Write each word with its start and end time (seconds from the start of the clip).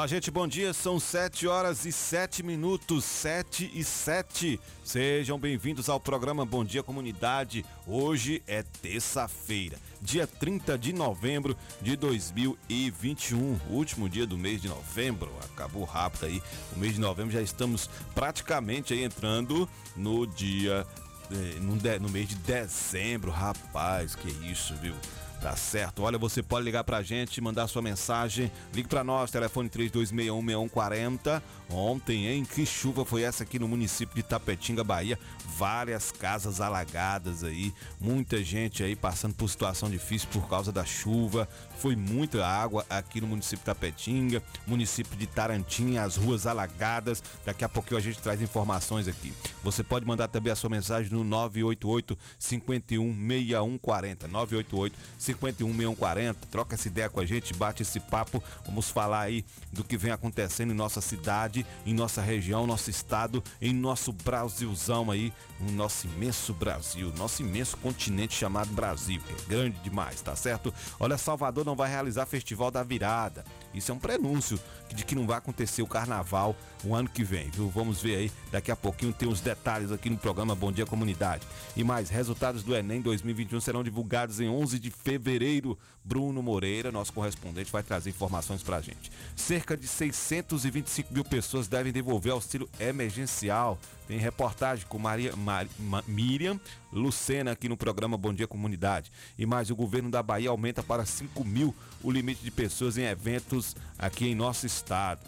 Olá, 0.00 0.06
gente, 0.06 0.30
bom 0.30 0.48
dia. 0.48 0.72
São 0.72 0.98
7 0.98 1.46
horas 1.46 1.84
e 1.84 1.92
7 1.92 2.42
minutos, 2.42 3.04
7 3.04 3.70
e 3.74 3.84
7. 3.84 4.58
Sejam 4.82 5.38
bem-vindos 5.38 5.90
ao 5.90 6.00
programa 6.00 6.46
Bom 6.46 6.64
Dia 6.64 6.82
Comunidade. 6.82 7.66
Hoje 7.86 8.42
é 8.46 8.62
terça-feira, 8.62 9.76
dia 10.00 10.26
30 10.26 10.78
de 10.78 10.94
novembro 10.94 11.54
de 11.82 11.96
2021, 11.96 13.60
último 13.68 14.08
dia 14.08 14.26
do 14.26 14.38
mês 14.38 14.62
de 14.62 14.68
novembro. 14.68 15.30
Acabou 15.52 15.84
rápido 15.84 16.24
aí. 16.24 16.42
O 16.74 16.78
mês 16.78 16.94
de 16.94 17.00
novembro 17.00 17.34
já 17.34 17.42
estamos 17.42 17.90
praticamente 18.14 18.94
aí 18.94 19.04
entrando 19.04 19.68
no 19.94 20.26
dia 20.26 20.86
eh, 21.30 21.58
no, 21.60 21.76
no 22.00 22.08
mês 22.08 22.26
de 22.26 22.36
dezembro, 22.36 23.30
rapaz, 23.30 24.14
que 24.14 24.30
isso, 24.50 24.74
viu? 24.76 24.94
Tá 25.40 25.56
certo. 25.56 26.02
Olha, 26.02 26.18
você 26.18 26.42
pode 26.42 26.66
ligar 26.66 26.84
pra 26.84 27.02
gente, 27.02 27.40
mandar 27.40 27.66
sua 27.66 27.80
mensagem. 27.80 28.52
Ligue 28.74 28.88
pra 28.88 29.02
nós, 29.02 29.30
telefone 29.30 29.70
32616140. 29.70 31.42
Ontem, 31.70 32.26
hein? 32.26 32.44
Que 32.44 32.66
chuva 32.66 33.06
foi 33.06 33.22
essa 33.22 33.42
aqui 33.42 33.58
no 33.58 33.66
município 33.66 34.14
de 34.14 34.22
Tapetinga, 34.22 34.84
Bahia? 34.84 35.18
Várias 35.56 36.12
casas 36.12 36.60
alagadas 36.60 37.42
aí, 37.42 37.72
muita 37.98 38.44
gente 38.44 38.82
aí 38.82 38.94
passando 38.94 39.34
por 39.34 39.48
situação 39.48 39.88
difícil 39.88 40.28
por 40.30 40.46
causa 40.46 40.70
da 40.70 40.84
chuva. 40.84 41.48
Foi 41.80 41.96
muita 41.96 42.46
água 42.46 42.84
aqui 42.90 43.22
no 43.22 43.26
município 43.26 43.60
de 43.60 43.64
Tapetinga, 43.64 44.42
município 44.66 45.16
de 45.16 45.26
Tarantim, 45.26 45.96
as 45.96 46.14
ruas 46.14 46.46
alagadas. 46.46 47.22
Daqui 47.42 47.64
a 47.64 47.70
pouquinho 47.70 47.96
a 47.96 48.02
gente 48.02 48.18
traz 48.18 48.42
informações 48.42 49.08
aqui. 49.08 49.32
Você 49.64 49.82
pode 49.82 50.06
mandar 50.06 50.28
também 50.28 50.52
a 50.52 50.56
sua 50.56 50.68
mensagem 50.68 51.10
no 51.10 51.24
988 51.24 52.18
51 52.38 53.14
6140. 53.14 54.28
988 54.28 54.98
51 55.18 55.68
6140. 55.68 56.46
Troca 56.50 56.74
essa 56.74 56.86
ideia 56.86 57.08
com 57.08 57.18
a 57.18 57.24
gente, 57.24 57.54
bate 57.54 57.80
esse 57.80 57.98
papo. 57.98 58.42
Vamos 58.66 58.90
falar 58.90 59.20
aí 59.20 59.42
do 59.72 59.82
que 59.82 59.96
vem 59.96 60.12
acontecendo 60.12 60.72
em 60.72 60.76
nossa 60.76 61.00
cidade, 61.00 61.64
em 61.86 61.94
nossa 61.94 62.20
região, 62.20 62.66
nosso 62.66 62.90
estado, 62.90 63.42
em 63.58 63.72
nosso 63.72 64.12
Brasilzão 64.12 65.10
aí, 65.10 65.32
no 65.58 65.72
nosso 65.72 66.06
imenso 66.06 66.52
Brasil, 66.52 67.10
nosso 67.16 67.40
imenso 67.40 67.74
continente 67.78 68.34
chamado 68.34 68.70
Brasil, 68.74 69.18
que 69.26 69.32
é 69.32 69.48
grande 69.48 69.78
demais, 69.80 70.20
tá 70.20 70.36
certo? 70.36 70.74
Olha, 70.98 71.16
Salvador 71.16 71.69
não 71.70 71.76
vai 71.76 71.88
realizar 71.88 72.26
Festival 72.26 72.68
da 72.68 72.82
Virada. 72.82 73.44
Isso 73.74 73.92
é 73.92 73.94
um 73.94 73.98
prenúncio 73.98 74.58
de 74.94 75.04
que 75.04 75.14
não 75.14 75.26
vai 75.26 75.38
acontecer 75.38 75.82
o 75.82 75.86
carnaval 75.86 76.56
o 76.82 76.94
ano 76.94 77.08
que 77.08 77.22
vem, 77.22 77.48
viu? 77.50 77.68
Vamos 77.68 78.00
ver 78.02 78.16
aí, 78.16 78.32
daqui 78.50 78.70
a 78.70 78.76
pouquinho 78.76 79.12
tem 79.12 79.28
os 79.28 79.40
detalhes 79.40 79.92
aqui 79.92 80.10
no 80.10 80.16
programa 80.16 80.54
Bom 80.54 80.72
Dia 80.72 80.84
Comunidade. 80.86 81.46
E 81.76 81.84
mais, 81.84 82.08
resultados 82.10 82.62
do 82.62 82.74
Enem 82.74 83.00
2021 83.00 83.60
serão 83.60 83.84
divulgados 83.84 84.40
em 84.40 84.48
11 84.48 84.78
de 84.78 84.90
fevereiro. 84.90 85.78
Bruno 86.02 86.42
Moreira, 86.42 86.90
nosso 86.90 87.12
correspondente, 87.12 87.70
vai 87.70 87.82
trazer 87.82 88.08
informações 88.08 88.62
pra 88.62 88.80
gente. 88.80 89.12
Cerca 89.36 89.76
de 89.76 89.86
625 89.86 91.12
mil 91.12 91.22
pessoas 91.24 91.68
devem 91.68 91.92
devolver 91.92 92.32
auxílio 92.32 92.66
emergencial. 92.80 93.78
Tem 94.08 94.18
reportagem 94.18 94.86
com 94.88 94.98
Maria, 94.98 95.36
Mari- 95.36 95.70
Ma- 95.78 96.02
Miriam 96.08 96.58
Lucena 96.92 97.52
aqui 97.52 97.68
no 97.68 97.76
programa 97.76 98.16
Bom 98.16 98.32
Dia 98.32 98.46
Comunidade. 98.48 99.12
E 99.38 99.44
mais, 99.44 99.70
o 99.70 99.76
governo 99.76 100.10
da 100.10 100.22
Bahia 100.22 100.48
aumenta 100.50 100.82
para 100.82 101.04
5 101.04 101.44
mil 101.44 101.74
o 102.02 102.10
limite 102.10 102.42
de 102.42 102.50
pessoas 102.50 102.96
em 102.96 103.02
eventos 103.04 103.59
aqui 103.98 104.26
em 104.26 104.34
nosso 104.34 104.66
estado. 104.66 105.20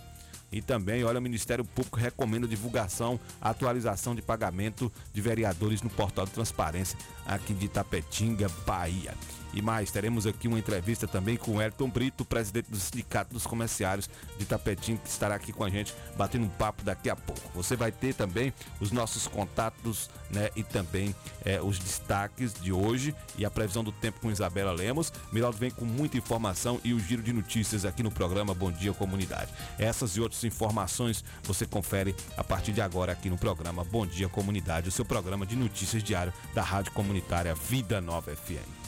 E 0.50 0.60
também, 0.60 1.02
olha, 1.02 1.18
o 1.18 1.22
Ministério 1.22 1.64
Público 1.64 1.98
recomenda 1.98 2.46
divulgação, 2.46 3.18
atualização 3.40 4.14
de 4.14 4.20
pagamento 4.20 4.92
de 5.12 5.20
vereadores 5.20 5.80
no 5.80 5.88
portal 5.88 6.26
de 6.26 6.32
transparência 6.32 6.98
aqui 7.24 7.54
de 7.54 7.66
Itapetinga, 7.66 8.50
Bahia. 8.66 9.14
E 9.52 9.60
mais, 9.60 9.90
teremos 9.90 10.26
aqui 10.26 10.48
uma 10.48 10.58
entrevista 10.58 11.06
também 11.06 11.36
com 11.36 11.56
o 11.56 11.62
Elton 11.62 11.88
Brito, 11.88 12.24
presidente 12.24 12.70
do 12.70 12.78
Sindicato 12.78 13.34
dos 13.34 13.46
Comerciários 13.46 14.08
de 14.38 14.44
Itapetinga, 14.44 15.00
que 15.02 15.08
estará 15.08 15.34
aqui 15.34 15.52
com 15.52 15.64
a 15.64 15.70
gente 15.70 15.94
batendo 16.16 16.46
um 16.46 16.48
papo 16.48 16.82
daqui 16.82 17.10
a 17.10 17.16
pouco. 17.16 17.40
Você 17.54 17.76
vai 17.76 17.92
ter 17.92 18.14
também 18.14 18.52
os 18.80 18.90
nossos 18.90 19.26
contatos 19.26 20.08
né, 20.30 20.50
e 20.56 20.62
também 20.62 21.14
eh, 21.44 21.60
os 21.60 21.78
destaques 21.78 22.54
de 22.54 22.72
hoje 22.72 23.14
e 23.36 23.44
a 23.44 23.50
previsão 23.50 23.84
do 23.84 23.92
tempo 23.92 24.20
com 24.20 24.30
Isabela 24.30 24.72
Lemos. 24.72 25.12
Miraldo 25.30 25.58
vem 25.58 25.70
com 25.70 25.84
muita 25.84 26.16
informação 26.16 26.80
e 26.82 26.94
o 26.94 26.98
giro 26.98 27.22
de 27.22 27.32
notícias 27.32 27.84
aqui 27.84 28.02
no 28.02 28.10
programa 28.10 28.54
Bom 28.54 28.72
Dia 28.72 28.92
Comunidade. 28.94 29.52
Essas 29.78 30.16
e 30.16 30.20
outras 30.20 30.42
informações 30.44 31.24
você 31.42 31.66
confere 31.66 32.14
a 32.36 32.44
partir 32.44 32.72
de 32.72 32.80
agora 32.80 33.12
aqui 33.12 33.28
no 33.28 33.36
programa 33.36 33.84
Bom 33.84 34.06
Dia 34.06 34.28
Comunidade, 34.28 34.88
o 34.88 34.92
seu 34.92 35.04
programa 35.04 35.44
de 35.44 35.56
notícias 35.56 36.02
diário 36.02 36.32
da 36.54 36.62
Rádio 36.62 36.92
Comunitária 36.92 37.54
Vida 37.54 38.00
Nova 38.00 38.34
FM. 38.34 38.81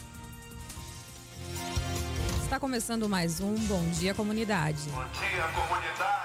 Está 2.45 2.61
começando 2.61 3.09
mais 3.09 3.41
um 3.41 3.55
Bom 3.67 3.83
Dia 3.91 4.15
Comunidade. 4.15 4.91
Bom 4.91 5.03
dia, 5.19 5.43
comunidade. 5.49 6.24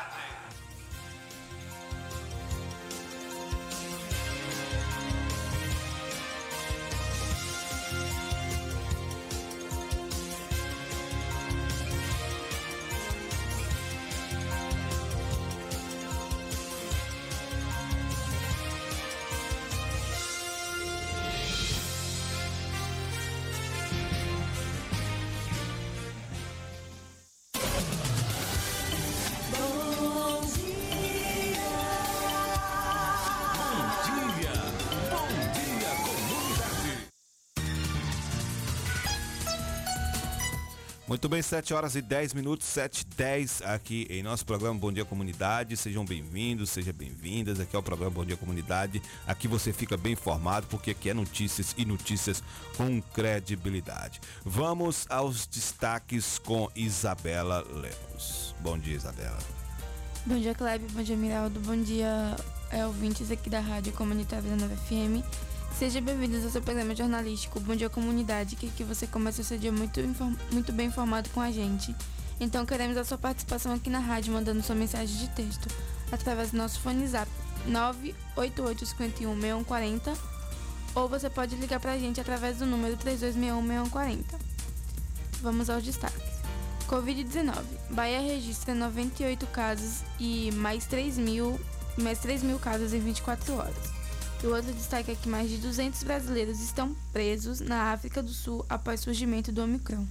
Muito 41.19 41.27
bem, 41.27 41.41
7 41.41 41.73
horas 41.73 41.95
e 41.95 42.01
10 42.01 42.33
minutos, 42.33 42.65
7 42.67 43.01
e 43.01 43.05
10 43.17 43.63
aqui 43.63 44.07
em 44.09 44.23
nosso 44.23 44.45
programa 44.45 44.79
Bom 44.79 44.89
Dia 44.89 45.03
Comunidade. 45.03 45.75
Sejam 45.75 46.05
bem-vindos, 46.05 46.69
sejam 46.69 46.93
bem-vindas. 46.93 47.59
Aqui 47.59 47.75
é 47.75 47.79
o 47.79 47.83
programa 47.83 48.09
Bom 48.09 48.23
Dia 48.23 48.37
Comunidade. 48.37 49.01
Aqui 49.27 49.45
você 49.45 49.73
fica 49.73 49.97
bem 49.97 50.13
informado 50.13 50.67
porque 50.67 50.91
aqui 50.91 51.09
é 51.09 51.13
notícias 51.13 51.75
e 51.77 51.83
notícias 51.83 52.41
com 52.77 53.01
credibilidade. 53.01 54.21
Vamos 54.45 55.05
aos 55.09 55.45
destaques 55.45 56.39
com 56.39 56.69
Isabela 56.73 57.67
Lemos. 57.69 58.55
Bom 58.61 58.79
dia, 58.79 58.95
Isabela. 58.95 59.39
Bom 60.25 60.39
dia, 60.39 60.55
Kleber. 60.55 60.89
Bom 60.89 61.03
dia, 61.03 61.17
Miraldo. 61.17 61.59
Bom 61.59 61.83
dia, 61.83 62.33
é, 62.71 62.85
ouvintes 62.85 63.29
aqui 63.29 63.49
da 63.49 63.59
Rádio 63.59 63.91
Comunitária 63.91 64.41
Vida 64.41 64.55
Nova 64.55 64.73
FM. 64.73 65.48
Sejam 65.77 66.01
bem-vindos 66.01 66.43
ao 66.43 66.49
seu 66.51 66.61
programa 66.61 66.95
jornalístico 66.95 67.59
Bom 67.59 67.75
Dia 67.75 67.89
Comunidade, 67.89 68.55
que 68.55 68.67
aqui 68.67 68.83
você 68.83 69.05
começa 69.07 69.41
o 69.41 69.45
seu 69.45 69.57
dia 69.57 69.71
muito, 69.71 69.99
muito 70.51 70.71
bem 70.73 70.87
informado 70.87 71.29
com 71.29 71.39
a 71.39 71.51
gente. 71.51 71.95
Então 72.39 72.65
queremos 72.65 72.97
a 72.97 73.05
sua 73.05 73.17
participação 73.17 73.73
aqui 73.73 73.89
na 73.89 73.99
rádio, 73.99 74.33
mandando 74.33 74.61
sua 74.61 74.75
mensagem 74.75 75.17
de 75.17 75.29
texto 75.29 75.67
através 76.11 76.51
do 76.51 76.57
nosso 76.57 76.81
fone 76.81 77.07
zap 77.07 77.31
988516140 77.69 80.17
ou 80.95 81.07
você 81.07 81.29
pode 81.29 81.55
ligar 81.55 81.79
pra 81.79 81.97
gente 81.97 82.19
através 82.19 82.57
do 82.57 82.65
número 82.65 82.97
32616140. 82.97 84.25
Vamos 85.41 85.69
aos 85.69 85.83
destaques. 85.83 86.39
Covid-19. 86.89 87.63
Bahia 87.91 88.19
registra 88.19 88.73
98 88.73 89.47
casos 89.47 90.03
e 90.19 90.51
mais 90.53 90.85
3 90.87 91.17
mil, 91.17 91.57
mais 91.97 92.19
3 92.19 92.43
mil 92.43 92.59
casos 92.59 92.93
em 92.93 92.99
24 92.99 93.55
horas. 93.55 93.98
E 94.41 94.47
o 94.47 94.55
outro 94.55 94.71
destaque 94.73 95.11
é 95.11 95.15
que 95.15 95.27
mais 95.27 95.49
de 95.49 95.57
200 95.57 96.03
brasileiros 96.03 96.61
estão 96.61 96.95
presos 97.11 97.59
na 97.59 97.91
África 97.91 98.23
do 98.23 98.31
Sul 98.31 98.65
após 98.69 99.01
surgimento 99.01 99.51
do 99.51 99.61
Omicron. 99.61 100.07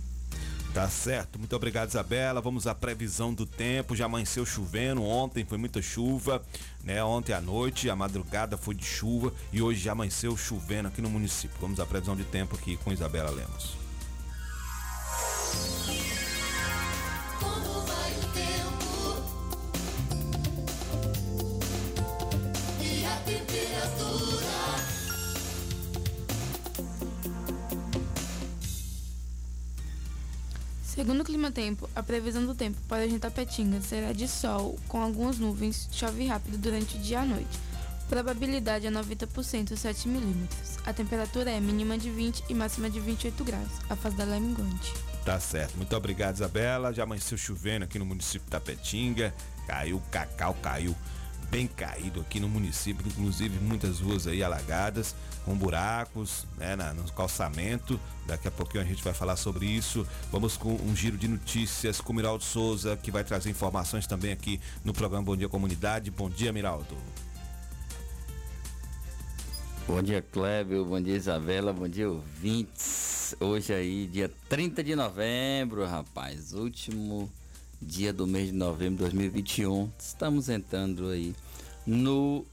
Tá 0.75 0.86
certo, 0.86 1.38
muito 1.38 1.56
obrigado 1.56 1.88
Isabela. 1.88 2.40
Vamos 2.40 2.66
à 2.66 2.75
previsão 2.75 3.32
do 3.32 3.46
tempo. 3.46 3.96
Já 3.96 4.04
amanheceu 4.04 4.44
chovendo, 4.44 5.02
ontem 5.02 5.44
foi 5.44 5.56
muita 5.56 5.80
chuva, 5.80 6.42
né? 6.84 7.02
Ontem 7.02 7.32
à 7.32 7.40
noite, 7.40 7.88
a 7.88 7.96
madrugada 7.96 8.56
foi 8.56 8.75
de 8.75 8.84
chuva 8.84 9.32
e 9.50 9.62
hoje 9.62 9.80
já 9.80 9.92
amanheceu 9.92 10.36
chovendo 10.36 10.88
aqui 10.88 11.00
no 11.00 11.08
município. 11.08 11.56
Vamos 11.58 11.80
à 11.80 11.86
previsão 11.86 12.14
de 12.14 12.25
tempo 12.25 12.54
aqui 12.54 12.76
com 12.76 12.92
Isabela 12.92 13.30
Lemos. 13.30 13.76
Segundo 30.98 31.20
o 31.20 31.24
Clima 31.24 31.52
Tempo, 31.52 31.88
a 31.94 32.02
previsão 32.02 32.44
do 32.44 32.56
tempo 32.56 32.76
para 32.88 33.04
a 33.04 33.18
Tapetinga 33.20 33.80
será 33.80 34.12
de 34.12 34.26
sol, 34.26 34.76
com 34.88 35.00
algumas 35.00 35.38
nuvens, 35.38 35.88
chove 35.92 36.26
rápido 36.26 36.58
durante 36.58 36.96
o 36.96 36.98
dia 36.98 37.18
e 37.18 37.20
a 37.20 37.24
noite. 37.24 37.56
Probabilidade 38.08 38.84
é 38.84 38.90
90%, 38.90 39.76
7 39.76 40.08
milímetros. 40.08 40.76
A 40.84 40.92
temperatura 40.92 41.52
é 41.52 41.60
mínima 41.60 41.96
de 41.96 42.10
20 42.10 42.46
e 42.48 42.54
máxima 42.54 42.90
de 42.90 42.98
28 42.98 43.44
graus. 43.44 43.68
A 43.88 43.94
fase 43.94 44.16
dela 44.16 44.34
é 44.34 44.40
minguante. 44.40 44.92
Tá 45.24 45.38
certo, 45.38 45.76
muito 45.76 45.94
obrigado 45.94 46.34
Isabela. 46.34 46.92
Já 46.92 47.04
amanheceu 47.04 47.38
chovendo 47.38 47.84
aqui 47.84 47.96
no 47.96 48.04
município 48.04 48.46
de 48.46 48.50
Tapetinga. 48.50 49.32
Caiu, 49.68 50.02
cacau 50.10 50.54
caiu 50.54 50.96
bem 51.50 51.66
caído 51.66 52.20
aqui 52.20 52.38
no 52.40 52.48
município, 52.48 53.06
inclusive 53.06 53.58
muitas 53.58 54.00
ruas 54.00 54.26
aí 54.26 54.42
alagadas, 54.42 55.14
com 55.44 55.54
buracos, 55.54 56.46
né, 56.56 56.76
na, 56.76 56.92
no 56.92 57.10
calçamento. 57.12 57.98
Daqui 58.26 58.48
a 58.48 58.50
pouquinho 58.50 58.82
a 58.82 58.86
gente 58.86 59.02
vai 59.02 59.14
falar 59.14 59.36
sobre 59.36 59.66
isso. 59.66 60.06
Vamos 60.30 60.56
com 60.56 60.74
um 60.74 60.94
giro 60.94 61.16
de 61.16 61.26
notícias 61.26 62.00
com 62.00 62.12
o 62.12 62.16
Miraldo 62.16 62.44
Souza, 62.44 62.96
que 62.96 63.10
vai 63.10 63.24
trazer 63.24 63.50
informações 63.50 64.06
também 64.06 64.32
aqui 64.32 64.60
no 64.84 64.92
programa 64.92 65.24
Bom 65.24 65.36
Dia 65.36 65.48
Comunidade. 65.48 66.10
Bom 66.10 66.28
dia, 66.28 66.52
Miraldo. 66.52 66.96
Bom 69.86 70.02
dia, 70.02 70.20
Clébio. 70.20 70.84
Bom 70.84 71.00
dia, 71.00 71.16
Isabela. 71.16 71.72
Bom 71.72 71.88
dia, 71.88 72.10
ouvintes. 72.10 73.34
Hoje 73.40 73.72
aí, 73.72 74.06
dia 74.06 74.30
30 74.48 74.84
de 74.84 74.94
novembro, 74.94 75.86
rapaz. 75.86 76.52
Último 76.52 77.32
dia 77.80 78.12
do 78.12 78.26
mês 78.26 78.48
de 78.48 78.54
novembro 78.54 78.96
de 78.96 79.10
2021. 79.10 79.90
Estamos 79.98 80.48
entrando 80.48 81.08
aí 81.08 81.34
no 81.86 82.44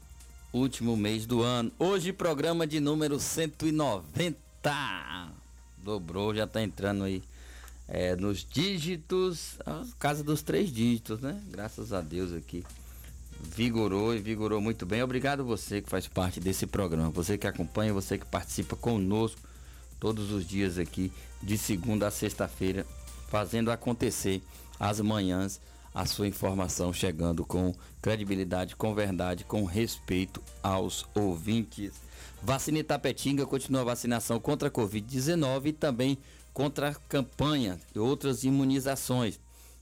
último 0.52 0.96
mês 0.96 1.26
do 1.26 1.42
ano. 1.42 1.70
Hoje, 1.78 2.12
programa 2.12 2.66
de 2.66 2.80
número 2.80 3.18
190. 3.18 4.36
Dobrou, 5.78 6.34
já 6.34 6.46
tá 6.46 6.62
entrando 6.62 7.04
aí 7.04 7.22
é, 7.88 8.16
nos 8.16 8.44
dígitos, 8.44 9.58
a 9.64 9.84
casa 9.98 10.22
dos 10.24 10.42
três 10.42 10.72
dígitos, 10.72 11.20
né? 11.20 11.40
Graças 11.50 11.92
a 11.92 12.00
Deus 12.00 12.32
aqui. 12.32 12.64
Vigorou 13.40 14.14
e 14.14 14.18
vigorou 14.18 14.60
muito 14.60 14.86
bem. 14.86 15.02
Obrigado 15.02 15.44
você 15.44 15.82
que 15.82 15.90
faz 15.90 16.06
parte 16.08 16.40
desse 16.40 16.66
programa, 16.66 17.10
você 17.10 17.36
que 17.36 17.46
acompanha, 17.46 17.92
você 17.92 18.16
que 18.16 18.24
participa 18.24 18.74
conosco 18.76 19.40
todos 20.00 20.30
os 20.30 20.46
dias 20.46 20.78
aqui, 20.78 21.12
de 21.42 21.58
segunda 21.58 22.06
a 22.06 22.10
sexta-feira, 22.10 22.86
fazendo 23.28 23.70
acontecer 23.70 24.42
as 24.78 25.00
manhãs 25.00 25.60
a 25.96 26.04
sua 26.04 26.28
informação 26.28 26.92
chegando 26.92 27.42
com 27.42 27.74
credibilidade, 28.02 28.76
com 28.76 28.94
verdade, 28.94 29.44
com 29.44 29.64
respeito 29.64 30.42
aos 30.62 31.06
ouvintes. 31.14 31.94
Vacina 32.42 32.80
Itapetinga 32.80 33.46
continua 33.46 33.80
a 33.80 33.84
vacinação 33.84 34.38
contra 34.38 34.68
a 34.68 34.70
Covid-19 34.70 35.66
e 35.68 35.72
também 35.72 36.18
contra 36.52 36.90
a 36.90 36.94
campanha 36.94 37.80
e 37.94 37.98
outras 37.98 38.44
imunizações. 38.44 39.40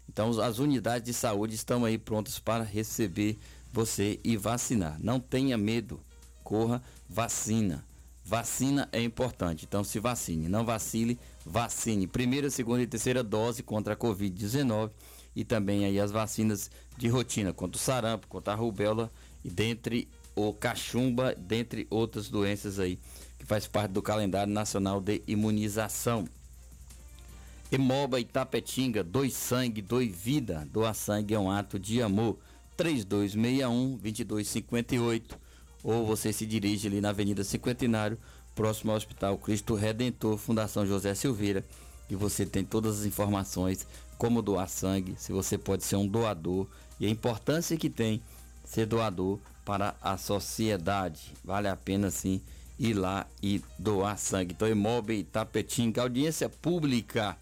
Então 0.09 0.31
as 0.41 0.61
unidades 0.61 1.05
de 1.05 1.13
saúde 1.13 1.57
estão 1.57 1.85
aí 1.85 1.99
prontas 1.99 2.39
para 2.39 2.63
receber 2.63 3.37
você 3.73 4.21
e 4.23 4.37
vacinar. 4.37 4.97
Não 5.01 5.19
tenha 5.19 5.59
medo, 5.59 6.01
corra, 6.45 6.81
vacina. 7.09 7.85
Vacina 8.25 8.89
é 8.93 9.03
importante, 9.03 9.65
então 9.65 9.83
se 9.83 9.99
vacine. 9.99 10.49
Não 10.49 10.65
vacile, 10.65 11.19
vacine. 11.45 12.07
Primeira, 12.07 12.51
segunda 12.51 12.83
e 12.83 12.87
terceira 12.87 13.23
dose 13.23 13.63
contra 13.63 13.95
a 13.95 13.97
Covid-19 13.97 14.91
e 15.37 15.45
também 15.45 15.85
aí 15.85 15.99
as 15.99 16.11
vacinas 16.11 16.71
de 16.97 17.09
rotina 17.09 17.53
contra 17.53 17.77
o 17.77 17.81
sarampo, 17.81 18.27
contra 18.29 18.53
a 18.53 18.57
rubéola 18.57 19.11
e 19.45 19.51
dentre 19.51 20.09
o 20.35 20.53
cachumba, 20.53 21.35
dentre 21.35 21.87
outras 21.91 22.29
doenças 22.29 22.79
aí 22.79 22.99
que 23.39 23.45
faz 23.45 23.67
parte 23.67 23.93
do 23.93 24.03
calendário 24.03 24.53
nacional 24.53 25.01
de 25.01 25.23
imunização. 25.27 26.27
Emoba 27.71 28.21
Itapetinga, 28.21 29.03
dois 29.03 29.35
sangue, 29.35 29.83
dois 29.83 30.15
vida. 30.15 30.67
Doar 30.73 30.95
sangue 30.95 31.35
é 31.35 31.39
um 31.39 31.51
ato 31.51 31.79
de 31.79 32.01
amor. 32.01 32.39
3261 32.77 33.97
2258 33.97 35.45
ou 35.85 36.07
você 36.07 36.33
se 36.33 36.47
dirige 36.47 36.89
ali 36.89 37.01
na 37.01 37.11
Avenida 37.11 37.45
Cinquentenário, 37.45 38.19
próximo 38.55 38.91
ao 38.91 38.97
Hospital 38.97 39.39
Cristo 39.39 39.75
Redentor, 39.75 40.37
Fundação 40.39 40.87
José 40.87 41.15
Silveira, 41.15 41.65
e 42.09 42.15
você 42.15 42.45
tem 42.45 42.65
todas 42.65 43.01
as 43.01 43.07
informações 43.07 43.87
como 44.19 44.43
doar 44.43 44.69
sangue, 44.69 45.15
se 45.19 45.33
você 45.33 45.59
pode 45.59 45.85
ser 45.85 45.97
um 45.97 46.07
doador 46.07 46.67
e 47.01 47.07
a 47.07 47.11
importância 47.11 47.77
que 47.77 47.91
tem 47.91 48.23
ser 48.65 48.87
doador 48.87 49.39
para 49.65 49.95
a 50.01 50.17
sociedade. 50.17 51.33
Vale 51.45 51.69
a 51.69 51.77
pena 51.77 52.11
sim 52.11 52.41
ir 52.79 52.95
lá 52.95 53.27
e 53.43 53.63
doar 53.79 54.19
sangue. 54.19 54.55
Então, 54.55 54.69
Imóvel 54.69 55.25
Tapetinga, 55.25 56.03
audiência 56.03 56.49
pública 56.49 57.37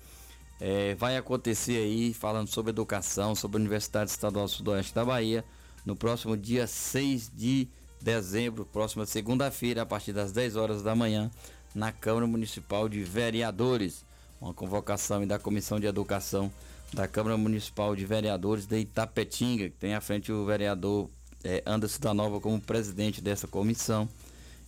é, 0.61 0.94
vai 0.94 1.17
acontecer 1.17 1.76
aí 1.76 2.12
falando 2.12 2.49
sobre 2.49 2.70
educação, 2.70 3.35
sobre 3.35 3.56
a 3.56 3.61
Universidade 3.61 4.11
Estadual 4.11 4.47
Sudoeste 4.47 4.94
da 4.94 5.05
Bahia, 5.05 5.44
no 5.85 5.97
próximo 5.97 6.37
dia 6.37 6.67
6 6.67 7.31
de 7.35 7.69
dezembro, 8.02 8.64
próxima 8.64 9.06
segunda-feira, 9.06 9.82
a 9.82 9.87
partir 9.87 10.12
das 10.12 10.32
10 10.32 10.56
horas 10.56 10.82
da 10.82 10.94
manhã, 10.94 11.31
na 11.75 11.93
Câmara 11.93 12.26
Municipal 12.26 12.88
de 12.88 13.02
Vereadores. 13.02 14.04
Uma 14.40 14.52
convocação 14.52 15.26
da 15.26 15.38
Comissão 15.38 15.78
de 15.78 15.87
Educação 15.87 16.52
da 16.93 17.08
Câmara 17.08 17.37
Municipal 17.37 17.96
de 17.96 18.04
Vereadores 18.04 18.66
de 18.66 18.81
Itapetinga, 18.81 19.70
que 19.70 19.76
tem 19.76 19.94
à 19.94 20.00
frente 20.00 20.31
o 20.31 20.44
vereador 20.44 21.08
é, 21.43 21.62
Anderson 21.64 22.00
da 22.00 22.12
Nova 22.12 22.40
como 22.40 22.60
presidente 22.60 23.22
dessa 23.22 23.46
comissão 23.46 24.08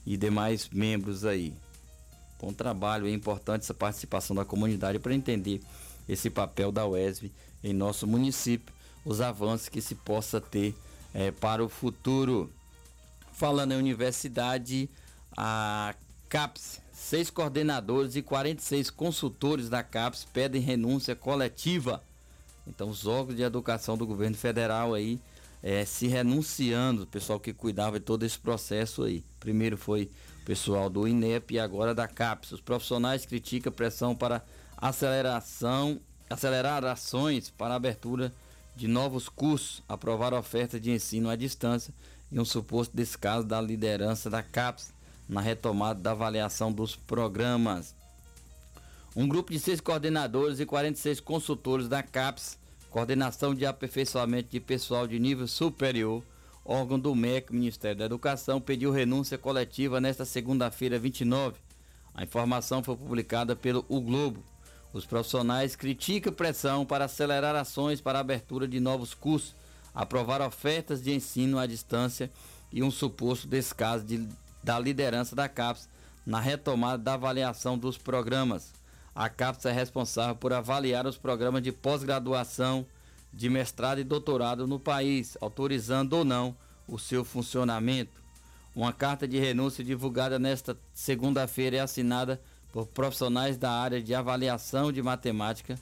e 0.06 0.16
demais 0.16 0.68
membros 0.70 1.24
aí. 1.24 1.52
Bom 2.40 2.52
trabalho, 2.52 3.06
é 3.06 3.10
importante 3.10 3.62
essa 3.62 3.74
participação 3.74 4.34
da 4.34 4.44
comunidade 4.44 4.98
para 4.98 5.14
entender 5.14 5.60
esse 6.08 6.30
papel 6.30 6.70
da 6.72 6.86
UESB 6.86 7.30
em 7.62 7.72
nosso 7.72 8.06
município, 8.06 8.74
os 9.04 9.20
avanços 9.20 9.68
que 9.68 9.80
se 9.80 9.94
possa 9.94 10.40
ter 10.40 10.74
é, 11.12 11.30
para 11.30 11.64
o 11.64 11.68
futuro. 11.68 12.50
Falando 13.34 13.72
em 13.72 13.76
universidade, 13.76 14.88
a 15.36 15.92
CAPES, 16.28 16.80
seis 16.92 17.30
coordenadores 17.30 18.14
e 18.14 18.22
46 18.22 18.90
consultores 18.90 19.68
da 19.68 19.82
CAPES 19.82 20.24
pedem 20.32 20.62
renúncia 20.62 21.16
coletiva. 21.16 22.00
Então, 22.64 22.88
os 22.88 23.06
órgãos 23.06 23.36
de 23.36 23.42
educação 23.42 23.98
do 23.98 24.06
governo 24.06 24.36
federal 24.36 24.94
aí 24.94 25.20
é, 25.60 25.84
se 25.84 26.06
renunciando, 26.06 27.02
o 27.02 27.06
pessoal 27.06 27.40
que 27.40 27.52
cuidava 27.52 27.98
de 27.98 28.04
todo 28.04 28.24
esse 28.24 28.38
processo 28.38 29.02
aí. 29.02 29.24
Primeiro 29.40 29.76
foi 29.76 30.08
o 30.40 30.44
pessoal 30.44 30.88
do 30.88 31.08
INEP 31.08 31.54
e 31.54 31.58
agora 31.58 31.92
da 31.92 32.06
CAPES. 32.06 32.52
Os 32.52 32.60
profissionais 32.60 33.26
criticam 33.26 33.72
pressão 33.72 34.14
para 34.14 34.44
aceleração, 34.76 36.00
acelerar 36.30 36.84
ações 36.84 37.50
para 37.50 37.74
abertura 37.74 38.32
de 38.76 38.86
novos 38.86 39.28
cursos, 39.28 39.82
aprovar 39.88 40.32
ofertas 40.32 40.80
de 40.80 40.92
ensino 40.92 41.28
à 41.28 41.34
distância 41.34 41.92
e 42.34 42.40
um 42.40 42.44
suposto 42.44 42.96
descaso 42.96 43.46
da 43.46 43.60
liderança 43.60 44.28
da 44.28 44.42
CAPES 44.42 44.92
na 45.28 45.40
retomada 45.40 46.00
da 46.00 46.10
avaliação 46.10 46.72
dos 46.72 46.96
programas. 46.96 47.94
Um 49.14 49.28
grupo 49.28 49.52
de 49.52 49.60
seis 49.60 49.80
coordenadores 49.80 50.58
e 50.58 50.66
46 50.66 51.20
consultores 51.20 51.86
da 51.86 52.02
CAPES, 52.02 52.58
Coordenação 52.90 53.54
de 53.54 53.64
Aperfeiçoamento 53.64 54.50
de 54.50 54.58
Pessoal 54.58 55.06
de 55.06 55.20
Nível 55.20 55.46
Superior, 55.46 56.24
órgão 56.64 56.98
do 56.98 57.14
MEC, 57.14 57.54
Ministério 57.54 57.98
da 57.98 58.06
Educação, 58.06 58.60
pediu 58.60 58.90
renúncia 58.90 59.38
coletiva 59.38 60.00
nesta 60.00 60.24
segunda-feira, 60.24 60.98
29. 60.98 61.56
A 62.12 62.24
informação 62.24 62.82
foi 62.82 62.96
publicada 62.96 63.54
pelo 63.54 63.84
O 63.88 64.00
Globo. 64.00 64.42
Os 64.92 65.06
profissionais 65.06 65.76
criticam 65.76 66.32
pressão 66.32 66.84
para 66.84 67.04
acelerar 67.04 67.54
ações 67.54 68.00
para 68.00 68.18
a 68.18 68.20
abertura 68.20 68.66
de 68.66 68.80
novos 68.80 69.14
cursos 69.14 69.54
aprovar 69.94 70.42
ofertas 70.42 71.02
de 71.02 71.14
ensino 71.14 71.58
à 71.58 71.66
distância 71.66 72.30
e 72.72 72.82
um 72.82 72.90
suposto 72.90 73.46
descaso 73.46 74.04
de, 74.04 74.28
da 74.62 74.78
liderança 74.78 75.36
da 75.36 75.48
CAPES 75.48 75.88
na 76.26 76.40
retomada 76.40 77.02
da 77.02 77.14
avaliação 77.14 77.78
dos 77.78 77.96
programas. 77.96 78.72
A 79.14 79.28
CAPES 79.28 79.66
é 79.66 79.72
responsável 79.72 80.34
por 80.34 80.52
avaliar 80.52 81.06
os 81.06 81.16
programas 81.16 81.62
de 81.62 81.70
pós-graduação, 81.70 82.84
de 83.32 83.48
mestrado 83.48 84.00
e 84.00 84.04
doutorado 84.04 84.66
no 84.66 84.80
país, 84.80 85.36
autorizando 85.40 86.14
ou 86.14 86.24
não 86.24 86.56
o 86.88 86.98
seu 86.98 87.24
funcionamento. 87.24 88.22
Uma 88.74 88.92
carta 88.92 89.28
de 89.28 89.38
renúncia 89.38 89.84
divulgada 89.84 90.38
nesta 90.38 90.76
segunda-feira 90.92 91.76
é 91.76 91.80
assinada 91.80 92.40
por 92.72 92.86
profissionais 92.88 93.56
da 93.56 93.70
área 93.70 94.02
de 94.02 94.12
avaliação 94.14 94.90
de 94.90 95.00
matemática, 95.00 95.78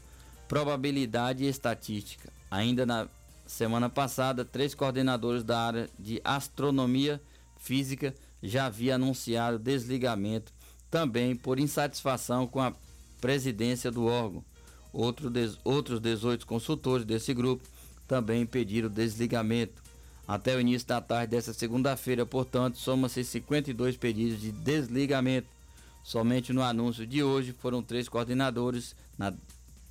probabilidade 0.46 1.44
e 1.44 1.48
estatística. 1.48 2.30
Ainda 2.50 2.84
na 2.84 3.08
semana 3.52 3.90
passada, 3.90 4.46
três 4.46 4.74
coordenadores 4.74 5.44
da 5.44 5.60
área 5.60 5.90
de 5.98 6.20
astronomia 6.24 7.20
física 7.58 8.14
já 8.42 8.64
haviam 8.64 8.94
anunciado 8.94 9.58
desligamento, 9.58 10.50
também 10.90 11.36
por 11.36 11.60
insatisfação 11.60 12.46
com 12.46 12.60
a 12.60 12.72
presidência 13.20 13.90
do 13.90 14.06
órgão. 14.06 14.42
Outro 14.90 15.28
des, 15.28 15.58
outros 15.64 16.00
18 16.00 16.46
consultores 16.46 17.04
desse 17.04 17.34
grupo 17.34 17.68
também 18.08 18.46
pediram 18.46 18.88
desligamento. 18.88 19.82
Até 20.26 20.56
o 20.56 20.60
início 20.60 20.88
da 20.88 21.02
tarde 21.02 21.32
desta 21.32 21.52
segunda-feira, 21.52 22.24
portanto, 22.24 22.78
soma-se 22.78 23.22
52 23.22 23.98
pedidos 23.98 24.40
de 24.40 24.50
desligamento. 24.50 25.48
Somente 26.02 26.54
no 26.54 26.62
anúncio 26.62 27.06
de 27.06 27.22
hoje 27.22 27.52
foram 27.52 27.82
três 27.82 28.08
coordenadores 28.08 28.96
na, 29.18 29.32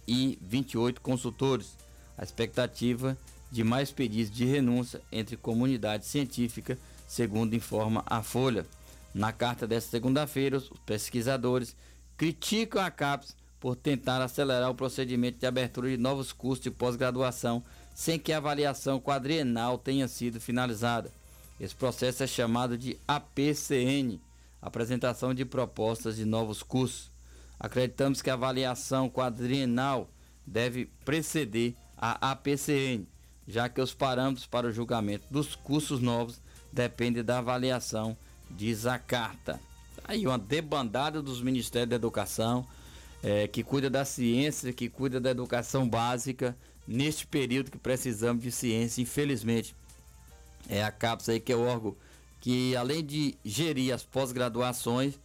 e 0.07 0.39
28 0.41 0.99
consultores. 0.99 1.77
A 2.17 2.23
expectativa 2.23 3.17
de 3.51 3.63
mais 3.63 3.91
pedidos 3.91 4.31
de 4.31 4.45
renúncia 4.45 5.01
entre 5.11 5.35
comunidade 5.35 6.05
científica, 6.05 6.77
segundo 7.07 7.55
informa 7.55 8.03
a 8.05 8.23
Folha. 8.23 8.65
Na 9.13 9.33
carta 9.33 9.67
desta 9.67 9.91
segunda-feira, 9.91 10.57
os 10.57 10.69
pesquisadores 10.85 11.75
criticam 12.15 12.81
a 12.81 12.89
CAPES 12.89 13.35
por 13.59 13.75
tentar 13.75 14.21
acelerar 14.21 14.71
o 14.71 14.75
procedimento 14.75 15.37
de 15.37 15.45
abertura 15.45 15.89
de 15.89 15.97
novos 15.97 16.31
cursos 16.31 16.63
de 16.63 16.71
pós-graduação 16.71 17.61
sem 17.93 18.17
que 18.17 18.31
a 18.31 18.37
avaliação 18.37 18.99
quadrienal 18.99 19.77
tenha 19.77 20.07
sido 20.07 20.39
finalizada. 20.39 21.11
Esse 21.59 21.75
processo 21.75 22.23
é 22.23 22.27
chamado 22.27 22.77
de 22.77 22.97
APCN, 23.07 24.19
apresentação 24.61 25.33
de 25.33 25.45
propostas 25.45 26.15
de 26.15 26.25
novos 26.25 26.63
cursos. 26.63 27.11
Acreditamos 27.59 28.21
que 28.21 28.29
a 28.29 28.33
avaliação 28.33 29.09
quadrienal 29.09 30.09
deve 30.47 30.85
preceder 31.05 31.75
a 31.95 32.31
APCN, 32.31 33.05
já 33.51 33.67
que 33.67 33.81
os 33.81 33.93
parâmetros 33.93 34.47
para 34.47 34.67
o 34.67 34.71
julgamento 34.71 35.25
dos 35.29 35.55
cursos 35.55 35.99
novos 35.99 36.39
dependem 36.71 37.23
da 37.23 37.39
avaliação, 37.39 38.15
diz 38.49 38.85
a 38.85 38.97
carta. 38.97 39.59
Aí 40.03 40.25
uma 40.25 40.39
debandada 40.39 41.21
dos 41.21 41.41
Ministérios 41.41 41.89
da 41.89 41.95
Educação, 41.97 42.65
é, 43.21 43.47
que 43.47 43.63
cuida 43.63 43.89
da 43.89 44.05
ciência, 44.05 44.73
que 44.73 44.89
cuida 44.89 45.19
da 45.19 45.29
educação 45.29 45.87
básica, 45.87 46.55
neste 46.87 47.27
período 47.27 47.69
que 47.69 47.77
precisamos 47.77 48.41
de 48.41 48.51
ciência, 48.51 49.01
infelizmente. 49.01 49.75
É 50.69 50.83
a 50.83 50.91
CAPES 50.91 51.29
aí 51.29 51.39
que 51.39 51.51
é 51.51 51.55
o 51.55 51.61
órgão 51.61 51.95
que, 52.39 52.75
além 52.75 53.05
de 53.05 53.35
gerir 53.45 53.93
as 53.93 54.03
pós-graduações, 54.03 55.19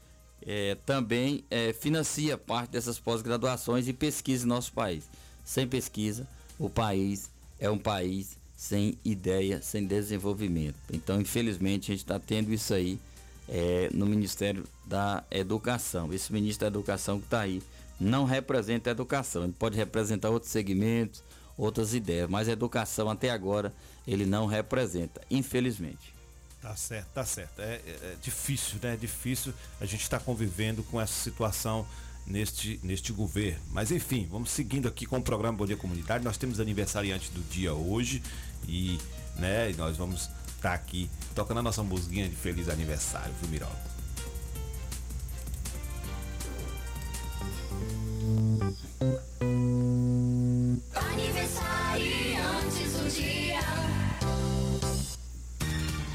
é, 0.47 0.77
também 0.85 1.45
é, 1.51 1.73
financia 1.73 2.37
parte 2.37 2.73
dessas 2.73 2.99
pós-graduações 2.99 3.89
e 3.89 3.93
pesquisa 3.93 4.45
em 4.45 4.49
nosso 4.49 4.73
país. 4.73 5.09
Sem 5.45 5.67
pesquisa, 5.67 6.29
o 6.59 6.69
país 6.69 7.31
é 7.59 7.71
um 7.71 7.79
país 7.79 8.37
sem 8.57 8.99
ideia, 9.05 9.61
sem 9.63 9.87
desenvolvimento. 9.87 10.77
Então, 10.93 11.21
infelizmente, 11.21 11.91
a 11.91 11.95
gente 11.95 12.05
está 12.05 12.19
tendo 12.19 12.53
isso 12.53 12.73
aí 12.73 12.99
é, 13.49 13.91
no 13.93 14.07
Ministério 14.07 14.65
da 14.85 15.23
Educação. 15.31 16.13
Esse 16.13 16.33
ministro 16.33 16.63
da 16.63 16.69
Educação 16.69 17.19
que 17.19 17.27
está 17.27 17.41
aí 17.41 17.63
não 18.01 18.25
representa 18.25 18.91
a 18.91 18.93
educação. 18.93 19.45
Ele 19.45 19.55
pode 19.59 19.77
representar 19.77 20.31
outros 20.31 20.51
segmentos, 20.51 21.23
outras 21.57 21.95
ideias, 21.95 22.29
mas 22.29 22.49
a 22.49 22.53
educação 22.53 23.11
até 23.11 23.31
agora 23.31 23.73
ele 24.07 24.27
não 24.27 24.47
representa, 24.47 25.21
infelizmente. 25.31 26.15
Tá 26.61 26.75
certo, 26.75 27.09
tá 27.15 27.25
certo. 27.25 27.61
É, 27.61 27.81
é, 27.87 27.99
é 28.03 28.17
difícil, 28.21 28.79
né? 28.83 28.95
É 28.95 28.97
difícil 28.97 29.53
a 29.81 29.87
gente 29.87 30.03
estar 30.03 30.19
tá 30.19 30.25
convivendo 30.25 30.83
com 30.85 31.01
essa 31.01 31.13
situação 31.13 31.87
neste, 32.27 32.81
neste 32.83 33.13
governo. 33.13 33.61
Mas 33.71 33.91
enfim, 33.91 34.27
vamos 34.31 34.51
seguindo 34.51 34.89
aqui 34.89 35.07
com 35.07 35.19
o 35.19 35.23
programa 35.23 35.57
Bom 35.57 35.67
Dia 35.67 35.77
Comunidade. 35.77 36.25
Nós 36.25 36.37
temos 36.37 36.59
aniversariante 36.61 37.31
do 37.31 37.41
dia 37.49 37.73
hoje 37.73 38.23
e 38.69 38.99
né, 39.37 39.73
nós 39.77 39.97
vamos 39.97 40.23
estar 40.23 40.71
tá 40.71 40.75
aqui 40.75 41.09
tocando 41.35 41.59
a 41.59 41.63
nossa 41.63 41.83
musiquinha 41.83 42.29
de 42.29 42.35
feliz 42.35 42.69
aniversário, 42.69 43.33
viu, 43.41 43.51
Mirola? 43.51 43.97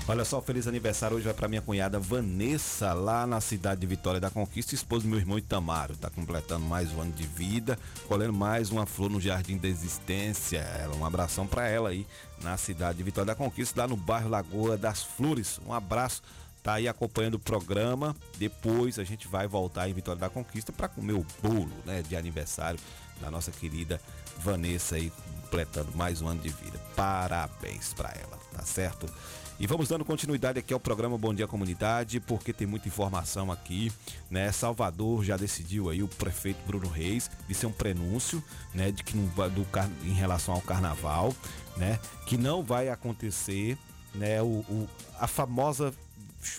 Olha 0.07 0.25
só, 0.25 0.41
feliz 0.41 0.67
aniversário 0.67 1.15
hoje 1.15 1.25
vai 1.25 1.33
para 1.33 1.47
minha 1.47 1.61
cunhada 1.61 1.99
Vanessa, 1.99 2.91
lá 2.91 3.25
na 3.27 3.39
cidade 3.39 3.81
de 3.81 3.87
Vitória 3.87 4.19
da 4.19 4.31
Conquista, 4.31 4.73
esposa 4.73 5.03
do 5.03 5.09
meu 5.09 5.19
irmão 5.19 5.37
Itamaro. 5.37 5.95
Tá 5.95 6.09
completando 6.09 6.65
mais 6.65 6.91
um 6.91 7.01
ano 7.01 7.11
de 7.11 7.25
vida, 7.25 7.77
colhendo 8.07 8.33
mais 8.33 8.71
uma 8.71 8.85
flor 8.85 9.09
no 9.09 9.21
Jardim 9.21 9.57
da 9.57 9.67
Existência. 9.67 10.65
Um 10.99 11.05
abração 11.05 11.45
para 11.45 11.67
ela 11.67 11.89
aí 11.89 12.05
na 12.41 12.57
cidade 12.57 12.97
de 12.97 13.03
Vitória 13.03 13.27
da 13.27 13.35
Conquista, 13.35 13.81
lá 13.81 13.87
no 13.87 13.95
bairro 13.95 14.27
Lagoa 14.27 14.75
das 14.75 15.03
Flores. 15.03 15.61
Um 15.65 15.71
abraço 15.71 16.23
tá 16.63 16.73
aí 16.73 16.87
acompanhando 16.87 17.35
o 17.35 17.39
programa. 17.39 18.15
Depois 18.37 18.97
a 18.99 19.03
gente 19.03 19.27
vai 19.27 19.47
voltar 19.47 19.87
em 19.87 19.93
Vitória 19.93 20.19
da 20.19 20.29
Conquista 20.29 20.73
para 20.73 20.89
comer 20.89 21.13
o 21.13 21.25
bolo, 21.41 21.71
né, 21.85 22.01
de 22.01 22.15
aniversário 22.15 22.79
da 23.21 23.29
nossa 23.29 23.51
querida 23.51 24.01
Vanessa 24.39 24.95
aí 24.95 25.11
completando 25.43 25.95
mais 25.95 26.21
um 26.21 26.27
ano 26.27 26.41
de 26.41 26.49
vida. 26.49 26.79
Parabéns 26.95 27.93
para 27.93 28.09
ela, 28.09 28.39
tá 28.51 28.63
certo? 28.63 29.05
E 29.61 29.67
vamos 29.67 29.87
dando 29.87 30.03
continuidade 30.03 30.57
aqui 30.57 30.73
ao 30.73 30.79
programa 30.79 31.19
Bom 31.19 31.35
Dia 31.35 31.47
Comunidade, 31.47 32.19
porque 32.19 32.51
tem 32.51 32.65
muita 32.65 32.87
informação 32.87 33.51
aqui, 33.51 33.93
né? 34.27 34.51
Salvador 34.51 35.23
já 35.23 35.37
decidiu 35.37 35.87
aí 35.87 36.01
o 36.01 36.07
prefeito 36.07 36.57
Bruno 36.65 36.89
Reis 36.89 37.29
de 37.47 37.53
ser 37.53 37.67
um 37.67 37.71
prenúncio, 37.71 38.43
né, 38.73 38.91
de 38.91 39.03
que 39.03 39.15
não 39.15 39.27
vai 39.27 39.51
do 39.51 39.63
em 40.03 40.13
relação 40.13 40.55
ao 40.55 40.61
carnaval, 40.61 41.31
né, 41.77 41.99
que 42.25 42.37
não 42.37 42.63
vai 42.63 42.89
acontecer, 42.89 43.77
né, 44.15 44.41
o, 44.41 44.65
o 44.67 44.89
a 45.19 45.27
famosa 45.27 45.93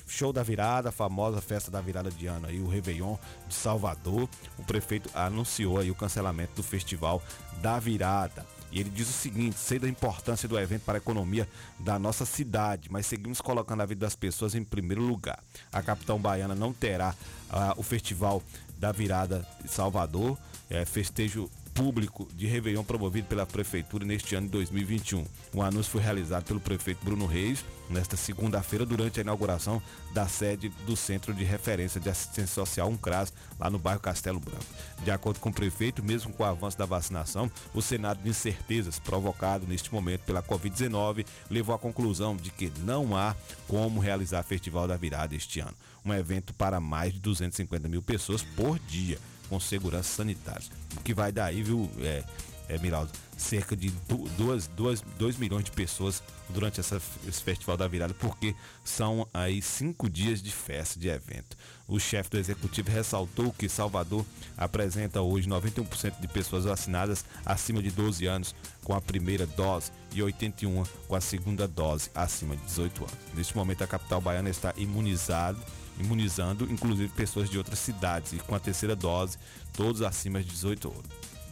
show 0.06 0.32
da 0.32 0.44
virada, 0.44 0.90
a 0.90 0.92
famosa 0.92 1.40
festa 1.40 1.72
da 1.72 1.80
virada 1.80 2.08
de 2.08 2.28
ano 2.28 2.46
aí, 2.46 2.60
o 2.60 2.68
Réveillon 2.68 3.16
de 3.48 3.54
Salvador. 3.56 4.28
O 4.56 4.62
prefeito 4.62 5.10
anunciou 5.12 5.80
aí 5.80 5.90
o 5.90 5.94
cancelamento 5.96 6.54
do 6.54 6.62
festival 6.62 7.20
da 7.60 7.80
virada. 7.80 8.46
E 8.72 8.80
ele 8.80 8.90
diz 8.90 9.08
o 9.08 9.12
seguinte: 9.12 9.58
sei 9.58 9.78
da 9.78 9.88
importância 9.88 10.48
do 10.48 10.58
evento 10.58 10.82
para 10.82 10.96
a 10.96 10.98
economia 10.98 11.48
da 11.78 11.98
nossa 11.98 12.24
cidade, 12.24 12.90
mas 12.90 13.06
seguimos 13.06 13.40
colocando 13.40 13.82
a 13.82 13.86
vida 13.86 14.00
das 14.06 14.16
pessoas 14.16 14.54
em 14.54 14.64
primeiro 14.64 15.02
lugar. 15.02 15.38
A 15.70 15.82
capital 15.82 16.18
baiana 16.18 16.54
não 16.54 16.72
terá 16.72 17.14
uh, 17.50 17.78
o 17.78 17.82
festival 17.82 18.42
da 18.78 18.90
virada 18.90 19.46
de 19.62 19.70
Salvador, 19.70 20.36
é, 20.68 20.84
festejo 20.84 21.48
público 21.74 22.28
de 22.34 22.46
Réveillon 22.46 22.84
promovido 22.84 23.26
pela 23.28 23.46
Prefeitura 23.46 24.04
neste 24.04 24.34
ano 24.34 24.46
de 24.46 24.52
2021. 24.52 25.24
O 25.54 25.62
anúncio 25.62 25.90
foi 25.90 26.02
realizado 26.02 26.44
pelo 26.44 26.60
prefeito 26.60 27.04
Bruno 27.04 27.26
Reis 27.26 27.64
nesta 27.88 28.16
segunda-feira 28.16 28.86
durante 28.86 29.20
a 29.20 29.22
inauguração 29.22 29.82
da 30.12 30.26
sede 30.26 30.68
do 30.86 30.96
Centro 30.96 31.34
de 31.34 31.44
Referência 31.44 32.00
de 32.00 32.08
Assistência 32.08 32.54
Social 32.54 32.88
Uncras, 32.88 33.32
lá 33.58 33.68
no 33.68 33.78
bairro 33.78 34.00
Castelo 34.00 34.40
Branco. 34.40 34.64
De 35.02 35.10
acordo 35.10 35.40
com 35.40 35.50
o 35.50 35.52
prefeito, 35.52 36.02
mesmo 36.02 36.32
com 36.32 36.42
o 36.42 36.46
avanço 36.46 36.78
da 36.78 36.86
vacinação, 36.86 37.50
o 37.74 37.82
Senado 37.82 38.22
de 38.22 38.30
incertezas 38.30 38.98
provocado 38.98 39.66
neste 39.66 39.92
momento 39.92 40.22
pela 40.22 40.42
Covid-19 40.42 41.26
levou 41.50 41.74
à 41.74 41.78
conclusão 41.78 42.36
de 42.36 42.50
que 42.50 42.72
não 42.80 43.16
há 43.16 43.34
como 43.66 44.00
realizar 44.00 44.42
Festival 44.42 44.86
da 44.86 44.96
Virada 44.96 45.34
este 45.34 45.60
ano. 45.60 45.74
Um 46.04 46.12
evento 46.12 46.52
para 46.54 46.80
mais 46.80 47.12
de 47.12 47.20
250 47.20 47.88
mil 47.88 48.02
pessoas 48.02 48.42
por 48.42 48.78
dia 48.78 49.18
com 49.52 49.60
segurança 49.60 50.16
sanitária. 50.16 50.66
O 50.96 51.02
que 51.02 51.12
vai 51.12 51.30
dar 51.30 51.44
aí, 51.44 51.62
viu, 51.62 51.90
é, 52.00 52.24
é 52.70 52.78
Miraldo? 52.78 53.12
Cerca 53.36 53.76
de 53.76 53.92
2 54.38 55.36
milhões 55.36 55.62
de 55.64 55.70
pessoas 55.70 56.22
durante 56.48 56.80
essa, 56.80 56.98
esse 57.28 57.42
Festival 57.42 57.76
da 57.76 57.86
Virada, 57.86 58.14
porque 58.14 58.54
são 58.82 59.28
aí 59.34 59.60
cinco 59.60 60.08
dias 60.08 60.40
de 60.40 60.50
festa, 60.50 60.98
de 60.98 61.08
evento. 61.08 61.54
O 61.86 62.00
chefe 62.00 62.30
do 62.30 62.38
executivo 62.38 62.90
ressaltou 62.90 63.52
que 63.52 63.68
Salvador 63.68 64.24
apresenta 64.56 65.20
hoje 65.20 65.46
91% 65.46 66.18
de 66.18 66.28
pessoas 66.28 66.64
vacinadas 66.64 67.22
acima 67.44 67.82
de 67.82 67.90
12 67.90 68.24
anos 68.26 68.54
com 68.82 68.94
a 68.94 69.02
primeira 69.02 69.46
dose 69.46 69.90
e 70.14 70.22
81 70.22 70.82
com 71.06 71.14
a 71.14 71.20
segunda 71.20 71.68
dose 71.68 72.08
acima 72.14 72.56
de 72.56 72.64
18 72.64 73.02
anos. 73.02 73.14
Neste 73.34 73.54
momento, 73.54 73.84
a 73.84 73.86
capital 73.86 74.20
baiana 74.22 74.48
está 74.48 74.72
imunizada 74.78 75.58
imunizando 75.98 76.70
inclusive 76.70 77.08
pessoas 77.12 77.48
de 77.48 77.58
outras 77.58 77.78
cidades 77.78 78.32
e 78.32 78.38
com 78.38 78.54
a 78.54 78.60
terceira 78.60 78.96
dose, 78.96 79.38
todos 79.72 80.02
acima 80.02 80.42
de 80.42 80.48
18 80.48 80.92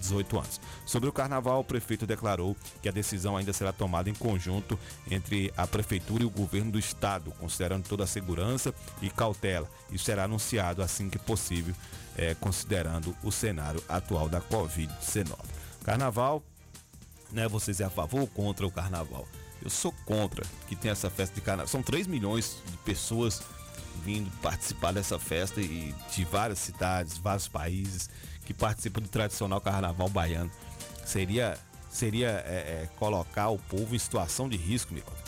18 0.01 0.39
anos. 0.39 0.61
Sobre 0.87 1.09
o 1.09 1.13
carnaval, 1.13 1.61
o 1.61 1.65
prefeito 1.65 2.07
declarou 2.07 2.57
que 2.83 2.89
a 2.89 2.93
decisão 2.93 3.37
ainda 3.37 3.53
será 3.53 3.73
tomada 3.73 4.09
em 4.09 4.15
conjunto 4.15 4.79
entre 5.11 5.53
a 5.57 5.67
prefeitura 5.67 6.23
e 6.23 6.27
o 6.27 6.31
governo 6.31 6.73
do 6.73 6.79
estado, 6.79 7.31
considerando 7.39 7.87
toda 7.87 8.05
a 8.05 8.07
segurança 8.07 8.75
e 9.03 9.11
cautela. 9.11 9.69
Isso 9.93 10.05
será 10.05 10.25
anunciado 10.25 10.83
assim 10.83 11.11
que 11.11 11.19
possível, 11.19 11.75
é, 12.17 12.35
considerando 12.35 13.15
o 13.23 13.31
cenário 13.31 13.83
atual 13.89 14.29
da 14.29 14.41
Covid-19. 14.41 15.37
Carnaval, 15.85 16.43
né? 17.31 17.47
Vocês 17.47 17.81
é 17.81 17.85
a 17.85 17.91
favor 17.91 18.23
ou 18.23 18.27
contra 18.27 18.67
o 18.67 18.71
carnaval? 18.71 19.27
Eu 19.63 19.71
sou 19.71 19.93
contra 20.07 20.45
que 20.67 20.75
tenha 20.75 20.93
essa 20.93 21.11
festa 21.11 21.35
de 21.35 21.41
carnaval. 21.43 21.69
São 21.69 21.83
3 21.83 22.07
milhões 22.07 22.57
de 22.67 22.77
pessoas 22.79 23.43
vindo 24.05 24.31
participar 24.41 24.93
dessa 24.93 25.19
festa 25.19 25.61
e 25.61 25.95
de 26.13 26.25
várias 26.25 26.59
cidades, 26.59 27.19
vários 27.19 27.49
países 27.49 28.09
que 28.45 28.55
participam 28.55 29.01
do 29.01 29.09
tradicional 29.09 29.61
carnaval 29.61 30.09
baiano. 30.09 30.51
seria 31.05 31.59
seria 31.91 32.45
é, 32.47 32.85
é, 32.85 32.89
colocar 32.97 33.49
o 33.49 33.59
povo 33.59 33.95
em 33.95 33.99
situação 33.99 34.49
de 34.49 34.57
risco, 34.57 34.95
Miraldo. 34.95 35.19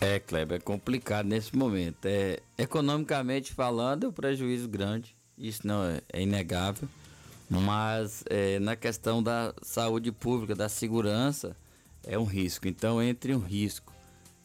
É, 0.00 0.18
Kleber, 0.18 0.58
é 0.58 0.60
complicado 0.60 1.26
nesse 1.26 1.54
momento. 1.54 2.06
É, 2.06 2.38
economicamente 2.56 3.52
falando, 3.52 4.04
é 4.04 4.08
um 4.08 4.12
prejuízo 4.12 4.68
grande, 4.68 5.14
isso 5.36 5.66
não 5.66 5.84
é, 5.84 6.00
é 6.12 6.22
inegável. 6.22 6.88
Mas 7.50 8.22
é, 8.30 8.60
na 8.60 8.76
questão 8.76 9.20
da 9.20 9.52
saúde 9.60 10.12
pública, 10.12 10.54
da 10.54 10.68
segurança, 10.68 11.56
é 12.04 12.16
um 12.16 12.24
risco. 12.24 12.68
Então, 12.68 13.02
entre 13.02 13.34
um 13.34 13.40
risco 13.40 13.92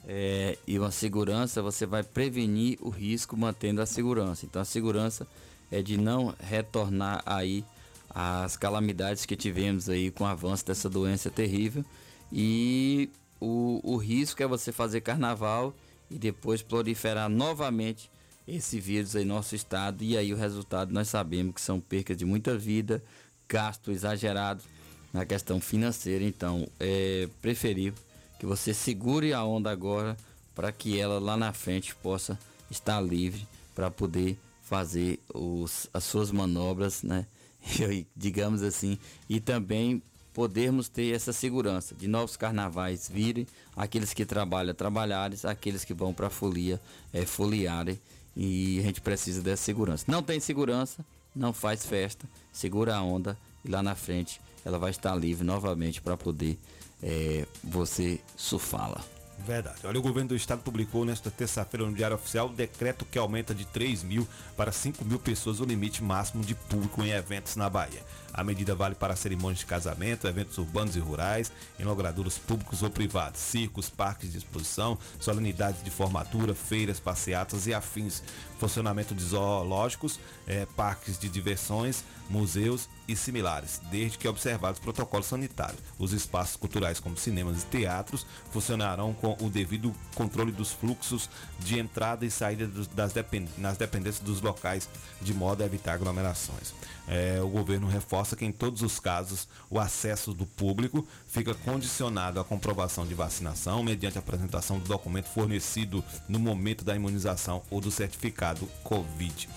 é, 0.08 0.58
e 0.68 0.78
uma 0.78 0.92
segurança, 0.92 1.62
você 1.62 1.86
vai 1.86 2.04
prevenir 2.04 2.78
o 2.82 2.90
risco 2.90 3.36
mantendo 3.36 3.82
a 3.82 3.86
segurança. 3.86 4.46
Então, 4.46 4.62
a 4.62 4.66
segurança 4.66 5.28
é 5.72 5.82
de 5.82 5.98
não 5.98 6.36
retornar 6.40 7.24
aí 7.26 7.66
as 8.10 8.56
calamidades 8.56 9.26
que 9.26 9.36
tivemos 9.36 9.90
aí 9.90 10.10
com 10.12 10.24
o 10.24 10.28
avanço 10.28 10.66
dessa 10.66 10.90
doença 10.90 11.30
terrível 11.30 11.84
e 12.32 13.10
o, 13.42 13.82
o 13.84 13.98
risco 13.98 14.42
é 14.42 14.48
você 14.48 14.72
fazer 14.72 15.02
carnaval 15.02 15.74
e 16.10 16.18
depois 16.18 16.62
proliferar 16.62 17.28
novamente 17.28 18.10
esse 18.48 18.80
vírus 18.80 19.16
em 19.16 19.26
nosso 19.26 19.56
estado. 19.56 20.04
E 20.04 20.18
aí 20.18 20.34
o 20.34 20.38
resultado 20.38 20.94
nós 20.94 21.10
sabemos 21.10 21.56
que 21.56 21.62
são 21.62 21.80
percas 21.80 22.16
de 22.16 22.24
muita 22.24 22.58
vida, 22.58 23.04
gasto 23.50 23.92
exagerado 23.92 24.64
na 25.12 25.26
questão 25.26 25.60
financeira. 25.60 26.24
Então 26.24 26.68
é 26.80 27.28
preferível 27.42 28.05
que 28.40 28.46
você 28.46 28.74
segure 28.74 29.34
a 29.34 29.44
onda 29.44 29.72
agora 29.72 30.18
para 30.54 30.72
que 30.72 31.00
ela 31.00 31.20
lá 31.20 31.36
na 31.36 31.52
frente 31.54 31.96
possa 31.96 32.40
estar 32.70 33.02
livre 33.02 33.48
para 33.74 33.92
poder 33.92 34.38
fazer 34.64 35.20
os, 35.34 35.88
as 35.94 36.04
suas 36.04 36.32
manobras, 36.32 37.04
né? 37.04 37.26
digamos 38.16 38.62
assim, 38.62 38.98
e 39.30 39.40
também 39.40 40.02
podermos 40.34 40.90
ter 40.90 41.16
essa 41.16 41.32
segurança 41.32 41.96
de 41.96 42.08
novos 42.08 42.36
carnavais 42.36 43.10
virem, 43.10 43.48
aqueles 43.76 44.14
que 44.14 44.26
trabalham 44.26 44.74
trabalharem, 44.74 45.38
aqueles 45.44 45.86
que 45.86 45.94
vão 45.94 46.14
para 46.14 46.28
a 46.28 46.30
folia 46.30 46.80
é, 47.14 47.26
foliarem 47.26 48.00
e 48.36 48.80
a 48.80 48.82
gente 48.82 49.00
precisa 49.00 49.42
dessa 49.42 49.64
segurança. 49.64 50.04
Não 50.10 50.22
tem 50.22 50.40
segurança, 50.40 51.06
não 51.34 51.54
faz 51.54 51.86
festa, 51.86 52.28
segura 52.52 52.96
a 52.96 53.02
onda 53.02 53.38
e 53.64 53.70
lá 53.70 53.82
na 53.82 53.96
frente 53.96 54.42
ela 54.66 54.78
vai 54.78 54.92
estar 54.92 55.16
livre 55.16 55.46
novamente 55.46 56.02
para 56.02 56.18
poder 56.18 56.58
é, 57.02 57.46
você 57.64 58.20
surfá-la. 58.36 59.04
Verdade. 59.40 59.86
Olha, 59.86 60.00
o 60.00 60.02
governo 60.02 60.30
do 60.30 60.36
estado 60.36 60.62
publicou 60.64 61.06
nesta 61.06 61.30
terça-feira 61.30 61.86
no 61.86 61.94
Diário 61.94 62.16
Oficial 62.16 62.48
o 62.48 62.54
decreto 62.54 63.06
que 63.06 63.20
aumenta 63.20 63.54
de 63.54 63.66
3 63.66 64.04
mil 64.04 64.28
para 64.56 64.72
5 64.72 65.04
mil 65.04 65.20
pessoas 65.20 65.60
o 65.60 65.66
limite 65.66 66.04
máximo 66.04 66.44
de 66.44 66.56
público 66.56 67.04
em 67.04 67.12
eventos 67.12 67.56
na 67.56 67.70
Bahia. 67.70 68.02
A 68.36 68.44
medida 68.44 68.76
vale 68.76 68.96
para 68.96 69.16
cerimônias 69.16 69.60
de 69.60 69.66
casamento, 69.66 70.28
eventos 70.28 70.58
urbanos 70.58 70.98
e 70.98 71.00
rurais, 71.00 71.54
inauguraduras 71.80 72.38
públicos 72.38 72.84
ou 72.84 72.90
privados, 72.90 73.40
circos, 73.40 73.90
parques 73.90 74.34
de 74.34 74.40
exposição, 74.40 74.98
solenidades 75.22 75.82
de 75.82 75.90
formatura, 75.90 76.54
feiras, 76.54 77.00
passeatas 77.00 77.66
e 77.66 77.74
afins, 77.74 78.22
funcionamento 78.60 79.16
de 79.16 79.24
zoológicos, 79.24 80.20
eh, 80.48 80.68
parques 80.76 81.18
de 81.18 81.30
diversões, 81.30 82.04
museus 82.30 82.90
e 83.08 83.16
similares, 83.16 83.80
desde 83.90 84.18
que 84.18 84.28
observados 84.28 84.82
protocolos 84.82 85.28
sanitários. 85.28 85.80
Os 85.98 86.12
espaços 86.12 86.58
culturais, 86.58 87.00
como 87.00 87.16
cinemas 87.16 87.64
e 87.64 87.66
teatros, 87.68 88.26
funcionarão 88.52 89.14
com 89.14 89.38
o 89.40 89.50
devido 89.50 89.96
controle 90.14 90.52
dos 90.52 90.74
fluxos 90.74 91.30
de 91.60 91.80
entrada 91.80 92.26
e 92.26 92.32
saída 92.32 92.68
das 92.94 93.14
depend 93.14 93.50
nas 93.58 93.78
dependências 93.78 94.24
dos 94.24 94.42
locais, 94.42 94.90
de 95.22 95.34
modo 95.34 95.64
a 95.64 95.66
evitar 95.66 95.94
aglomerações. 95.94 96.74
É, 97.08 97.40
o 97.42 97.48
governo 97.48 97.88
reforça 97.88 98.36
que 98.36 98.46
em 98.46 98.52
todos 98.52 98.82
os 98.82 99.00
casos 99.00 99.48
o 99.70 99.80
acesso 99.80 100.34
do 100.34 100.46
público 100.46 101.08
fica 101.28 101.54
condicionado 101.54 102.40
à 102.40 102.44
comprovação 102.44 103.06
de 103.06 103.14
vacinação 103.14 103.84
mediante 103.84 104.18
a 104.18 104.22
apresentação 104.22 104.80
do 104.80 104.88
documento 104.88 105.28
fornecido 105.28 106.04
no 106.28 106.40
momento 106.40 106.84
da 106.84 106.96
imunização 106.96 107.62
ou 107.70 107.80
do 107.80 107.92
certificado 107.92 108.68
COVID, 108.84 109.50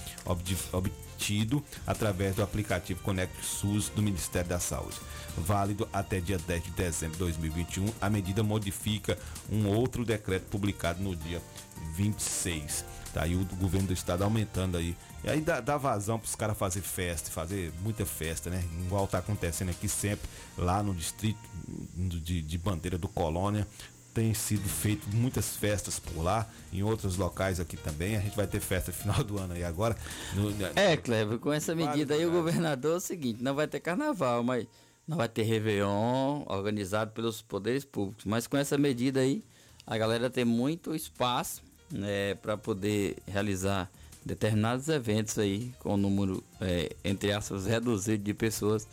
obtido 0.73 1.65
através 1.87 2.37
do 2.37 2.43
aplicativo 2.43 3.03
Conect 3.03 3.45
SUS 3.45 3.89
do 3.89 4.03
Ministério 4.03 4.49
da 4.49 4.61
Saúde. 4.61 4.97
Válido 5.37 5.89
até 5.93 6.21
dia 6.21 6.39
10 6.39 6.65
de 6.65 6.71
dezembro 6.73 7.15
de 7.15 7.21
2021, 7.21 7.93
a 8.01 8.11
medida 8.11 8.43
modifica 8.43 9.19
um 9.51 9.69
outro 9.69 10.05
decreto 10.05 10.47
publicado 10.51 11.03
no 11.03 11.15
dia 11.17 11.41
26. 11.95 12.85
Tá 13.13 13.23
aí 13.23 13.35
o 13.35 13.45
governo 13.57 13.89
do 13.89 13.93
estado 13.93 14.23
aumentando 14.23 14.77
aí. 14.77 14.97
E 15.25 15.31
aí 15.31 15.41
dá, 15.41 15.61
dá 15.61 15.77
vazão 15.77 16.19
para 16.19 16.27
os 16.27 16.35
caras 16.35 16.57
fazer 16.57 16.81
festa, 16.81 17.31
fazer 17.31 17.73
muita 17.81 18.05
festa, 18.05 18.51
né? 18.51 18.63
Igual 18.85 19.07
tá 19.07 19.19
acontecendo 19.19 19.71
aqui 19.71 19.89
sempre, 19.89 20.29
lá 20.57 20.83
no 20.83 20.95
distrito 20.95 21.39
de, 21.97 22.43
de 22.43 22.59
Bandeira 22.59 22.99
do 22.99 23.09
Colônia. 23.09 23.67
Tem 24.15 24.35
sido 24.35 24.69
feito 24.69 25.09
muitas 25.15 25.57
festas 25.57 25.99
por 25.99 26.23
lá, 26.23 26.47
em 26.73 26.83
outros 26.83 27.17
locais 27.17 27.61
aqui 27.61 27.77
também. 27.77 28.17
A 28.17 28.21
gente 28.21 28.37
vai 28.37 28.47
ter 28.47 28.61
festa 28.61 28.91
final 28.91 29.23
do 29.23 29.39
ano 29.39 29.55
aí 29.55 29.63
agora. 29.63 29.97
No, 30.35 30.51
é, 30.75 30.97
Cleber, 30.97 31.39
com 31.39 31.53
essa 31.53 31.75
medida 31.75 32.15
aí, 32.15 32.27
o 32.27 32.31
governador 32.33 32.95
é 32.95 32.97
o 32.97 33.01
seguinte: 33.01 33.43
não 33.43 33.55
vai 33.55 33.69
ter 33.69 33.81
carnaval, 33.81 34.43
mas 34.43 34.67
não 35.07 35.17
vai 35.17 35.29
ter 35.29 35.43
Réveillon 35.43 36.43
organizado 36.47 37.13
pelos 37.13 37.41
poderes 37.41 37.85
públicos. 37.85 38.25
Mas 38.25 38.47
com 38.47 38.57
essa 38.57 38.77
medida 38.77 39.21
aí, 39.21 39.45
a 39.87 39.97
galera 39.97 40.29
tem 40.29 40.45
muito 40.45 40.95
espaço 40.95 41.63
né, 41.91 42.35
para 42.37 42.57
poder 42.57 43.17
realizar 43.27 43.91
determinados 44.25 44.89
eventos 44.89 45.39
aí 45.39 45.73
com 45.79 45.95
o 45.95 45.97
número, 45.97 46.45
é, 46.61 46.95
entre 47.05 47.33
aspas, 47.33 47.67
reduzido 47.67 48.23
de 48.23 48.35
pessoas, 48.35 48.87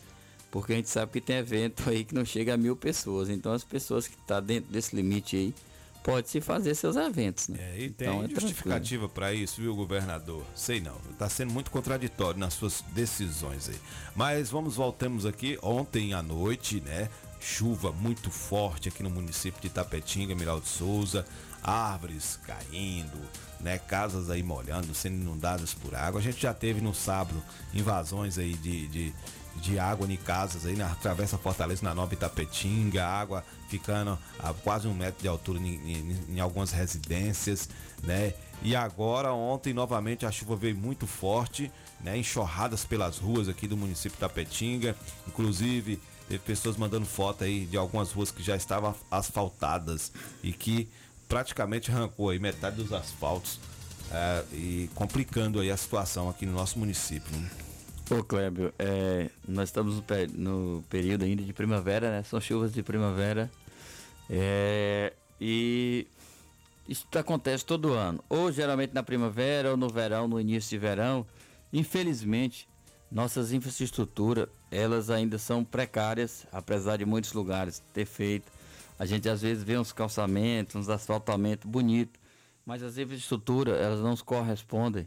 porque 0.50 0.72
a 0.72 0.76
gente 0.76 0.88
sabe 0.88 1.12
que 1.12 1.20
tem 1.20 1.36
evento 1.36 1.88
aí 1.88 2.04
que 2.04 2.14
não 2.14 2.24
chega 2.24 2.54
a 2.54 2.56
mil 2.56 2.74
pessoas. 2.74 3.28
Então 3.28 3.52
as 3.52 3.64
pessoas 3.64 4.06
que 4.06 4.14
estão 4.14 4.36
tá 4.36 4.40
dentro 4.40 4.72
desse 4.72 4.96
limite 4.96 5.36
aí 5.36 5.54
pode 6.02 6.30
se 6.30 6.40
fazer 6.40 6.74
seus 6.76 6.94
eventos, 6.94 7.48
né? 7.48 7.58
É, 7.60 7.80
e 7.80 7.90
tem 7.90 8.08
então, 8.08 8.22
é 8.22 8.28
justificativa 8.28 9.08
para 9.08 9.34
isso, 9.34 9.60
viu, 9.60 9.74
governador? 9.74 10.44
Sei 10.54 10.80
não, 10.80 10.96
está 11.10 11.28
sendo 11.28 11.52
muito 11.52 11.68
contraditório 11.68 12.38
nas 12.38 12.54
suas 12.54 12.82
decisões 12.92 13.68
aí. 13.68 13.76
Mas 14.14 14.48
vamos 14.48 14.76
voltamos 14.76 15.26
aqui 15.26 15.58
ontem 15.60 16.14
à 16.14 16.22
noite, 16.22 16.80
né? 16.80 17.10
Chuva 17.40 17.90
muito 17.92 18.30
forte 18.30 18.88
aqui 18.88 19.02
no 19.02 19.10
município 19.10 19.60
de 19.60 19.68
Tapetinga, 19.68 20.34
Miral 20.34 20.60
de 20.60 20.68
Souza 20.68 21.26
árvores 21.66 22.38
caindo, 22.46 23.18
né, 23.60 23.76
casas 23.76 24.30
aí 24.30 24.42
molhando, 24.42 24.94
sendo 24.94 25.16
inundadas 25.16 25.74
por 25.74 25.94
água. 25.94 26.20
A 26.20 26.22
gente 26.22 26.40
já 26.40 26.54
teve 26.54 26.80
no 26.80 26.94
sábado 26.94 27.42
invasões 27.74 28.38
aí 28.38 28.54
de, 28.54 28.86
de, 28.86 29.14
de 29.56 29.78
água 29.78 30.06
em 30.10 30.16
casas 30.16 30.64
aí 30.64 30.76
na 30.76 30.94
Travessa 30.94 31.36
Fortaleza, 31.36 31.84
na 31.84 31.94
Nova 31.94 32.14
Itapetinga, 32.14 33.04
água 33.04 33.44
ficando 33.68 34.16
a 34.38 34.54
quase 34.54 34.86
um 34.86 34.94
metro 34.94 35.20
de 35.20 35.28
altura 35.28 35.58
em, 35.58 35.74
em, 35.74 36.36
em 36.36 36.40
algumas 36.40 36.70
residências, 36.70 37.68
né? 38.02 38.32
E 38.62 38.74
agora, 38.74 39.34
ontem, 39.34 39.74
novamente, 39.74 40.24
a 40.24 40.30
chuva 40.30 40.56
veio 40.56 40.76
muito 40.76 41.06
forte, 41.06 41.70
né? 42.00 42.16
Enxurradas 42.16 42.84
pelas 42.84 43.18
ruas 43.18 43.48
aqui 43.48 43.66
do 43.66 43.76
município 43.76 44.12
de 44.12 44.20
Tapetinga, 44.20 44.96
inclusive 45.26 46.00
teve 46.28 46.40
pessoas 46.40 46.76
mandando 46.76 47.06
foto 47.06 47.44
aí 47.44 47.66
de 47.66 47.76
algumas 47.76 48.10
ruas 48.12 48.30
que 48.30 48.42
já 48.42 48.56
estavam 48.56 48.94
asfaltadas 49.10 50.12
e 50.42 50.52
que 50.52 50.88
praticamente 51.28 51.90
arrancou 51.90 52.30
aí 52.30 52.38
metade 52.38 52.76
dos 52.76 52.92
asfaltos 52.92 53.58
é, 54.12 54.44
e 54.52 54.90
complicando 54.94 55.60
aí 55.60 55.70
a 55.70 55.76
situação 55.76 56.28
aqui 56.28 56.46
no 56.46 56.52
nosso 56.52 56.78
município. 56.78 57.30
Né? 57.36 57.50
Ô 58.10 58.22
Clébio, 58.22 58.72
é, 58.78 59.30
nós 59.46 59.68
estamos 59.68 60.02
no, 60.32 60.84
período 60.88 61.24
ainda 61.24 61.42
de 61.42 61.52
primavera, 61.52 62.10
né? 62.10 62.22
São 62.22 62.40
chuvas 62.40 62.72
de 62.72 62.82
primavera. 62.82 63.50
É, 64.30 65.12
e 65.40 66.06
isso 66.88 67.06
acontece 67.16 67.64
todo 67.64 67.92
ano. 67.92 68.22
Ou 68.28 68.52
geralmente 68.52 68.94
na 68.94 69.02
primavera, 69.02 69.72
ou 69.72 69.76
no 69.76 69.88
verão, 69.88 70.28
no 70.28 70.40
início 70.40 70.70
de 70.70 70.78
verão. 70.78 71.26
Infelizmente, 71.72 72.68
nossas 73.10 73.52
infraestruturas, 73.52 74.48
elas 74.70 75.10
ainda 75.10 75.36
são 75.36 75.64
precárias, 75.64 76.46
apesar 76.52 76.98
de 76.98 77.04
muitos 77.04 77.32
lugares 77.32 77.82
ter 77.92 78.06
feito 78.06 78.52
a 78.98 79.04
gente 79.04 79.28
às 79.28 79.42
vezes 79.42 79.62
vê 79.62 79.78
uns 79.78 79.92
calçamentos, 79.92 80.74
uns 80.74 80.88
asfaltamentos 80.88 81.68
bonitos, 81.68 82.20
mas 82.64 82.82
as 82.82 82.98
infraestruturas 82.98 83.80
elas 83.80 84.00
não 84.00 84.16
correspondem 84.16 85.06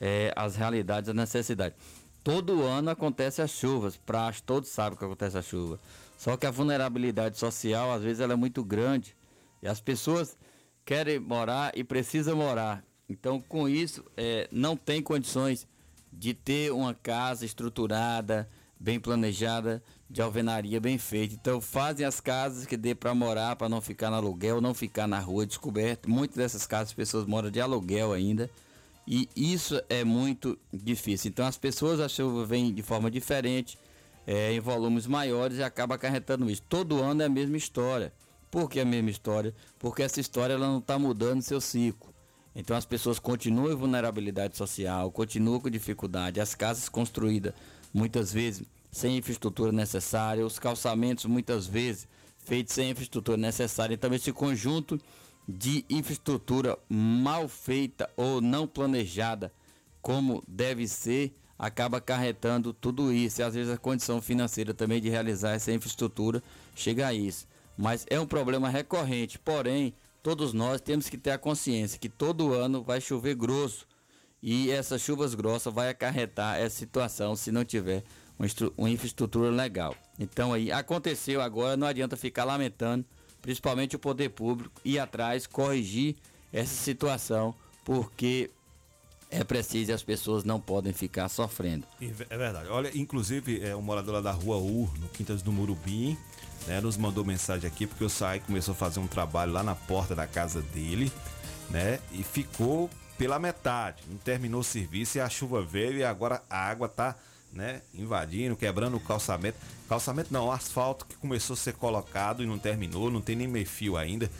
é, 0.00 0.32
às 0.36 0.56
realidades, 0.56 1.08
às 1.08 1.14
necessidades. 1.14 1.78
Todo 2.24 2.62
ano 2.62 2.90
acontece 2.90 3.42
as 3.42 3.50
chuvas, 3.50 3.96
praxe, 3.96 4.42
todos 4.42 4.68
sabem 4.68 4.98
que 4.98 5.04
acontece 5.04 5.36
a 5.36 5.42
chuva. 5.42 5.78
Só 6.16 6.36
que 6.36 6.46
a 6.46 6.50
vulnerabilidade 6.50 7.38
social 7.38 7.92
às 7.92 8.02
vezes 8.02 8.20
ela 8.20 8.32
é 8.32 8.36
muito 8.36 8.62
grande 8.64 9.16
e 9.62 9.66
as 9.66 9.80
pessoas 9.80 10.36
querem 10.84 11.18
morar 11.18 11.72
e 11.76 11.82
precisam 11.82 12.36
morar. 12.36 12.84
Então 13.08 13.40
com 13.40 13.68
isso 13.68 14.04
é, 14.16 14.48
não 14.52 14.76
tem 14.76 15.02
condições 15.02 15.66
de 16.12 16.34
ter 16.34 16.72
uma 16.72 16.94
casa 16.94 17.44
estruturada, 17.44 18.48
bem 18.78 19.00
planejada, 19.00 19.82
de 20.12 20.20
alvenaria 20.20 20.78
bem 20.78 20.98
feita. 20.98 21.34
Então 21.34 21.60
fazem 21.60 22.04
as 22.04 22.20
casas 22.20 22.66
que 22.66 22.76
dê 22.76 22.94
para 22.94 23.14
morar, 23.14 23.56
para 23.56 23.68
não 23.68 23.80
ficar 23.80 24.10
no 24.10 24.16
aluguel, 24.16 24.60
não 24.60 24.74
ficar 24.74 25.08
na 25.08 25.18
rua 25.18 25.46
descoberto. 25.46 26.08
Muitas 26.10 26.36
dessas 26.36 26.66
casas 26.66 26.88
as 26.88 26.94
pessoas 26.94 27.26
moram 27.26 27.50
de 27.50 27.60
aluguel 27.60 28.12
ainda. 28.12 28.50
E 29.08 29.28
isso 29.34 29.80
é 29.88 30.04
muito 30.04 30.58
difícil. 30.72 31.30
Então 31.30 31.46
as 31.46 31.56
pessoas 31.56 31.98
a 31.98 32.08
chuva 32.08 32.44
vem 32.44 32.72
de 32.72 32.82
forma 32.82 33.10
diferente. 33.10 33.78
é, 34.26 34.52
em 34.52 34.60
volumes 34.60 35.06
maiores 35.06 35.58
e 35.58 35.62
acaba 35.62 35.94
acarretando 35.96 36.48
isso. 36.50 36.62
Todo 36.68 37.02
ano 37.02 37.22
é 37.22 37.26
a 37.26 37.28
mesma 37.28 37.56
história. 37.56 38.12
Por 38.50 38.68
que 38.68 38.80
a 38.80 38.84
mesma 38.84 39.10
história? 39.10 39.54
Porque 39.78 40.02
essa 40.02 40.20
história 40.20 40.54
ela 40.54 40.66
não 40.66 40.78
está 40.78 40.98
mudando 40.98 41.42
seu 41.42 41.60
ciclo. 41.60 42.12
Então 42.54 42.76
as 42.76 42.84
pessoas 42.84 43.18
continuam 43.18 43.72
em 43.72 43.74
vulnerabilidade 43.74 44.56
social, 44.56 45.10
continuam 45.10 45.58
com 45.58 45.70
dificuldade, 45.70 46.40
as 46.40 46.54
casas 46.54 46.88
construídas 46.88 47.54
muitas 47.94 48.32
vezes 48.32 48.62
sem 48.92 49.16
infraestrutura 49.16 49.72
necessária, 49.72 50.44
os 50.44 50.58
calçamentos 50.58 51.24
muitas 51.24 51.66
vezes 51.66 52.06
feitos 52.44 52.74
sem 52.74 52.90
infraestrutura 52.90 53.38
necessária. 53.38 53.94
Então 53.94 54.12
esse 54.14 54.30
conjunto 54.32 55.00
de 55.48 55.84
infraestrutura 55.88 56.78
mal 56.88 57.48
feita 57.48 58.08
ou 58.16 58.40
não 58.40 58.66
planejada 58.66 59.50
como 60.02 60.42
deve 60.46 60.86
ser, 60.86 61.34
acaba 61.58 61.98
acarretando 61.98 62.72
tudo 62.72 63.12
isso. 63.12 63.40
E 63.40 63.44
às 63.44 63.54
vezes 63.54 63.72
a 63.72 63.78
condição 63.78 64.20
financeira 64.20 64.74
também 64.74 65.00
de 65.00 65.08
realizar 65.08 65.52
essa 65.52 65.72
infraestrutura 65.72 66.42
chega 66.74 67.06
a 67.06 67.14
isso. 67.14 67.46
Mas 67.78 68.04
é 68.10 68.20
um 68.20 68.26
problema 68.26 68.68
recorrente, 68.68 69.38
porém, 69.38 69.94
todos 70.22 70.52
nós 70.52 70.80
temos 70.80 71.08
que 71.08 71.16
ter 71.16 71.30
a 71.30 71.38
consciência 71.38 71.98
que 71.98 72.08
todo 72.08 72.52
ano 72.52 72.82
vai 72.82 73.00
chover 73.00 73.34
grosso 73.34 73.86
e 74.42 74.70
essas 74.70 75.00
chuvas 75.00 75.34
grossas 75.34 75.72
vai 75.72 75.88
acarretar 75.88 76.58
essa 76.58 76.76
situação 76.76 77.36
se 77.36 77.52
não 77.52 77.64
tiver 77.64 78.02
uma, 78.38 78.46
uma 78.76 78.90
infraestrutura 78.90 79.50
legal. 79.50 79.94
Então 80.18 80.52
aí 80.52 80.70
aconteceu 80.70 81.40
agora, 81.40 81.76
não 81.76 81.86
adianta 81.86 82.16
ficar 82.16 82.44
lamentando, 82.44 83.04
principalmente 83.40 83.96
o 83.96 83.98
poder 83.98 84.30
público 84.30 84.80
ir 84.84 84.98
atrás, 84.98 85.46
corrigir 85.46 86.16
essa 86.52 86.74
situação, 86.74 87.54
porque 87.84 88.50
é 89.30 89.42
preciso 89.42 89.90
e 89.90 89.94
as 89.94 90.02
pessoas 90.02 90.44
não 90.44 90.60
podem 90.60 90.92
ficar 90.92 91.28
sofrendo. 91.28 91.86
É 92.00 92.36
verdade. 92.36 92.68
Olha, 92.68 92.90
inclusive, 92.94 93.64
é, 93.64 93.74
um 93.74 93.80
morador 93.80 94.14
lá 94.14 94.20
da 94.20 94.30
rua 94.30 94.58
U, 94.58 94.90
no 95.00 95.08
Quintas 95.08 95.40
do 95.40 95.50
Murubim, 95.50 96.18
né, 96.66 96.80
nos 96.80 96.98
mandou 96.98 97.24
mensagem 97.24 97.66
aqui 97.68 97.86
porque 97.86 98.04
o 98.04 98.10
SAI 98.10 98.40
começou 98.40 98.72
a 98.72 98.74
fazer 98.76 99.00
um 99.00 99.06
trabalho 99.06 99.52
lá 99.52 99.62
na 99.62 99.74
porta 99.74 100.14
da 100.14 100.26
casa 100.26 100.60
dele, 100.60 101.10
né? 101.70 101.98
E 102.12 102.22
ficou 102.22 102.90
pela 103.16 103.38
metade. 103.38 104.02
Não 104.08 104.18
terminou 104.18 104.60
o 104.60 104.64
serviço 104.64 105.16
e 105.16 105.20
a 105.20 105.28
chuva 105.28 105.62
veio 105.62 105.98
e 105.98 106.04
agora 106.04 106.42
a 106.50 106.58
água 106.58 106.88
tá, 106.88 107.16
né, 107.52 107.82
invadindo, 107.94 108.56
quebrando 108.56 108.96
o 108.96 109.00
calçamento. 109.00 109.58
Calçamento 109.88 110.32
não, 110.32 110.50
asfalto 110.50 111.04
que 111.06 111.16
começou 111.16 111.54
a 111.54 111.56
ser 111.56 111.74
colocado 111.74 112.42
e 112.42 112.46
não 112.46 112.58
terminou, 112.58 113.10
não 113.10 113.20
tem 113.20 113.36
nem 113.36 113.46
meio 113.46 113.66
fio 113.66 113.96
ainda. 113.96 114.30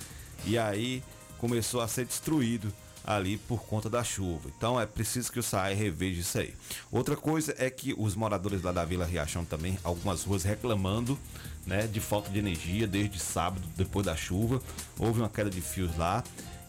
E 0.45 0.59
aí 0.59 1.03
começou 1.39 1.81
a 1.81 1.89
ser 1.89 2.07
destruído 2.07 2.73
ali 3.05 3.37
por 3.37 3.63
conta 3.65 3.91
da 3.91 4.03
chuva. 4.05 4.49
Então 4.57 4.81
é 4.81 4.87
preciso 4.87 5.31
que 5.31 5.39
o 5.39 5.43
SAE 5.43 5.75
reveja 5.75 6.21
isso 6.21 6.39
aí. 6.39 6.55
Outra 6.91 7.17
coisa 7.17 7.55
é 7.59 7.69
que 7.69 7.95
os 7.99 8.15
moradores 8.15 8.63
lá 8.63 8.73
da 8.73 8.85
Vila 8.85 9.05
Riachão 9.05 9.45
também, 9.45 9.79
algumas 9.83 10.23
ruas 10.23 10.45
reclamando 10.45 11.19
né, 11.67 11.87
de 11.87 12.01
falta 12.01 12.31
de 12.31 12.39
energia 12.39 12.87
desde 12.87 13.19
sábado, 13.19 13.67
depois 13.77 14.07
da 14.07 14.17
chuva. 14.17 14.63
Houve 14.99 15.21
uma 15.21 15.29
queda 15.29 15.51
de 15.51 15.61
fios 15.61 15.97
lá. 15.97 16.23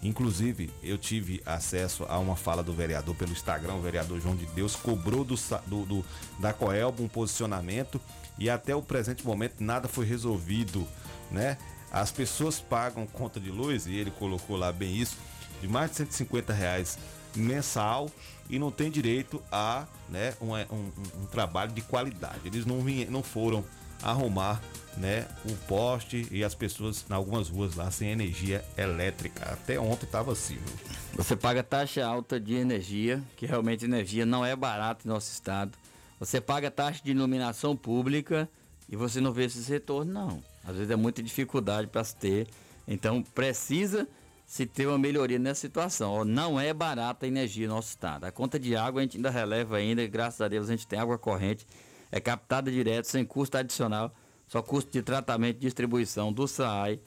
Inclusive, 0.03 0.69
eu 0.83 0.97
tive 0.97 1.41
acesso 1.45 2.05
a 2.09 2.19
uma 2.19 2.35
fala 2.35 2.61
do 2.61 2.73
vereador 2.73 3.15
pelo 3.15 3.31
Instagram, 3.31 3.75
o 3.75 3.81
vereador 3.81 4.19
João 4.19 4.35
de 4.35 4.45
Deus 4.47 4.75
cobrou 4.75 5.23
do, 5.23 5.35
do, 5.65 5.85
do 5.85 6.05
da 6.39 6.51
Coelba 6.51 7.01
um 7.01 7.07
posicionamento 7.07 8.01
e 8.37 8.49
até 8.49 8.75
o 8.75 8.81
presente 8.81 9.25
momento 9.25 9.63
nada 9.63 9.87
foi 9.87 10.05
resolvido, 10.05 10.85
né? 11.31 11.57
As 11.91 12.11
pessoas 12.11 12.59
pagam 12.59 13.05
conta 13.05 13.39
de 13.39 13.51
luz, 13.51 13.85
e 13.85 13.93
ele 13.93 14.11
colocou 14.11 14.57
lá 14.57 14.71
bem 14.71 14.95
isso, 14.97 15.15
de 15.61 15.67
mais 15.67 15.91
de 15.91 15.97
150 15.97 16.51
reais 16.51 16.97
mensal 17.35 18.09
e 18.49 18.59
não 18.59 18.71
tem 18.71 18.91
direito 18.91 19.41
a 19.51 19.85
né, 20.09 20.33
um, 20.41 20.53
um, 20.53 20.91
um 21.21 21.25
trabalho 21.27 21.71
de 21.71 21.81
qualidade. 21.81 22.41
Eles 22.45 22.65
não, 22.65 22.79
não 23.09 23.23
foram 23.23 23.63
arrumar 24.03 24.61
né, 24.97 25.25
o 25.45 25.55
poste 25.67 26.27
e 26.31 26.43
as 26.43 26.53
pessoas 26.53 27.05
em 27.09 27.13
algumas 27.13 27.49
ruas 27.49 27.75
lá 27.75 27.89
sem 27.89 28.09
energia 28.09 28.63
elétrica. 28.77 29.51
Até 29.51 29.79
ontem 29.79 30.05
estava 30.05 30.31
assim. 30.31 30.55
Viu? 30.55 30.95
Você 31.15 31.35
paga 31.35 31.63
taxa 31.63 32.05
alta 32.05 32.39
de 32.39 32.53
energia, 32.53 33.21
que 33.35 33.45
realmente 33.45 33.85
energia 33.85 34.25
não 34.25 34.45
é 34.45 34.55
barata 34.55 35.05
em 35.05 35.09
nosso 35.09 35.31
estado. 35.31 35.71
Você 36.19 36.39
paga 36.39 36.69
taxa 36.69 37.01
de 37.03 37.11
iluminação 37.11 37.75
pública 37.75 38.47
e 38.89 38.95
você 38.95 39.19
não 39.19 39.31
vê 39.31 39.45
esse 39.45 39.69
retorno, 39.69 40.11
não. 40.11 40.43
Às 40.63 40.75
vezes 40.75 40.91
é 40.91 40.95
muita 40.95 41.21
dificuldade 41.21 41.87
para 41.87 42.03
se 42.03 42.15
ter. 42.15 42.47
Então 42.87 43.23
precisa 43.23 44.07
se 44.45 44.65
ter 44.65 44.87
uma 44.87 44.97
melhoria 44.97 45.39
nessa 45.39 45.61
situação. 45.61 46.23
Não 46.23 46.59
é 46.59 46.73
barata 46.73 47.25
a 47.25 47.27
energia 47.27 47.67
no 47.67 47.75
nosso 47.75 47.89
estado. 47.89 48.25
A 48.25 48.31
conta 48.31 48.59
de 48.59 48.75
água 48.75 49.01
a 49.01 49.03
gente 49.03 49.17
ainda 49.17 49.29
releva 49.29 49.77
ainda, 49.77 50.05
graças 50.05 50.41
a 50.41 50.47
Deus 50.47 50.69
a 50.69 50.71
gente 50.71 50.87
tem 50.87 50.99
água 50.99 51.17
corrente, 51.17 51.65
é 52.13 52.19
captada 52.19 52.71
direto, 52.71 53.05
sem 53.05 53.25
custo 53.25 53.57
adicional, 53.57 54.13
só 54.47 54.61
custo 54.61 54.91
de 54.91 55.01
tratamento 55.01 55.57
e 55.57 55.59
distribuição 55.61 56.31
do 56.31 56.47
SAI. 56.47 56.99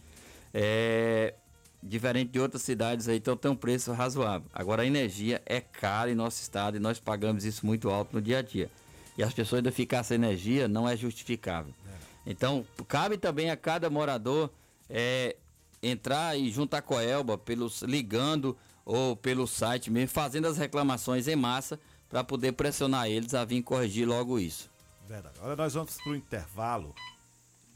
É 0.52 1.34
diferente 1.80 2.32
de 2.32 2.40
outras 2.40 2.62
cidades 2.62 3.06
aí, 3.06 3.18
então 3.18 3.36
tem 3.36 3.48
um 3.48 3.54
preço 3.54 3.92
razoável. 3.92 4.48
Agora 4.52 4.82
a 4.82 4.86
energia 4.86 5.40
é 5.46 5.60
cara 5.60 6.10
em 6.10 6.16
nosso 6.16 6.42
estado 6.42 6.76
e 6.76 6.80
nós 6.80 6.98
pagamos 6.98 7.44
isso 7.44 7.64
muito 7.64 7.88
alto 7.88 8.16
no 8.16 8.20
dia 8.20 8.38
a 8.38 8.42
dia. 8.42 8.68
E 9.16 9.22
as 9.22 9.32
pessoas 9.32 9.60
ainda 9.60 9.70
ficar 9.70 10.02
sem 10.02 10.16
energia 10.16 10.66
não 10.66 10.88
é 10.88 10.96
justificável. 10.96 11.72
É. 11.86 12.30
Então, 12.32 12.66
cabe 12.88 13.16
também 13.16 13.48
a 13.48 13.56
cada 13.56 13.88
morador 13.88 14.50
é, 14.90 15.36
entrar 15.80 16.36
e 16.36 16.50
juntar 16.50 16.82
com 16.82 16.96
a 16.96 17.04
Elba, 17.04 17.38
pelos, 17.38 17.82
ligando 17.82 18.56
ou 18.84 19.14
pelo 19.14 19.46
site 19.46 19.88
mesmo, 19.88 20.08
fazendo 20.08 20.48
as 20.48 20.58
reclamações 20.58 21.28
em 21.28 21.36
massa 21.36 21.78
para 22.08 22.24
poder 22.24 22.52
pressionar 22.54 23.08
eles 23.08 23.34
a 23.34 23.44
vir 23.44 23.62
corrigir 23.62 24.04
logo 24.04 24.36
isso. 24.36 24.74
Verdade. 25.08 25.36
Olha, 25.40 25.56
nós 25.56 25.74
vamos 25.74 25.96
para 25.96 26.12
o 26.12 26.16
intervalo. 26.16 26.94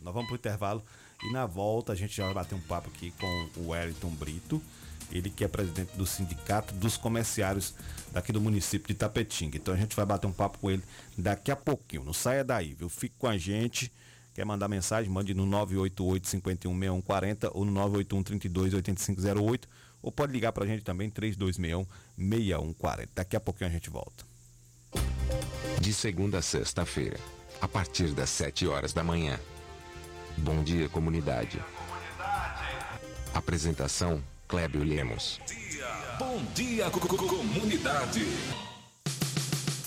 Nós 0.02 0.12
vamos 0.12 0.28
para 0.28 0.34
o 0.34 0.38
intervalo 0.38 0.82
e 1.22 1.32
na 1.32 1.46
volta 1.46 1.92
a 1.92 1.94
gente 1.94 2.16
já 2.16 2.24
vai 2.24 2.34
bater 2.34 2.54
um 2.54 2.60
papo 2.60 2.88
aqui 2.88 3.12
com 3.12 3.48
o 3.56 3.68
Wellington 3.68 4.10
Brito. 4.10 4.62
Ele 5.12 5.28
que 5.28 5.44
é 5.44 5.48
presidente 5.48 5.96
do 5.96 6.06
Sindicato 6.06 6.72
dos 6.74 6.96
Comerciários 6.96 7.74
daqui 8.12 8.32
do 8.32 8.40
município 8.40 8.88
de 8.88 8.94
Tapetinga. 8.94 9.56
Então 9.56 9.74
a 9.74 9.76
gente 9.76 9.94
vai 9.94 10.06
bater 10.06 10.26
um 10.26 10.32
papo 10.32 10.58
com 10.58 10.70
ele 10.70 10.82
daqui 11.18 11.50
a 11.50 11.56
pouquinho. 11.56 12.04
Não 12.04 12.12
saia 12.12 12.44
daí, 12.44 12.74
viu? 12.74 12.88
Fique 12.88 13.14
com 13.18 13.26
a 13.26 13.36
gente. 13.36 13.92
Quer 14.34 14.44
mandar 14.44 14.68
mensagem? 14.68 15.10
Mande 15.10 15.34
no 15.34 15.44
988 15.44 16.28
51 16.28 16.72
6140 16.72 17.50
ou 17.52 17.64
no 17.64 17.72
981 17.72 18.22
32 18.22 18.74
8508 18.74 19.68
ou 20.02 20.10
pode 20.10 20.32
ligar 20.32 20.52
para 20.52 20.64
a 20.64 20.66
gente 20.66 20.82
também 20.82 21.10
3261 21.10 21.84
6140. 22.16 23.10
Daqui 23.14 23.36
a 23.36 23.40
pouquinho 23.40 23.68
a 23.68 23.72
gente 23.72 23.90
volta. 23.90 24.29
De 25.80 25.94
segunda 25.94 26.40
a 26.40 26.42
sexta-feira, 26.42 27.18
a 27.58 27.66
partir 27.66 28.08
das 28.08 28.28
7 28.28 28.66
horas 28.66 28.92
da 28.92 29.02
manhã. 29.02 29.40
Bom 30.36 30.62
dia, 30.62 30.90
comunidade. 30.90 31.58
Apresentação: 33.32 34.22
Clébio 34.46 34.84
Lemos. 34.84 35.40
Bom 36.18 36.44
dia, 36.54 36.90
comunidade. 36.90 38.20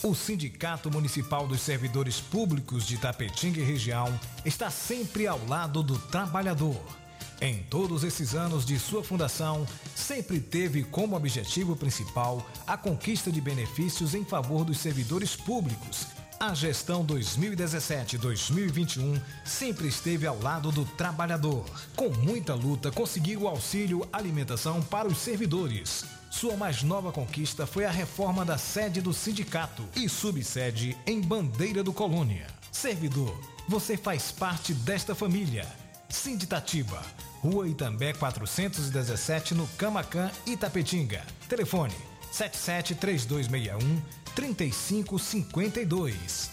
O 0.01 0.15
Sindicato 0.15 0.89
Municipal 0.89 1.45
dos 1.47 1.61
Servidores 1.61 2.19
Públicos 2.19 2.87
de 2.87 2.97
Tapetinga 2.97 3.59
e 3.59 3.63
região 3.63 4.19
está 4.43 4.71
sempre 4.71 5.27
ao 5.27 5.45
lado 5.45 5.83
do 5.83 5.99
trabalhador. 5.99 7.02
Em 7.41 7.63
todos 7.63 8.03
esses 8.03 8.35
anos 8.35 8.63
de 8.65 8.77
sua 8.79 9.03
fundação, 9.03 9.65
sempre 9.95 10.39
teve 10.39 10.83
como 10.83 11.15
objetivo 11.15 11.75
principal 11.75 12.45
a 12.65 12.77
conquista 12.77 13.31
de 13.31 13.41
benefícios 13.41 14.15
em 14.15 14.23
favor 14.23 14.63
dos 14.63 14.77
servidores 14.77 15.35
públicos. 15.35 16.07
A 16.39 16.53
gestão 16.53 17.05
2017-2021 17.05 19.21
sempre 19.45 19.87
esteve 19.87 20.25
ao 20.25 20.41
lado 20.41 20.71
do 20.71 20.85
trabalhador. 20.85 21.65
Com 21.95 22.09
muita 22.09 22.53
luta, 22.53 22.91
conseguiu 22.91 23.41
o 23.41 23.47
auxílio 23.47 24.07
alimentação 24.11 24.81
para 24.81 25.07
os 25.07 25.17
servidores 25.17 26.05
sua 26.33 26.57
mais 26.57 26.81
nova 26.81 27.11
conquista 27.11 27.67
foi 27.67 27.85
a 27.85 27.91
reforma 27.91 28.43
da 28.43 28.57
sede 28.57 29.01
do 29.01 29.13
sindicato 29.13 29.83
e 29.95 30.09
subsede 30.09 30.97
em 31.05 31.21
Bandeira 31.21 31.83
do 31.83 31.93
Colônia. 31.93 32.47
Servidor, 32.71 33.39
você 33.67 33.95
faz 33.95 34.31
parte 34.31 34.73
desta 34.73 35.13
família. 35.13 35.82
Sinditatiba, 36.13 37.01
Rua 37.43 37.67
Itambé 37.67 38.13
417 38.13 39.55
no 39.55 39.67
Camacan, 39.77 40.29
Itapetinga. 40.45 41.23
Telefone 41.49 41.93
773261 42.31 44.01
3552. 44.35 46.52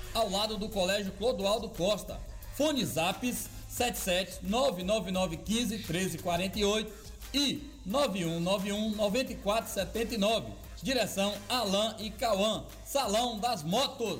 ao 0.13 0.29
lado 0.29 0.57
do 0.57 0.69
Colégio 0.69 1.11
Clodoaldo 1.13 1.69
Costa. 1.69 2.19
Fone 2.55 2.85
Zaps 2.85 3.49
77 3.69 4.39
99915 4.43 5.77
1348 5.77 6.93
e 7.33 7.69
9191 7.85 8.95
9479. 8.95 10.47
Direção 10.81 11.33
Alain 11.47 11.95
e 11.99 12.09
Cauã. 12.09 12.65
Salão 12.85 13.39
das 13.39 13.63
Motos. 13.63 14.19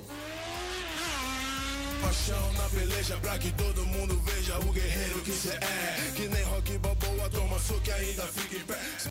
Paixão 2.02 2.54
na 2.54 2.70
peleja 2.70 3.18
pra 3.18 3.38
que 3.38 3.52
todo 3.52 3.86
mundo 3.86 4.20
veja 4.22 4.58
o 4.60 4.72
guerreiro 4.72 5.22
que 5.22 5.32
cê 5.32 5.50
é. 5.50 6.12
Que 6.16 6.28
nem 6.28 6.44
rock 6.44 6.78
balboa, 6.80 7.30
toma 7.30 7.58
que 7.84 7.92
ainda 7.92 8.24
fica 8.28 8.56
em 8.56 8.66
pé. 8.66 9.11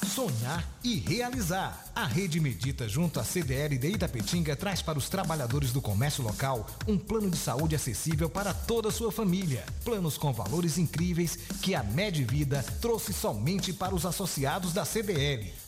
Sonhar 0.11 0.67
e 0.83 0.95
realizar. 0.95 1.85
A 1.95 2.05
Rede 2.05 2.39
Medita, 2.39 2.87
junto 2.87 3.19
à 3.19 3.23
CDL 3.23 3.77
de 3.77 3.87
Itapetinga, 3.87 4.55
traz 4.55 4.81
para 4.81 4.97
os 4.97 5.07
trabalhadores 5.07 5.71
do 5.71 5.81
comércio 5.81 6.23
local 6.23 6.67
um 6.87 6.97
plano 6.97 7.29
de 7.29 7.37
saúde 7.37 7.75
acessível 7.75 8.29
para 8.29 8.53
toda 8.53 8.89
a 8.89 8.91
sua 8.91 9.11
família. 9.11 9.65
Planos 9.85 10.17
com 10.17 10.33
valores 10.33 10.77
incríveis 10.77 11.37
que 11.61 11.73
a 11.73 11.83
Medvida 11.83 12.63
trouxe 12.81 13.13
somente 13.13 13.71
para 13.71 13.95
os 13.95 14.05
associados 14.05 14.73
da 14.73 14.83
CDL. 14.83 15.60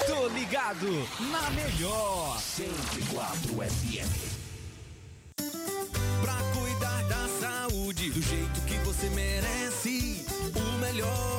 Tô 0.08 0.28
ligado 0.30 0.88
na 1.32 1.52
melhor 1.52 2.40
104 2.40 3.62
FM. 3.62 4.40
Pra 6.22 6.42
cuidar 6.60 7.04
da 7.04 7.28
saúde 7.40 8.10
do 8.10 8.24
jeito 8.24 8.62
que 8.62 8.80
você 8.80 9.08
merece, 9.12 10.26
o 10.56 10.80
melhor 10.80 11.39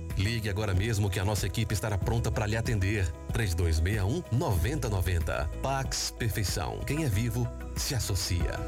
Ligue 0.21 0.49
agora 0.49 0.73
mesmo 0.73 1.09
que 1.09 1.19
a 1.19 1.25
nossa 1.25 1.47
equipe 1.47 1.73
estará 1.73 1.97
pronta 1.97 2.31
para 2.31 2.45
lhe 2.45 2.55
atender. 2.55 3.11
3261 3.33 4.23
9090. 4.31 5.49
Pax 5.63 6.13
Perfeição. 6.17 6.79
Quem 6.85 7.03
é 7.03 7.09
vivo 7.09 7.47
se 7.75 7.95
associa. 7.95 8.59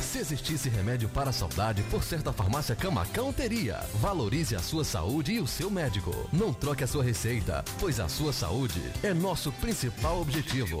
Se 0.00 0.18
existisse 0.18 0.68
remédio 0.68 1.08
para 1.08 1.30
a 1.30 1.32
saudade, 1.32 1.82
por 1.90 2.04
certa 2.04 2.32
farmácia 2.32 2.76
Camacão 2.76 3.32
teria. 3.32 3.80
Valorize 3.94 4.54
a 4.54 4.60
sua 4.60 4.84
saúde 4.84 5.32
e 5.32 5.40
o 5.40 5.46
seu 5.46 5.68
médico. 5.68 6.12
Não 6.32 6.54
troque 6.54 6.84
a 6.84 6.86
sua 6.86 7.02
receita, 7.02 7.64
pois 7.80 7.98
a 7.98 8.08
sua 8.08 8.32
saúde 8.32 8.80
é 9.02 9.12
nosso 9.12 9.50
principal 9.52 10.20
objetivo. 10.20 10.80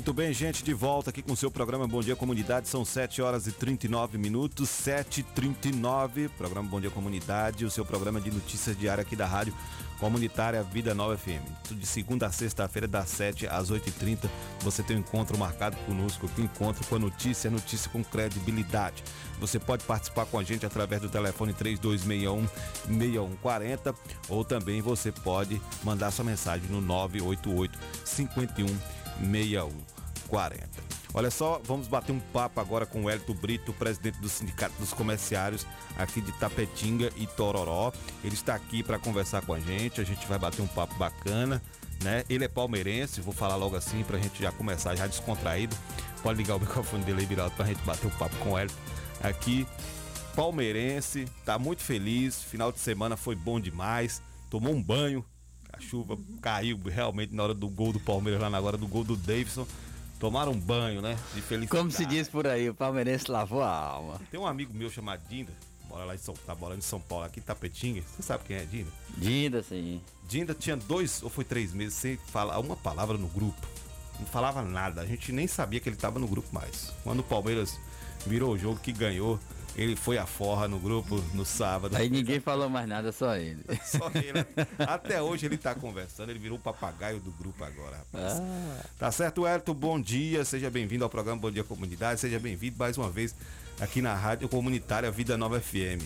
Muito 0.00 0.14
bem, 0.14 0.32
gente, 0.32 0.64
de 0.64 0.72
volta 0.72 1.10
aqui 1.10 1.20
com 1.20 1.34
o 1.34 1.36
seu 1.36 1.50
programa 1.50 1.86
Bom 1.86 2.00
Dia 2.00 2.16
Comunidade. 2.16 2.68
São 2.68 2.86
7 2.86 3.20
horas 3.20 3.46
e 3.46 3.52
39 3.52 4.16
minutos, 4.16 4.70
7h39. 4.70 6.30
Programa 6.38 6.66
Bom 6.66 6.80
Dia 6.80 6.88
Comunidade, 6.88 7.66
o 7.66 7.70
seu 7.70 7.84
programa 7.84 8.18
de 8.18 8.30
notícias 8.30 8.78
diária 8.78 9.02
aqui 9.02 9.14
da 9.14 9.26
Rádio 9.26 9.54
Comunitária 9.98 10.62
Vida 10.62 10.94
Nova 10.94 11.18
FM. 11.18 11.44
De 11.72 11.86
segunda 11.86 12.28
a 12.28 12.32
sexta-feira, 12.32 12.88
das 12.88 13.10
7 13.10 13.46
às 13.46 13.70
8h30, 13.70 14.26
você 14.60 14.82
tem 14.82 14.96
um 14.96 15.00
encontro 15.00 15.36
marcado 15.36 15.76
conosco 15.84 16.24
aqui, 16.24 16.40
encontro 16.40 16.82
com 16.86 16.96
a 16.96 16.98
notícia, 16.98 17.50
notícia 17.50 17.90
com 17.90 18.02
credibilidade. 18.02 19.04
Você 19.38 19.58
pode 19.58 19.84
participar 19.84 20.24
com 20.24 20.38
a 20.38 20.42
gente 20.42 20.64
através 20.64 21.02
do 21.02 21.10
telefone 21.10 21.52
3261-6140 21.52 23.94
ou 24.30 24.46
também 24.46 24.80
você 24.80 25.12
pode 25.12 25.60
mandar 25.84 26.10
sua 26.10 26.24
mensagem 26.24 26.70
no 26.70 26.80
988 26.80 27.78
51 28.02 28.99
6140. 29.18 30.90
Olha 31.12 31.30
só, 31.30 31.60
vamos 31.64 31.88
bater 31.88 32.12
um 32.12 32.20
papo 32.20 32.60
agora 32.60 32.86
com 32.86 33.04
o 33.04 33.10
Hélito 33.10 33.34
Brito, 33.34 33.72
presidente 33.72 34.20
do 34.20 34.28
Sindicato 34.28 34.74
dos 34.78 34.92
Comerciários 34.92 35.66
aqui 35.98 36.20
de 36.20 36.30
Tapetinga 36.32 37.10
e 37.16 37.26
Tororó. 37.26 37.92
Ele 38.22 38.34
está 38.34 38.54
aqui 38.54 38.82
para 38.82 38.98
conversar 38.98 39.42
com 39.42 39.52
a 39.52 39.58
gente, 39.58 40.00
a 40.00 40.04
gente 40.04 40.24
vai 40.26 40.38
bater 40.38 40.62
um 40.62 40.68
papo 40.68 40.94
bacana, 40.94 41.60
né? 42.04 42.24
Ele 42.30 42.44
é 42.44 42.48
palmeirense, 42.48 43.20
vou 43.20 43.34
falar 43.34 43.56
logo 43.56 43.74
assim 43.74 44.04
para 44.04 44.18
a 44.18 44.20
gente 44.20 44.40
já 44.40 44.52
começar 44.52 44.94
já 44.94 45.08
descontraído. 45.08 45.76
Pode 46.22 46.38
ligar 46.38 46.54
o 46.54 46.60
microfone 46.60 47.02
dele 47.02 47.20
aí, 47.20 47.26
Viraldo, 47.26 47.56
para 47.56 47.64
a 47.64 47.68
gente 47.68 47.82
bater 47.82 48.06
um 48.06 48.10
papo 48.10 48.36
com 48.36 48.52
o 48.52 48.58
Hélito 48.58 48.76
aqui. 49.20 49.66
Palmeirense, 50.36 51.26
tá 51.44 51.58
muito 51.58 51.82
feliz, 51.82 52.40
final 52.40 52.70
de 52.70 52.78
semana 52.78 53.16
foi 53.16 53.34
bom 53.34 53.58
demais, 53.58 54.22
tomou 54.48 54.72
um 54.72 54.82
banho, 54.82 55.24
chuva 55.80 56.18
caiu 56.40 56.78
realmente 56.84 57.34
na 57.34 57.42
hora 57.42 57.54
do 57.54 57.68
gol 57.68 57.92
do 57.92 58.00
Palmeiras, 58.00 58.40
lá 58.40 58.50
na 58.50 58.60
hora 58.60 58.76
do 58.76 58.86
gol 58.86 59.04
do 59.04 59.16
Davidson. 59.16 59.66
Tomaram 60.18 60.52
um 60.52 60.60
banho, 60.60 61.00
né? 61.00 61.16
De 61.34 61.40
felicidade. 61.40 61.68
Como 61.68 61.90
se 61.90 62.04
diz 62.04 62.28
por 62.28 62.46
aí, 62.46 62.68
o 62.68 62.74
palmeirense 62.74 63.30
lavou 63.30 63.62
a 63.62 63.74
alma. 63.74 64.20
Tem 64.30 64.38
um 64.38 64.46
amigo 64.46 64.74
meu 64.74 64.90
chamado 64.90 65.22
Dinda, 65.28 65.50
mora 65.88 66.04
lá 66.04 66.14
em 66.14 66.18
São, 66.18 66.34
tá 66.34 66.54
morando 66.54 66.78
em 66.78 66.82
São 66.82 67.00
Paulo, 67.00 67.24
aqui 67.24 67.40
em 67.40 67.42
Tapetinga. 67.42 68.02
Você 68.02 68.22
sabe 68.22 68.44
quem 68.44 68.56
é 68.56 68.64
Dinda? 68.64 68.90
Dinda, 69.16 69.62
sim. 69.62 70.00
Dinda 70.28 70.54
tinha 70.54 70.76
dois 70.76 71.22
ou 71.22 71.30
foi 71.30 71.44
três 71.44 71.72
meses 71.72 71.94
sem 71.94 72.16
falar 72.16 72.58
uma 72.58 72.76
palavra 72.76 73.16
no 73.16 73.28
grupo. 73.28 73.66
Não 74.18 74.26
falava 74.26 74.60
nada. 74.62 75.00
A 75.00 75.06
gente 75.06 75.32
nem 75.32 75.46
sabia 75.46 75.80
que 75.80 75.88
ele 75.88 75.96
tava 75.96 76.18
no 76.18 76.28
grupo 76.28 76.48
mais. 76.52 76.92
Quando 77.02 77.20
o 77.20 77.24
Palmeiras 77.24 77.80
virou 78.26 78.52
o 78.52 78.58
jogo 78.58 78.78
que 78.78 78.92
ganhou, 78.92 79.40
ele 79.76 79.96
foi 79.96 80.18
a 80.18 80.26
forra 80.26 80.66
no 80.66 80.78
grupo 80.78 81.22
no 81.32 81.44
sábado. 81.44 81.96
Aí 81.96 82.08
ninguém 82.08 82.40
falou 82.40 82.68
mais 82.68 82.88
nada, 82.88 83.12
só 83.12 83.36
ele. 83.36 83.64
Só 83.84 84.10
ele. 84.14 84.46
Até 84.78 85.22
hoje 85.22 85.46
ele 85.46 85.56
tá 85.56 85.74
conversando, 85.74 86.30
ele 86.30 86.38
virou 86.38 86.58
o 86.58 86.60
papagaio 86.60 87.18
do 87.20 87.30
grupo 87.32 87.64
agora, 87.64 87.96
rapaz. 87.96 88.40
Ah. 88.40 88.80
Tá 88.98 89.10
certo, 89.10 89.46
Elton? 89.46 89.74
Bom 89.74 90.00
dia, 90.00 90.44
seja 90.44 90.70
bem-vindo 90.70 91.04
ao 91.04 91.10
programa 91.10 91.40
Bom 91.40 91.50
Dia 91.50 91.64
Comunidade, 91.64 92.20
seja 92.20 92.38
bem-vindo 92.38 92.76
mais 92.78 92.96
uma 92.96 93.10
vez 93.10 93.34
aqui 93.80 94.02
na 94.02 94.14
Rádio 94.14 94.48
Comunitária 94.48 95.10
Vida 95.10 95.36
Nova 95.36 95.60
FM. 95.60 96.04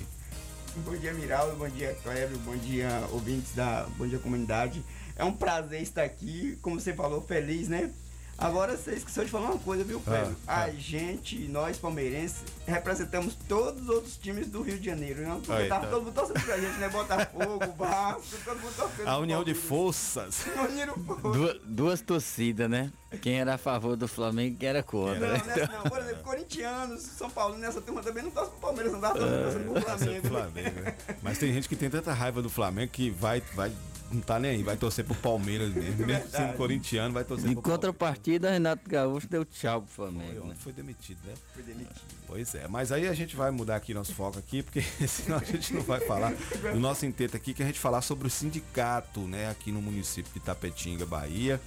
Bom 0.77 0.97
dia, 0.97 1.13
Miraldo. 1.15 1.57
Bom 1.57 1.69
dia, 1.69 1.97
Cleber. 2.03 2.37
Bom 2.39 2.57
dia, 2.57 2.89
ouvintes 3.13 3.55
da 3.55 3.87
Bom 3.97 4.07
Dia 4.07 4.19
Comunidade. 4.19 4.85
É 5.17 5.25
um 5.25 5.33
prazer 5.33 5.81
estar 5.83 6.03
aqui, 6.03 6.59
como 6.61 6.81
você 6.81 6.93
falou, 6.93 7.21
feliz, 7.23 7.69
né? 7.69 7.91
Agora 8.37 8.77
você 8.77 8.93
esqueceu 8.93 9.25
de 9.25 9.31
falar 9.31 9.51
uma 9.51 9.59
coisa, 9.59 9.85
viu, 9.85 10.01
Pedro? 10.01 10.37
Ah, 10.47 10.65
a 10.65 10.71
gente, 10.71 11.39
nós 11.49 11.79
palmeirenses, 11.79 12.43
representamos 12.67 13.35
todos 13.49 13.83
os 13.83 13.89
outros 13.89 14.17
times 14.17 14.49
do 14.49 14.63
Rio 14.63 14.79
de 14.79 14.87
Janeiro. 14.87 15.23
Né? 15.23 15.35
Porque 15.37 15.53
Aí, 15.53 15.69
tava 15.69 15.87
tá. 15.87 15.91
todo 15.93 16.05
mundo 16.05 16.15
torcendo 16.15 16.45
pra 16.45 16.59
gente, 16.59 16.79
né? 16.79 16.89
Botafogo, 16.89 17.61
Vasco, 17.79 18.37
todo 18.45 18.61
mundo 18.61 18.75
torcendo. 18.77 19.09
A 19.09 19.19
união 19.19 19.45
de 19.45 19.55
forças. 19.55 20.45
Uniram 20.69 20.95
Duas, 21.33 21.61
duas 21.65 22.01
torcidas, 22.01 22.69
né? 22.69 22.91
Quem 23.23 23.39
era 23.39 23.55
a 23.55 23.59
favor 23.59 23.97
do 23.97 24.09
Flamengo 24.09 24.55
e 24.55 24.59
quem 24.59 24.69
era 24.69 24.83
contra. 24.83 25.21
Não, 25.21 25.33
né? 25.33 25.43
nessa 25.47 25.73
não. 25.73 25.83
Por 25.83 25.99
exemplo, 26.01 26.23
corintianos, 26.25 27.03
São 27.03 27.31
Paulo, 27.31 27.57
nessa 27.57 27.81
turma 27.81 28.03
também 28.03 28.25
não 28.25 28.31
torce 28.31 28.51
pro 28.51 28.61
Palmeiras, 28.61 28.93
não 28.93 29.01
dá 29.01 29.11
torcendo 29.11 29.73
pro 29.73 29.81
Flamengo. 29.83 30.29
Flamengo, 30.29 30.81
né? 30.81 30.97
Mas 31.23 31.39
tem 31.39 31.53
gente 31.53 31.69
que 31.69 31.77
tem 31.77 31.89
tanta 31.89 32.13
raiva 32.13 32.43
do 32.43 32.51
Flamengo 32.51 32.91
que 32.91 33.11
vai, 33.11 33.41
vai 33.55 33.73
não 34.13 34.21
tá 34.21 34.39
nem 34.39 34.53
aí, 34.53 34.63
vai 34.63 34.77
torcer 34.77 35.05
pro 35.05 35.15
Palmeiras 35.15 35.73
mesmo. 35.73 36.07
Mesmo 36.07 36.31
sendo 36.31 36.55
corintiano, 36.55 37.13
vai 37.13 37.25
torcer 37.25 37.51
Em 37.51 37.55
pro 37.55 37.63
Palmeiras. 37.63 37.81
contrapartida, 37.81 38.51
Renato 38.51 38.89
Gaúcho 38.89 39.29
deu 39.29 39.45
tchau 39.45 39.83
pro 39.83 39.91
Flamengo. 39.91 40.47
né? 40.47 40.55
Foi 40.59 40.73
demitido, 40.73 41.19
né? 41.25 41.35
Foi 41.53 41.63
demitido. 41.63 42.01
Pois 42.27 42.55
é, 42.55 42.67
mas 42.69 42.91
aí 42.93 43.07
a 43.07 43.15
gente 43.15 43.37
vai 43.37 43.51
mudar 43.51 43.77
aqui 43.77 43.93
nosso 43.93 44.15
foco 44.15 44.39
aqui, 44.39 44.63
porque 44.63 44.83
senão 45.07 45.39
a 45.39 45.45
gente 45.45 45.75
não 45.75 45.83
vai 45.83 46.01
falar 46.01 46.33
do 46.73 46.81
nosso 46.81 47.05
intento 47.07 47.37
aqui, 47.37 47.53
que 47.55 47.63
a 47.63 47.67
gente 47.67 47.79
falar 47.79 48.03
sobre 48.03 48.27
o 48.27 48.31
sindicato, 48.31 49.21
né, 49.21 49.51
aqui 49.51 49.71
no 49.71 49.83
município 49.83 50.33
de 50.33 50.41
Tapetinga, 50.41 51.05
Bahia. 51.07 51.61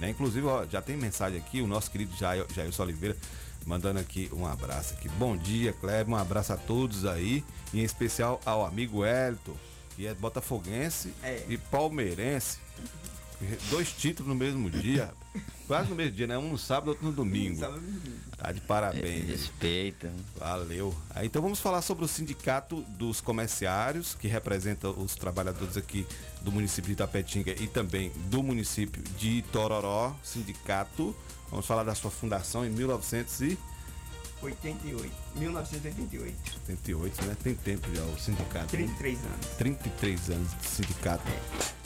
Né? 0.00 0.10
Inclusive, 0.10 0.46
ó, 0.46 0.66
já 0.66 0.82
tem 0.82 0.96
mensagem 0.96 1.38
aqui, 1.38 1.60
o 1.60 1.66
nosso 1.66 1.90
querido 1.90 2.14
Jair, 2.16 2.44
Jair 2.54 2.70
Oliveira 2.80 3.16
mandando 3.66 3.98
aqui 3.98 4.28
um 4.32 4.46
abraço 4.46 4.94
aqui. 4.94 5.08
Bom 5.08 5.36
dia, 5.36 5.72
Kleber, 5.72 6.14
um 6.14 6.16
abraço 6.16 6.52
a 6.52 6.56
todos 6.56 7.06
aí, 7.06 7.42
e 7.72 7.80
em 7.80 7.84
especial 7.84 8.40
ao 8.44 8.64
amigo 8.64 9.04
Elton, 9.04 9.54
que 9.96 10.06
é 10.06 10.14
botafoguense 10.14 11.12
É. 11.22 11.44
e 11.48 11.56
palmeirense. 11.58 12.58
Dois 13.68 13.90
títulos 13.92 14.28
no 14.28 14.34
mesmo 14.34 14.70
dia, 14.70 15.12
quase 15.66 15.90
no 15.90 15.96
mesmo 15.96 16.12
dia, 16.12 16.26
né? 16.26 16.38
Um 16.38 16.48
no 16.50 16.56
sábado, 16.56 16.88
outro 16.88 17.04
no 17.04 17.12
domingo. 17.12 17.60
Tá 18.38 18.52
de 18.52 18.60
parabéns. 18.62 19.26
Respeita. 19.28 20.10
Valeu. 20.36 20.94
Então 21.22 21.42
vamos 21.42 21.60
falar 21.60 21.82
sobre 21.82 22.04
o 22.04 22.08
sindicato 22.08 22.80
dos 22.96 23.20
comerciários, 23.20 24.14
que 24.14 24.28
representa 24.28 24.88
os 24.88 25.14
trabalhadores 25.14 25.76
aqui 25.76 26.06
do 26.40 26.50
município 26.50 26.86
de 26.86 26.92
Itapetinga 26.92 27.50
e 27.62 27.66
também 27.66 28.10
do 28.30 28.42
município 28.42 29.02
de 29.18 29.42
Tororó, 29.52 30.14
sindicato. 30.22 31.14
Vamos 31.50 31.66
falar 31.66 31.82
da 31.84 31.94
sua 31.94 32.10
fundação 32.10 32.64
em 32.64 32.70
1988, 32.70 33.73
88, 34.44 35.12
1988. 35.36 37.24
né? 37.24 37.36
Tem 37.42 37.54
tempo 37.54 37.88
já 37.94 38.02
o 38.02 38.18
sindicato. 38.18 38.68
33 38.68 39.18
anos. 39.18 39.46
33 39.58 40.30
anos 40.30 40.50
de 40.60 40.66
sindicato 40.66 41.24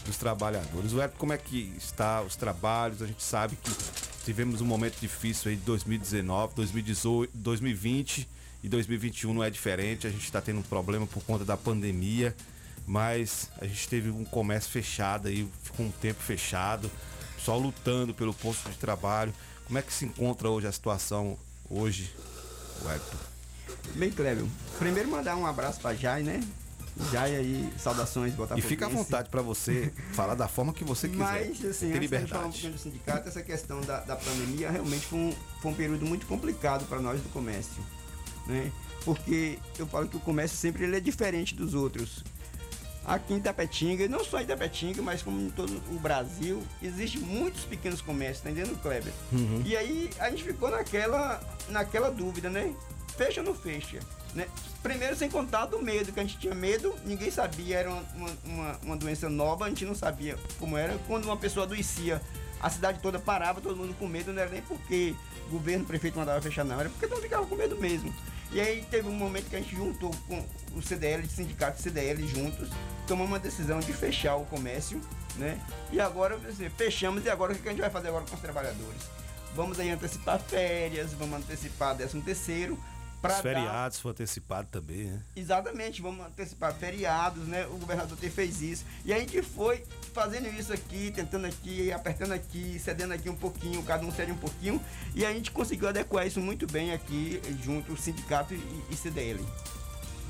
dos 0.05 0.17
trabalhadores. 0.17 0.93
O 0.93 1.09
como 1.17 1.33
é 1.33 1.39
que 1.39 1.73
está 1.77 2.23
os 2.23 2.35
trabalhos? 2.35 3.03
A 3.03 3.07
gente 3.07 3.23
sabe 3.23 3.57
que 3.57 3.71
tivemos 4.25 4.61
um 4.61 4.65
momento 4.65 4.99
difícil 5.01 5.51
aí 5.51 5.57
de 5.57 5.63
2019, 5.63 6.55
2018, 6.55 7.31
2020 7.37 8.29
e 8.63 8.69
2021 8.69 9.35
não 9.35 9.45
é 9.45 9.51
diferente. 9.51 10.07
A 10.07 10.11
gente 10.11 10.25
está 10.25 10.41
tendo 10.41 10.59
um 10.59 10.63
problema 10.63 11.07
por 11.07 11.23
conta 11.23 11.45
da 11.45 11.57
pandemia, 11.57 12.35
mas 12.87 13.51
a 13.61 13.67
gente 13.67 13.89
teve 13.89 14.11
um 14.11 14.25
comércio 14.25 14.71
fechado 14.71 15.29
aí, 15.29 15.49
ficou 15.63 15.87
um 15.87 15.91
tempo 15.91 16.21
fechado, 16.21 16.91
só 17.39 17.57
lutando 17.57 18.13
pelo 18.13 18.35
posto 18.35 18.69
de 18.69 18.77
trabalho. 18.77 19.33
Como 19.67 19.79
é 19.79 19.83
que 19.83 19.93
se 19.93 20.05
encontra 20.05 20.49
hoje 20.51 20.67
a 20.67 20.73
situação 20.73 21.39
hoje, 21.71 22.11
Wellington? 22.85 23.17
Bem, 23.95 24.11
Clébio, 24.11 24.49
primeiro 24.79 25.09
mandar 25.11 25.37
um 25.37 25.47
abraço 25.47 25.81
pra 25.81 25.95
Jai, 25.95 26.23
né? 26.23 26.41
Jai 27.13 27.37
aí, 27.37 27.73
saudações, 27.79 28.33
E 28.33 28.37
Botafogo. 28.37 28.67
fica 28.67 28.87
à 28.87 28.89
vontade 28.89 29.29
para 29.29 29.41
você 29.41 29.93
falar 30.13 30.35
da 30.35 30.49
forma 30.49 30.73
que 30.73 30.83
você 30.83 31.09
quiser. 31.09 31.23
Mas, 31.25 31.65
assim, 31.65 31.87
falar 31.87 31.97
um 31.97 32.01
liberdade. 32.01 32.43
pouquinho 32.43 32.73
do 32.73 32.79
sindicato, 32.79 33.29
essa 33.29 33.43
questão 33.43 33.81
da, 33.83 34.01
da 34.01 34.17
pandemia 34.17 34.71
realmente 34.71 35.07
foi 35.07 35.19
um, 35.19 35.35
foi 35.63 35.71
um 35.71 35.75
período 35.75 36.05
muito 36.07 36.27
complicado 36.27 36.87
para 36.87 37.01
nós 37.01 37.21
do 37.21 37.29
comércio, 37.29 37.83
né? 38.47 38.73
Porque 39.05 39.59
eu 39.79 39.87
falo 39.87 40.09
que 40.09 40.17
o 40.17 40.21
comércio 40.21 40.57
sempre 40.59 40.85
ele 40.85 40.97
é 40.97 41.01
diferente 41.01 41.55
dos 41.55 41.73
outros. 41.73 42.25
Aqui 43.05 43.33
em 43.33 43.39
Itapetinga, 43.39 44.05
e 44.05 44.09
não 44.09 44.23
só 44.23 44.39
em 44.39 44.43
Itapetinga, 44.43 45.01
mas 45.01 45.23
como 45.23 45.41
em 45.41 45.51
todo 45.51 45.71
o 45.91 45.99
Brasil, 45.99 46.63
existem 46.83 47.21
muitos 47.23 47.65
pequenos 47.65 48.03
comércios, 48.03 48.43
tá 48.43 48.51
entendendo, 48.51 48.79
Kleber? 48.83 49.13
Uhum. 49.33 49.63
E 49.65 49.77
aí 49.77 50.11
a 50.19 50.29
gente 50.31 50.45
ficou 50.45 50.71
naquela, 50.71 51.41
naquela 51.69 52.11
dúvida, 52.11 52.51
né? 52.51 52.75
Fecha 53.17 53.41
ou 53.41 53.47
não 53.47 53.55
fecha? 53.55 54.01
Né? 54.35 54.47
Primeiro, 54.83 55.17
sem 55.17 55.31
contar 55.31 55.67
do 55.67 55.83
medo, 55.83 56.13
que 56.13 56.21
a 56.21 56.23
gente 56.23 56.39
tinha 56.39 56.55
medo, 56.55 56.95
ninguém 57.05 57.31
sabia, 57.31 57.79
era 57.79 57.91
uma, 57.91 58.05
uma, 58.45 58.79
uma 58.83 58.97
doença 58.97 59.29
nova, 59.29 59.65
a 59.65 59.69
gente 59.69 59.85
não 59.85 59.95
sabia 59.95 60.37
como 60.59 60.77
era. 60.77 60.99
Quando 61.07 61.25
uma 61.25 61.37
pessoa 61.37 61.65
adoecia, 61.65 62.21
a 62.61 62.69
cidade 62.71 63.01
toda 63.01 63.19
parava, 63.19 63.61
todo 63.61 63.77
mundo 63.77 63.95
com 63.99 64.07
medo, 64.07 64.33
não 64.33 64.43
era 64.43 64.51
nem 64.51 64.63
porque 64.63 65.15
o 65.47 65.51
governo, 65.51 65.85
o 65.85 65.87
prefeito 65.87 66.19
mandava 66.19 66.41
fechar, 66.41 66.65
não, 66.65 66.79
era 66.79 66.91
porque 66.91 67.07
mundo 67.07 67.23
ficava 67.23 67.47
com 67.47 67.57
medo 67.57 67.77
mesmo. 67.77 68.15
E 68.51 68.61
aí 68.61 68.85
teve 68.91 69.09
um 69.09 69.13
momento 69.13 69.51
que 69.51 69.57
a 69.57 69.61
gente 69.61 69.77
juntou 69.77 70.11
com 70.27 70.45
o 70.75 70.81
CDL, 70.81 71.23
o 71.23 71.29
sindicato 71.29 71.83
CDL 71.83 72.27
juntos, 72.27 72.71
tomamos 73.07 73.33
uma 73.33 73.39
decisão 73.39 73.79
de 73.79 73.93
fechar 73.93 74.37
o 74.37 74.47
comércio, 74.47 75.01
né? 75.37 75.61
E 75.93 76.01
agora, 76.01 76.37
assim, 76.49 76.69
fechamos, 76.71 77.25
e 77.25 77.31
agora 77.31 77.53
o 77.53 77.55
que 77.55 77.63
que 77.63 77.69
a 77.69 77.73
gente 77.73 77.81
vai 77.81 77.91
fazer 77.91 78.09
agora 78.09 78.25
com 78.25 78.35
os 78.35 78.41
trabalhadores? 78.41 79.03
Vamos 79.55 79.79
aí 79.79 79.91
antecipar 79.91 80.39
férias, 80.41 81.13
vamos 81.13 81.39
antecipar 81.39 81.95
13 81.97 82.21
terceiro, 82.23 82.79
Os 83.23 83.41
feriados 83.41 83.99
foi 83.99 84.13
antecipado 84.13 84.69
também, 84.71 85.07
né? 85.07 85.23
Exatamente, 85.35 86.01
vamos 86.01 86.25
antecipar 86.25 86.73
feriados, 86.73 87.47
né? 87.49 87.67
O 87.67 87.79
governador 87.79 88.17
te 88.17 88.31
fez 88.31 88.63
isso. 88.63 88.85
E 89.05 89.13
a 89.13 89.19
gente 89.19 89.43
foi 89.43 89.85
fazendo 90.15 90.47
isso 90.49 90.73
aqui, 90.73 91.11
tentando 91.11 91.47
aqui, 91.47 91.91
apertando 91.91 92.33
aqui, 92.33 92.79
cedendo 92.79 93.13
aqui 93.13 93.29
um 93.29 93.37
pouquinho, 93.37 93.83
cada 93.83 94.07
um 94.07 94.13
cede 94.13 94.31
um 94.31 94.37
pouquinho. 94.37 94.81
E 95.15 95.27
a 95.27 95.33
gente 95.33 95.51
conseguiu 95.51 95.89
adequar 95.89 96.27
isso 96.27 96.41
muito 96.41 96.67
bem 96.67 96.93
aqui, 96.93 97.41
junto, 97.63 97.93
o 97.93 97.97
sindicato 97.97 98.55
e, 98.55 98.85
e 98.91 98.97
CDL. 98.97 99.45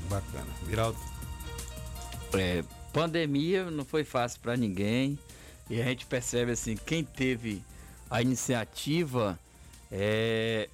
Bacana. 0.09 0.47
Viraldo. 0.63 0.97
É, 2.33 2.63
pandemia 2.91 3.69
não 3.69 3.85
foi 3.85 4.03
fácil 4.03 4.39
para 4.39 4.57
ninguém 4.57 5.17
e 5.69 5.81
a 5.81 5.85
gente 5.85 6.05
percebe 6.05 6.51
assim 6.51 6.75
quem 6.75 7.03
teve 7.03 7.63
a 8.09 8.21
iniciativa 8.21 9.39
é, 9.91 10.69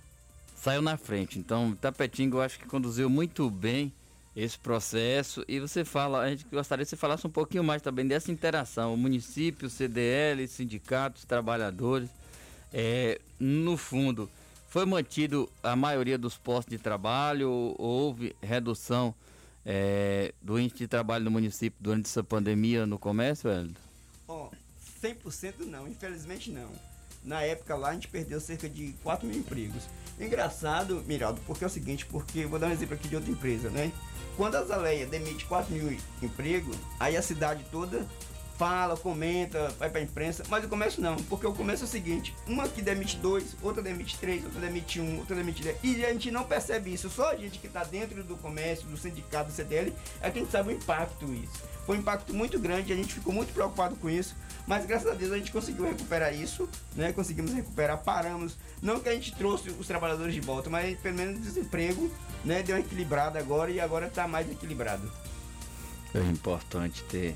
saiu 0.66 0.82
na 0.82 0.98
frente. 0.98 1.38
Então 1.38 1.76
Tapetinga 1.76 2.38
eu 2.38 2.42
acho 2.42 2.58
que 2.58 2.66
conduziu 2.66 3.08
muito 3.08 3.50
bem 3.52 3.94
esse 4.36 4.58
processo 4.58 5.46
e 5.48 5.60
você 5.60 5.86
fala, 5.86 6.22
a 6.22 6.30
gente 6.30 6.44
gostaria 6.52 6.84
que 6.84 6.90
você 6.90 6.96
falasse 6.96 7.26
um 7.26 7.30
pouquinho 7.30 7.64
mais 7.64 7.84
também 7.84 8.06
dessa 8.06 8.32
interação, 8.32 8.94
o 8.94 8.98
município, 8.98 9.70
CDL, 9.70 10.46
sindicatos, 10.48 11.24
trabalhadores, 11.24 12.10
é, 12.74 13.22
no 13.40 13.78
fundo 13.78 14.30
foi 14.68 14.86
mantido 14.86 15.48
a 15.64 15.76
maioria 15.76 16.18
dos 16.18 16.36
postos 16.36 16.76
de 16.76 16.82
trabalho, 16.82 17.76
houve 17.78 18.36
redução 18.42 19.14
é, 19.64 20.34
do 20.42 20.60
índice 20.60 20.80
de 20.80 20.88
trabalho 20.88 21.24
no 21.24 21.32
município 21.32 21.78
durante 21.80 22.08
essa 22.08 22.24
pandemia 22.24 22.88
no 22.88 22.98
comércio, 22.98 23.50
Hélio? 23.50 23.76
Ó, 24.28 24.50
100% 25.02 25.60
não, 25.60 25.88
infelizmente 25.88 26.50
não. 26.52 26.72
Na 27.26 27.42
época 27.42 27.76
lá 27.76 27.90
a 27.90 27.94
gente 27.94 28.08
perdeu 28.08 28.40
cerca 28.40 28.70
de 28.70 28.94
4 29.04 29.28
mil 29.28 29.38
empregos. 29.38 29.84
Engraçado, 30.20 31.04
Miraldo, 31.08 31.42
porque 31.46 31.64
é 31.64 31.68
o 31.68 31.70
seguinte, 31.70 32.06
porque 32.06 32.46
vou 32.46 32.60
dar 32.60 32.68
um 32.68 32.72
exemplo 32.72 32.94
aqui 32.96 33.08
de 33.08 33.16
outra 33.16 33.32
empresa, 33.32 33.70
né? 33.70 33.92
Quando 34.38 34.56
a 34.56 34.64
Zaleia 34.64 35.06
demite 35.06 35.46
4 35.46 35.74
mil 35.74 35.98
empregos, 36.22 36.78
aí 37.00 37.18
a 37.18 37.22
cidade 37.22 37.66
toda 37.72 38.06
fala, 38.58 38.96
comenta, 38.96 39.70
vai 39.78 39.90
pra 39.90 40.02
imprensa, 40.02 40.44
mas 40.50 40.64
o 40.64 40.70
comércio 40.70 41.02
não, 41.02 41.16
porque 41.24 41.46
o 41.46 41.54
comércio 41.54 41.84
é 41.84 41.88
o 41.88 41.92
seguinte, 41.92 42.34
uma 42.48 42.68
que 42.68 42.82
demite 42.82 43.18
dois, 43.18 43.56
outra 43.62 43.84
demite 43.84 44.18
três, 44.18 44.44
outra 44.46 44.62
demite 44.62 45.02
um, 45.02 45.20
outra 45.20 45.36
demite 45.36 45.62
dez, 45.62 45.78
e 45.84 46.06
a 46.06 46.14
gente 46.14 46.32
não 46.32 46.46
percebe 46.46 46.94
isso, 46.94 47.10
só 47.10 47.32
a 47.32 47.36
gente 47.36 47.60
que 47.60 47.68
está 47.68 47.84
dentro 47.84 48.24
do 48.24 48.38
comércio, 48.38 48.88
do 48.88 48.98
sindicato, 48.98 49.50
do 49.50 49.54
CDL, 49.54 49.94
é 50.22 50.32
que 50.32 50.40
a 50.40 50.42
gente 50.42 50.52
sabe 50.52 50.70
o 50.70 50.72
impacto 50.72 51.26
isso. 51.34 51.64
Foi 51.86 51.98
um 51.98 52.00
impacto 52.00 52.34
muito 52.34 52.58
grande, 52.58 52.94
a 52.94 52.96
gente 52.96 53.14
ficou 53.14 53.34
muito 53.34 53.54
preocupado 53.54 53.96
com 53.98 54.10
isso, 54.10 54.36
mas 54.68 54.86
graças 54.86 55.08
a 55.12 55.14
Deus 55.14 55.32
a 55.32 55.38
gente 55.38 55.52
conseguiu 55.52 55.86
recuperar 55.86 56.34
isso, 56.34 56.68
né? 56.96 57.12
Conseguimos 57.14 57.54
recuperar, 57.54 58.04
paramos. 58.04 58.58
Não 58.82 59.00
que 59.00 59.10
a 59.10 59.14
gente 59.14 59.36
trouxe 59.36 59.70
os 59.70 59.88
trabalhadores 59.88 60.34
de 60.34 60.42
volta, 60.42 60.70
mas 60.70 61.00
pelo 61.00 61.16
menos 61.16 61.38
o 61.38 61.42
desemprego, 61.42 62.12
né? 62.44 62.64
Deu 62.64 62.76
uma 62.76 62.82
equilibrada 62.82 63.40
agora 63.40 63.72
e 63.72 63.80
agora 63.80 64.08
está 64.08 64.28
mais 64.28 64.50
equilibrado. 64.52 65.12
É 66.14 66.20
importante 66.32 67.04
ter. 67.04 67.36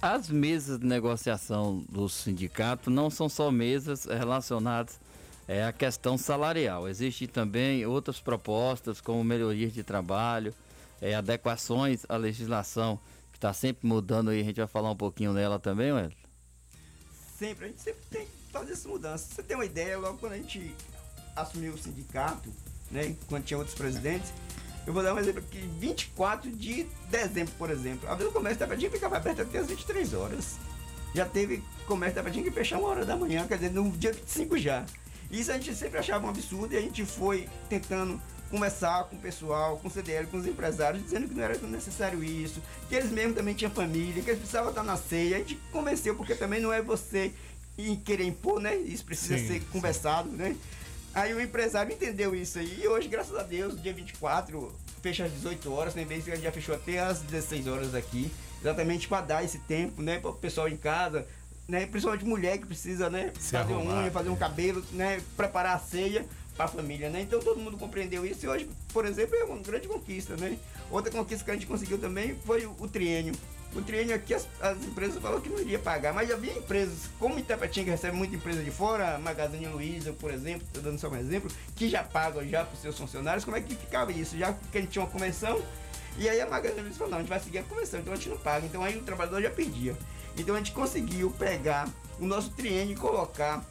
As 0.00 0.30
mesas 0.30 0.78
de 0.78 0.86
negociação 0.86 1.84
do 1.86 2.08
sindicato 2.08 2.88
não 2.88 3.10
são 3.10 3.28
só 3.28 3.50
mesas 3.50 4.06
relacionadas 4.06 4.98
é, 5.46 5.64
à 5.64 5.72
questão 5.72 6.16
salarial. 6.16 6.88
Existem 6.88 7.28
também 7.28 7.84
outras 7.84 8.18
propostas, 8.18 8.98
como 8.98 9.22
melhorias 9.22 9.74
de 9.74 9.82
trabalho, 9.82 10.54
é, 11.02 11.14
adequações 11.14 12.06
à 12.08 12.16
legislação, 12.16 12.98
está 13.42 13.52
sempre 13.52 13.88
mudando 13.88 14.30
aí. 14.30 14.40
A 14.40 14.44
gente 14.44 14.56
vai 14.56 14.68
falar 14.68 14.90
um 14.92 14.96
pouquinho 14.96 15.34
dela 15.34 15.58
também, 15.58 15.92
Wellington? 15.92 16.16
Sempre, 17.36 17.64
a 17.64 17.68
gente 17.68 17.82
sempre 17.82 18.02
tem 18.08 18.26
que 18.26 18.52
fazer 18.52 18.72
essa 18.72 18.88
mudança. 18.88 19.34
Você 19.34 19.42
tem 19.42 19.56
uma 19.56 19.64
ideia, 19.64 19.98
logo 19.98 20.18
quando 20.18 20.34
a 20.34 20.36
gente 20.36 20.74
assumiu 21.34 21.74
o 21.74 21.78
sindicato, 21.78 22.52
né? 22.88 23.16
Quando 23.26 23.44
tinha 23.44 23.58
outros 23.58 23.76
presidentes, 23.76 24.32
eu 24.86 24.92
vou 24.92 25.02
dar 25.02 25.12
um 25.12 25.18
exemplo 25.18 25.40
aqui, 25.40 25.58
24 25.78 26.52
de 26.52 26.84
dezembro, 27.10 27.52
por 27.58 27.70
exemplo. 27.70 28.08
A 28.08 28.14
Vila 28.14 28.30
Comércio 28.30 28.60
da 28.60 28.68
Pedinha 28.68 28.90
ficava 28.90 29.16
aberta 29.16 29.42
até 29.42 29.58
as 29.58 29.66
23 29.66 30.14
horas. 30.14 30.58
Já 31.12 31.26
teve 31.26 31.62
comércio 31.86 32.22
da 32.22 32.30
tinha 32.30 32.44
que 32.44 32.50
fechar 32.50 32.78
uma 32.78 32.88
hora 32.88 33.04
da 33.04 33.16
manhã, 33.16 33.46
quer 33.46 33.56
dizer, 33.56 33.70
no 33.70 33.90
dia 33.90 34.12
25 34.12 34.56
já. 34.56 34.86
Isso 35.30 35.50
a 35.50 35.54
gente 35.54 35.74
sempre 35.74 35.98
achava 35.98 36.24
um 36.24 36.28
absurdo 36.28 36.74
e 36.74 36.76
a 36.76 36.80
gente 36.80 37.04
foi 37.04 37.48
tentando 37.68 38.20
conversar 38.52 39.04
com 39.04 39.16
o 39.16 39.18
pessoal, 39.18 39.78
com 39.78 39.88
o 39.88 39.90
CDL, 39.90 40.26
com 40.26 40.36
os 40.36 40.46
empresários, 40.46 41.02
dizendo 41.02 41.26
que 41.26 41.34
não 41.34 41.42
era 41.42 41.58
tão 41.58 41.70
necessário 41.70 42.22
isso, 42.22 42.62
que 42.86 42.94
eles 42.94 43.10
mesmos 43.10 43.34
também 43.34 43.54
tinham 43.54 43.70
família, 43.70 44.22
que 44.22 44.28
eles 44.28 44.40
precisavam 44.40 44.68
estar 44.68 44.82
na 44.82 44.98
ceia. 44.98 45.36
A 45.36 45.38
gente 45.38 45.54
convenceu, 45.72 46.14
porque 46.14 46.34
também 46.34 46.60
não 46.60 46.70
é 46.70 46.82
você 46.82 47.32
em 47.78 47.96
querer 47.96 48.24
impor, 48.24 48.60
né? 48.60 48.76
Isso 48.76 49.04
precisa 49.06 49.38
Sim, 49.38 49.46
ser 49.46 49.60
sim. 49.60 49.66
conversado, 49.72 50.28
né? 50.28 50.54
Aí 51.14 51.32
o 51.34 51.40
empresário 51.40 51.92
entendeu 51.92 52.34
isso 52.34 52.58
aí 52.58 52.80
e 52.82 52.88
hoje, 52.88 53.08
graças 53.08 53.34
a 53.34 53.42
Deus, 53.42 53.80
dia 53.82 53.92
24, 53.92 54.70
fecha 55.02 55.24
às 55.24 55.32
18 55.32 55.72
horas, 55.72 55.94
tem 55.94 56.04
vezes 56.04 56.24
que 56.24 56.30
a 56.30 56.34
gente 56.34 56.44
já 56.44 56.52
fechou 56.52 56.74
até 56.74 57.00
às 57.00 57.20
16 57.20 57.66
horas 57.66 57.94
aqui, 57.94 58.30
exatamente 58.60 59.08
para 59.08 59.22
dar 59.22 59.44
esse 59.44 59.58
tempo, 59.60 60.02
né, 60.02 60.18
para 60.20 60.30
o 60.30 60.34
pessoal 60.34 60.68
em 60.68 60.76
casa, 60.76 61.26
né, 61.68 61.86
principalmente 61.86 62.24
mulher 62.24 62.58
que 62.58 62.66
precisa, 62.66 63.10
né, 63.10 63.30
Se 63.38 63.50
fazer 63.50 63.72
uma 63.72 63.80
arrumar, 63.82 64.02
unha, 64.02 64.10
fazer 64.10 64.28
um 64.30 64.36
cabelo, 64.36 64.82
né, 64.92 65.20
preparar 65.36 65.76
a 65.76 65.78
ceia 65.78 66.26
para 66.56 66.66
a 66.66 66.68
família, 66.68 67.08
né? 67.08 67.22
Então 67.22 67.40
todo 67.40 67.58
mundo 67.58 67.76
compreendeu 67.76 68.24
isso 68.26 68.44
e 68.44 68.48
hoje, 68.48 68.70
por 68.92 69.06
exemplo, 69.06 69.34
é 69.36 69.44
uma 69.44 69.58
grande 69.58 69.88
conquista, 69.88 70.36
né? 70.36 70.58
Outra 70.90 71.10
conquista 71.10 71.44
que 71.44 71.50
a 71.50 71.54
gente 71.54 71.66
conseguiu 71.66 71.98
também 71.98 72.36
foi 72.44 72.66
o, 72.66 72.88
triênio. 72.88 73.34
O 73.74 73.80
triênio 73.80 74.14
aqui 74.14 74.34
as, 74.34 74.46
as 74.60 74.76
empresas 74.84 75.20
falaram 75.20 75.40
que 75.40 75.48
não 75.48 75.58
iria 75.58 75.78
pagar, 75.78 76.12
mas 76.12 76.30
havia 76.30 76.52
empresas, 76.52 77.08
como 77.18 77.38
Itapetinga 77.38 77.90
recebe 77.90 78.14
muita 78.14 78.36
empresa 78.36 78.62
de 78.62 78.70
fora, 78.70 79.14
a 79.14 79.18
Magazine 79.18 79.66
Luiza, 79.68 80.12
por 80.12 80.30
exemplo, 80.30 80.66
estou 80.66 80.82
dando 80.82 80.98
só 80.98 81.08
um 81.08 81.16
exemplo, 81.16 81.50
que 81.74 81.88
já 81.88 82.02
pagam 82.02 82.46
já 82.46 82.64
para 82.64 82.74
os 82.74 82.80
seus 82.80 82.98
funcionários, 82.98 83.44
como 83.44 83.56
é 83.56 83.60
que 83.62 83.74
ficava 83.74 84.12
isso? 84.12 84.36
Já 84.36 84.52
que 84.52 84.76
a 84.76 84.80
gente 84.82 84.90
tinha 84.90 85.02
uma 85.02 85.10
convenção, 85.10 85.62
e 86.18 86.28
aí 86.28 86.40
a 86.40 86.46
Magazine 86.46 86.82
Luiza 86.82 86.98
falou, 86.98 87.12
não, 87.12 87.18
a 87.18 87.20
gente 87.22 87.30
vai 87.30 87.40
seguir 87.40 87.58
a 87.58 87.62
convenção, 87.62 88.00
então 88.00 88.12
a 88.12 88.16
gente 88.16 88.28
não 88.28 88.36
paga. 88.36 88.66
Então 88.66 88.84
aí 88.84 88.98
o 88.98 89.02
trabalhador 89.02 89.40
já 89.40 89.50
perdia. 89.50 89.96
Então 90.36 90.54
a 90.54 90.58
gente 90.58 90.72
conseguiu 90.72 91.30
pegar 91.30 91.88
o 92.20 92.26
nosso 92.26 92.50
triênio 92.50 92.92
e 92.92 92.96
colocar 92.96 93.64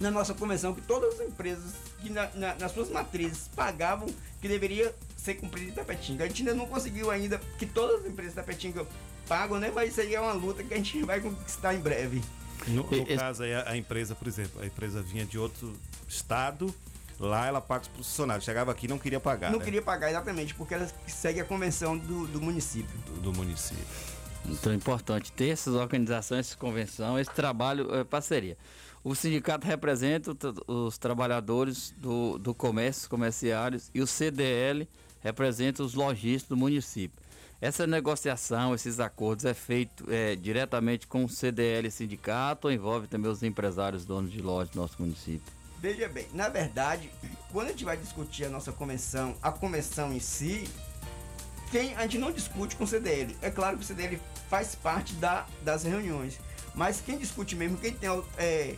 na 0.00 0.10
nossa 0.10 0.32
convenção 0.32 0.74
que 0.74 0.80
todas 0.80 1.20
as 1.20 1.26
empresas 1.26 1.74
que 2.00 2.10
na- 2.10 2.30
na- 2.34 2.54
nas 2.54 2.72
suas 2.72 2.88
matrizes 2.90 3.48
pagavam 3.54 4.08
que 4.40 4.48
deveria 4.48 4.94
ser 5.16 5.34
cumprido 5.34 5.70
em 5.70 5.72
Tapetinga. 5.72 6.24
A 6.24 6.28
gente 6.28 6.42
ainda 6.42 6.54
não 6.54 6.66
conseguiu 6.66 7.10
ainda 7.10 7.40
que 7.58 7.66
todas 7.66 8.00
as 8.00 8.06
empresas 8.06 8.32
de 8.34 8.36
Tapetinga 8.40 8.86
pagam, 9.28 9.58
né? 9.58 9.70
Mas 9.74 9.90
isso 9.90 10.00
aí 10.00 10.14
é 10.14 10.20
uma 10.20 10.32
luta 10.32 10.62
que 10.62 10.72
a 10.72 10.76
gente 10.76 11.02
vai 11.02 11.20
conquistar 11.20 11.74
em 11.74 11.80
breve. 11.80 12.22
No, 12.66 12.82
no 12.82 13.16
caso 13.16 13.42
aí, 13.44 13.54
a, 13.54 13.70
a 13.70 13.76
empresa, 13.76 14.14
por 14.14 14.26
exemplo, 14.26 14.60
a 14.62 14.66
empresa 14.66 15.00
vinha 15.02 15.24
de 15.24 15.38
outro 15.38 15.72
estado, 16.08 16.74
lá 17.18 17.46
ela 17.46 17.60
paga 17.60 17.82
os 17.82 17.88
funcionários. 17.88 18.44
Chegava 18.44 18.72
aqui 18.72 18.86
e 18.86 18.88
não 18.88 18.98
queria 18.98 19.20
pagar. 19.20 19.50
não 19.50 19.58
né? 19.58 19.64
queria 19.64 19.82
pagar 19.82 20.10
exatamente, 20.10 20.54
porque 20.54 20.74
ela 20.74 20.88
segue 21.06 21.40
a 21.40 21.44
convenção 21.44 21.96
do, 21.96 22.26
do 22.26 22.40
município. 22.40 22.96
Do, 23.06 23.20
do 23.20 23.32
município. 23.32 23.84
Então 24.46 24.72
é 24.72 24.76
importante 24.76 25.30
ter 25.32 25.48
essas 25.48 25.74
organizações, 25.74 26.46
essa 26.46 26.56
convenção, 26.56 27.18
esse 27.18 27.30
trabalho, 27.30 27.94
é, 27.94 28.04
parceria. 28.04 28.56
O 29.08 29.14
sindicato 29.14 29.66
representa 29.66 30.36
os 30.66 30.98
trabalhadores 30.98 31.94
do, 31.96 32.36
do 32.36 32.54
comércio, 32.54 33.04
os 33.04 33.08
comerciários, 33.08 33.90
e 33.94 34.02
o 34.02 34.06
CDL 34.06 34.86
representa 35.22 35.82
os 35.82 35.94
lojistas 35.94 36.50
do 36.50 36.58
município. 36.58 37.18
Essa 37.58 37.86
negociação, 37.86 38.74
esses 38.74 39.00
acordos 39.00 39.46
é 39.46 39.54
feito 39.54 40.04
é, 40.10 40.36
diretamente 40.36 41.06
com 41.06 41.24
o 41.24 41.28
CDL 41.28 41.90
sindicato 41.90 42.68
ou 42.68 42.72
envolve 42.72 43.06
também 43.06 43.30
os 43.30 43.42
empresários 43.42 44.04
donos 44.04 44.30
de 44.30 44.42
lojas 44.42 44.74
do 44.74 44.78
nosso 44.78 44.96
município? 45.00 45.50
Veja 45.80 46.06
bem, 46.06 46.26
na 46.34 46.50
verdade, 46.50 47.10
quando 47.50 47.68
a 47.68 47.70
gente 47.70 47.86
vai 47.86 47.96
discutir 47.96 48.44
a 48.44 48.50
nossa 48.50 48.72
convenção, 48.72 49.34
a 49.40 49.50
convenção 49.50 50.12
em 50.12 50.20
si, 50.20 50.68
quem 51.70 51.96
a 51.96 52.02
gente 52.02 52.18
não 52.18 52.30
discute 52.30 52.76
com 52.76 52.84
o 52.84 52.86
CDL. 52.86 53.34
É 53.40 53.50
claro 53.50 53.78
que 53.78 53.84
o 53.84 53.86
CDL 53.86 54.20
faz 54.50 54.74
parte 54.74 55.14
da, 55.14 55.46
das 55.62 55.82
reuniões, 55.82 56.38
mas 56.74 57.00
quem 57.00 57.16
discute 57.16 57.56
mesmo, 57.56 57.78
quem 57.78 57.94
tem 57.94 58.10
é, 58.36 58.76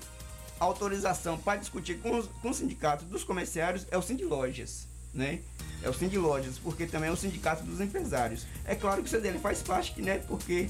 autorização 0.61 1.39
para 1.39 1.59
discutir 1.59 1.99
com, 1.99 2.19
os, 2.19 2.27
com 2.43 2.51
o 2.51 2.55
sindicato 2.55 3.05
dos 3.07 3.25
comerciários 3.25 3.87
é 3.91 3.97
o 3.97 4.03
Sindilojas, 4.03 4.87
né? 5.13 5.41
É 5.83 5.89
o 5.89 5.95
Sindilojas, 5.95 6.59
porque 6.59 6.87
também 6.87 7.09
é 7.09 7.13
o 7.13 7.17
sindicato 7.17 7.65
dos 7.65 7.81
empresários. 7.81 8.47
É 8.67 8.75
claro 8.75 9.03
que 9.03 9.09
o 9.09 9.11
CDL 9.11 9.39
faz 9.39 9.63
parte, 9.63 10.01
né? 10.03 10.19
Porque 10.29 10.69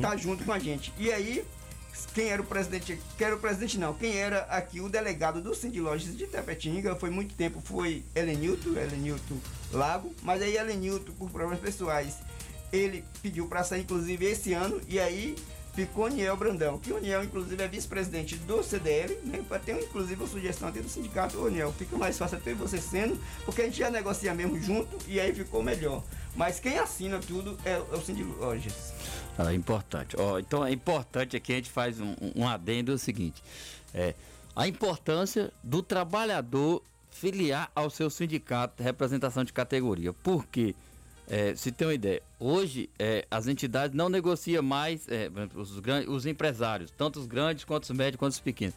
tá 0.00 0.14
junto 0.16 0.44
com 0.44 0.52
a 0.52 0.58
gente. 0.58 0.92
E 0.98 1.10
aí, 1.10 1.42
quem 2.14 2.28
era 2.28 2.42
o 2.42 2.44
presidente, 2.44 3.00
quem 3.16 3.26
era 3.26 3.36
o 3.36 3.38
presidente 3.38 3.78
não, 3.78 3.94
quem 3.94 4.14
era 4.16 4.40
aqui 4.42 4.80
o 4.80 4.88
delegado 4.88 5.40
do 5.40 5.54
Sindilojas 5.54 6.14
de 6.16 6.26
Tapetinga, 6.26 6.94
foi 6.96 7.08
muito 7.08 7.34
tempo, 7.34 7.60
foi 7.62 8.04
Helenilton, 8.14 8.78
Helenilton 8.78 9.38
Lago, 9.72 10.14
mas 10.22 10.42
aí 10.42 10.54
Helenilton, 10.54 11.12
por 11.12 11.30
problemas 11.30 11.60
pessoais, 11.60 12.16
ele 12.70 13.04
pediu 13.22 13.46
para 13.46 13.64
sair, 13.64 13.82
inclusive, 13.82 14.26
esse 14.26 14.52
ano, 14.52 14.80
e 14.88 15.00
aí 15.00 15.36
ficou 15.72 16.08
Niel 16.08 16.36
Brandão, 16.36 16.78
que 16.78 16.92
o 16.92 16.98
Niel, 16.98 17.24
inclusive, 17.24 17.62
é 17.62 17.68
vice-presidente 17.68 18.36
do 18.36 18.62
CDL, 18.62 19.18
né? 19.24 19.42
Ter, 19.64 19.82
inclusive, 19.82 20.22
uma 20.22 20.28
sugestão 20.28 20.68
até 20.68 20.80
do 20.80 20.88
sindicato, 20.88 21.38
ô 21.38 21.48
Niel, 21.48 21.72
fica 21.72 21.96
mais 21.96 22.18
fácil 22.18 22.38
até 22.38 22.52
você 22.54 22.78
sendo, 22.78 23.18
porque 23.44 23.62
a 23.62 23.64
gente 23.64 23.78
já 23.78 23.90
negocia 23.90 24.34
mesmo 24.34 24.60
junto, 24.60 24.98
e 25.08 25.18
aí 25.18 25.34
ficou 25.34 25.62
melhor. 25.62 26.02
Mas 26.34 26.58
quem 26.58 26.78
assina 26.78 27.18
tudo 27.18 27.58
é, 27.64 27.72
é 27.72 27.78
o 27.78 28.00
Sindilojas. 28.00 28.92
Ah, 29.36 29.52
é 29.52 29.54
importante. 29.54 30.16
Ó, 30.18 30.38
então 30.38 30.64
é 30.64 30.72
importante 30.72 31.36
aqui 31.36 31.52
a 31.52 31.56
gente 31.56 31.70
faz 31.70 32.00
um, 32.00 32.14
um 32.34 32.48
adendo 32.48 32.92
é 32.92 32.94
o 32.94 32.98
seguinte: 32.98 33.42
é, 33.94 34.14
a 34.54 34.66
importância 34.66 35.52
do 35.62 35.82
trabalhador 35.82 36.82
filiar 37.10 37.70
ao 37.74 37.90
seu 37.90 38.10
sindicato 38.10 38.82
representação 38.82 39.44
de 39.44 39.52
categoria. 39.52 40.12
Por 40.12 40.46
quê? 40.46 40.74
É, 41.34 41.54
se 41.54 41.72
tem 41.72 41.86
uma 41.88 41.94
ideia, 41.94 42.20
hoje 42.38 42.90
é, 42.98 43.26
as 43.30 43.46
entidades 43.46 43.96
não 43.96 44.10
negociam 44.10 44.62
mais 44.62 45.08
é, 45.08 45.30
os, 45.54 45.78
gran- 45.80 46.04
os 46.06 46.26
empresários, 46.26 46.90
tanto 46.90 47.18
os 47.18 47.24
grandes 47.24 47.64
quanto 47.64 47.84
os 47.84 47.90
médios 47.90 48.18
quanto 48.18 48.32
os 48.32 48.40
pequenos. 48.40 48.74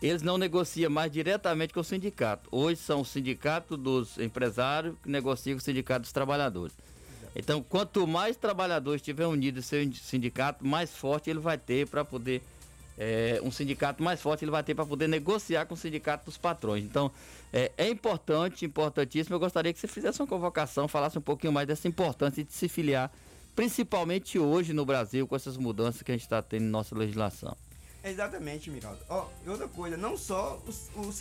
Eles 0.00 0.22
não 0.22 0.38
negociam 0.38 0.88
mais 0.88 1.10
diretamente 1.10 1.74
com 1.74 1.80
o 1.80 1.84
sindicato. 1.84 2.48
Hoje 2.52 2.80
são 2.80 3.00
o 3.00 3.04
sindicato 3.04 3.76
dos 3.76 4.18
empresários 4.18 4.94
que 5.02 5.10
negocia 5.10 5.52
com 5.52 5.58
o 5.58 5.64
sindicato 5.64 6.02
dos 6.02 6.12
trabalhadores. 6.12 6.72
Então, 7.34 7.60
quanto 7.60 8.06
mais 8.06 8.36
trabalhadores 8.36 9.00
estiver 9.00 9.26
em 9.26 9.60
seu 9.60 9.92
sindicato, 9.92 10.64
mais 10.64 10.94
forte 10.94 11.28
ele 11.28 11.40
vai 11.40 11.58
ter 11.58 11.88
para 11.88 12.04
poder. 12.04 12.40
É, 12.98 13.40
um 13.42 13.50
sindicato 13.50 14.02
mais 14.02 14.20
forte 14.20 14.44
ele 14.44 14.50
vai 14.50 14.62
ter 14.62 14.74
para 14.74 14.84
poder 14.84 15.08
negociar 15.08 15.66
com 15.66 15.74
o 15.74 15.76
sindicato 15.76 16.26
dos 16.26 16.36
patrões. 16.36 16.84
Então, 16.84 17.10
é, 17.52 17.72
é 17.76 17.88
importante, 17.88 18.64
importantíssimo. 18.64 19.34
Eu 19.34 19.40
gostaria 19.40 19.72
que 19.72 19.78
você 19.78 19.88
fizesse 19.88 20.20
uma 20.20 20.28
convocação, 20.28 20.86
falasse 20.86 21.18
um 21.18 21.22
pouquinho 21.22 21.52
mais 21.52 21.66
dessa 21.66 21.88
importância 21.88 22.44
de 22.44 22.52
se 22.52 22.68
filiar, 22.68 23.10
principalmente 23.54 24.38
hoje 24.38 24.72
no 24.72 24.84
Brasil, 24.84 25.26
com 25.26 25.34
essas 25.34 25.56
mudanças 25.56 26.02
que 26.02 26.10
a 26.10 26.14
gente 26.14 26.22
está 26.22 26.42
tendo 26.42 26.64
em 26.64 26.68
nossa 26.68 26.96
legislação. 26.96 27.56
Exatamente, 28.02 28.70
Miraldo. 28.70 29.00
Ó, 29.08 29.26
e 29.44 29.48
outra 29.48 29.68
coisa, 29.68 29.96
não 29.96 30.16
só 30.16 30.60
o, 30.96 31.00
o 31.00 31.12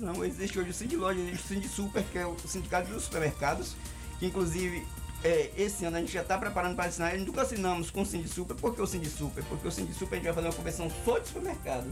não, 0.00 0.24
existe 0.24 0.58
hoje 0.58 0.70
o 0.70 0.74
Sindilojas, 0.74 1.20
existe 1.20 1.44
o 1.44 1.48
Sindisuper, 1.48 2.04
que 2.04 2.18
é 2.18 2.26
o 2.26 2.38
sindicato 2.38 2.90
dos 2.92 3.04
supermercados, 3.04 3.74
que 4.20 4.26
inclusive 4.26 4.86
é, 5.24 5.50
esse 5.56 5.84
ano 5.84 5.96
a 5.96 6.00
gente 6.00 6.12
já 6.12 6.22
está 6.22 6.38
preparando 6.38 6.76
para 6.76 6.86
assinar, 6.88 7.12
a 7.12 7.16
gente 7.16 7.26
nunca 7.26 7.42
assinamos 7.42 7.90
com 7.90 8.02
o 8.02 8.06
Sindisuper, 8.06 8.56
por 8.56 8.74
que 8.74 8.80
o 8.82 8.86
Sindisuper? 8.86 9.44
Porque 9.44 9.66
o 9.66 9.72
Sindisuper 9.72 10.12
a 10.12 10.16
gente 10.16 10.24
vai 10.26 10.34
fazer 10.34 10.46
uma 10.48 10.54
convenção 10.54 10.90
só 11.04 11.18
de 11.18 11.26
supermercado, 11.28 11.86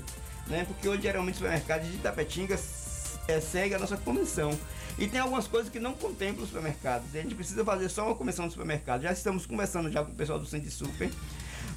né? 0.47 0.65
Porque 0.67 0.89
hoje 0.89 1.03
geralmente 1.03 1.35
os 1.35 1.39
supermercados 1.39 1.89
de 1.89 1.95
Itapetinga 1.97 2.59
é, 3.29 3.41
segue 3.41 3.75
a 3.75 3.79
nossa 3.79 3.97
convenção. 3.97 4.57
E 4.99 5.07
tem 5.07 5.21
algumas 5.21 5.47
coisas 5.47 5.71
que 5.71 5.79
não 5.79 5.93
contemplam 5.93 6.43
os 6.45 6.49
supermercados. 6.49 7.15
A 7.15 7.21
gente 7.21 7.35
precisa 7.35 7.63
fazer 7.65 7.89
só 7.91 8.07
uma 8.07 8.15
convenção 8.15 8.47
de 8.47 8.53
supermercado. 8.53 9.03
Já 9.03 9.13
estamos 9.13 9.45
conversando 9.45 9.91
já 9.91 10.03
com 10.03 10.11
o 10.13 10.15
pessoal 10.15 10.39
do 10.39 10.47
Sindisuper. 10.47 11.11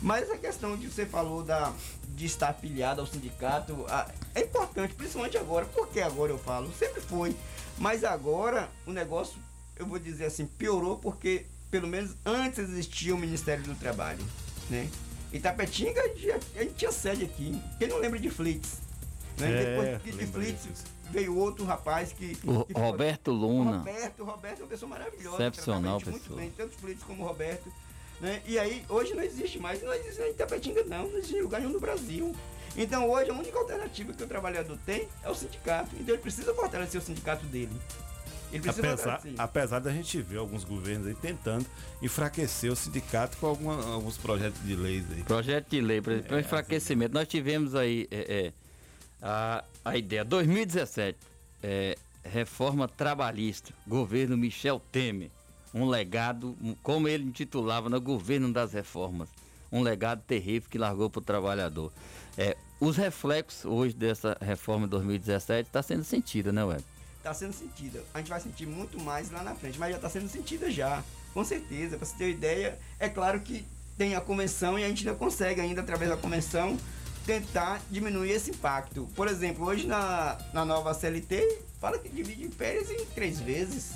Mas 0.01 0.23
essa 0.23 0.37
questão 0.37 0.77
que 0.77 0.87
você 0.87 1.05
falou 1.05 1.43
da, 1.43 1.73
de 2.15 2.25
estar 2.25 2.47
afiliado 2.49 3.01
ao 3.01 3.07
sindicato 3.07 3.85
a- 3.89 4.07
é 4.33 4.41
importante, 4.43 4.93
principalmente 4.93 5.37
agora. 5.37 5.65
Por 5.65 5.89
que 5.89 5.99
agora 5.99 6.31
eu 6.31 6.37
falo? 6.37 6.71
Sempre 6.79 7.01
foi. 7.01 7.35
Mas 7.77 8.05
agora 8.05 8.69
o 8.87 8.91
negócio, 8.93 9.37
eu 9.79 9.85
vou 9.85 9.97
dizer 9.97 10.25
assim, 10.25 10.45
piorou 10.45 10.97
porque 10.97 11.45
pelo 11.71 11.87
menos 11.87 12.11
antes 12.25 12.59
existia 12.59 13.15
o 13.15 13.17
Ministério 13.17 13.63
do 13.63 13.73
Trabalho. 13.75 14.23
Né? 14.69 14.89
Itapetinga, 15.31 16.01
a 16.01 16.07
gente, 16.09 16.31
a 16.31 16.61
gente 16.63 16.73
tinha 16.73 16.91
sede 16.91 17.23
aqui. 17.25 17.59
Quem 17.79 17.87
não 17.87 17.97
lembra 17.97 18.19
de 18.19 18.29
Flits? 18.29 18.79
Né? 19.37 19.51
É, 19.51 19.65
Depois 19.65 20.03
de- 20.03 20.11
de 20.11 20.17
lembro 20.17 20.33
Flits 20.41 20.67
veio 21.11 21.35
outro 21.37 21.63
rapaz 21.65 22.11
que. 22.11 22.37
O 22.43 22.65
que 22.65 22.73
Roberto 22.73 23.31
Luna. 23.31 23.77
Roberto, 23.77 24.19
o 24.21 24.25
Roberto 24.25 24.59
é 24.59 24.63
uma 24.63 24.67
pessoa 24.69 24.89
maravilhosa. 24.89 25.35
Excepcional 25.37 25.97
pessoa. 25.99 26.11
Muito 26.17 26.35
bem, 26.35 26.51
tanto 26.55 26.77
políticos 26.77 27.07
como 27.07 27.23
o 27.23 27.27
Roberto. 27.27 27.71
Né? 28.19 28.41
E 28.45 28.59
aí, 28.59 28.83
hoje 28.89 29.13
não 29.13 29.23
existe 29.23 29.59
mais, 29.59 29.81
não 29.81 29.93
existe 29.93 30.21
em 30.21 30.31
Itapetinga 30.31 30.83
não, 30.83 31.07
não 31.07 31.17
existe 31.19 31.37
em 31.37 31.41
lugar 31.41 31.61
nenhum 31.61 31.71
no 31.73 31.79
Brasil. 31.79 32.35
Então 32.75 33.09
hoje 33.09 33.29
a 33.31 33.33
única 33.33 33.57
alternativa 33.57 34.13
que 34.13 34.23
o 34.23 34.27
trabalhador 34.27 34.77
tem 34.85 35.07
é 35.23 35.29
o 35.29 35.35
sindicato. 35.35 35.89
Então 35.95 36.13
ele 36.15 36.21
precisa 36.21 36.53
fortalecer 36.53 36.99
o 36.99 37.03
sindicato 37.03 37.45
dele. 37.45 37.71
Apesar, 38.57 38.97
fortalecer. 38.97 39.33
apesar 39.37 39.79
da 39.79 39.91
gente 39.91 40.21
ver 40.21 40.37
alguns 40.37 40.63
governos 40.63 41.07
aí 41.07 41.13
tentando 41.15 41.65
enfraquecer 42.01 42.71
o 42.71 42.75
sindicato 42.75 43.37
com 43.37 43.47
alguma- 43.47 43.85
alguns 43.93 44.17
projetos 44.17 44.61
de 44.63 44.75
leis 44.75 45.05
aí. 45.11 45.23
Projeto 45.23 45.69
de 45.69 45.81
lei 45.81 46.01
para 46.01 46.13
É, 46.15 46.39
enfraquecimento. 46.39 47.13
Nós 47.13 47.27
tivemos 47.27 47.75
aí 47.75 48.07
é, 48.09 48.47
é, 48.47 48.53
a, 49.21 49.63
a 49.85 49.97
ideia 49.97 50.23
2017, 50.25 51.17
é, 51.61 51.97
reforma 52.23 52.87
trabalhista, 52.87 53.73
governo 53.87 54.35
Michel 54.37 54.81
Temer, 54.91 55.29
um 55.73 55.85
legado, 55.87 56.57
como 56.81 57.07
ele 57.07 57.23
intitulava, 57.25 57.89
no 57.89 58.01
governo 58.01 58.51
das 58.51 58.73
reformas. 58.73 59.29
um 59.71 59.83
legado 59.83 60.23
terrível 60.25 60.67
que 60.67 60.79
largou 60.79 61.11
para 61.11 61.19
o 61.19 61.23
trabalhador. 61.23 61.91
É, 62.35 62.57
os 62.79 62.97
reflexos 62.97 63.65
hoje 63.65 63.93
dessa 63.95 64.35
reforma 64.41 64.87
de 64.87 64.91
2017 64.91 65.67
está 65.69 65.83
sendo 65.83 66.03
sentido, 66.03 66.51
né, 66.51 66.63
Web? 66.63 66.83
Está 67.19 67.33
sendo 67.33 67.53
sentida. 67.53 68.01
A 68.13 68.17
gente 68.17 68.29
vai 68.29 68.39
sentir 68.39 68.65
muito 68.65 68.99
mais 68.99 69.29
lá 69.29 69.43
na 69.43 69.53
frente, 69.53 69.77
mas 69.77 69.91
já 69.91 69.97
está 69.97 70.09
sendo 70.09 70.27
sentida 70.27 70.71
já, 70.71 71.03
com 71.33 71.43
certeza. 71.43 71.97
Para 71.97 72.05
você 72.05 72.17
ter 72.17 72.31
ideia, 72.31 72.79
é 72.97 73.07
claro 73.07 73.39
que 73.41 73.65
tem 73.97 74.15
a 74.15 74.21
convenção 74.21 74.79
e 74.79 74.83
a 74.83 74.87
gente 74.87 75.05
ainda 75.05 75.19
consegue 75.19 75.59
ainda 75.59 75.81
através 75.81 76.09
da 76.09 76.15
convenção 76.15 76.77
tentar 77.25 77.81
diminuir 77.91 78.31
esse 78.31 78.51
impacto. 78.51 79.07
Por 79.15 79.27
exemplo, 79.27 79.65
hoje 79.65 79.85
na, 79.85 80.37
na 80.53 80.63
nova 80.63 80.93
CLT 80.93 81.59
fala 81.79 81.99
que 81.99 82.07
divide 82.07 82.47
férias 82.49 82.89
em 82.89 83.05
três 83.07 83.39
vezes, 83.39 83.91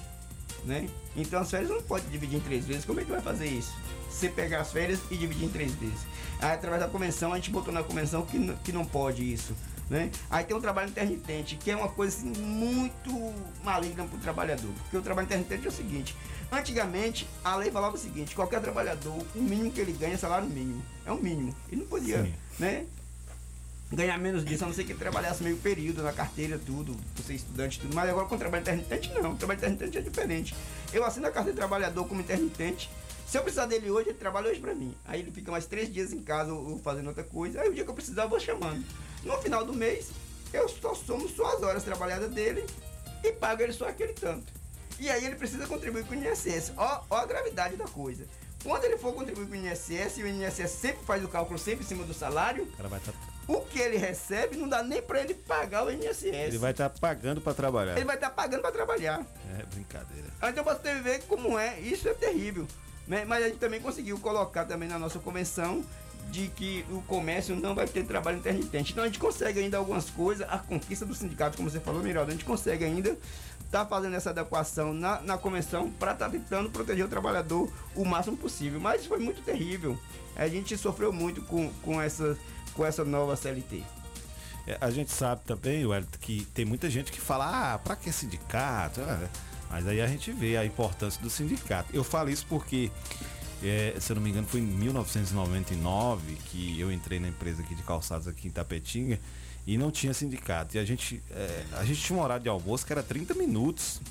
né? 0.66 0.88
Então 1.16 1.40
as 1.40 1.50
férias 1.50 1.70
não 1.70 1.82
pode 1.82 2.06
dividir 2.08 2.38
em 2.38 2.42
três 2.42 2.66
vezes. 2.66 2.84
Como 2.84 3.00
é 3.00 3.06
que 3.06 3.12
vai 3.12 3.22
fazer 3.22 3.48
isso? 3.48 3.74
Você 4.10 4.28
pegar 4.30 4.60
as 4.60 4.72
férias 4.72 5.00
e 5.10 5.18
dividir 5.18 5.46
em 5.46 5.50
três 5.50 5.74
vezes. 5.76 6.02
Aí 6.40 6.52
através 6.52 6.82
da 6.82 6.90
convenção 6.90 7.32
a 7.32 7.38
gente 7.38 7.50
botou 7.50 7.74
na 7.74 7.82
convenção 7.82 8.26
que, 8.26 8.54
que 8.66 8.72
não 8.74 8.86
pode 8.86 9.24
isso. 9.24 9.56
Né? 9.90 10.12
Aí 10.30 10.44
tem 10.44 10.56
o 10.56 10.62
trabalho 10.62 10.90
intermitente, 10.90 11.56
que 11.56 11.70
é 11.70 11.76
uma 11.76 11.90
coisa 11.90 12.16
assim, 12.16 12.30
muito 12.42 13.12
maligna 13.64 14.06
para 14.06 14.18
o 14.18 14.20
trabalhador. 14.20 14.72
Porque 14.84 14.98
o 14.98 15.02
trabalho 15.02 15.26
intermitente 15.26 15.66
é 15.66 15.70
o 15.70 15.72
seguinte: 15.72 16.16
antigamente 16.52 17.28
a 17.44 17.56
lei 17.56 17.70
falava 17.70 17.96
o 17.96 18.00
seguinte: 18.00 18.34
qualquer 18.36 18.62
trabalhador, 18.62 19.26
o 19.36 19.42
mínimo 19.42 19.72
que 19.72 19.82
ele 19.82 19.92
ganha 19.92 20.14
é 20.14 20.18
salário 20.18 20.48
mínimo. 20.48 20.84
É 21.06 21.12
o 21.12 21.22
mínimo. 21.22 21.56
Ele 21.72 21.82
não 21.82 21.88
podia, 21.88 22.24
Sim. 22.24 22.34
né? 22.58 22.86
ganhar 23.96 24.18
menos 24.18 24.44
disso, 24.44 24.64
a 24.64 24.68
não 24.68 24.74
ser 24.74 24.84
que 24.84 24.92
ele 24.92 25.00
trabalhasse 25.00 25.44
meio 25.44 25.58
período 25.58 26.02
na 26.02 26.12
carteira, 26.12 26.58
tudo, 26.58 26.96
por 27.16 27.24
ser 27.24 27.36
estudante 27.36 27.78
e 27.78 27.82
tudo. 27.82 27.96
Mas 27.96 28.10
agora 28.10 28.26
com 28.26 28.36
o 28.36 28.38
trabalho 28.38 28.62
intermitente, 28.62 29.12
não. 29.14 29.34
O 29.34 29.36
trabalho 29.36 29.60
intermitente 29.60 29.98
é 29.98 30.02
diferente. 30.02 30.56
Eu 30.92 31.04
assino 31.04 31.28
a 31.28 31.32
carta 31.32 31.52
de 31.52 31.56
trabalhador 31.56 32.06
como 32.08 32.22
intermitente. 32.22 32.90
Se 33.28 33.38
eu 33.38 33.42
precisar 33.42 33.66
dele 33.66 33.90
hoje, 33.90 34.10
ele 34.10 34.18
trabalha 34.18 34.50
hoje 34.50 34.60
pra 34.60 34.76
mim. 34.76 34.94
Aí 35.06 35.22
ele 35.22 35.32
fica 35.32 35.52
mais 35.52 35.66
três 35.66 35.92
dias 35.92 36.12
em 36.14 36.22
casa 36.22 36.54
ou 36.54 36.72
ou 36.72 36.80
fazendo 36.80 37.08
outra 37.08 37.24
coisa. 37.24 37.62
Aí 37.62 37.70
o 37.70 37.74
dia 37.74 37.84
que 37.84 37.90
eu 37.90 37.96
precisar, 37.96 38.24
eu 38.24 38.30
vou 38.30 38.40
chamando. 38.40 38.84
No 39.24 39.38
final 39.42 39.66
do 39.66 39.74
mês, 39.74 40.10
eu 40.52 40.68
só 40.68 40.94
somo 40.94 41.28
só 41.30 41.56
as 41.56 41.64
horas 41.64 41.84
trabalhadas 41.84 42.30
dele 42.32 42.66
e 43.24 43.32
pago 43.32 43.62
ele 43.62 43.74
só 43.74 43.88
aquele 43.88 44.14
tanto. 44.14 44.52
E 45.00 45.10
aí 45.10 45.26
ele 45.26 45.36
precisa 45.36 45.66
contribuir 45.66 46.06
com 46.06 46.14
o 46.14 46.16
INSS. 46.16 46.74
Ó, 46.78 47.02
ó 47.10 47.18
a 47.18 47.26
gravidade 47.26 47.76
da 47.76 47.86
coisa. 47.86 48.26
Quando 48.64 48.84
ele 48.86 48.98
for 48.98 49.14
contribuir 49.14 49.48
com 49.48 49.54
o 49.54 49.56
INSS, 49.56 50.18
e 50.18 50.24
o 50.24 50.28
INSS 50.28 50.72
sempre 50.72 51.04
faz 51.06 51.24
o 51.24 51.28
cálculo 51.28 51.60
sempre 51.60 51.84
em 51.84 51.88
cima 51.88 52.06
do 52.06 52.14
salário, 52.14 52.66
tá, 52.78 53.14
o 53.46 53.60
que 53.60 53.80
ele 53.80 53.98
recebe 53.98 54.56
não 54.56 54.70
dá 54.70 54.82
nem 54.82 55.02
pra 55.02 55.20
ele 55.20 55.34
pagar 55.34 55.86
o 55.86 55.92
INSS. 55.92 56.24
ele 56.24 56.58
vai 56.58 56.72
estar 56.72 56.90
pagando 56.90 57.42
para 57.42 57.54
trabalhar. 57.54 57.96
Ele 57.98 58.06
vai 58.06 58.16
estar 58.16 58.30
pagando 58.30 58.62
pra 58.62 58.72
trabalhar. 58.72 59.26
É 59.60 59.66
brincadeira. 59.66 60.28
Então 60.44 60.64
você 60.64 60.96
ver 61.02 61.24
como 61.24 61.60
é, 61.60 61.78
isso 61.80 62.08
é 62.08 62.14
terrível. 62.14 62.66
né? 63.06 63.26
Mas 63.26 63.44
a 63.44 63.48
gente 63.48 63.60
também 63.60 63.82
conseguiu 63.82 64.18
colocar 64.20 64.64
também 64.64 64.88
na 64.88 64.98
nossa 64.98 65.20
convenção 65.20 65.84
de 66.32 66.48
que 66.50 66.86
o 66.90 67.02
comércio 67.04 67.56
não 67.56 67.76
vai 67.76 67.88
ter 67.88 68.06
trabalho 68.06 68.38
intermitente. 68.38 68.92
Então 68.92 69.04
a 69.04 69.08
gente 69.08 69.20
consegue 69.20 69.60
ainda 69.60 69.78
algumas 69.78 70.10
coisas, 70.10 70.48
a 70.50 70.58
conquista 70.58 71.06
do 71.06 71.14
sindicato, 71.14 71.58
como 71.58 71.70
você 71.70 71.80
falou, 71.80 72.02
Miralda, 72.02 72.32
a 72.32 72.34
gente 72.34 72.46
consegue 72.46 72.84
ainda 72.84 73.18
estar 73.66 73.86
fazendo 73.86 74.16
essa 74.16 74.30
adequação 74.30 74.94
na, 74.94 75.22
na 75.22 75.38
convenção 75.38 75.90
para 75.90 76.14
estar 76.14 76.30
tentando 76.30 76.70
proteger 76.70 77.06
o 77.06 77.08
trabalhador 77.08 77.72
o 77.96 78.06
máximo 78.06 78.38
possível. 78.38 78.80
Mas 78.80 79.06
foi 79.06 79.20
muito 79.20 79.42
terrível. 79.42 79.98
A 80.36 80.48
gente 80.48 80.78
sofreu 80.78 81.12
muito 81.12 81.42
com, 81.42 81.70
com, 81.82 82.02
essa, 82.02 82.38
com 82.74 82.86
essa 82.86 83.04
nova 83.04 83.36
CLT. 83.36 83.84
É, 84.66 84.78
a 84.80 84.90
gente 84.90 85.12
sabe 85.12 85.42
também, 85.46 85.86
Wellington, 85.86 86.18
que 86.22 86.46
tem 86.54 86.66
muita 86.66 86.90
gente 86.90 87.12
que 87.12 87.20
fala, 87.20 87.74
ah, 87.74 87.80
pra 87.80 87.96
que 87.96 88.12
sindicato? 88.12 89.02
Ah, 89.02 89.28
Mas 89.70 89.88
aí 89.88 90.00
a 90.00 90.08
gente 90.08 90.32
vê 90.32 90.56
a 90.56 90.66
importância 90.66 91.22
do 91.22 91.30
sindicato. 91.30 91.90
Eu 91.94 92.04
falo 92.04 92.30
isso 92.30 92.46
porque, 92.48 92.92
é, 93.64 93.96
se 94.00 94.12
eu 94.12 94.16
não 94.16 94.22
me 94.22 94.30
engano, 94.30 94.48
foi 94.48 94.60
em 94.60 94.66
1999 94.66 96.36
que 96.46 96.80
eu 96.80 96.92
entrei 96.92 97.20
na 97.20 97.28
empresa 97.30 97.62
aqui 97.62 97.74
de 97.74 97.84
calçados 97.84 98.28
aqui 98.28 98.48
em 98.48 98.52
Tapetinga 98.52 99.20
e 99.66 99.78
não 99.78 99.90
tinha 99.90 100.14
sindicato. 100.14 100.76
E 100.76 100.80
a 100.80 100.86
gente, 100.86 101.24
é, 101.32 101.64
a 101.74 101.86
gente 101.86 102.02
tinha 102.02 102.18
um 102.18 102.22
horário 102.22 102.44
de 102.44 102.50
almoço 102.50 102.86
que 102.86 102.92
era 102.92 103.02
30 103.02 103.34
minutos. 103.34 104.02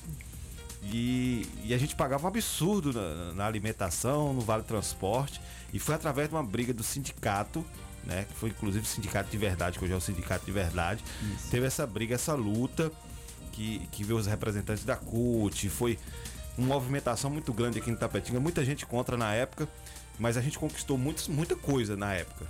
E, 0.85 1.47
e 1.63 1.73
a 1.73 1.79
gente 1.79 1.95
pagava 1.95 2.25
um 2.25 2.29
absurdo 2.29 2.93
na, 2.93 3.35
na 3.35 3.47
alimentação, 3.47 4.33
no 4.33 4.41
vale 4.41 4.63
transporte. 4.65 5.41
E 5.73 5.79
foi 5.79 5.95
através 5.95 6.29
de 6.29 6.35
uma 6.35 6.43
briga 6.43 6.73
do 6.73 6.83
sindicato, 6.83 7.65
né? 8.05 8.27
Que 8.29 8.35
foi 8.35 8.49
inclusive 8.51 8.85
o 8.85 8.89
sindicato 8.89 9.31
de 9.31 9.37
verdade, 9.39 9.79
que 9.79 9.85
hoje 9.85 9.95
é 9.95 9.97
o 9.97 10.01
sindicato 10.01 10.45
de 10.45 10.53
verdade. 10.53 11.05
Teve 11.51 11.67
essa 11.67 11.87
briga, 11.87 12.15
essa 12.15 12.35
luta 12.35 12.91
que, 13.53 13.87
que 13.93 14.03
veio 14.03 14.19
os 14.19 14.27
representantes 14.27 14.85
da 14.85 14.97
CUT. 14.97 15.69
Foi 15.69 15.99
uma 16.57 16.75
movimentação 16.75 17.31
muito 17.31 17.53
grande 17.53 17.79
aqui 17.79 17.91
em 17.91 17.97
Tapetinga. 17.97 18.41
Muita 18.41 18.65
gente 18.65 18.85
contra 18.87 19.17
na 19.17 19.33
época, 19.35 19.69
mas 20.19 20.37
a 20.37 20.41
gente 20.41 20.59
conquistou 20.59 20.97
muitos, 20.99 21.29
muita 21.29 21.57
coisa 21.57 21.97
na 21.97 22.13
época. 22.15 22.47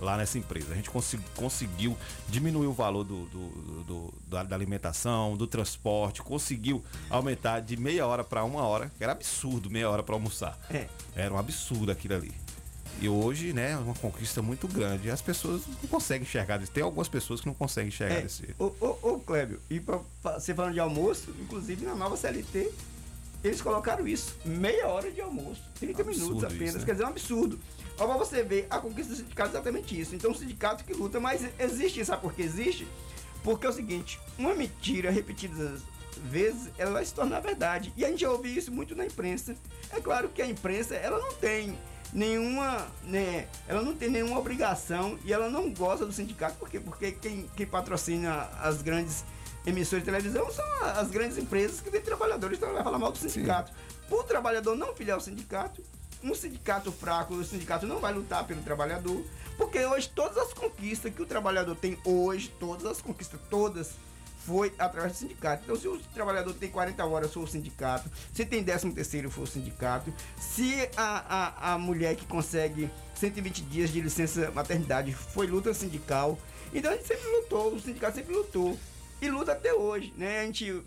Lá 0.00 0.16
nessa 0.16 0.38
empresa. 0.38 0.72
A 0.72 0.76
gente 0.76 0.88
consegui- 0.90 1.24
conseguiu 1.34 1.96
diminuir 2.28 2.68
o 2.68 2.72
valor 2.72 3.02
do, 3.02 3.24
do- 3.26 3.82
do- 3.84 4.14
da, 4.28 4.44
da 4.44 4.54
alimentação, 4.54 5.36
do 5.36 5.44
transporte, 5.44 6.22
conseguiu 6.22 6.84
aumentar 7.10 7.58
de 7.58 7.76
meia 7.76 8.06
hora 8.06 8.22
para 8.22 8.44
uma 8.44 8.62
hora, 8.62 8.92
que 8.96 9.02
era 9.02 9.10
absurdo 9.12 9.68
meia 9.68 9.90
hora 9.90 10.02
para 10.04 10.14
almoçar. 10.14 10.56
É. 10.70 10.86
Era 11.16 11.34
um 11.34 11.38
absurdo 11.38 11.90
aquilo 11.90 12.14
ali. 12.14 12.32
E 13.00 13.08
hoje, 13.08 13.52
né, 13.52 13.72
é 13.72 13.76
uma 13.76 13.94
conquista 13.94 14.40
muito 14.40 14.68
grande. 14.68 15.10
As 15.10 15.20
pessoas 15.20 15.62
não 15.66 15.88
conseguem 15.88 16.22
enxergar 16.22 16.62
isso. 16.62 16.70
Tem 16.70 16.82
algumas 16.84 17.08
pessoas 17.08 17.40
que 17.40 17.46
não 17.46 17.54
conseguem 17.54 17.88
enxergar 17.88 18.16
É, 18.20 18.22
esse. 18.24 18.54
ô, 18.56 18.66
ô, 18.80 18.98
ô, 19.02 19.18
Clébio, 19.18 19.60
e 19.68 19.80
pra, 19.80 19.98
fa- 20.22 20.38
você 20.38 20.54
falando 20.54 20.74
de 20.74 20.80
almoço, 20.80 21.34
inclusive 21.40 21.84
na 21.84 21.96
nova 21.96 22.16
CLT, 22.16 22.70
eles 23.42 23.60
colocaram 23.62 24.06
isso, 24.06 24.36
meia 24.44 24.88
hora 24.88 25.10
de 25.10 25.20
almoço, 25.20 25.62
30 25.78 26.02
Absurdo 26.02 26.24
minutos 26.24 26.44
apenas, 26.44 26.68
isso, 26.68 26.78
né? 26.78 26.84
quer 26.84 26.92
dizer, 26.92 27.04
é 27.04 27.06
um 27.06 27.10
absurdo. 27.10 27.58
Ó, 27.98 28.06
pra 28.06 28.16
você 28.16 28.42
ver, 28.42 28.66
a 28.70 28.78
conquista 28.78 29.12
do 29.12 29.16
sindicato 29.16 29.50
é 29.50 29.52
exatamente 29.52 30.00
isso. 30.00 30.14
Então, 30.14 30.30
o 30.30 30.34
sindicato 30.34 30.84
que 30.84 30.92
luta, 30.92 31.18
mas 31.18 31.48
existe, 31.58 32.04
sabe 32.04 32.22
por 32.22 32.32
que 32.32 32.42
existe? 32.42 32.86
Porque 33.42 33.66
é 33.66 33.70
o 33.70 33.72
seguinte, 33.72 34.20
uma 34.36 34.54
mentira 34.54 35.10
repetidas 35.10 35.82
vezes, 36.18 36.70
ela 36.76 36.92
vai 36.92 37.04
se 37.04 37.14
tornar 37.14 37.40
verdade. 37.40 37.92
E 37.96 38.04
a 38.04 38.08
gente 38.08 38.20
já 38.20 38.30
ouve 38.30 38.56
isso 38.56 38.72
muito 38.72 38.94
na 38.94 39.06
imprensa. 39.06 39.56
É 39.90 40.00
claro 40.00 40.28
que 40.28 40.42
a 40.42 40.46
imprensa, 40.46 40.94
ela 40.94 41.18
não 41.18 41.32
tem 41.34 41.78
nenhuma, 42.12 42.86
né, 43.04 43.48
ela 43.66 43.82
não 43.82 43.94
tem 43.94 44.10
nenhuma 44.10 44.38
obrigação 44.38 45.18
e 45.24 45.32
ela 45.32 45.50
não 45.50 45.72
gosta 45.72 46.06
do 46.06 46.12
sindicato, 46.12 46.56
por 46.56 46.68
quê? 46.68 46.80
Porque 46.80 47.12
quem, 47.12 47.48
quem 47.54 47.66
patrocina 47.66 48.48
as 48.60 48.80
grandes 48.82 49.24
emissoras 49.66 50.04
de 50.04 50.10
televisão 50.10 50.50
são 50.50 50.64
as 50.84 51.10
grandes 51.10 51.38
empresas 51.38 51.80
que 51.80 51.90
têm 51.90 52.00
trabalhadores, 52.00 52.58
então 52.58 52.72
vai 52.72 52.82
falar 52.82 52.98
mal 52.98 53.12
do 53.12 53.18
sindicato. 53.18 53.72
Por 54.08 54.20
o 54.20 54.24
trabalhador 54.24 54.76
não 54.76 54.94
filiar 54.94 55.16
ao 55.16 55.20
sindicato, 55.20 55.82
um 56.22 56.34
sindicato 56.34 56.90
fraco, 56.90 57.34
o 57.34 57.44
sindicato 57.44 57.86
não 57.86 57.98
vai 57.98 58.12
lutar 58.12 58.44
pelo 58.44 58.62
trabalhador, 58.62 59.24
porque 59.56 59.84
hoje 59.84 60.10
todas 60.14 60.36
as 60.38 60.52
conquistas 60.52 61.12
que 61.12 61.22
o 61.22 61.26
trabalhador 61.26 61.76
tem 61.76 61.98
hoje, 62.04 62.52
todas 62.58 62.86
as 62.86 63.00
conquistas, 63.00 63.40
todas, 63.48 63.92
foi 64.48 64.72
através 64.78 65.12
do 65.12 65.18
sindicato. 65.18 65.62
Então, 65.64 65.76
se 65.76 65.86
o 65.86 65.98
trabalhador 66.14 66.54
tem 66.54 66.70
40 66.70 67.04
horas, 67.04 67.32
for 67.32 67.42
o 67.42 67.46
sindicato. 67.46 68.10
Se 68.32 68.46
tem 68.46 68.64
13 68.64 68.92
terceiro, 68.92 69.30
for 69.30 69.42
o 69.42 69.46
sindicato. 69.46 70.12
Se 70.38 70.88
a, 70.96 71.64
a, 71.68 71.74
a 71.74 71.78
mulher 71.78 72.16
que 72.16 72.24
consegue 72.24 72.90
120 73.14 73.62
dias 73.64 73.90
de 73.90 74.00
licença 74.00 74.50
maternidade 74.52 75.12
foi 75.12 75.46
luta 75.46 75.74
sindical. 75.74 76.38
Então, 76.72 76.90
a 76.90 76.94
gente 76.94 77.06
sempre 77.06 77.28
lutou, 77.28 77.74
o 77.74 77.80
sindicato 77.80 78.16
sempre 78.16 78.34
lutou. 78.34 78.78
E 79.20 79.28
luta 79.28 79.52
até 79.52 79.72
hoje, 79.74 80.12
né? 80.16 80.40
A 80.40 80.44
gente 80.44 80.82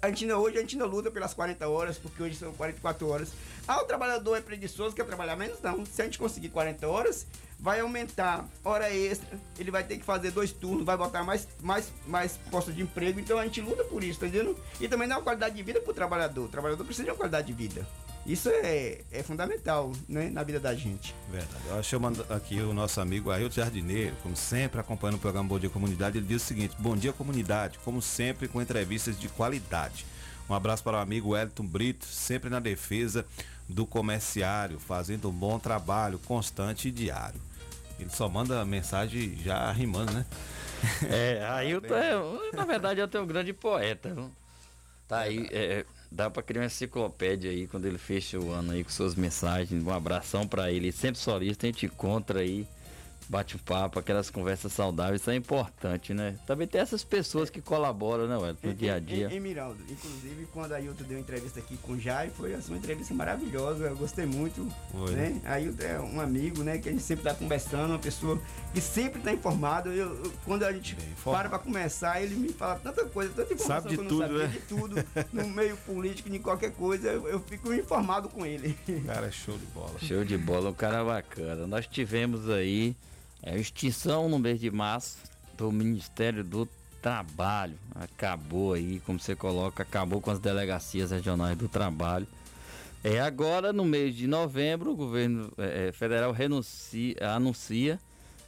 A 0.00 0.08
gente 0.08 0.24
ainda, 0.24 0.38
hoje 0.38 0.58
a 0.58 0.60
gente 0.60 0.76
ainda 0.76 0.86
luta 0.86 1.10
pelas 1.10 1.34
40 1.34 1.68
horas, 1.68 1.98
porque 1.98 2.22
hoje 2.22 2.36
são 2.36 2.52
44 2.52 3.08
horas. 3.08 3.32
Ah, 3.66 3.80
o 3.82 3.84
trabalhador 3.84 4.36
é 4.36 4.40
preguiçoso, 4.40 4.94
quer 4.94 5.04
trabalhar 5.04 5.34
menos? 5.36 5.60
Não. 5.60 5.84
Se 5.84 6.02
a 6.02 6.04
gente 6.04 6.18
conseguir 6.18 6.50
40 6.50 6.86
horas, 6.86 7.26
vai 7.58 7.80
aumentar 7.80 8.46
hora 8.62 8.92
extra, 8.94 9.38
ele 9.58 9.70
vai 9.70 9.82
ter 9.82 9.98
que 9.98 10.04
fazer 10.04 10.30
dois 10.30 10.52
turnos, 10.52 10.84
vai 10.84 10.96
botar 10.96 11.24
mais, 11.24 11.48
mais, 11.62 11.90
mais 12.06 12.36
postos 12.50 12.74
de 12.76 12.82
emprego. 12.82 13.18
Então 13.18 13.38
a 13.38 13.44
gente 13.44 13.60
luta 13.60 13.82
por 13.84 14.04
isso, 14.04 14.20
tá 14.20 14.26
entendendo? 14.26 14.56
E 14.80 14.86
também 14.88 15.08
dá 15.08 15.16
uma 15.16 15.22
qualidade 15.22 15.56
de 15.56 15.62
vida 15.62 15.80
pro 15.80 15.94
trabalhador. 15.94 16.44
O 16.44 16.48
trabalhador 16.48 16.84
precisa 16.84 17.04
de 17.04 17.10
uma 17.10 17.16
qualidade 17.16 17.46
de 17.46 17.52
vida. 17.52 17.86
Isso 18.26 18.48
é, 18.48 19.02
é 19.12 19.22
fundamental, 19.22 19.92
né, 20.08 20.28
na 20.30 20.42
vida 20.42 20.58
da 20.58 20.74
gente. 20.74 21.14
Verdade. 21.30 21.62
Eu 21.68 21.82
chamando 21.82 22.26
aqui 22.28 22.60
o 22.60 22.74
nosso 22.74 23.00
amigo 23.00 23.30
Ailton 23.30 23.54
Jardineiro, 23.54 24.16
como 24.20 24.34
sempre 24.34 24.80
acompanhando 24.80 25.16
o 25.16 25.20
programa 25.20 25.48
Bom 25.48 25.60
Dia 25.60 25.70
Comunidade, 25.70 26.18
ele 26.18 26.26
diz 26.26 26.42
o 26.42 26.44
seguinte: 26.44 26.74
Bom 26.78 26.96
dia 26.96 27.12
comunidade, 27.12 27.78
como 27.84 28.02
sempre 28.02 28.48
com 28.48 28.60
entrevistas 28.60 29.18
de 29.18 29.28
qualidade. 29.28 30.04
Um 30.50 30.54
abraço 30.54 30.82
para 30.82 30.96
o 30.96 31.00
amigo 31.00 31.30
Wellington 31.30 31.66
Brito, 31.66 32.04
sempre 32.04 32.50
na 32.50 32.58
defesa 32.58 33.24
do 33.68 33.86
comerciário, 33.86 34.80
fazendo 34.80 35.28
um 35.28 35.32
bom 35.32 35.58
trabalho 35.58 36.18
constante 36.20 36.88
e 36.88 36.90
diário. 36.90 37.40
Ele 37.98 38.10
só 38.10 38.28
manda 38.28 38.64
mensagem 38.64 39.36
já 39.42 39.70
rimando, 39.70 40.12
né? 40.12 40.26
É, 41.10 41.44
Ailton 41.48 41.94
é, 41.94 42.56
na 42.56 42.64
verdade, 42.64 43.00
é 43.00 43.20
um 43.20 43.26
grande 43.26 43.52
poeta. 43.52 44.14
Tá 45.08 45.20
aí, 45.20 45.48
é, 45.50 45.86
dá 46.10 46.30
pra 46.30 46.42
criar 46.42 46.62
uma 46.62 46.66
enciclopédia 46.66 47.50
aí 47.50 47.66
quando 47.66 47.86
ele 47.86 47.98
fecha 47.98 48.38
o 48.38 48.50
ano 48.50 48.72
aí 48.72 48.84
com 48.84 48.90
suas 48.90 49.14
mensagens. 49.14 49.82
Um 49.82 49.90
abração 49.90 50.46
pra 50.46 50.70
ele. 50.70 50.92
Sempre 50.92 51.20
solista, 51.20 51.66
a 51.66 51.68
gente 51.68 51.86
encontra 51.86 52.40
aí 52.40 52.66
bate 53.28 53.56
um 53.56 53.58
papo, 53.58 53.98
aquelas 53.98 54.30
conversas 54.30 54.72
saudáveis, 54.72 55.20
isso 55.20 55.30
é 55.30 55.34
importante, 55.34 56.14
né? 56.14 56.36
Também 56.46 56.66
tem 56.66 56.80
essas 56.80 57.02
pessoas 57.02 57.50
que 57.50 57.60
colaboram, 57.60 58.26
né, 58.28 58.36
Wellington, 58.36 58.68
no 58.68 58.74
dia 58.74 58.94
a 58.94 58.98
dia. 58.98 59.28
Em 59.32 59.40
Miraldo, 59.40 59.82
inclusive 59.90 60.46
quando 60.52 60.72
a 60.72 60.76
Ailton 60.76 61.04
deu 61.04 61.18
entrevista 61.18 61.58
aqui 61.58 61.76
com 61.78 61.92
o 61.94 62.00
Jai, 62.00 62.30
foi 62.30 62.54
assim, 62.54 62.72
uma 62.72 62.78
entrevista 62.78 63.12
maravilhosa, 63.14 63.84
eu 63.84 63.96
gostei 63.96 64.26
muito. 64.26 64.66
Foi, 64.92 65.10
né? 65.12 65.40
A 65.44 65.54
Ailton 65.54 65.82
é 65.84 66.00
um 66.00 66.20
amigo, 66.20 66.62
né? 66.62 66.78
Que 66.78 66.88
a 66.88 66.92
gente 66.92 67.02
sempre 67.04 67.24
tá 67.24 67.34
conversando, 67.34 67.90
uma 67.90 67.98
pessoa 67.98 68.40
que 68.72 68.80
sempre 68.80 69.20
tá 69.20 69.32
informado. 69.32 69.90
Eu, 69.92 70.24
eu- 70.24 70.32
quando 70.44 70.62
a 70.64 70.72
gente 70.72 70.96
para 71.24 71.48
pra 71.48 71.58
começar, 71.58 72.22
ele 72.22 72.34
me 72.36 72.48
fala 72.52 72.76
tanta 72.76 73.04
coisa, 73.06 73.32
tanta 73.34 73.52
informação 73.54 73.82
Sabe 73.82 73.88
de 73.88 73.94
que 73.96 74.00
eu 74.00 74.04
não 74.04 74.10
tudo, 74.10 74.22
sabia 74.22 74.38
né? 74.38 74.52
de 74.52 74.58
tudo, 74.60 75.04
no 75.32 75.48
meio 75.48 75.76
político, 75.78 76.30
de 76.30 76.38
qualquer 76.38 76.70
coisa, 76.72 77.08
eu, 77.08 77.26
eu 77.28 77.40
fico 77.40 77.72
informado 77.72 78.28
com 78.28 78.46
ele. 78.46 78.76
Cara, 79.04 79.26
é 79.26 79.30
show 79.32 79.56
de 79.58 79.66
bola. 79.66 79.98
Show 80.00 80.24
de 80.24 80.36
bola, 80.38 80.70
um 80.70 80.74
cara 80.74 81.04
bacana. 81.04 81.66
Nós 81.66 81.86
tivemos 81.86 82.48
aí 82.48 82.94
é, 83.46 83.52
a 83.52 83.56
extinção 83.56 84.28
no 84.28 84.38
mês 84.40 84.60
de 84.60 84.70
março 84.70 85.18
do 85.56 85.70
Ministério 85.70 86.42
do 86.42 86.68
Trabalho. 87.00 87.78
Acabou 87.94 88.72
aí, 88.72 89.00
como 89.06 89.20
você 89.20 89.36
coloca, 89.36 89.84
acabou 89.84 90.20
com 90.20 90.32
as 90.32 90.40
delegacias 90.40 91.12
regionais 91.12 91.56
do 91.56 91.68
trabalho. 91.68 92.26
É, 93.04 93.20
agora, 93.20 93.72
no 93.72 93.84
mês 93.84 94.16
de 94.16 94.26
novembro, 94.26 94.90
o 94.90 94.96
governo 94.96 95.52
é, 95.56 95.88
é, 95.88 95.92
federal 95.92 96.32
renuncia, 96.32 97.14
anuncia 97.20 98.00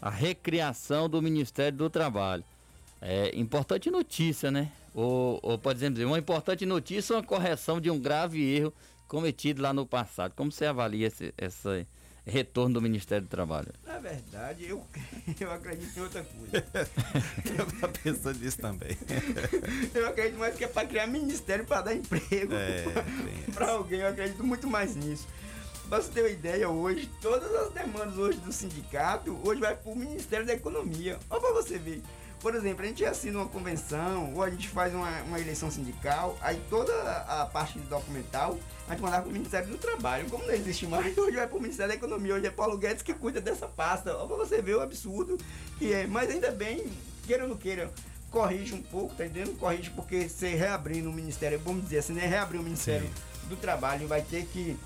a 0.03 0.11
recriação 0.11 1.09
do 1.09 1.23
Ministério 1.23 1.79
do 1.79 1.89
Trabalho. 1.89 2.43
É 3.01 3.31
importante 3.39 3.89
notícia, 3.93 4.51
né? 4.51 4.73
Ou, 4.93 5.39
ou 5.41 5.57
pode 5.57 5.79
dizer, 5.79 6.05
uma 6.05 6.19
importante 6.19 6.67
notícia 6.67 7.15
ou 7.15 7.21
uma 7.21 7.27
correção 7.27 7.81
de 7.81 7.89
um 7.89 8.01
grave 8.01 8.43
erro 8.43 8.75
cometido 9.07 9.63
lá 9.63 9.73
no 9.73 9.87
passado. 9.87 10.33
Como 10.35 10.51
você 10.51 10.67
avalia 10.67 11.07
esse, 11.07 11.33
esse 11.39 11.87
retorno 12.29 12.75
do 12.75 12.83
Ministério 12.83 13.27
do 13.27 13.29
Trabalho? 13.29 13.73
Na 13.87 13.99
verdade, 13.99 14.67
eu, 14.69 14.85
eu 15.41 15.53
acredito 15.53 15.99
em 15.99 16.03
outra 16.03 16.23
coisa. 16.25 16.65
eu 17.59 17.67
tava 17.81 17.93
pensando 18.03 18.39
nisso 18.39 18.59
também. 18.59 18.97
Eu 19.95 20.07
acredito 20.07 20.39
mais 20.39 20.55
que 20.55 20.65
é 20.65 20.69
para 20.69 20.87
criar 20.87 21.07
ministério 21.07 21.65
para 21.65 21.83
dar 21.83 21.95
emprego 21.95 22.55
É, 22.55 22.85
para 23.53 23.71
alguém. 23.73 24.01
Eu 24.01 24.09
acredito 24.09 24.45
muito 24.45 24.67
mais 24.69 24.95
nisso. 24.95 25.27
Pra 25.89 26.01
você 26.03 26.11
ter 26.13 26.21
uma 26.21 26.29
ideia, 26.29 26.69
hoje, 26.69 27.09
todas 27.21 27.51
as 27.55 27.73
demandas 27.73 28.19
hoje 28.19 28.39
do 28.39 28.53
sindicato, 28.53 29.39
hoje 29.43 29.61
vai 29.61 29.75
pro 29.75 29.97
Ministério 29.97 30.47
da 30.47 30.53
Economia. 30.53 31.19
Olha 31.31 31.41
pra 31.41 31.53
você 31.53 31.79
ver. 31.79 32.03
Por 32.41 32.55
exemplo, 32.55 32.85
a 32.85 32.87
gente 32.87 33.05
assina 33.05 33.39
uma 33.39 33.49
convenção, 33.49 34.33
ou 34.35 34.43
a 34.43 34.51
gente 34.51 34.69
faz 34.69 34.95
uma, 34.95 35.11
uma 35.23 35.41
eleição 35.41 35.71
sindical, 35.71 36.39
aí 36.41 36.61
toda 36.71 36.93
a 37.23 37.47
parte 37.47 37.79
documental 37.81 38.59
a 38.87 38.93
gente 38.93 39.03
mandava 39.03 39.23
pro 39.25 39.33
Ministério 39.33 39.69
do 39.69 39.77
Trabalho. 39.77 40.31
Como 40.31 40.47
não 40.47 40.55
existe 40.55 40.87
mais, 40.87 41.17
hoje 41.19 41.37
vai 41.37 41.47
pro 41.47 41.61
Ministério 41.61 41.91
da 41.91 41.97
Economia, 41.97 42.35
hoje 42.35 42.47
é 42.47 42.51
Paulo 42.51 42.79
Guedes 42.79 43.03
que 43.03 43.13
cuida 43.13 43.41
dessa 43.41 43.67
pasta. 43.67 44.15
Pra 44.15 44.37
você 44.37 44.63
ver 44.63 44.77
o 44.77 44.81
absurdo 44.81 45.37
que 45.79 45.93
é. 45.93 46.07
Mas 46.07 46.31
ainda 46.31 46.51
bem, 46.51 46.87
queira 47.27 47.43
ou 47.43 47.51
não 47.51 47.57
queira, 47.57 47.91
corrige 48.31 48.75
um 48.75 48.83
pouco, 48.83 49.15
tá 49.15 49.27
entendendo? 49.27 49.59
Corrige 49.59 49.91
porque 49.91 50.29
você 50.29 50.55
reabrindo 50.55 51.11
o 51.11 51.13
Ministério, 51.13 51.59
vamos 51.59 51.83
dizer 51.83 51.99
assim, 51.99 52.15
né? 52.15 52.25
Reabrir 52.27 52.61
o 52.61 52.63
Ministério 52.63 53.09
do 53.49 53.57
Trabalho 53.57 54.07
vai 54.07 54.23
ter 54.23 54.47
que 54.47 54.79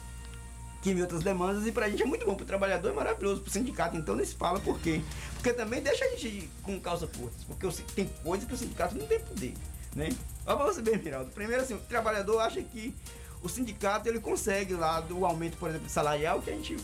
que 0.83 0.93
ver 0.93 1.03
outras 1.03 1.23
demandas 1.23 1.67
e 1.67 1.73
pra 1.73 1.89
gente 1.89 2.03
é 2.03 2.07
muito 2.07 2.27
bom, 2.27 2.35
pro 2.35 2.45
trabalhador 2.45 2.91
é 2.91 2.93
maravilhoso, 2.93 3.41
pro 3.41 3.51
sindicato 3.51 3.97
então 3.97 4.15
nem 4.17 4.27
se 4.27 4.35
fala 4.35 4.59
por 4.61 4.79
quê. 4.81 5.01
Porque 5.35 5.53
também 5.53 5.81
deixa 5.81 6.05
a 6.05 6.09
gente 6.09 6.51
com 6.63 6.79
causa 6.81 7.07
curtas, 7.07 7.45
porque 7.45 7.67
o 7.67 7.73
tem 7.73 8.07
coisa 8.25 8.45
que 8.45 8.53
o 8.53 8.57
sindicato 8.57 8.97
não 8.97 9.07
tem 9.07 9.21
poder, 9.21 9.55
né? 9.95 10.11
Olha 10.45 10.57
pra 10.57 10.67
você 10.67 10.83
ver, 10.83 11.01
Miraldo, 11.03 11.31
primeiro 11.31 11.63
assim, 11.63 11.75
o 11.75 11.79
trabalhador 11.79 12.41
acha 12.41 12.61
que 12.61 12.95
o 13.43 13.49
sindicato 13.49 14.09
ele 14.09 14.19
consegue 14.21 14.75
lá 14.75 15.01
do 15.01 15.25
aumento, 15.25 15.57
por 15.57 15.71
exemplo, 15.71 15.89
salarial, 15.89 16.43
que 16.43 16.51
a 16.51 16.55
gente 16.55 16.77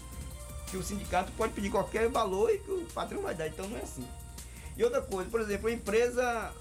que 0.71 0.77
o 0.77 0.83
sindicato 0.83 1.33
pode 1.33 1.53
pedir 1.55 1.71
qualquer 1.71 2.09
valor 2.09 2.51
e 2.51 2.59
que 2.59 2.71
o 2.71 2.85
patrão 2.95 3.23
vai 3.23 3.35
dar, 3.35 3.49
então 3.49 3.67
não 3.69 3.79
é 3.79 3.83
assim. 3.83 4.07
E 4.77 4.85
outra 4.85 5.01
coisa, 5.01 5.29
por 5.31 5.41
exemplo, 5.41 5.69
a 5.69 5.73
empresa 5.73 6.53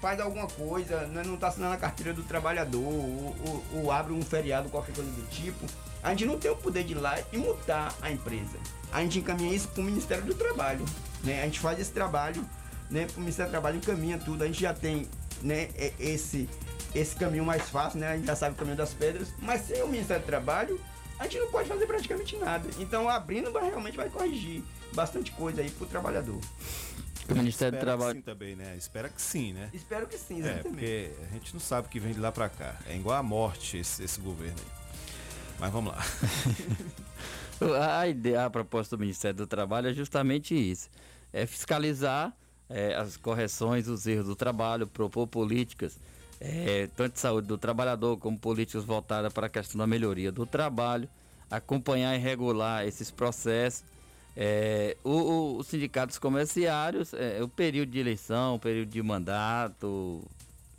faz 0.00 0.18
alguma 0.20 0.46
coisa, 0.46 1.06
né, 1.08 1.22
não 1.26 1.34
está 1.34 1.48
assinando 1.48 1.74
a 1.74 1.76
carteira 1.76 2.14
do 2.14 2.22
trabalhador, 2.22 2.80
ou, 2.80 3.36
ou- 3.46 3.64
ou 3.74 3.92
abre 3.92 4.12
um 4.14 4.22
feriado, 4.22 4.70
qualquer 4.70 4.94
coisa 4.94 5.10
do 5.10 5.28
tipo, 5.28 5.66
a 6.02 6.10
gente 6.10 6.24
não 6.26 6.38
tem 6.38 6.50
o 6.50 6.56
poder 6.56 6.84
de 6.84 6.92
ir 6.92 6.96
lá 6.96 7.18
e 7.32 7.36
multar 7.38 7.94
a 8.00 8.10
empresa. 8.10 8.58
A 8.92 9.02
gente 9.02 9.18
encaminha 9.18 9.54
isso 9.54 9.68
para 9.68 9.80
o 9.82 9.84
Ministério 9.84 10.24
do 10.24 10.34
Trabalho. 10.34 10.84
Né? 11.22 11.42
A 11.42 11.44
gente 11.44 11.60
faz 11.60 11.78
esse 11.78 11.90
trabalho, 11.92 12.44
né, 12.90 13.06
para 13.06 13.16
o 13.16 13.20
Ministério 13.20 13.50
do 13.50 13.52
Trabalho 13.52 13.76
encaminha 13.76 14.18
tudo. 14.18 14.42
A 14.42 14.46
gente 14.46 14.60
já 14.60 14.72
tem 14.74 15.06
né, 15.42 15.68
é- 15.74 15.92
esse, 15.98 16.48
esse 16.94 17.14
caminho 17.16 17.44
mais 17.44 17.68
fácil, 17.68 18.00
né? 18.00 18.08
a 18.12 18.16
gente 18.16 18.26
já 18.26 18.36
sabe 18.36 18.54
o 18.54 18.58
caminho 18.58 18.76
das 18.76 18.92
pedras, 18.94 19.28
mas 19.38 19.62
sem 19.62 19.82
o 19.82 19.88
Ministério 19.88 20.22
do 20.22 20.26
Trabalho, 20.26 20.80
a 21.18 21.24
gente 21.24 21.38
não 21.38 21.50
pode 21.50 21.68
fazer 21.68 21.86
praticamente 21.86 22.36
nada. 22.36 22.68
Então, 22.78 23.08
abrindo, 23.08 23.52
vai, 23.52 23.68
realmente 23.68 23.96
vai 23.96 24.08
corrigir 24.08 24.62
bastante 24.94 25.30
coisa 25.32 25.60
aí 25.60 25.70
para 25.70 25.84
o 25.84 25.86
trabalhador. 25.88 26.40
O 27.28 27.34
Ministério 27.34 27.78
do 27.78 27.80
Trabalho. 27.80 28.14
que 28.14 28.18
sim 28.18 28.22
também, 28.22 28.56
né? 28.56 28.74
Espera 28.76 29.08
que 29.08 29.22
sim, 29.22 29.52
né? 29.52 29.70
Espero 29.72 30.06
que 30.08 30.18
sim, 30.18 30.36
É, 30.36 30.38
exatamente. 30.38 30.62
porque 30.70 31.10
a 31.30 31.34
gente 31.34 31.52
não 31.52 31.60
sabe 31.60 31.86
o 31.86 31.90
que 31.90 32.00
vem 32.00 32.12
de 32.12 32.18
lá 32.18 32.32
pra 32.32 32.48
cá. 32.48 32.74
É 32.88 32.96
igual 32.96 33.16
a 33.16 33.22
morte 33.22 33.76
esse, 33.78 34.02
esse 34.02 34.20
governo 34.20 34.56
aí. 34.58 34.79
Mas 35.60 35.70
vamos 35.70 35.92
lá. 35.92 36.02
A 38.00 38.08
ideia, 38.08 38.46
a 38.46 38.50
proposta 38.50 38.96
do 38.96 39.00
Ministério 39.00 39.36
do 39.36 39.46
Trabalho 39.46 39.88
é 39.88 39.92
justamente 39.92 40.54
isso: 40.54 40.88
é 41.30 41.44
fiscalizar 41.44 42.34
é, 42.70 42.94
as 42.94 43.18
correções, 43.18 43.86
os 43.86 44.06
erros 44.06 44.24
do 44.26 44.34
trabalho, 44.34 44.86
propor 44.86 45.26
políticas, 45.26 45.98
é, 46.40 46.88
tanto 46.96 47.12
de 47.14 47.20
saúde 47.20 47.46
do 47.46 47.58
trabalhador 47.58 48.16
como 48.16 48.38
políticas 48.38 48.82
voltadas 48.84 49.30
para 49.30 49.46
a 49.46 49.50
questão 49.50 49.78
da 49.78 49.86
melhoria 49.86 50.32
do 50.32 50.46
trabalho, 50.46 51.06
acompanhar 51.50 52.14
e 52.16 52.18
regular 52.18 52.86
esses 52.86 53.10
processos. 53.10 53.84
É, 54.34 54.96
o- 55.04 55.10
o- 55.10 55.56
os 55.58 55.66
sindicatos 55.66 56.18
comerciários, 56.18 57.12
é, 57.12 57.42
o 57.42 57.48
período 57.48 57.90
de 57.90 57.98
eleição, 57.98 58.54
o 58.54 58.58
período 58.58 58.88
de 58.88 59.02
mandato, 59.02 60.22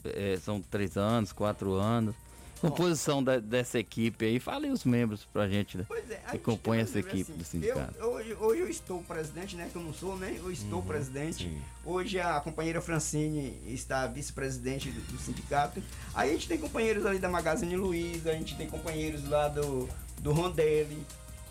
é, 0.04 0.36
são 0.42 0.60
três 0.64 0.98
anos, 0.98 1.32
quatro 1.32 1.74
anos. 1.76 2.16
Composição 2.62 3.24
da- 3.24 3.40
dessa 3.40 3.80
equipe 3.80 4.24
aí, 4.26 4.40
fale 4.40 4.70
os 4.70 4.84
membros 4.86 5.26
pra 5.34 5.48
gente, 5.50 5.78
né? 5.78 5.86
que 6.32 6.38
compõem 6.38 6.80
essa 6.80 7.00
equipe 7.00 7.32
do 7.34 7.44
sindicato. 7.44 7.94
Eu, 7.98 8.12
hoje, 8.12 8.34
hoje 8.40 8.62
eu 8.62 8.70
estou 8.70 9.02
presidente, 9.04 9.56
né? 9.56 9.68
Que 9.72 9.76
eu 9.78 9.82
não 9.84 9.94
sou, 9.94 10.16
né? 10.18 10.36
Eu 10.38 10.52
estou 10.52 10.80
Uhum, 10.80 10.86
presidente. 10.86 11.52
Hoje 11.84 12.20
a 12.20 12.40
companheira 12.40 12.80
Francine 12.80 13.60
está 13.68 14.06
vice-presidente 14.08 14.90
do, 14.92 15.02
do 15.02 15.18
sindicato. 15.20 15.82
Aí 16.14 16.30
a 16.30 16.34
gente 16.34 16.48
tem 16.48 16.58
companheiros 16.58 17.06
ali 17.06 17.20
da 17.20 17.28
Magazine 17.30 17.76
Luiza, 17.76 18.30
a 18.32 18.34
gente 18.36 18.56
tem 18.56 18.68
companheiros 18.68 19.28
lá 19.28 19.48
do, 19.48 19.90
do 20.20 20.32
Rondelli, 20.32 20.98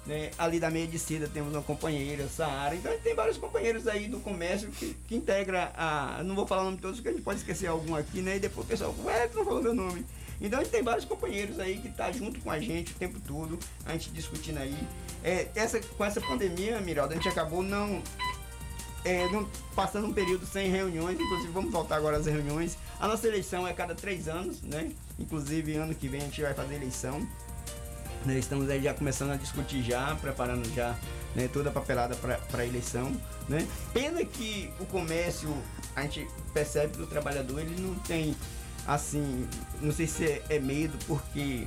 né? 0.07 0.31
Ali 0.39 0.59
da 0.59 0.71
Medicida 0.71 1.29
temos 1.29 1.53
uma 1.53 1.63
companheira, 1.63 2.27
Saara. 2.29 2.75
Então 2.75 2.91
a 2.91 2.95
gente 2.95 3.05
tem 3.05 3.15
vários 3.15 3.37
companheiros 3.37 3.87
aí 3.87 4.09
do 4.09 4.19
comércio 4.21 4.71
que, 4.71 4.95
que 5.07 5.15
integra 5.15 5.73
a. 5.77 6.23
Não 6.25 6.35
vou 6.35 6.47
falar 6.47 6.63
o 6.63 6.65
nome 6.67 6.77
de 6.77 6.83
todos, 6.83 6.97
porque 6.99 7.09
a 7.11 7.13
gente 7.13 7.23
pode 7.23 7.41
esquecer 7.41 7.67
algum 7.67 7.95
aqui, 7.95 8.23
né? 8.23 8.37
E 8.37 8.41
depois 8.41 8.65
o 8.67 8.69
pessoal, 8.69 8.95
ué, 9.05 9.29
tu 9.29 9.37
não 9.37 9.45
falou 9.45 9.63
meu 9.63 9.75
nome. 9.75 10.07
Então 10.41 10.59
a 10.59 10.63
gente 10.63 10.73
tem 10.73 10.83
vários 10.83 11.05
companheiros 11.05 11.59
aí 11.59 11.79
que 11.79 11.89
tá 11.91 12.11
junto 12.11 12.41
com 12.41 12.51
a 12.51 12.59
gente 12.59 12.93
o 12.93 12.95
tempo 12.95 13.21
todo, 13.21 13.59
a 13.85 13.93
gente 13.93 14.11
discutindo 14.11 14.59
aí. 14.59 14.77
É, 15.23 15.49
essa, 15.55 15.81
com 15.81 16.05
essa 16.05 16.21
pandemia, 16.21 16.81
Miralda, 16.81 17.13
a 17.13 17.17
gente 17.17 17.29
acabou 17.29 17.63
não, 17.63 18.03
é, 19.05 19.29
não 19.29 19.49
passando 19.75 20.07
um 20.07 20.13
período 20.13 20.47
sem 20.47 20.71
reuniões, 20.71 21.21
inclusive 21.21 21.53
vamos 21.53 21.71
voltar 21.71 21.97
agora 21.97 22.17
às 22.17 22.27
reuniões. 22.27 22.79
A 22.99 23.07
nossa 23.07 23.29
eleição 23.29 23.69
é 23.69 23.73
cada 23.73 23.95
três 23.95 24.29
anos, 24.29 24.63
né? 24.63 24.91
Inclusive 25.19 25.75
ano 25.77 25.95
que 25.95 26.09
vem 26.09 26.23
a 26.23 26.25
gente 26.25 26.41
vai 26.41 26.55
fazer 26.55 26.75
eleição. 26.75 27.27
Né, 28.25 28.39
Estamos 28.39 28.69
aí 28.69 28.83
já 28.83 28.93
começando 28.93 29.31
a 29.31 29.37
discutir 29.37 29.83
já, 29.83 30.15
preparando 30.17 30.69
já 30.75 30.95
né, 31.35 31.49
toda 31.51 31.71
a 31.71 31.73
papelada 31.73 32.15
para 32.17 32.39
a 32.53 32.67
eleição. 32.67 33.11
Né? 33.49 33.67
Pena 33.95 34.23
que 34.25 34.71
o 34.79 34.85
comércio, 34.87 35.51
a 35.97 36.03
gente 36.03 36.29
percebe 36.53 36.97
que 36.97 37.03
o 37.03 37.07
trabalhador 37.07 37.61
ele 37.61 37.81
não 37.81 37.95
tem 38.01 38.37
assim, 38.87 39.47
não 39.81 39.93
sei 39.93 40.07
se 40.07 40.25
é, 40.25 40.43
é 40.49 40.59
medo, 40.59 40.97
porque. 41.07 41.67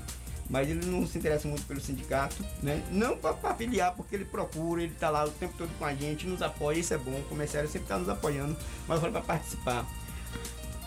Mas 0.50 0.70
ele 0.70 0.86
não 0.86 1.08
se 1.08 1.18
interessa 1.18 1.48
muito 1.48 1.66
pelo 1.66 1.80
sindicato, 1.80 2.44
né? 2.62 2.84
Não 2.92 3.18
para 3.18 3.56
filiar, 3.56 3.96
porque 3.96 4.14
ele 4.14 4.26
procura, 4.26 4.84
ele 4.84 4.94
tá 4.94 5.10
lá 5.10 5.24
o 5.24 5.32
tempo 5.32 5.54
todo 5.58 5.70
com 5.80 5.86
a 5.86 5.96
gente, 5.96 6.28
nos 6.28 6.42
apoia, 6.42 6.80
isso 6.80 6.94
é 6.94 6.98
bom, 6.98 7.18
o 7.18 7.24
comerciário 7.24 7.70
sempre 7.70 7.88
tá 7.88 7.98
nos 7.98 8.10
apoiando, 8.10 8.56
mas 8.86 9.00
fala 9.00 9.12
para 9.14 9.22
participar. 9.22 9.86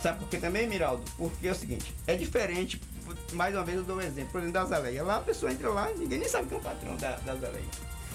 Sabe 0.02 0.18
por 0.18 0.28
que 0.28 0.36
também, 0.36 0.68
Miraldo? 0.68 1.02
Porque 1.16 1.48
é 1.48 1.52
o 1.52 1.54
seguinte, 1.54 1.94
é 2.06 2.14
diferente, 2.14 2.78
mais 3.32 3.54
uma 3.54 3.64
vez 3.64 3.78
eu 3.78 3.84
dou 3.84 3.96
um 3.96 4.00
exemplo, 4.00 4.30
por 4.30 4.38
exemplo, 4.38 4.52
da 4.52 4.62
Azaleia. 4.62 5.02
Lá 5.02 5.16
a 5.16 5.20
pessoa 5.20 5.50
entra 5.50 5.70
lá, 5.70 5.90
ninguém 5.96 6.18
nem 6.18 6.28
sabe 6.28 6.48
quem 6.48 6.58
é 6.58 6.60
o 6.60 6.62
patrão 6.62 6.96
da, 6.96 7.16
da 7.16 7.32
Azaleia. 7.32 7.64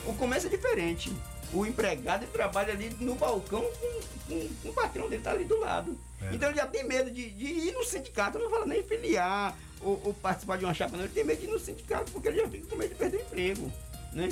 O 0.06 0.14
comércio 0.14 0.48
é 0.48 0.56
diferente. 0.56 1.12
O 1.54 1.66
empregado 1.66 2.26
trabalha 2.28 2.74
ali 2.74 2.96
no 3.00 3.16
balcão 3.16 3.62
com, 3.62 4.02
com, 4.28 4.50
com 4.64 4.70
o 4.70 4.74
patrão 4.74 5.10
dele, 5.10 5.22
tá 5.22 5.32
ali 5.32 5.44
do 5.44 5.60
lado. 5.60 5.98
Então 6.32 6.50
ele 6.50 6.58
já 6.58 6.68
tem 6.68 6.84
medo 6.84 7.10
de, 7.10 7.30
de 7.32 7.46
ir 7.46 7.72
no 7.74 7.84
sindicato, 7.84 8.38
não 8.40 8.50
fala 8.50 8.66
nem 8.66 8.84
filiar 8.84 9.58
ou, 9.82 10.00
ou 10.06 10.14
participar 10.14 10.58
de 10.58 10.66
uma 10.66 10.74
chapa, 10.74 10.96
não. 10.96 11.04
Ele 11.04 11.14
tem 11.14 11.24
medo 11.24 11.40
de 11.40 11.48
ir 11.48 11.52
no 11.52 11.60
sindicato 11.60 12.12
porque 12.12 12.28
ele 12.28 12.38
já 12.38 12.48
fica 12.48 12.68
com 12.68 12.76
medo 12.76 12.90
de 12.90 12.96
perder 12.96 13.18
o 13.18 13.22
emprego, 13.22 13.72
né? 14.14 14.30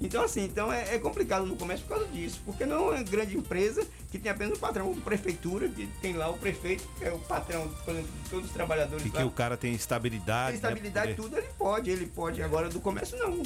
Então, 0.00 0.22
assim, 0.22 0.44
então 0.44 0.72
é, 0.72 0.94
é 0.94 0.98
complicado 0.98 1.44
no 1.44 1.56
comércio 1.56 1.84
por 1.84 1.96
causa 1.96 2.08
disso, 2.12 2.40
porque 2.44 2.64
não 2.64 2.92
é 2.92 2.98
uma 2.98 3.02
grande 3.02 3.36
empresa 3.36 3.84
que 4.10 4.18
tem 4.18 4.30
apenas 4.30 4.56
um 4.56 4.60
patrão, 4.60 4.86
como 4.86 5.00
prefeitura, 5.00 5.68
que 5.68 5.88
tem 6.00 6.12
lá 6.14 6.28
o 6.28 6.38
prefeito, 6.38 6.88
que 6.96 7.04
é 7.04 7.12
o 7.12 7.18
patrão, 7.18 7.66
de 7.66 8.30
todos 8.30 8.46
os 8.46 8.52
trabalhadores 8.52 9.04
E 9.04 9.08
lá. 9.08 9.20
que 9.20 9.24
o 9.24 9.30
cara 9.30 9.56
tem 9.56 9.74
estabilidade. 9.74 10.52
Tem 10.52 10.56
estabilidade, 10.56 11.10
né, 11.10 11.14
tudo 11.16 11.36
ele 11.36 11.48
pode, 11.58 11.90
ele 11.90 12.06
pode. 12.06 12.40
Agora 12.42 12.68
do 12.68 12.80
comércio 12.80 13.18
não. 13.18 13.42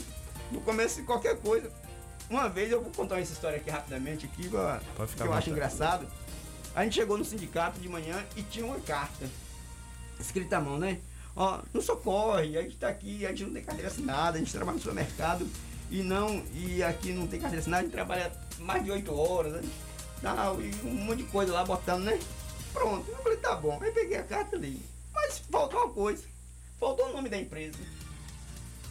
No 0.50 0.60
comércio 0.60 1.02
qualquer 1.04 1.38
coisa. 1.38 1.72
Uma 2.32 2.48
vez 2.48 2.72
eu 2.72 2.80
vou 2.80 2.90
contar 2.92 3.20
essa 3.20 3.32
história 3.32 3.58
aqui 3.58 3.70
rapidamente, 3.70 4.26
aqui, 4.26 4.50
ó, 4.54 4.78
Pode 4.96 5.10
ficar 5.10 5.24
que 5.24 5.30
eu 5.30 5.34
acho 5.34 5.50
engraçado. 5.50 6.06
A 6.74 6.82
gente 6.84 6.94
chegou 6.94 7.18
no 7.18 7.24
sindicato 7.24 7.78
de 7.78 7.88
manhã 7.88 8.24
e 8.34 8.42
tinha 8.42 8.64
uma 8.64 8.80
carta 8.80 9.28
escrita 10.18 10.56
à 10.56 10.60
mão, 10.60 10.78
né? 10.78 10.98
Ó, 11.36 11.60
não 11.72 11.82
socorre, 11.82 12.56
a 12.56 12.62
gente 12.62 12.76
tá 12.76 12.88
aqui, 12.88 13.26
a 13.26 13.30
gente 13.30 13.44
não 13.44 13.52
tem 13.52 13.62
carteira 13.62 13.90
assinada, 13.90 14.36
a 14.36 14.38
gente 14.38 14.50
trabalha 14.50 14.74
no 14.74 14.80
supermercado 14.80 15.46
e 15.90 16.02
não, 16.02 16.42
e 16.54 16.82
aqui 16.82 17.12
não 17.12 17.26
tem 17.26 17.38
carteira 17.38 17.60
assinada, 17.60 17.82
a 17.82 17.84
gente 17.84 17.92
trabalha 17.92 18.32
mais 18.58 18.82
de 18.82 18.90
8 18.90 19.14
horas, 19.14 19.52
né? 19.52 19.62
Tal, 20.22 20.60
e 20.62 20.70
um 20.84 20.94
monte 20.94 21.18
de 21.18 21.24
coisa 21.24 21.52
lá 21.52 21.64
botando, 21.64 22.04
né? 22.04 22.18
Pronto, 22.72 23.10
eu 23.10 23.16
falei, 23.18 23.38
tá 23.38 23.54
bom, 23.56 23.78
aí 23.82 23.90
peguei 23.90 24.16
a 24.16 24.22
carta 24.22 24.56
ali. 24.56 24.80
Mas 25.12 25.38
faltou 25.50 25.80
uma 25.80 25.92
coisa, 25.92 26.24
faltou 26.80 27.10
o 27.10 27.12
nome 27.12 27.28
da 27.28 27.38
empresa. 27.38 27.78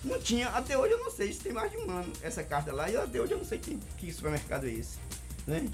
Não 0.03 0.19
tinha, 0.19 0.49
até 0.49 0.77
hoje 0.77 0.93
eu 0.93 0.99
não 0.99 1.11
sei 1.11 1.31
se 1.31 1.39
tem 1.39 1.53
mais 1.53 1.69
de 1.71 1.77
um 1.77 1.89
ano 1.91 2.11
essa 2.23 2.43
carta 2.43 2.73
lá, 2.73 2.89
e 2.89 2.97
até 2.97 3.19
hoje 3.21 3.33
eu 3.33 3.37
não 3.37 3.45
sei 3.45 3.59
que, 3.59 3.77
que 3.97 4.11
supermercado 4.11 4.65
é 4.65 4.69
esse, 4.71 4.97
né? 5.45 5.69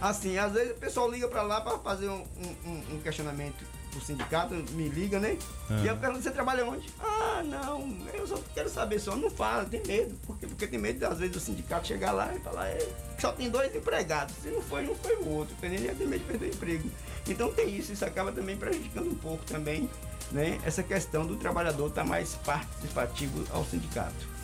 Assim, 0.00 0.36
às 0.36 0.52
vezes 0.52 0.72
o 0.72 0.80
pessoal 0.80 1.10
liga 1.10 1.26
pra 1.28 1.42
lá 1.42 1.60
pra 1.62 1.78
fazer 1.78 2.08
um, 2.08 2.22
um- 2.66 2.84
um 2.96 3.00
questionamento 3.00 3.64
pro 3.94 4.04
sindicato, 4.04 4.54
me 4.72 4.88
liga, 4.88 5.20
né? 5.20 5.38
E 5.82 5.86
eu 5.86 5.96
pergunto, 5.96 6.22
você 6.22 6.30
trabalha 6.30 6.66
onde? 6.66 6.88
Ah, 7.00 7.42
não, 7.44 7.96
eu 8.12 8.26
só 8.26 8.38
quero 8.52 8.68
saber, 8.68 8.98
só 8.98 9.14
não 9.14 9.30
fala, 9.30 9.64
tem 9.64 9.82
medo. 9.86 10.14
Por 10.26 10.36
quê? 10.38 10.46
Porque 10.46 10.66
tem 10.66 10.78
medo, 10.78 11.04
às 11.06 11.18
vezes, 11.18 11.36
o 11.36 11.40
sindicato 11.40 11.86
chegar 11.86 12.12
lá 12.12 12.34
e 12.34 12.40
falar, 12.40 12.68
é, 12.68 12.88
só 13.18 13.32
tem 13.32 13.48
dois 13.48 13.74
empregados. 13.74 14.34
Se 14.42 14.48
não 14.48 14.60
foi, 14.60 14.82
não 14.84 14.94
foi 14.94 15.16
o 15.16 15.28
outro? 15.28 15.54
Ele 15.62 15.88
tem 15.94 16.06
medo 16.06 16.20
de 16.20 16.26
perder 16.26 16.46
o 16.46 16.54
emprego. 16.54 16.90
Então 17.26 17.52
tem 17.52 17.74
isso, 17.74 17.92
isso 17.92 18.04
acaba 18.04 18.32
também 18.32 18.56
prejudicando 18.56 19.08
um 19.08 19.14
pouco 19.14 19.44
também, 19.44 19.88
né? 20.30 20.58
Essa 20.64 20.82
questão 20.82 21.26
do 21.26 21.36
trabalhador 21.36 21.88
estar 21.88 22.04
mais 22.04 22.34
participativo 22.44 23.44
ao 23.50 23.64
sindicato. 23.64 24.34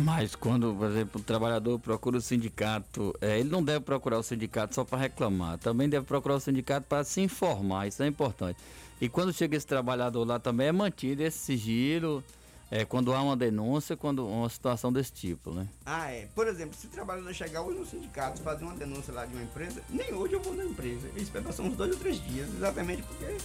Mas 0.00 0.34
quando, 0.34 0.74
por 0.74 0.88
exemplo, 0.88 1.20
o 1.20 1.24
trabalhador 1.24 1.78
procura 1.78 2.18
o 2.18 2.20
sindicato, 2.20 3.12
é, 3.20 3.40
ele 3.40 3.48
não 3.48 3.62
deve 3.62 3.80
procurar 3.80 4.18
o 4.18 4.22
sindicato 4.22 4.74
só 4.74 4.84
para 4.84 4.98
reclamar, 4.98 5.58
também 5.58 5.88
deve 5.88 6.06
procurar 6.06 6.36
o 6.36 6.40
sindicato 6.40 6.86
para 6.88 7.02
se 7.02 7.20
informar, 7.20 7.88
isso 7.88 8.02
é 8.02 8.06
importante. 8.06 8.58
E 9.00 9.08
quando 9.08 9.32
chega 9.32 9.56
esse 9.56 9.66
trabalhador 9.66 10.26
lá 10.26 10.38
também 10.38 10.66
é 10.68 10.72
mantido 10.72 11.22
esse 11.22 11.38
sigilo, 11.38 12.22
é, 12.70 12.84
quando 12.84 13.14
há 13.14 13.22
uma 13.22 13.36
denúncia, 13.36 13.96
quando 13.96 14.26
uma 14.26 14.48
situação 14.48 14.92
desse 14.92 15.12
tipo, 15.12 15.52
né? 15.52 15.66
Ah, 15.86 16.10
é. 16.10 16.26
Por 16.34 16.46
exemplo, 16.46 16.76
se 16.76 16.86
o 16.86 16.90
trabalhador 16.90 17.32
chegar 17.32 17.62
hoje 17.62 17.78
no 17.78 17.86
sindicato 17.86 18.42
fazer 18.42 18.64
uma 18.64 18.74
denúncia 18.74 19.12
lá 19.14 19.24
de 19.24 19.34
uma 19.34 19.42
empresa, 19.42 19.82
nem 19.88 20.12
hoje 20.12 20.34
eu 20.34 20.40
vou 20.42 20.54
na 20.54 20.64
empresa. 20.64 21.08
Eu 21.14 21.22
espero 21.22 21.44
passar 21.44 21.62
uns 21.62 21.76
dois 21.76 21.92
ou 21.92 21.98
três 21.98 22.20
dias, 22.22 22.48
exatamente 22.54 23.02
porque 23.02 23.36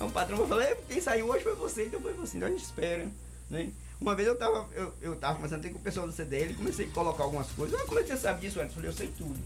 o 0.00 0.10
patrão 0.10 0.38
vai 0.38 0.46
falar, 0.46 0.64
"É, 0.64 0.74
quem 0.88 1.00
saiu 1.00 1.28
hoje 1.28 1.42
foi 1.44 1.54
você, 1.54 1.86
então 1.86 2.00
foi 2.00 2.12
você. 2.14 2.36
Então 2.36 2.48
a 2.48 2.50
gente 2.52 2.64
espera, 2.64 3.06
né? 3.50 3.70
Uma 4.00 4.16
vez 4.16 4.26
eu 4.26 4.36
tava, 4.36 4.68
eu, 4.74 4.92
eu 5.00 5.16
tava 5.16 5.34
conversando 5.36 5.68
com 5.70 5.78
o 5.78 5.82
pessoal 5.82 6.06
do 6.06 6.12
CDL, 6.12 6.54
comecei 6.54 6.86
a 6.86 6.90
colocar 6.90 7.22
algumas 7.22 7.48
coisas. 7.52 7.78
Ah, 7.80 7.84
como 7.86 8.00
é 8.00 8.02
que 8.02 8.08
você 8.08 8.16
sabe 8.16 8.40
disso? 8.40 8.58
Eu 8.58 8.68
falei, 8.70 8.88
eu 8.88 8.92
sei 8.94 9.08
tudo. 9.16 9.38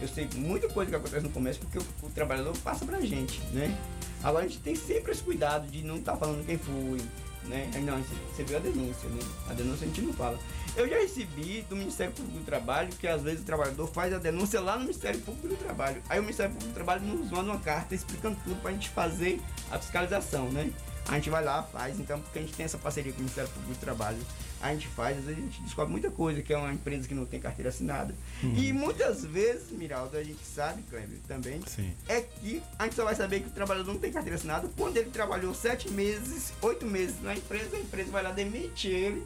Eu 0.00 0.06
sei 0.08 0.28
muita 0.36 0.68
coisa 0.68 0.90
que 0.90 0.96
acontece 0.96 1.22
no 1.24 1.30
comércio 1.30 1.62
porque 1.62 1.78
o, 1.78 2.06
o 2.06 2.10
trabalhador 2.10 2.56
passa 2.58 2.84
pra 2.84 3.00
gente, 3.00 3.40
né? 3.52 3.76
Agora 4.22 4.44
a 4.44 4.48
gente 4.48 4.60
tem 4.60 4.74
sempre 4.74 5.12
esse 5.12 5.22
cuidado 5.22 5.66
de 5.68 5.82
não 5.82 5.96
estar 5.96 6.16
falando 6.16 6.44
quem 6.46 6.56
foi, 6.58 7.00
né? 7.48 7.70
Não, 7.84 7.98
você- 8.34 8.44
viu 8.44 8.56
a 8.56 8.60
denúncia, 8.60 9.08
né? 9.08 9.20
A 9.48 9.54
denúncia 9.54 9.84
a 9.84 9.88
gente 9.88 10.00
não 10.02 10.12
fala. 10.12 10.38
Eu 10.76 10.88
já 10.88 10.96
recebi 10.96 11.64
do 11.68 11.74
Ministério 11.74 12.12
Público 12.12 12.38
do 12.38 12.44
Trabalho 12.44 12.88
que 12.98 13.08
às 13.08 13.22
vezes 13.22 13.40
o 13.40 13.44
trabalhador 13.44 13.86
faz 13.88 14.12
a 14.12 14.18
denúncia 14.18 14.60
lá 14.60 14.74
no 14.74 14.82
Ministério 14.82 15.18
Público 15.20 15.48
do 15.48 15.56
Trabalho. 15.56 16.00
Aí 16.08 16.18
o 16.20 16.22
Ministério 16.22 16.52
Público 16.52 16.72
do 16.72 16.74
Trabalho 16.74 17.02
nos 17.02 17.30
manda 17.30 17.50
uma 17.50 17.58
carta 17.58 17.94
explicando 17.94 18.36
tudo 18.44 18.60
pra 18.62 18.70
gente 18.70 18.88
fazer 18.90 19.40
a 19.70 19.78
fiscalização, 19.78 20.48
né? 20.50 20.70
A 21.08 21.14
gente 21.14 21.30
vai 21.30 21.42
lá, 21.42 21.62
faz, 21.62 21.98
então, 21.98 22.20
porque 22.20 22.38
a 22.38 22.42
gente 22.42 22.54
tem 22.54 22.64
essa 22.66 22.76
parceria 22.78 23.10
com 23.12 23.18
o 23.18 23.22
Ministério 23.22 23.50
Público 23.50 23.74
do 23.74 23.80
Trabalho. 23.80 24.18
A 24.60 24.72
gente 24.72 24.88
faz, 24.88 25.18
às 25.18 25.24
vezes 25.24 25.38
a 25.38 25.44
gente 25.44 25.62
descobre 25.62 25.92
muita 25.92 26.10
coisa, 26.10 26.42
que 26.42 26.52
é 26.52 26.56
uma 26.56 26.72
empresa 26.72 27.06
que 27.06 27.14
não 27.14 27.24
tem 27.24 27.38
carteira 27.38 27.68
assinada. 27.68 28.14
E 28.42 28.72
muitas 28.72 29.24
vezes, 29.24 29.70
Miraldo, 29.70 30.16
a 30.16 30.22
gente 30.22 30.44
sabe, 30.44 30.82
Cleber, 30.82 31.18
também, 31.28 31.60
Sim. 31.66 31.92
é 32.08 32.20
que 32.20 32.60
a 32.78 32.84
gente 32.84 32.96
só 32.96 33.04
vai 33.04 33.14
saber 33.14 33.40
que 33.40 33.48
o 33.48 33.52
trabalhador 33.52 33.92
não 33.92 34.00
tem 34.00 34.10
carteira 34.10 34.36
assinada 34.36 34.68
quando 34.76 34.96
ele 34.96 35.10
trabalhou 35.10 35.54
sete 35.54 35.90
meses, 35.90 36.52
oito 36.60 36.84
meses 36.84 37.22
na 37.22 37.36
empresa, 37.36 37.76
a 37.76 37.80
empresa 37.80 38.10
vai 38.10 38.22
lá 38.22 38.32
demite 38.32 38.88
ele 38.88 39.24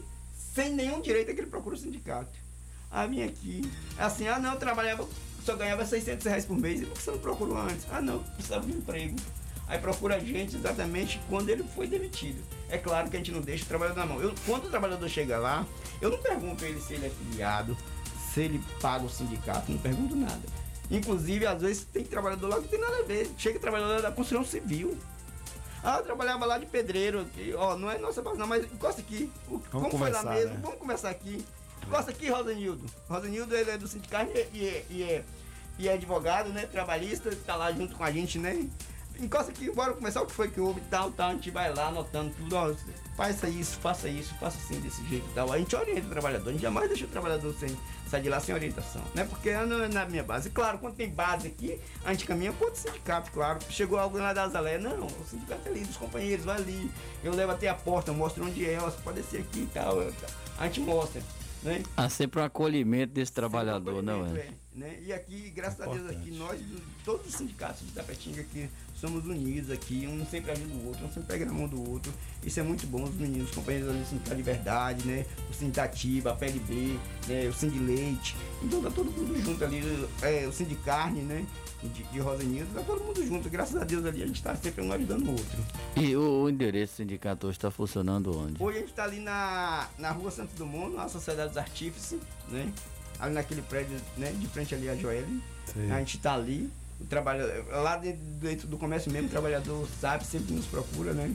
sem 0.53 0.71
nenhum 0.71 1.01
direito 1.01 1.31
a 1.31 1.33
que 1.33 1.41
ele 1.41 1.49
procura 1.49 1.75
o 1.75 1.79
sindicato. 1.79 2.31
Ah, 2.91 3.07
vim 3.07 3.23
aqui. 3.23 3.67
Assim, 3.97 4.27
ah 4.27 4.37
não, 4.37 4.53
eu 4.53 4.59
trabalhava, 4.59 5.07
só 5.43 5.55
ganhava 5.55 5.83
600 5.83 6.25
reais 6.27 6.45
por 6.45 6.55
mês. 6.55 6.81
E 6.81 6.85
por 6.85 6.93
que 6.93 7.01
você 7.01 7.11
não 7.11 7.17
procurou 7.17 7.57
antes? 7.57 7.87
Ah 7.91 8.01
não, 8.01 8.19
precisava 8.19 8.65
de 8.65 8.73
emprego. 8.73 9.15
Aí 9.73 9.79
procura 9.79 10.17
a 10.17 10.19
gente 10.19 10.55
exatamente 10.55 11.19
quando 11.27 11.49
ele 11.49 11.63
foi 11.63 11.87
demitido. 11.87 12.43
É 12.69 12.77
claro 12.77 13.09
que 13.09 13.15
a 13.15 13.19
gente 13.19 13.31
não 13.31 13.41
deixa 13.41 13.63
o 13.63 13.67
trabalhador 13.67 13.99
na 14.01 14.05
mão. 14.05 14.21
Eu, 14.21 14.35
quando 14.45 14.65
o 14.65 14.69
trabalhador 14.69 15.09
chega 15.09 15.39
lá, 15.39 15.65
eu 15.99 16.11
não 16.11 16.19
pergunto 16.19 16.63
ele 16.63 16.79
se 16.79 16.93
ele 16.93 17.07
é 17.07 17.09
filiado, 17.09 17.75
se 18.31 18.41
ele 18.41 18.61
paga 18.79 19.03
o 19.03 19.09
sindicato, 19.09 19.71
não 19.71 19.79
pergunto 19.79 20.15
nada. 20.15 20.41
Inclusive, 20.91 21.47
às 21.47 21.59
vezes 21.59 21.85
tem 21.91 22.03
trabalhador 22.05 22.49
lá 22.49 22.57
que 22.57 22.61
não 22.61 22.67
tem 22.69 22.79
nada 22.79 22.97
a 22.99 23.01
ver. 23.01 23.31
Chega 23.35 23.57
trabalhador 23.57 23.99
da 23.99 24.11
construção 24.11 24.45
civil. 24.45 24.95
Ah, 25.83 25.97
eu 25.97 26.03
trabalhava 26.03 26.45
lá 26.45 26.59
de 26.59 26.67
pedreiro, 26.67 27.25
ó, 27.57 27.75
não 27.75 27.89
é 27.89 27.97
nossa 27.97 28.21
base 28.21 28.37
não, 28.37 28.45
mas 28.45 28.63
encosta 28.65 29.01
aqui. 29.01 29.27
O- 29.49 29.57
como 29.71 29.89
foi 29.89 30.11
lá 30.11 30.21
mesmo? 30.35 30.53
né? 30.53 30.59
Vamos 30.61 30.77
conversar 30.77 31.09
aqui. 31.09 31.43
Encosta 31.87 32.11
aqui, 32.11 32.29
Rosanildo. 32.29 32.85
Rosanildo, 33.09 33.55
ele 33.55 33.71
é 33.71 33.77
do 33.79 33.87
sindicato 33.87 34.31
e, 34.53 34.57
e- 34.59 34.85
e 34.91 35.03
é, 35.03 35.23
e 35.79 35.87
é 35.89 35.93
advogado, 35.93 36.49
né, 36.51 36.67
trabalhista, 36.67 37.35
tá 37.43 37.55
lá 37.55 37.71
junto 37.71 37.95
com 37.95 38.03
a 38.03 38.11
gente, 38.11 38.37
né? 38.37 38.69
Encosta 39.19 39.51
aqui, 39.51 39.69
bora 39.71 39.93
começar 39.93 40.21
o 40.21 40.25
que 40.25 40.31
foi 40.33 40.49
que 40.49 40.59
houve 40.59 40.79
e 40.81 40.83
tal, 40.85 41.11
tal. 41.11 41.29
A 41.29 41.33
gente 41.33 41.49
vai 41.51 41.73
lá 41.73 41.87
anotando 41.87 42.33
tudo, 42.35 42.55
ó, 42.55 42.73
faça 43.15 43.47
isso, 43.47 43.77
faça 43.77 44.09
isso, 44.09 44.33
faça 44.35 44.57
assim, 44.57 44.79
desse 44.81 45.03
jeito 45.07 45.25
e 45.29 45.33
tal. 45.33 45.51
A 45.51 45.57
gente 45.57 45.75
orienta 45.75 46.07
o 46.07 46.09
trabalhador, 46.09 46.49
a 46.49 46.51
gente 46.51 46.61
jamais 46.61 46.89
deixa 46.89 47.05
o 47.05 47.07
trabalhador 47.07 47.53
sem, 47.53 47.69
sair 48.09 48.23
de 48.23 48.29
lá 48.29 48.39
sem 48.39 48.53
orientação, 48.53 49.01
né? 49.13 49.23
Porque 49.23 49.53
não 49.65 49.83
é 49.83 49.87
na 49.87 50.05
minha 50.05 50.23
base. 50.23 50.49
Claro, 50.49 50.79
quando 50.79 50.95
tem 50.95 51.09
base 51.09 51.47
aqui, 51.47 51.79
a 52.03 52.11
gente 52.11 52.25
caminha 52.25 52.51
para 52.51 52.65
outro 52.67 52.81
sindicato, 52.81 53.31
claro. 53.31 53.59
Chegou 53.69 53.97
alguém 53.99 54.21
lá 54.21 54.33
da 54.33 54.43
Azalé, 54.43 54.77
não, 54.77 55.05
o 55.05 55.25
sindicato 55.29 55.61
é 55.67 55.71
ali, 55.71 55.85
dos 55.85 55.95
companheiros, 55.97 56.43
vai 56.45 56.57
ali. 56.57 56.91
Eu 57.23 57.33
levo 57.33 57.51
até 57.51 57.69
a 57.69 57.75
porta, 57.75 58.11
mostro 58.11 58.43
onde 58.45 58.67
é, 58.67 58.77
você 58.79 58.97
pode 59.03 59.21
descer 59.21 59.41
aqui 59.41 59.59
e 59.61 59.67
tal. 59.73 59.99
A 60.57 60.65
gente 60.65 60.79
mostra, 60.81 61.21
né? 61.61 61.81
Há 61.95 62.09
sempre 62.09 62.41
um 62.41 62.43
acolhimento 62.43 63.13
desse 63.13 63.31
trabalhador, 63.31 64.01
não 64.03 64.25
é? 64.25 64.39
É, 64.39 64.49
né? 64.75 64.99
E 65.01 65.13
aqui, 65.13 65.49
graças 65.55 65.79
a 65.81 65.85
Deus, 65.85 66.09
aqui 66.09 66.31
nós, 66.31 66.59
do- 66.59 66.81
todos 67.05 67.27
os 67.27 67.33
sindicatos 67.35 67.81
de 67.85 67.91
Tapetinga 67.93 68.41
aqui, 68.41 68.69
somos 69.03 69.25
unidos 69.25 69.69
aqui, 69.69 70.07
um 70.07 70.25
sempre 70.25 70.51
ajuda 70.51 70.73
o 70.75 70.87
outro, 70.87 71.05
um 71.05 71.11
sempre 71.11 71.33
pega 71.33 71.45
na 71.45 71.51
mão 71.51 71.67
do 71.67 71.91
outro. 71.91 72.09
Isso 72.41 72.57
é 72.61 72.63
muito 72.63 72.87
bom, 72.87 73.03
os 73.03 73.13
meninos, 73.15 73.49
os 73.49 73.55
companheiros 73.55 73.89
ali 73.89 73.99
do 73.99 74.05
Sindicato 74.05 74.35
de 74.37 74.43
Verdade, 74.43 75.05
né? 75.05 75.25
O 75.49 75.53
Sindicatiba, 75.53 76.31
a 76.31 76.35
PLB, 76.35 76.97
né? 77.27 77.47
o 77.49 77.53
Sind 77.53 77.77
Leite. 77.85 78.33
Então 78.61 78.81
tá 78.81 78.89
todo 78.89 79.11
mundo 79.11 79.37
junto 79.43 79.61
ali, 79.61 80.07
é, 80.21 80.47
o 80.47 80.53
Sindicarne, 80.53 81.19
né? 81.21 81.45
De, 81.83 82.01
de 82.01 82.19
Rosa 82.19 82.43
Nildo, 82.43 82.73
tá 82.73 82.81
todo 82.81 83.03
mundo 83.03 83.27
junto. 83.27 83.49
Graças 83.49 83.75
a 83.75 83.83
Deus 83.83 84.05
ali 84.05 84.23
a 84.23 84.25
gente 84.25 84.41
tá 84.41 84.55
sempre 84.55 84.81
um 84.81 84.93
ajudando 84.93 85.27
o 85.27 85.31
outro. 85.31 85.65
E 85.97 86.15
o, 86.15 86.43
o 86.43 86.49
endereço 86.49 86.93
do 86.93 86.95
sindicato 86.95 87.47
hoje 87.47 87.57
está 87.57 87.69
funcionando 87.69 88.39
onde? 88.39 88.63
Hoje 88.63 88.77
a 88.77 88.79
gente 88.79 88.89
está 88.91 89.03
ali 89.03 89.19
na, 89.19 89.89
na 89.99 90.11
rua 90.11 90.31
Santos 90.31 90.55
Dumont, 90.55 90.95
na 90.95 91.09
Sociedade 91.09 91.49
dos 91.49 91.57
Artífices, 91.57 92.21
né? 92.47 92.71
Ali 93.19 93.33
naquele 93.33 93.61
prédio, 93.63 93.97
né? 94.17 94.31
De 94.31 94.47
frente 94.47 94.73
ali 94.73 94.87
a 94.87 94.95
Joel. 94.95 95.25
Sim. 95.73 95.91
A 95.91 95.99
gente 95.99 96.15
está 96.15 96.35
ali. 96.35 96.71
Trabalho, 97.09 97.43
lá 97.69 97.97
dentro, 97.97 98.67
do 98.67 98.77
comércio 98.77 99.11
mesmo, 99.11 99.27
o 99.27 99.31
trabalhador 99.31 99.87
sabe, 99.99 100.25
sempre 100.25 100.53
nos 100.53 100.65
procura, 100.65 101.13
né? 101.13 101.33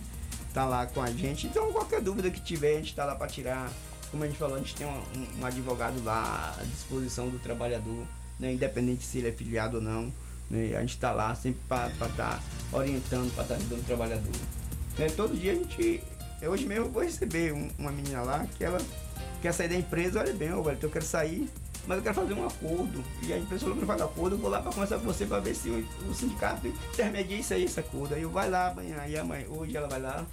Tá 0.55 0.65
lá 0.65 0.87
com 0.87 1.01
a 1.03 1.11
gente. 1.11 1.47
Então 1.47 1.73
qualquer 1.73 2.01
dúvida 2.01 2.31
que 2.31 2.41
tiver, 2.41 2.73
a 2.75 2.77
gente 2.79 2.91
está 2.91 3.05
lá 3.05 3.15
para 3.15 3.27
tirar. 3.27 3.71
Como 4.11 4.25
a 4.25 4.27
gente 4.27 4.39
falou, 4.39 4.57
a 4.57 4.59
gente 4.59 4.75
tem 4.75 4.87
um, 4.87 5.03
um- 5.41 5.45
advogado 5.45 6.03
lá 6.03 6.57
à 6.59 6.65
disposição 6.65 7.29
do 7.29 7.39
trabalhador, 7.39 8.07
né? 8.41 8.55
independente 8.55 9.05
se 9.05 9.19
ele 9.19 9.29
é 9.29 9.33
filiado 9.33 9.77
ou 9.77 9.83
não. 9.83 10.11
Né? 10.51 10.75
A 10.75 10.81
gente 10.81 10.95
está 10.95 11.13
lá 11.13 11.35
sempre 11.35 11.61
para 11.69 11.89
estar 11.89 12.43
orientando, 12.73 13.31
para 13.35 13.43
estar 13.43 13.55
ajudando 13.57 13.81
o 13.81 13.85
trabalhador. 13.85 14.33
Né? 14.99 15.09
Todo 15.11 15.37
dia 15.39 15.53
a 15.53 15.55
gente. 15.57 16.03
Hoje 16.43 16.65
mesmo 16.67 16.87
eu 16.87 16.91
vou 16.91 17.03
receber 17.03 17.53
um- 17.53 17.71
uma 17.79 17.93
menina 17.93 18.23
lá 18.23 18.47
que 18.57 18.65
ela 18.65 18.79
quer 19.43 19.53
sair 19.53 19.69
da 19.69 19.75
empresa, 19.75 20.19
olha 20.21 20.33
bem, 20.33 20.53
ô, 20.55 20.63
velho, 20.63 20.79
eu 20.81 20.91
quero 20.91 21.05
sair, 21.05 21.49
mas 21.89 21.97
eu 21.97 22.03
quero 22.03 22.15
fazer 22.15 22.35
um 22.35 22.47
acordo. 22.47 23.03
E 23.23 23.33
a 23.33 23.39
empresa 23.39 23.61
falou 23.61 23.75
que 23.75 23.81
não 23.81 23.89
faz 23.89 24.03
acordo, 24.03 24.37
eu 24.37 24.39
vou 24.39 24.51
lá 24.51 24.61
para 24.61 24.71
conversar 24.71 24.99
com 24.99 25.07
você 25.07 25.25
para 25.25 25.41
ver 25.41 25.55
se 25.55 25.71
o, 25.71 25.89
o 26.11 26.15
sindicato 26.15 26.69
intermedia 26.69 27.39
isso 27.39 27.55
aí, 27.55 27.65
esse 27.65 27.81
acordo. 27.81 28.15
Aí 28.15 28.23
eu 28.23 28.31
vai 28.31 28.51
lá 28.51 28.69
amanhã, 28.69 28.97
aí 29.01 29.17
amanhã, 29.17 29.47
hoje 29.49 29.75
ela 29.75 29.89
vai 29.89 29.99
lá, 29.99 30.27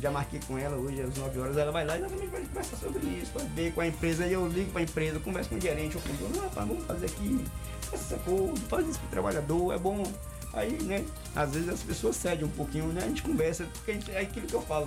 já 0.00 0.10
marquei 0.10 0.38
com 0.46 0.58
ela, 0.58 0.76
hoje 0.76 1.00
às 1.00 1.16
9 1.16 1.40
horas 1.40 1.56
ela 1.56 1.72
vai 1.72 1.86
lá 1.86 1.96
e 1.96 2.00
exatamente 2.00 2.26
vai 2.28 2.42
conversar 2.42 2.76
sobre 2.76 3.06
isso, 3.06 3.32
vai 3.34 3.46
ver 3.46 3.72
com 3.72 3.80
a 3.80 3.86
empresa, 3.86 4.24
aí 4.24 4.34
eu 4.34 4.46
ligo 4.46 4.70
para 4.70 4.80
a 4.80 4.84
empresa, 4.84 5.18
converso 5.18 5.48
com 5.48 5.56
o 5.56 5.60
gerente, 5.60 5.94
eu 5.94 6.00
falo, 6.02 6.40
rapaz, 6.44 6.68
vamos 6.68 6.84
fazer 6.84 7.06
aqui, 7.06 7.44
faça 7.80 8.04
esse 8.04 8.14
acordo, 8.14 8.60
faz 8.68 8.86
isso 8.86 8.98
pro 8.98 9.08
trabalhador, 9.08 9.72
é 9.72 9.78
bom. 9.78 10.02
Aí, 10.52 10.72
né, 10.82 11.02
às 11.34 11.52
vezes 11.54 11.70
as 11.70 11.82
pessoas 11.82 12.16
cedem 12.16 12.44
um 12.44 12.50
pouquinho, 12.50 12.88
né? 12.88 13.02
A 13.02 13.08
gente 13.08 13.22
conversa, 13.22 13.64
porque 13.72 13.94
gente, 13.94 14.10
é 14.10 14.20
aquilo 14.20 14.46
que 14.46 14.52
eu 14.52 14.60
falo. 14.60 14.86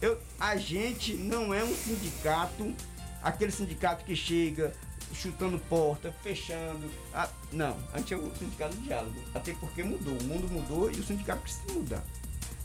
Eu, 0.00 0.18
a 0.40 0.56
gente 0.56 1.12
não 1.12 1.52
é 1.52 1.62
um 1.62 1.74
sindicato, 1.74 2.74
aquele 3.22 3.52
sindicato 3.52 4.06
que 4.06 4.16
chega 4.16 4.72
chutando 5.14 5.58
porta, 5.68 6.12
fechando. 6.22 6.90
Ah, 7.12 7.28
não, 7.52 7.76
a 7.92 7.98
gente 7.98 8.14
é 8.14 8.16
um 8.16 8.34
sindicato 8.34 8.76
de 8.76 8.82
diálogo. 8.82 9.14
Até 9.34 9.52
porque 9.54 9.82
mudou, 9.82 10.16
o 10.16 10.24
mundo 10.24 10.48
mudou 10.50 10.90
e 10.90 10.94
o 10.94 11.02
sindicato 11.04 11.42
precisa 11.42 11.72
mudar. 11.72 12.02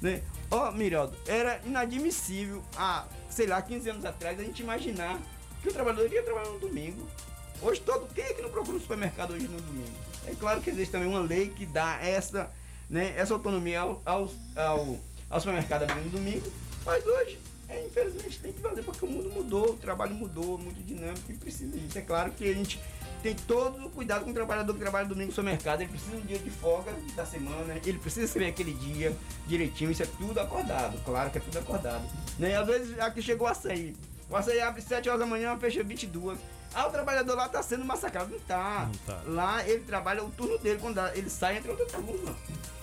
Né? 0.01 0.21
Ó, 0.51 0.71
Miraldo, 0.71 1.17
era 1.25 1.59
inadmissível 1.65 2.63
há, 2.75 3.05
sei 3.29 3.47
lá, 3.47 3.61
15 3.61 3.89
anos 3.89 4.05
atrás 4.05 4.39
a 4.39 4.43
gente 4.43 4.61
imaginar 4.61 5.19
que 5.61 5.69
o 5.69 5.73
trabalhador 5.73 6.11
ia 6.11 6.23
trabalhar 6.23 6.49
no 6.49 6.59
domingo. 6.59 7.07
Hoje 7.61 7.81
todo 7.81 8.07
quem 8.13 8.23
é 8.23 8.33
que 8.33 8.41
não 8.41 8.49
procura 8.49 8.77
um 8.77 8.79
supermercado 8.79 9.33
hoje 9.33 9.47
no 9.47 9.59
domingo? 9.59 9.97
É 10.27 10.35
claro 10.35 10.61
que 10.61 10.69
existe 10.69 10.91
também 10.91 11.07
uma 11.07 11.19
lei 11.19 11.49
que 11.49 11.65
dá 11.65 11.99
essa, 12.01 12.51
né, 12.89 13.13
essa 13.17 13.33
autonomia 13.33 13.81
ao, 13.81 14.01
ao, 14.05 14.29
ao, 14.55 14.99
ao 15.29 15.39
supermercado 15.39 15.87
no 15.95 16.09
domingo, 16.09 16.51
mas 16.85 17.05
hoje, 17.05 17.39
é, 17.69 17.85
infelizmente, 17.85 18.39
tem 18.39 18.53
que 18.53 18.61
fazer 18.61 18.81
porque 18.83 19.05
o 19.05 19.09
mundo 19.09 19.29
mudou, 19.29 19.71
o 19.71 19.77
trabalho 19.77 20.15
mudou, 20.15 20.57
muito 20.57 20.81
dinâmico 20.83 21.29
e 21.29 21.33
precisa 21.33 21.77
disso. 21.77 21.97
É 21.97 22.01
claro 22.01 22.31
que 22.31 22.49
a 22.49 22.53
gente 22.53 22.79
tem 23.21 23.35
todo 23.35 23.85
o 23.85 23.89
cuidado 23.89 24.23
com 24.23 24.31
o 24.31 24.33
trabalhador 24.33 24.73
que 24.73 24.79
trabalha 24.79 25.05
domingo 25.05 25.27
no 25.27 25.33
seu 25.33 25.43
mercado. 25.43 25.81
Ele 25.81 25.89
precisa 25.89 26.15
de 26.15 26.21
um 26.21 26.25
dia 26.25 26.39
de 26.39 26.49
folga 26.49 26.93
da 27.15 27.25
semana, 27.25 27.75
ele 27.85 27.97
precisa 27.97 28.25
escrever 28.25 28.51
aquele 28.51 28.73
dia 28.73 29.15
direitinho. 29.47 29.91
Isso 29.91 30.03
é 30.03 30.05
tudo 30.05 30.39
acordado, 30.39 30.97
claro 31.03 31.29
que 31.29 31.39
é 31.39 31.41
tudo 31.41 31.59
acordado. 31.59 32.05
Né? 32.39 32.51
E 32.51 32.55
às 32.55 32.67
vezes 32.67 32.99
aqui 32.99 33.21
chegou 33.21 33.47
a 33.47 33.51
açaí. 33.51 33.95
O 34.29 34.35
açaí 34.35 34.59
abre 34.61 34.81
7 34.81 35.09
horas 35.09 35.19
da 35.19 35.25
manhã, 35.25 35.57
fecha 35.57 35.83
22. 35.83 36.39
Ah, 36.73 36.87
o 36.87 36.91
trabalhador 36.91 37.35
lá 37.35 37.47
tá 37.49 37.61
sendo 37.63 37.85
massacrado. 37.85 38.31
Não 38.31 38.39
tá. 38.39 38.89
tá. 39.05 39.21
Lá 39.25 39.67
ele 39.67 39.83
trabalha 39.83 40.23
o 40.23 40.29
turno 40.29 40.57
dele, 40.57 40.79
quando 40.79 40.99
ele 41.15 41.29
sai 41.29 41.57
entre 41.57 41.71
outra 41.71 41.85
turma. 41.85 42.35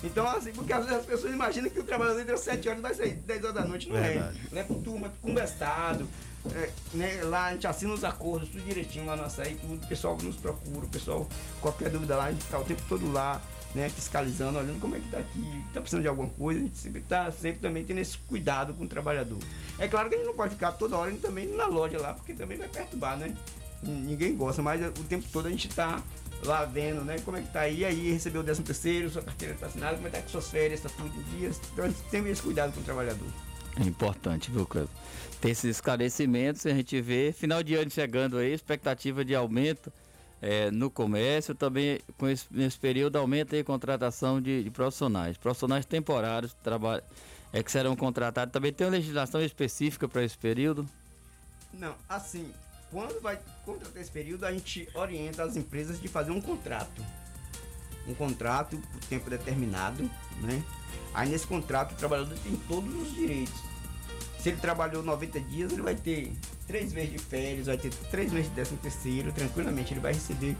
Então, 0.02 0.28
assim, 0.28 0.52
porque 0.52 0.72
às 0.72 0.84
vezes 0.84 1.00
as 1.00 1.06
pessoas 1.06 1.32
imaginam 1.32 1.70
que 1.70 1.80
o 1.80 1.84
trabalhador 1.84 2.20
entra 2.20 2.34
às 2.34 2.40
7 2.40 2.68
horas 2.68 2.78
e 2.78 2.82
vai 2.82 2.94
sair 2.94 3.14
10 3.14 3.42
horas 3.44 3.54
da 3.54 3.64
noite. 3.64 3.88
Não 3.88 3.96
Verdade. 3.96 4.40
é. 4.50 4.54
Né? 4.54 4.64
Com 4.64 4.82
turma, 4.82 5.12
conversado. 5.22 6.06
É, 6.52 6.70
né, 6.92 7.22
lá 7.24 7.46
a 7.46 7.52
gente 7.52 7.66
assina 7.66 7.94
os 7.94 8.04
acordos, 8.04 8.50
tudo 8.50 8.62
direitinho 8.64 9.06
lá 9.06 9.16
no 9.16 9.24
açaí, 9.24 9.54
tudo. 9.54 9.82
O 9.82 9.88
pessoal 9.88 10.16
nos 10.22 10.36
procura, 10.36 10.84
o 10.84 10.88
pessoal, 10.88 11.26
qualquer 11.60 11.88
dúvida 11.88 12.16
lá, 12.16 12.26
a 12.26 12.32
gente 12.32 12.44
tá 12.44 12.58
o 12.58 12.64
tempo 12.64 12.82
todo 12.86 13.10
lá, 13.10 13.40
né, 13.74 13.88
fiscalizando, 13.88 14.58
olhando 14.58 14.78
como 14.78 14.94
é 14.94 15.00
que 15.00 15.08
tá 15.08 15.18
aqui, 15.18 15.64
tá 15.72 15.80
precisando 15.80 16.02
de 16.02 16.08
alguma 16.08 16.28
coisa, 16.28 16.60
a 16.60 16.62
gente 16.64 16.76
sempre 16.76 17.00
tá 17.00 17.32
sempre 17.32 17.60
também 17.60 17.82
tendo 17.82 17.98
esse 17.98 18.18
cuidado 18.18 18.74
com 18.74 18.84
o 18.84 18.88
trabalhador. 18.88 19.38
É 19.78 19.88
claro 19.88 20.10
que 20.10 20.16
a 20.16 20.18
gente 20.18 20.26
não 20.26 20.34
pode 20.34 20.54
ficar 20.54 20.72
toda 20.72 20.98
hora 20.98 21.10
também 21.14 21.48
na 21.48 21.66
loja 21.66 21.98
lá, 21.98 22.12
porque 22.12 22.34
também 22.34 22.58
vai 22.58 22.68
perturbar, 22.68 23.16
né? 23.16 23.34
Ninguém 23.86 24.36
gosta, 24.36 24.62
mas 24.62 24.80
o 24.86 25.04
tempo 25.04 25.26
todo 25.32 25.46
a 25.46 25.50
gente 25.50 25.68
tá 25.68 26.02
lá 26.44 26.64
vendo, 26.64 27.04
né? 27.04 27.18
Como 27.24 27.36
é 27.36 27.42
que 27.42 27.52
tá 27.52 27.60
aí, 27.60 27.84
aí 27.84 28.12
recebeu 28.12 28.40
o 28.40 28.44
13 28.44 28.62
terceiro, 28.62 29.10
sua 29.10 29.22
carteira 29.22 29.54
tá 29.54 29.66
assinada, 29.66 29.96
como 29.96 30.06
é 30.08 30.10
que 30.10 30.16
tá 30.16 30.22
com 30.22 30.28
suas 30.28 30.48
férias, 30.48 30.80
tá 30.80 30.88
tudo 30.88 31.08
em 31.08 31.38
dias. 31.38 31.60
Então 31.72 31.84
a 31.84 31.88
gente 31.88 32.02
tem 32.10 32.26
esse 32.28 32.42
cuidado 32.42 32.72
com 32.72 32.80
o 32.80 32.84
trabalhador. 32.84 33.28
É 33.78 33.82
importante, 33.82 34.50
viu, 34.50 34.66
Cleber? 34.66 34.90
Ter 35.40 35.50
esses 35.50 35.76
esclarecimentos, 35.76 36.64
a 36.66 36.70
gente 36.70 37.00
vê, 37.00 37.32
final 37.32 37.62
de 37.62 37.74
ano 37.74 37.90
chegando 37.90 38.38
aí, 38.38 38.52
expectativa 38.52 39.24
de 39.24 39.34
aumento 39.34 39.92
eh, 40.40 40.70
no 40.70 40.90
comércio, 40.90 41.54
também 41.54 42.00
com 42.16 42.28
esse, 42.28 42.46
nesse 42.50 42.78
período 42.78 43.16
aumenta 43.16 43.56
aí 43.56 43.62
a 43.62 43.64
contratação 43.64 44.40
de, 44.40 44.62
de 44.62 44.70
profissionais. 44.70 45.36
Profissionais 45.36 45.84
temporários 45.84 46.54
trabalho, 46.62 47.02
é 47.52 47.62
que 47.62 47.70
serão 47.70 47.96
contratados. 47.96 48.52
Também 48.52 48.72
tem 48.72 48.86
uma 48.86 48.92
legislação 48.92 49.42
específica 49.42 50.08
para 50.08 50.22
esse 50.22 50.36
período? 50.38 50.88
Não, 51.72 51.94
assim, 52.08 52.52
quando 52.90 53.20
vai 53.20 53.38
contratar 53.64 54.00
esse 54.00 54.10
período, 54.10 54.44
a 54.44 54.52
gente 54.52 54.88
orienta 54.94 55.42
as 55.42 55.56
empresas 55.56 56.00
de 56.00 56.08
fazer 56.08 56.30
um 56.30 56.40
contrato. 56.40 57.04
Um 58.06 58.14
contrato 58.14 58.76
por 58.76 59.00
tempo 59.08 59.30
determinado, 59.30 60.02
né? 60.40 60.62
Aí 61.12 61.28
nesse 61.28 61.46
contrato 61.46 61.92
o 61.92 61.96
trabalhador 61.96 62.36
tem 62.38 62.56
todos 62.68 62.94
os 62.94 63.14
direitos. 63.14 63.54
Se 64.38 64.50
ele 64.50 64.58
trabalhou 64.58 65.02
90 65.02 65.40
dias, 65.40 65.72
ele 65.72 65.80
vai 65.80 65.94
ter 65.94 66.32
três 66.66 66.92
meses 66.92 67.12
de 67.12 67.18
férias, 67.18 67.66
vai 67.66 67.78
ter 67.78 67.90
três 68.10 68.30
meses 68.30 68.50
de 68.50 68.56
décimo 68.56 68.78
terceiro, 68.78 69.32
tranquilamente 69.32 69.94
ele 69.94 70.00
vai 70.00 70.12
receber. 70.12 70.54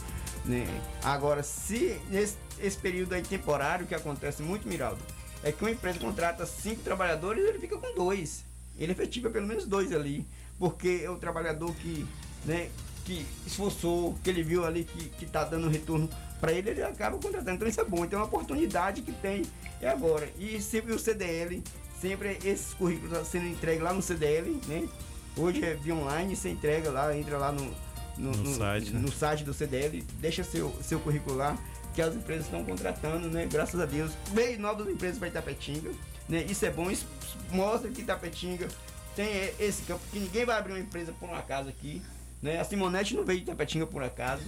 Né? 0.47 0.64
Agora, 1.03 1.43
se 1.43 2.01
nesse 2.09 2.37
esse 2.59 2.79
período 2.79 3.14
aí 3.14 3.22
temporário 3.22 3.87
que 3.87 3.95
acontece 3.95 4.43
muito, 4.43 4.68
Miraldo, 4.68 5.03
é 5.43 5.53
que 5.53 5.62
uma 5.62 5.70
empresa 5.70 5.99
contrata 5.99 6.47
cinco 6.47 6.83
trabalhadores, 6.83 7.45
ele 7.45 7.59
fica 7.59 7.77
com 7.77 7.95
dois. 7.95 8.45
Ele 8.79 8.93
efetiva 8.93 9.31
pelo 9.31 9.47
menos 9.47 9.66
dois 9.66 9.93
ali. 9.93 10.27
Porque 10.59 11.02
é 11.05 11.11
o 11.11 11.16
trabalhador 11.16 11.74
que, 11.76 12.07
né, 12.44 12.70
que 13.05 13.26
esforçou, 13.46 14.14
que 14.22 14.30
ele 14.30 14.42
viu 14.42 14.64
ali 14.64 14.84
que, 14.84 15.09
que 15.11 15.26
tá 15.26 15.44
dando 15.44 15.68
retorno 15.68 16.09
para 16.40 16.52
ele, 16.52 16.70
ele 16.70 16.82
acaba 16.82 17.16
contratando. 17.16 17.57
Então 17.57 17.68
isso 17.68 17.80
é 17.80 17.84
bom. 17.84 18.05
Então 18.05 18.18
é 18.18 18.22
uma 18.22 18.28
oportunidade 18.28 19.02
que 19.02 19.12
tem 19.12 19.42
é 19.80 19.88
agora. 19.88 20.28
E 20.38 20.61
sempre 20.61 20.92
o 20.92 20.98
CDL, 20.98 21.62
sempre 22.00 22.38
esses 22.44 22.74
currículos 22.74 23.12
estão 23.12 23.24
sendo 23.24 23.46
entregues 23.46 23.82
lá 23.82 23.92
no 23.92 24.02
CDL, 24.02 24.61
né? 24.66 24.88
Hoje 25.36 25.64
é 25.64 25.74
via 25.74 25.94
online, 25.94 26.36
você 26.36 26.50
entrega 26.50 26.90
lá, 26.90 27.16
entra 27.16 27.36
lá 27.36 27.50
no, 27.50 27.74
no, 28.16 28.30
No 28.30 28.55
site, 28.55 28.90
né? 28.92 29.00
no 29.00 29.11
site 29.11 29.44
do 29.44 29.52
CDL, 29.52 30.02
deixa 30.20 30.44
seu, 30.44 30.72
seu 30.80 31.00
currículo 31.00 31.36
lá, 31.36 31.59
que 31.92 32.00
as 32.00 32.14
empresas 32.14 32.44
estão 32.44 32.64
contratando, 32.64 33.28
né? 33.28 33.46
Graças 33.50 33.80
a 33.80 33.84
Deus. 33.84 34.12
Veio 34.32 34.61
novas 34.61 34.88
empresas 34.88 35.18
para 35.18 35.28
Itapetinga, 35.28 35.90
né? 36.28 36.44
Isso 36.48 36.64
é 36.64 36.70
bom, 36.70 36.90
isso 36.90 37.07
mostra 37.50 37.90
que 37.90 38.02
Itapetinga 38.02 38.68
tem 39.15 39.27
e- 39.27 39.55
esse 39.61 39.83
campo, 39.83 40.03
que 40.12 40.19
ninguém 40.19 40.45
vai 40.45 40.59
abrir 40.59 40.73
uma 40.73 40.81
empresa 40.81 41.12
por 41.19 41.29
um 41.29 41.35
acaso 41.35 41.69
aqui, 41.69 42.03
né? 42.43 42.61
A 42.61 42.65
Simonete 42.65 43.15
não 43.15 43.25
veio 43.25 43.39
de 43.41 43.45
Itapetinga 43.45 43.87
por 43.87 44.03
acaso, 44.03 44.45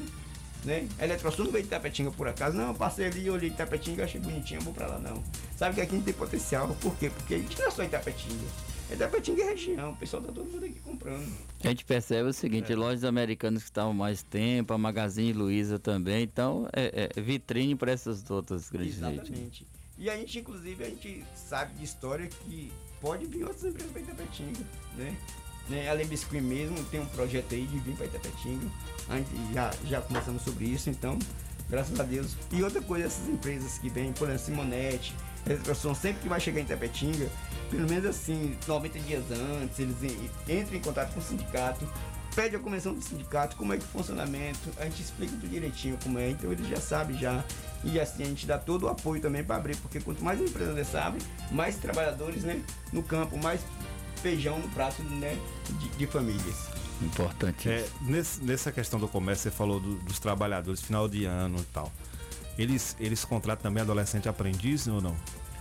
né? 0.64 0.87
A 0.99 1.05
Eletrosul 1.05 1.45
não 1.47 1.53
veio 1.53 1.62
de 1.64 1.69
Itapetinga 1.69 2.11
por 2.11 2.29
acaso, 2.29 2.57
não, 2.57 2.69
eu 2.69 2.75
passei 2.75 3.07
ali, 3.07 3.29
olhei 3.31 3.49
Itapetinga, 3.51 4.05
achei 4.05 4.21
bonitinho, 4.21 4.61
vou 4.61 4.75
pra 4.75 4.87
lá 4.87 4.99
não. 4.99 5.23
Sabe 5.57 5.75
que 5.77 5.81
aqui 5.81 5.93
a 5.93 5.95
gente 5.97 6.05
tem 6.05 6.14
potencial, 6.14 6.69
por 6.81 6.97
quê? 6.97 7.11
Porque 7.11 7.35
a 7.35 7.39
gente 7.39 7.59
não 7.59 7.67
é 7.69 7.71
só 7.71 7.83
Itapetinga, 7.85 8.45
Itapetinga 8.93 9.43
é 9.43 9.47
região, 9.51 9.91
o 9.93 9.97
pessoal 9.97 10.23
tá 10.23 10.31
todo 10.33 10.45
mundo 10.49 10.64
aqui 10.64 10.79
comprando. 10.81 11.27
A 11.64 11.69
gente 11.69 11.85
percebe 11.85 12.29
o 12.29 12.33
seguinte, 12.33 12.73
É. 12.73 12.77
lojas 12.77 13.03
americanas 13.05 13.62
que 13.62 13.71
estavam 13.71 13.93
mais 13.95 14.23
tempo, 14.23 14.73
a 14.75 14.79
Magazine 14.79 15.33
Luiza 15.33 15.79
também, 15.79 16.23
então 16.25 16.69
é, 16.73 17.11
é 17.17 17.21
vitrine 17.21 17.75
para 17.75 17.91
essas 17.93 18.29
outras 18.31 18.69
grandes 18.71 19.01
redes. 19.01 19.23
Exatamente. 19.23 19.67
E 19.99 20.11
a 20.11 20.17
gente, 20.17 20.39
inclusive, 20.39 20.85
a 20.85 20.89
gente 20.89 21.25
sabe 21.35 21.73
de 21.75 21.85
história 21.85 22.27
que 22.29 22.71
pode 23.01 23.26
vir 23.26 23.44
outras 23.44 23.64
empresas 23.64 23.90
para 23.92 24.01
Itapetinga, 24.03 24.61
né? 24.97 25.16
né? 25.68 25.88
A 25.88 25.92
Lebisquim 25.94 26.40
mesmo 26.40 26.82
tem 26.84 27.01
um 27.01 27.07
projeto 27.07 27.55
aí 27.55 27.66
de 27.66 27.78
vir 27.78 27.94
para 27.97 28.07
Itapetinga. 28.07 28.66
Já, 29.53 29.70
já 29.84 30.01
conversamos 30.01 30.42
sobre 30.42 30.64
isso, 30.66 30.90
então, 30.90 31.18
graças 31.68 31.99
a 31.99 32.03
Deus. 32.03 32.36
E 32.53 32.62
outra 32.62 32.80
coisa, 32.82 33.07
essas 33.07 33.28
empresas 33.28 33.78
que 33.78 33.88
vêm, 33.88 34.12
por 34.12 34.28
exemplo, 34.28 34.44
Simonete, 34.47 35.14
Retroação, 35.47 35.94
sempre 35.94 36.22
que 36.22 36.28
vai 36.28 36.40
chegar 36.40 36.61
em 36.61 36.64
Itapetinga, 36.64 37.28
pelo 37.70 37.88
menos 37.88 38.07
assim, 38.07 38.57
90 38.66 38.99
dias 39.01 39.22
antes, 39.30 39.78
eles 39.78 39.97
en- 40.03 40.30
entram 40.61 40.76
em 40.76 40.80
contato 40.80 41.12
com 41.14 41.20
o 41.20 41.22
sindicato, 41.22 41.86
pede 42.37 42.55
a 42.55 42.59
convenção 42.59 42.95
do 42.95 43.03
sindicato, 43.03 43.57
como 43.57 43.72
é 43.72 43.78
que 43.78 43.82
é 43.82 43.87
o 43.87 43.89
funcionamento, 43.89 44.68
a 44.78 44.84
gente 44.84 45.03
explica 45.03 45.32
tudo 45.32 45.49
direitinho 45.49 45.99
como 46.03 46.18
é, 46.18 46.30
então 46.30 46.53
eles 46.53 46.68
já 46.68 46.76
sabem 46.80 47.18
já. 47.18 47.43
E 47.82 47.99
assim 47.99 48.22
a 48.22 48.26
gente 48.26 48.47
dá 48.47 48.59
todo 48.59 48.84
o 48.84 48.89
apoio 48.89 49.20
também 49.22 49.43
para 49.43 49.57
abrir, 49.57 49.76
porque 49.78 49.99
quanto 50.01 50.22
mais 50.22 50.41
a 50.41 50.45
empresa 50.45 50.72
dessa 50.74 51.01
abre, 51.03 51.20
mais 51.51 51.76
trabalhadores 51.76 52.43
né, 52.45 52.62
no 52.93 53.03
campo, 53.03 53.37
mais 53.39 53.61
feijão 54.22 54.59
no 54.59 54.68
prato 54.68 55.03
né, 55.03 55.39
de, 55.80 55.89
de 55.91 56.07
famílias. 56.07 56.68
Importante. 57.01 57.68
É, 57.68 57.87
nesse- 58.03 58.43
nessa 58.43 58.70
questão 58.70 58.99
do 59.01 59.09
comércio, 59.09 59.45
você 59.51 59.57
falou 59.57 59.80
do- 59.80 59.97
dos 59.97 60.18
trabalhadores, 60.18 60.80
final 60.82 61.09
de 61.09 61.24
ano 61.24 61.59
e 61.59 61.64
tal. 61.72 61.91
Eles, 62.59 62.97
eles 63.01 63.24
contratam 63.24 63.64
também 63.64 63.82
adolescente 63.82 64.28
aprendiz 64.28 64.87
ou 64.87 65.01
não? 65.01 65.16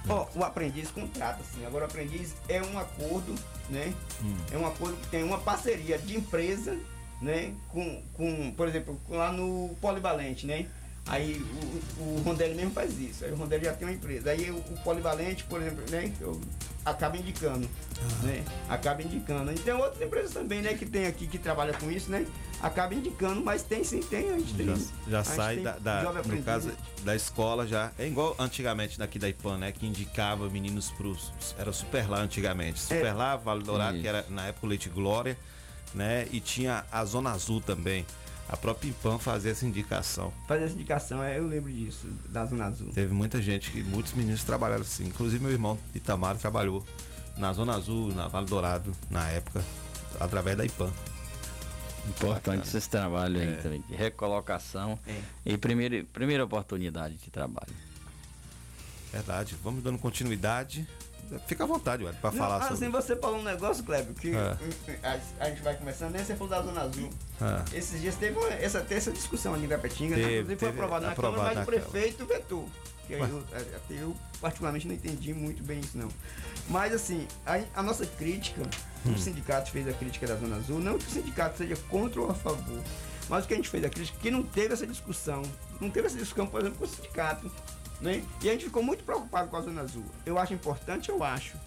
Ó, 0.07 0.27
o 0.35 0.43
aprendiz 0.43 0.91
contrata, 0.91 1.41
assim. 1.41 1.65
Agora 1.65 1.85
o 1.85 1.87
aprendiz 1.87 2.35
é 2.47 2.61
um 2.61 2.77
acordo, 2.77 3.35
né? 3.69 3.93
Hum. 4.23 4.35
É 4.51 4.57
um 4.57 4.65
acordo 4.65 4.95
que 4.97 5.07
tem 5.07 5.23
uma 5.23 5.39
parceria 5.39 5.97
de 5.97 6.17
empresa, 6.17 6.77
né? 7.21 7.53
Com, 7.69 8.03
com 8.13 8.51
por 8.51 8.67
exemplo, 8.67 8.99
lá 9.09 9.31
no 9.31 9.75
Polivalente, 9.81 10.45
né? 10.45 10.67
Aí 11.07 11.39
o, 11.99 12.01
o 12.03 12.21
Rondelli 12.23 12.55
mesmo 12.55 12.71
faz 12.71 12.99
isso. 12.99 13.23
Aí 13.25 13.31
o 13.31 13.35
Rondelli 13.35 13.65
já 13.65 13.73
tem 13.73 13.87
uma 13.87 13.93
empresa. 13.93 14.31
Aí 14.31 14.49
o, 14.49 14.57
o 14.57 14.79
Polivalente, 14.83 15.43
por 15.43 15.61
exemplo, 15.61 15.83
né? 15.91 16.11
Eu, 16.19 16.41
acaba 16.83 17.15
indicando, 17.17 17.67
né? 18.23 18.43
Acaba 18.67 19.03
indicando. 19.03 19.51
E 19.51 19.55
tem 19.55 19.73
outras 19.73 20.01
empresas 20.01 20.31
também, 20.33 20.61
né? 20.61 20.73
Que 20.73 20.85
tem 20.85 21.05
aqui 21.05 21.27
que 21.27 21.37
trabalha 21.37 21.73
com 21.73 21.91
isso, 21.91 22.09
né? 22.09 22.25
Acaba 22.59 22.95
indicando, 22.95 23.43
mas 23.43 23.61
tem 23.61 23.83
sim, 23.83 24.01
tem. 24.01 24.31
A 24.31 24.37
gente 24.39 24.53
tem. 24.55 24.65
Já, 24.65 24.75
já 25.07 25.19
a 25.19 25.23
gente 25.23 25.35
sai 25.35 25.55
tem 25.55 25.63
da, 25.63 25.77
da- 25.77 26.11
no 26.23 26.43
caso 26.43 26.71
da 27.03 27.15
escola 27.15 27.67
já. 27.67 27.91
É 27.99 28.07
igual 28.07 28.35
antigamente 28.39 28.97
daqui 28.97 29.19
da 29.19 29.29
IPAN, 29.29 29.57
né? 29.57 29.71
Que 29.71 29.85
indicava 29.85 30.49
meninos 30.49 30.89
pros. 30.91 31.31
Era 31.57 31.71
Super 31.71 32.09
lá 32.09 32.19
antigamente. 32.19 32.79
Super 32.79 33.13
lá, 33.13 33.35
Vale 33.35 33.63
Dourado, 33.63 33.99
que 33.99 34.07
era 34.07 34.25
na 34.29 34.47
época 34.47 34.65
o 34.65 34.69
Leite 34.69 34.89
Glória, 34.89 35.37
né? 35.93 36.27
E 36.31 36.39
tinha 36.39 36.83
a 36.91 37.05
Zona 37.05 37.31
Azul 37.31 37.61
também. 37.61 38.05
A 38.47 38.55
própria 38.55 38.89
IPAN 38.89 39.17
fazia 39.17 39.51
essa 39.51 39.65
indicação. 39.65 40.31
Fazer 40.47 40.65
essa 40.65 40.73
indicação, 40.75 41.23
é, 41.23 41.39
eu 41.39 41.47
lembro 41.47 41.71
disso, 41.71 42.07
da 42.29 42.45
Zona 42.45 42.65
Azul. 42.65 42.89
Teve 42.93 43.13
muita 43.13 43.41
gente, 43.41 43.71
que 43.71 43.81
muitos 43.83 44.13
meninos 44.13 44.43
trabalharam 44.43 44.83
assim. 44.83 45.07
Inclusive 45.07 45.41
meu 45.43 45.51
irmão 45.51 45.77
Itamar 45.95 46.37
trabalhou 46.37 46.85
na 47.37 47.51
Zona 47.53 47.73
Azul, 47.75 48.13
na 48.13 48.27
Vale 48.27 48.45
Dourado, 48.45 48.95
na 49.09 49.27
época, 49.29 49.63
através 50.19 50.55
da 50.55 50.63
IPAN. 50.63 50.91
Importante 52.07 52.77
esse 52.77 52.87
trabalho 52.87 53.39
aí 53.41 53.53
É. 53.53 53.55
também, 53.55 53.81
de 53.89 53.95
recolocação 53.95 54.99
É. 55.07 55.19
e 55.43 55.57
primeira, 55.57 56.03
primeira 56.13 56.45
oportunidade 56.45 57.15
de 57.17 57.31
trabalho. 57.31 57.73
Verdade. 59.11 59.55
Vamos 59.63 59.81
dando 59.83 59.97
continuidade. 59.97 60.87
Fica 61.47 61.63
à 61.63 61.67
vontade, 61.67 62.03
Ué, 62.03 62.11
pra 62.21 62.31
falar 62.31 62.57
assim, 62.57 62.75
sobre. 62.75 62.89
você 62.89 63.15
falou 63.15 63.39
um 63.39 63.43
negócio, 63.43 63.83
Kleber, 63.83 64.13
que 64.13 64.33
É. 64.35 64.57
a, 65.03 65.19
a 65.45 65.49
gente 65.49 65.61
vai 65.61 65.75
começando, 65.75 66.11
né? 66.13 66.23
Você 66.23 66.35
falou 66.35 66.49
da 66.49 66.61
Zona 66.61 66.81
Azul. 66.81 67.09
Ah. 67.41 67.63
Esses 67.73 67.99
dias 68.01 68.15
teve 68.15 68.37
uma, 68.37 68.47
essa, 68.49 68.79
teve 68.81 68.95
essa 68.95 69.11
discussão 69.11 69.53
ali 69.53 69.65
em 69.65 69.67
Gapetinga, 69.67 70.15
né? 70.15 70.21
Teve, 70.21 70.33
inclusive 70.39 70.59
foi 70.59 70.67
teve 70.69 70.79
aprovado 70.79 71.05
na 71.05 71.11
aprovado 71.11 71.37
Câmara, 71.37 71.55
mas 71.55 71.63
o 71.63 71.71
prefeito 71.71 72.25
vetou. 72.25 72.69
Que 73.07 73.13
eu, 73.13 73.23
até 73.23 73.93
eu, 74.01 74.15
particularmente, 74.41 74.87
não 74.87 74.95
entendi 74.95 75.33
muito 75.33 75.61
bem 75.63 75.79
isso, 75.79 75.97
não. 75.97 76.09
Mas, 76.69 76.91
assim, 76.93 77.27
a, 77.45 77.59
a 77.75 77.83
nossa 77.83 78.05
crítica, 78.05 78.61
Hum. 79.05 79.13
o 79.13 79.17
sindicato 79.19 79.69
fez 79.69 79.87
a 79.87 79.93
crítica 79.93 80.25
da 80.25 80.35
Zona 80.35 80.55
Azul, 80.55 80.79
não 80.79 80.97
que 80.97 81.05
o 81.05 81.09
sindicato 81.11 81.57
seja 81.59 81.75
contra 81.89 82.19
ou 82.21 82.31
a 82.31 82.33
favor, 82.33 82.81
Mas 83.29 83.45
o 83.45 83.47
que 83.47 83.53
a 83.53 83.57
gente 83.57 83.69
fez 83.69 83.83
aqui, 83.83 84.03
que 84.19 84.31
não 84.31 84.41
teve 84.43 84.73
essa 84.73 84.85
discussão, 84.87 85.41
não 85.79 85.89
teve 85.91 86.07
essa 86.07 86.17
discussão, 86.17 86.47
por 86.47 86.61
exemplo, 86.61 86.77
com 86.79 86.85
o 86.85 86.87
sindicato. 86.87 87.51
Né? 88.05 88.23
E 88.41 88.49
a 88.49 88.53
gente 88.53 88.65
ficou 88.65 88.83
muito 88.83 89.03
preocupado 89.03 89.49
com 89.49 89.57
a 89.57 89.61
Zona 89.61 89.81
Azul. 89.81 90.05
Eu 90.25 90.37
acho 90.37 90.53
importante, 90.53 91.09
eu 91.09 91.23
acho. 91.23 91.57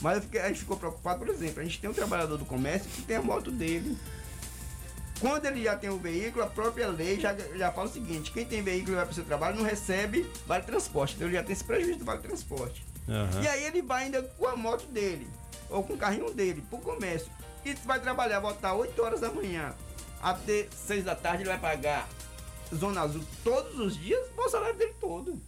Mas 0.00 0.24
a 0.34 0.48
gente 0.48 0.60
ficou 0.60 0.76
preocupado, 0.76 1.20
por 1.20 1.28
exemplo, 1.28 1.60
a 1.60 1.64
gente 1.64 1.78
tem 1.78 1.88
um 1.88 1.92
trabalhador 1.92 2.38
do 2.38 2.46
comércio 2.46 2.90
que 2.90 3.02
tem 3.02 3.16
a 3.16 3.22
moto 3.22 3.50
dele. 3.50 3.96
Quando 5.20 5.44
ele 5.44 5.62
já 5.62 5.76
tem 5.76 5.90
o 5.90 5.98
veículo, 5.98 6.42
a 6.42 6.48
própria 6.48 6.88
lei 6.88 7.20
já, 7.20 7.32
já 7.34 7.70
fala 7.70 7.88
o 7.88 7.92
seguinte: 7.92 8.32
quem 8.32 8.44
tem 8.44 8.62
veículo 8.62 8.92
e 8.92 8.96
vai 8.96 9.04
para 9.04 9.12
o 9.12 9.14
seu 9.14 9.22
trabalho 9.22 9.56
não 9.56 9.64
recebe 9.64 10.28
vale 10.46 10.64
transporte. 10.64 11.14
Então 11.14 11.28
ele 11.28 11.36
já 11.36 11.44
tem 11.44 11.52
esse 11.52 11.62
prejuízo 11.62 12.00
do 12.00 12.04
vale 12.04 12.20
transporte. 12.20 12.84
Aham. 13.08 13.42
E 13.42 13.46
aí 13.46 13.64
ele 13.64 13.82
vai 13.82 14.04
ainda 14.04 14.22
com 14.22 14.48
a 14.48 14.56
moto 14.56 14.86
dele, 14.86 15.28
ou 15.70 15.84
com 15.84 15.92
o 15.92 15.98
carrinho 15.98 16.32
dele, 16.32 16.64
pro 16.68 16.78
comércio. 16.78 17.30
E 17.64 17.74
vai 17.74 18.00
trabalhar, 18.00 18.40
voltar 18.40 18.74
8 18.74 19.00
horas 19.00 19.20
da 19.20 19.30
manhã, 19.30 19.72
até 20.20 20.66
6 20.86 21.04
da 21.04 21.14
tarde 21.14 21.42
ele 21.42 21.50
vai 21.50 21.58
pagar 21.58 22.08
Zona 22.74 23.02
Azul 23.02 23.22
todos 23.44 23.78
os 23.78 23.96
dias, 23.96 24.26
o 24.36 24.48
salário 24.48 24.74
dele 24.74 24.94
todo. 24.98 25.40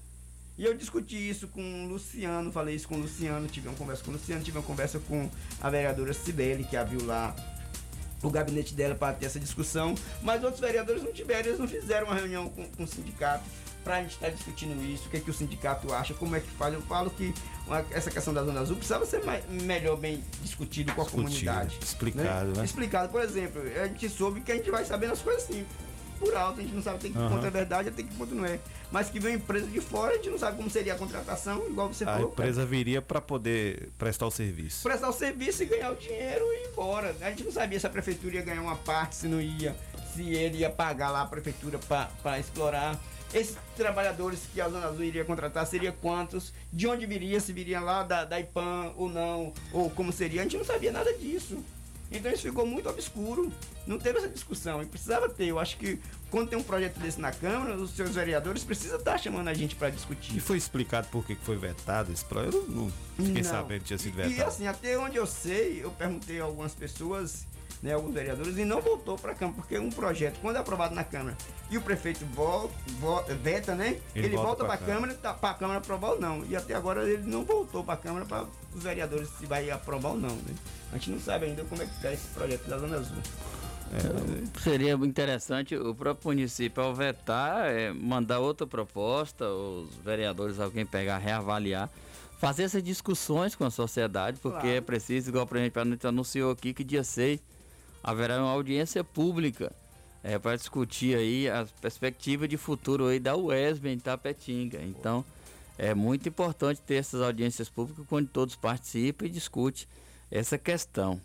E 0.57 0.65
eu 0.65 0.75
discuti 0.75 1.17
isso 1.17 1.49
com 1.49 1.85
o 1.85 1.89
Luciano, 1.89 2.53
falei 2.53 2.77
isso 2.77 2.87
com 2.87 2.95
o 2.95 2.99
Luciano, 3.01 3.49
tive 3.49 3.67
uma 3.69 3.77
conversa 3.77 4.05
com 4.05 4.11
o 4.11 4.15
Luciano, 4.15 4.43
tive 4.43 4.57
uma 4.59 4.65
conversa 4.65 5.01
com 5.01 5.29
a 5.61 5.69
vereadora 5.69 6.13
Cibele, 6.15 6.63
que 6.65 6.77
abriu 6.77 7.05
lá 7.05 7.35
o 8.23 8.31
gabinete 8.31 8.73
dela 8.73 8.95
para 8.95 9.13
ter 9.15 9.27
essa 9.27 9.41
discussão, 9.41 9.95
mas 10.23 10.43
outros 10.45 10.61
vereadores 10.61 11.03
não 11.03 11.13
tiveram, 11.13 11.49
eles 11.49 11.59
não 11.59 11.67
fizeram 11.69 12.07
uma 12.07 12.15
reunião 12.15 12.49
com, 12.49 12.65
com 12.71 12.85
o 12.85 12.87
sindicato 12.87 13.43
para 13.83 13.97
a 13.97 14.03
gente 14.03 14.13
estar 14.13 14.31
discutindo 14.31 14.83
isso, 14.83 15.09
o 15.09 15.11
que, 15.11 15.19
é 15.19 15.21
que 15.21 15.29
o 15.31 15.35
sindicato 15.35 15.93
acha, 15.93 16.15
como 16.15 16.35
é 16.35 16.41
que 16.41 16.49
faz. 16.53 16.73
Eu 16.73 16.81
falo 16.83 17.11
que 17.11 17.35
uma- 17.67 17.85
essa 17.91 18.11
questão 18.11 18.33
da 18.33 18.43
Zona 18.43 18.61
Azul 18.61 18.77
precisava 18.77 19.05
ser 19.05 19.23
mais, 19.25 19.45
melhor 19.51 19.97
bem 19.99 20.25
discutido 20.41 20.95
com 20.95 21.03
a 21.03 21.05
Discutido, 21.05 21.29
comunidade. 21.29 21.79
explicado, 21.83 22.53
né? 22.57 22.65
Explicado, 22.65 23.09
por 23.11 23.21
exemplo, 23.23 23.61
a 23.61 23.87
gente 23.89 24.09
soube 24.09 24.41
que 24.41 24.53
a 24.53 24.55
gente 24.55 24.71
vai 24.71 24.85
sabendo 24.87 25.13
as 25.13 25.21
coisas 25.21 25.43
assim, 25.43 25.67
por 26.19 26.35
alto, 26.35 26.61
a 26.61 26.63
gente 26.63 26.75
não 26.75 26.83
sabe 26.83 26.97
até 26.97 27.09
que 27.11 27.19
Aham. 27.19 27.29
ponto 27.29 27.45
é 27.45 27.51
verdade, 27.51 27.89
até 27.91 28.03
que 28.03 28.15
ponto 28.15 28.35
não 28.35 28.47
é. 28.47 28.59
Mas 28.95 29.11
que 29.11 29.19
vem 29.19 29.33
uma 29.33 29.39
empresa 29.43 29.67
de 29.67 29.81
fora, 29.81 30.13
a 30.13 30.17
gente 30.19 30.31
não 30.31 30.39
sabe 30.39 30.57
como 30.57 30.71
seria 30.71 30.95
a 30.95 30.97
contratação, 30.97 31.67
igual 31.67 31.93
você 31.93 32.05
A 32.05 32.13
falou. 32.13 32.31
empresa 32.31 32.65
viria 32.65 33.03
para 33.03 33.21
poder 33.21 33.91
prestar 33.99 34.25
o 34.25 34.31
serviço. 34.31 34.85
prestar 34.85 35.09
o 35.09 35.13
serviço 35.13 35.65
e 35.65 35.67
ganhar 35.67 35.91
o 35.91 35.97
dinheiro 35.97 36.45
e 36.45 36.63
ir 36.63 36.69
embora. 36.69 37.13
A 37.21 37.29
gente 37.29 37.43
não 37.43 37.51
sabia 37.51 37.81
se 37.81 37.85
a 37.89 37.91
prefeitura 37.91 38.37
ia 38.37 38.43
ganhar 38.43 38.63
uma 38.63 38.77
parte, 38.77 39.17
se 39.17 39.27
não 39.27 39.41
ia, 39.41 39.75
se 40.15 40.23
ele 40.33 40.59
ia 40.59 40.71
pagar 40.71 41.11
lá 41.11 41.23
a 41.23 41.27
prefeitura 41.27 41.77
para 42.23 42.39
explorar. 42.39 42.97
Esses 43.35 43.57
trabalhadores 43.77 44.39
que 44.55 44.61
a 44.61 44.69
Zona 44.69 44.87
Azul 44.87 45.03
iria 45.03 45.25
contratar 45.25 45.67
seria 45.67 45.91
quantos? 45.91 46.53
De 46.73 46.87
onde 46.87 47.05
viria? 47.05 47.41
Se 47.41 47.53
viria 47.53 47.81
lá 47.81 48.05
da, 48.05 48.25
da 48.25 48.39
IPAM 48.39 48.93
ou 48.97 49.09
não? 49.09 49.53
Ou 49.73 49.91
como 49.91 50.13
seria? 50.13 50.43
A 50.43 50.45
gente 50.45 50.57
não 50.57 50.65
sabia 50.65 50.93
nada 50.93 51.13
disso. 51.15 51.59
Então 52.15 52.31
isso 52.33 52.43
ficou 52.43 52.65
muito 52.67 52.89
obscuro. 52.89 53.53
Não 53.87 53.99
teve 53.99 54.19
essa 54.19 54.29
discussão. 54.29 54.83
E 54.83 54.87
precisava 54.87 55.29
ter. 55.29 55.47
Eu 55.47 55.59
acho 55.59 55.77
que 55.77 55.99
quando 56.31 56.49
tem 56.49 56.59
um 56.59 56.63
projeto 56.63 56.99
desse 56.99 57.21
na 57.21 57.33
Câmara, 57.33 57.75
os 57.77 57.91
seus 57.91 58.11
vereadores 58.15 58.63
precisam 58.65 58.99
estar 58.99 59.19
chamando 59.19 59.49
a 59.49 59.55
gente 59.55 59.75
para 59.75 59.91
discutir. 59.91 60.37
E 60.37 60.41
foi 60.41 60.57
explicado 60.57 61.09
por 61.09 61.25
que 61.27 61.35
foi 61.35 61.57
vetado 61.57 62.13
esse 62.13 62.25
projeto? 62.25 62.57
Eu 62.57 62.67
não 62.69 62.93
fiquei 63.17 63.43
Não. 63.43 63.51
sabendo 63.51 63.81
que 63.81 63.87
tinha 63.87 63.99
sido 63.99 64.21
E 64.21 64.29
vetado. 64.29 64.49
assim, 64.49 64.67
até 64.67 64.97
onde 64.99 65.17
eu 65.17 65.27
sei, 65.27 65.81
eu 65.83 65.91
perguntei 65.91 66.41
a 66.41 66.45
algumas 66.45 66.73
pessoas, 66.75 67.47
né, 67.85 67.93
alguns 67.93 68.15
vereadores, 68.15 68.57
e 68.57 68.65
não 68.65 68.81
voltou 68.81 69.19
para 69.19 69.33
a 69.33 69.35
Câmara, 69.35 69.59
porque 69.59 69.79
um 69.79 69.91
projeto, 69.91 70.39
quando 70.41 70.57
é 70.57 70.59
aprovado 70.59 70.95
na 70.95 71.05
Câmara 71.05 71.37
e 71.71 71.77
o 71.77 71.83
prefeito 71.83 72.25
volta, 72.25 73.35
veta, 73.35 73.75
né? 73.75 74.01
Ele 74.15 74.27
Ele, 74.29 74.37
volta 74.37 74.47
volta 74.47 74.65
para 74.65 74.75
a 74.75 74.79
Câmara, 74.79 75.13
tá, 75.13 75.35
para 75.35 75.51
a 75.51 75.55
Câmara 75.55 75.79
aprovar 75.81 76.13
ou 76.13 76.21
não. 76.21 76.43
E 76.47 76.57
até 76.57 76.75
agora 76.75 77.07
ele 77.07 77.25
não 77.31 77.45
voltou 77.45 77.85
para 77.85 77.93
a 77.93 77.97
Câmara 77.99 78.25
para 78.25 78.47
os 78.75 78.83
vereadores 78.83 79.29
se 79.39 79.45
vai 79.45 79.71
aprovar 79.71 80.13
ou 80.13 80.17
não, 80.17 80.31
né? 80.35 80.55
A 80.93 80.97
gente 80.97 81.11
não 81.11 81.21
sabe 81.21 81.45
ainda 81.45 81.63
como 81.65 81.83
é 81.83 81.85
que 81.85 81.93
está 81.93 82.11
esse 82.11 82.27
projeto 82.29 82.67
da 82.67 82.79
Zona 82.79 82.97
Azul. 82.97 83.19
Seria 84.63 84.95
interessante 84.95 85.77
o 85.77 85.95
próprio 85.95 86.29
município, 86.31 86.83
ao 86.83 86.95
vetar, 86.95 87.67
é, 87.67 87.93
mandar 87.93 88.39
outra 88.39 88.67
proposta, 88.67 89.47
os 89.47 89.95
vereadores, 89.97 90.59
alguém 90.59 90.87
pegar, 90.87 91.19
reavaliar, 91.19 91.91
fazer 92.39 92.63
essas 92.63 92.83
discussões 92.83 93.55
com 93.55 93.65
a 93.65 93.71
sociedade, 93.71 94.39
porque 94.41 94.61
Claro. 94.61 94.77
é 94.77 94.81
preciso, 94.81 95.29
igual 95.29 95.47
a 95.49 95.59
gente 95.59 96.07
anunciou 96.07 96.51
aqui, 96.51 96.73
que 96.73 96.83
dia 96.83 97.05
6 97.05 97.41
haverá 98.05 98.39
uma 98.39 98.53
audiência 98.53 99.03
pública 99.03 99.73
é, 100.23 100.39
para 100.39 100.57
discutir 100.57 101.17
aí 101.17 101.49
as 101.49 101.71
perspectivas 101.73 102.49
de 102.49 102.59
futuro 102.59 103.07
aí 103.07 103.19
da 103.19 103.35
UESB 103.35 103.89
em 103.89 103.99
Tapetinga. 103.99 104.83
Então, 104.83 105.25
é 105.79 105.95
muito 105.95 106.29
importante 106.29 106.83
ter 106.83 106.97
essas 106.97 107.23
audiências 107.23 107.69
públicas 107.69 108.05
onde 108.11 108.29
todos 108.29 108.55
participam 108.55 109.25
e 109.25 109.31
discutem 109.31 109.87
essa 110.31 110.59
questão. 110.59 111.21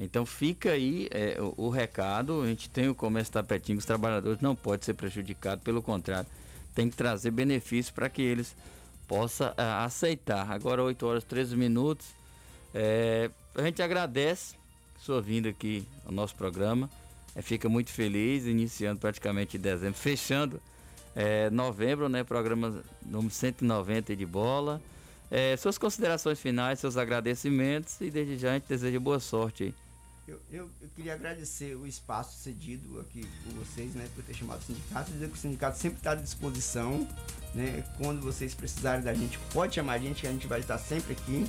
Então 0.00 0.26
fica 0.26 0.70
aí 0.70 1.08
é, 1.10 1.40
o, 1.40 1.66
o 1.66 1.68
recado, 1.68 2.42
a 2.42 2.46
gente 2.46 2.68
tem 2.68 2.88
o 2.88 2.94
comércio 2.94 3.32
tapetinho, 3.32 3.78
os 3.78 3.84
trabalhadores 3.84 4.40
não 4.40 4.56
podem 4.56 4.84
ser 4.84 4.94
prejudicados, 4.94 5.62
pelo 5.62 5.80
contrário, 5.80 6.28
tem 6.74 6.90
que 6.90 6.96
trazer 6.96 7.30
benefícios 7.30 7.92
para 7.92 8.08
que 8.08 8.20
eles 8.20 8.56
possam 9.06 9.52
ah, 9.56 9.84
aceitar. 9.84 10.50
Agora 10.50 10.82
8 10.82 11.06
horas 11.06 11.22
e 11.22 11.26
13 11.26 11.56
minutos, 11.56 12.08
é, 12.74 13.30
a 13.54 13.62
gente 13.62 13.80
agradece 13.80 14.56
sua 15.04 15.20
vinda 15.20 15.50
aqui 15.50 15.86
ao 16.06 16.12
nosso 16.12 16.34
programa, 16.34 16.88
é, 17.34 17.42
fica 17.42 17.68
muito 17.68 17.90
feliz, 17.90 18.46
iniciando 18.46 18.98
praticamente 18.98 19.58
dezembro, 19.58 19.94
fechando 20.00 20.60
é, 21.14 21.50
novembro, 21.50 22.08
né, 22.08 22.24
programa 22.24 22.82
número 23.04 23.32
190 23.32 24.16
de 24.16 24.24
bola. 24.24 24.80
É, 25.30 25.56
suas 25.56 25.76
considerações 25.76 26.40
finais, 26.40 26.78
seus 26.78 26.96
agradecimentos 26.96 28.00
e 28.00 28.10
desde 28.10 28.38
já 28.38 28.50
a 28.50 28.54
gente 28.54 28.66
deseja 28.66 28.98
boa 28.98 29.20
sorte. 29.20 29.74
Eu, 30.26 30.40
eu, 30.50 30.70
eu 30.80 30.88
queria 30.96 31.12
agradecer 31.12 31.76
o 31.76 31.86
espaço 31.86 32.42
cedido 32.42 32.98
aqui 33.00 33.26
por 33.42 33.52
vocês, 33.62 33.94
né, 33.94 34.08
por 34.14 34.24
ter 34.24 34.32
chamado 34.32 34.60
o 34.60 34.64
sindicato, 34.64 35.10
dizer 35.10 35.28
que 35.28 35.34
o 35.34 35.38
sindicato 35.38 35.78
sempre 35.78 35.98
está 35.98 36.12
à 36.12 36.14
disposição, 36.14 37.06
né, 37.54 37.84
quando 37.98 38.22
vocês 38.22 38.54
precisarem 38.54 39.04
da 39.04 39.12
gente, 39.12 39.38
pode 39.52 39.74
chamar 39.74 39.94
a 39.94 39.98
gente, 39.98 40.22
que 40.22 40.26
a 40.26 40.32
gente 40.32 40.46
vai 40.46 40.60
estar 40.60 40.78
sempre 40.78 41.12
aqui, 41.12 41.46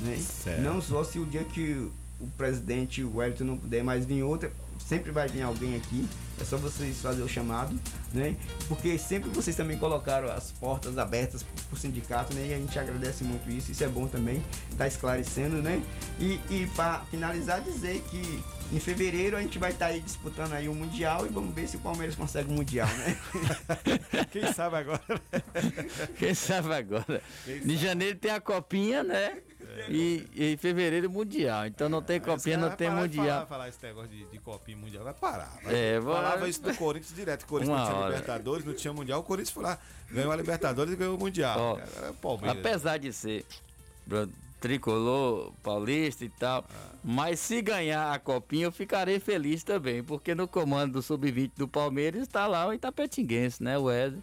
né, 0.00 0.16
Certo. 0.18 0.60
não 0.60 0.82
só 0.82 1.02
se 1.04 1.18
o 1.18 1.24
dia 1.24 1.42
que 1.44 1.90
o 2.20 2.26
presidente, 2.28 3.02
o 3.02 3.16
Wellington, 3.16 3.44
não 3.44 3.56
puder 3.56 3.82
mais 3.82 4.04
vir 4.04 4.22
outra, 4.22 4.50
sempre 4.78 5.10
vai 5.10 5.28
vir 5.28 5.42
alguém 5.42 5.76
aqui, 5.76 6.08
é 6.40 6.44
só 6.44 6.56
vocês 6.56 7.00
fazer 7.00 7.22
o 7.22 7.28
chamado, 7.28 7.78
né, 8.12 8.36
porque 8.68 8.96
sempre 8.98 9.28
vocês 9.30 9.54
também 9.56 9.78
colocaram 9.78 10.30
as 10.30 10.50
portas 10.52 10.96
abertas 10.98 11.42
para 11.42 11.74
o 11.74 11.76
sindicato, 11.76 12.34
né, 12.34 12.46
e 12.48 12.54
a 12.54 12.56
gente 12.56 12.78
agradece 12.78 13.24
muito 13.24 13.50
isso, 13.50 13.70
isso 13.70 13.84
é 13.84 13.88
bom 13.88 14.06
também, 14.06 14.42
tá 14.76 14.86
esclarecendo, 14.86 15.62
né, 15.62 15.82
e, 16.18 16.40
e 16.50 16.66
para 16.74 17.00
finalizar, 17.10 17.60
dizer 17.60 18.02
que 18.10 18.42
em 18.70 18.78
fevereiro 18.78 19.36
a 19.36 19.40
gente 19.40 19.58
vai 19.58 19.70
estar 19.70 19.86
aí 19.86 20.00
disputando 20.00 20.52
aí 20.52 20.68
o 20.68 20.74
Mundial 20.74 21.24
e 21.24 21.30
vamos 21.30 21.54
ver 21.54 21.66
se 21.66 21.76
o 21.76 21.80
Palmeiras 21.80 22.14
consegue 22.14 22.50
o 22.50 22.52
Mundial, 22.52 22.86
né? 22.86 23.18
Quem 24.30 24.52
sabe 24.52 24.76
agora? 24.76 25.00
Quem 26.18 26.34
sabe 26.34 26.74
agora? 26.74 27.22
Em 27.46 27.76
janeiro 27.78 28.18
tem 28.18 28.30
a 28.30 28.40
copinha, 28.40 29.02
né? 29.02 29.38
E, 29.88 30.26
e 30.34 30.52
em 30.52 30.56
fevereiro 30.56 31.10
mundial. 31.10 31.66
Então 31.66 31.88
não 31.88 32.02
tem 32.02 32.20
copinha, 32.20 32.56
não 32.56 32.70
tem 32.70 32.90
mundial. 32.90 33.26
Falar, 33.26 33.46
falar 33.46 33.68
esse 33.68 33.82
negócio 33.84 34.08
de, 34.10 34.24
de 34.26 34.38
copinha 34.38 34.76
mundial, 34.76 35.04
vai 35.04 35.14
parar. 35.14 35.58
Vai. 35.62 35.74
É, 35.74 36.00
vou- 36.00 36.14
Falava 36.14 36.48
isso 36.48 36.62
do 36.62 36.74
Corinthians 36.74 37.14
direto. 37.14 37.42
O 37.42 37.46
Corinthians 37.46 37.76
Uma 37.78 37.84
não 37.84 37.90
tinha 37.90 38.00
hora. 38.02 38.10
Libertadores, 38.14 38.64
não 38.64 38.74
tinha 38.74 38.92
Mundial. 38.92 39.20
O 39.20 39.22
Corinthians 39.22 39.50
foi 39.52 39.62
lá, 39.62 39.78
ganhou 40.10 40.32
a 40.32 40.36
Libertadores 40.36 40.92
e 40.92 40.96
ganhou 40.96 41.16
o 41.16 41.18
Mundial. 41.18 41.58
Ó, 41.60 41.78
é 41.78 42.12
Palmeiras. 42.20 42.58
Apesar 42.58 42.98
de 42.98 43.12
ser 43.12 43.44
tricolor, 44.60 45.52
paulista 45.62 46.24
e 46.24 46.28
tal, 46.28 46.64
mas 47.04 47.38
se 47.38 47.62
ganhar 47.62 48.12
a 48.12 48.18
copinha 48.18 48.64
eu 48.66 48.72
ficarei 48.72 49.20
feliz 49.20 49.62
também, 49.62 50.02
porque 50.02 50.34
no 50.34 50.48
comando 50.48 50.94
do 50.94 51.02
sub-20 51.02 51.52
do 51.56 51.68
Palmeiras 51.68 52.22
está 52.22 52.46
lá 52.46 52.66
o 52.66 52.72
Itapetinguense, 52.72 53.62
né? 53.62 53.78
O 53.78 53.84
Wesley, 53.84 54.22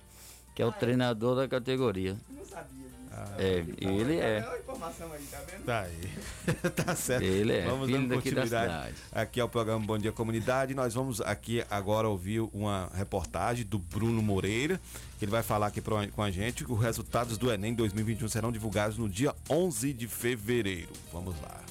que 0.53 0.61
é 0.61 0.65
o 0.65 0.71
treinador 0.71 1.35
da 1.35 1.47
categoria. 1.47 2.17
Não 2.29 2.43
sabia 2.45 2.83
disso. 2.83 2.94
É, 3.37 3.63
ele 3.79 4.17
é. 4.17 4.39
Informação 4.59 5.11
aí, 5.11 5.23
tá 5.31 5.39
vendo? 5.49 5.63
Tá 5.65 5.81
aí. 5.81 6.69
tá 6.71 6.95
certo. 6.95 7.23
Ele 7.23 7.53
é, 7.53 7.65
vamos 7.65 7.87
filho 7.87 7.99
dando 8.01 8.15
continuidade 8.15 8.93
aqui 9.11 9.39
ao 9.39 9.47
programa 9.49 9.85
Bom 9.85 9.97
Dia 9.97 10.11
Comunidade. 10.11 10.73
Nós 10.73 10.93
vamos 10.93 11.21
aqui 11.21 11.63
agora 11.69 12.07
ouvir 12.09 12.41
uma 12.53 12.89
reportagem 12.93 13.65
do 13.65 13.77
Bruno 13.79 14.21
Moreira, 14.21 14.79
que 15.19 15.25
ele 15.25 15.31
vai 15.31 15.43
falar 15.43 15.67
aqui 15.67 15.81
pro- 15.81 16.07
com 16.11 16.21
a 16.23 16.31
gente 16.31 16.65
que 16.65 16.71
os 16.71 16.81
resultados 16.81 17.37
do 17.37 17.51
Enem 17.51 17.73
2021 17.73 18.27
serão 18.27 18.51
divulgados 18.51 18.97
no 18.97 19.07
dia 19.09 19.33
11 19.49 19.93
de 19.93 20.07
fevereiro. 20.07 20.89
Vamos 21.11 21.35
lá. 21.41 21.61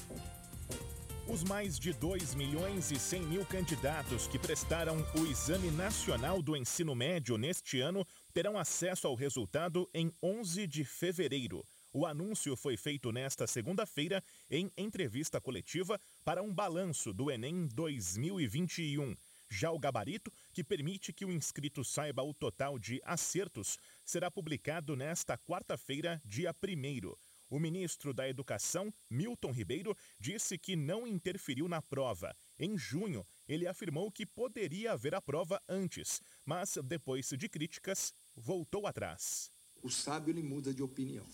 Os 1.27 1.43
mais 1.43 1.79
de 1.79 1.91
2 1.91 2.35
milhões 2.35 2.91
e 2.91 2.99
100 2.99 3.23
mil 3.23 3.45
candidatos 3.45 4.27
que 4.27 4.37
prestaram 4.37 5.03
o 5.17 5.25
Exame 5.25 5.71
Nacional 5.71 6.39
do 6.39 6.55
Ensino 6.55 6.93
Médio 6.93 7.35
neste 7.35 7.81
ano 7.81 8.05
terão 8.35 8.57
acesso 8.57 9.07
ao 9.07 9.15
resultado 9.15 9.89
em 9.93 10.13
11 10.21 10.67
de 10.67 10.83
fevereiro. 10.83 11.65
O 11.93 12.05
anúncio 12.05 12.53
foi 12.57 12.75
feito 12.75 13.09
nesta 13.09 13.47
segunda-feira 13.47 14.21
em 14.51 14.69
entrevista 14.75 15.39
coletiva 15.39 15.97
para 16.25 16.43
um 16.43 16.53
balanço 16.53 17.13
do 17.13 17.31
Enem 17.31 17.65
2021. 17.67 19.15
Já 19.49 19.71
o 19.71 19.79
gabarito, 19.79 20.29
que 20.51 20.65
permite 20.65 21.13
que 21.13 21.23
o 21.23 21.31
inscrito 21.31 21.81
saiba 21.85 22.23
o 22.23 22.33
total 22.33 22.77
de 22.77 23.01
acertos, 23.05 23.77
será 24.03 24.29
publicado 24.29 24.97
nesta 24.97 25.37
quarta-feira, 25.37 26.21
dia 26.25 26.53
1. 26.53 27.15
O 27.49 27.59
ministro 27.59 28.13
da 28.13 28.27
Educação, 28.27 28.93
Milton 29.09 29.51
Ribeiro, 29.51 29.95
disse 30.19 30.57
que 30.57 30.75
não 30.75 31.07
interferiu 31.07 31.67
na 31.67 31.81
prova. 31.81 32.35
Em 32.57 32.77
junho, 32.77 33.25
Ele 33.47 33.67
afirmou 33.67 34.11
que 34.11 34.25
poderia 34.25 34.93
haver 34.93 35.13
a 35.13 35.21
prova 35.21 35.61
antes, 35.69 36.21
mas 36.43 36.77
depois 36.83 37.29
de 37.29 37.47
críticas, 37.47 38.13
voltou 38.35 38.85
atrás. 38.85 39.51
O 39.81 39.89
sábio 39.89 40.31
ele 40.31 40.43
muda 40.43 40.73
de 40.73 40.83
opinião. 40.83 41.25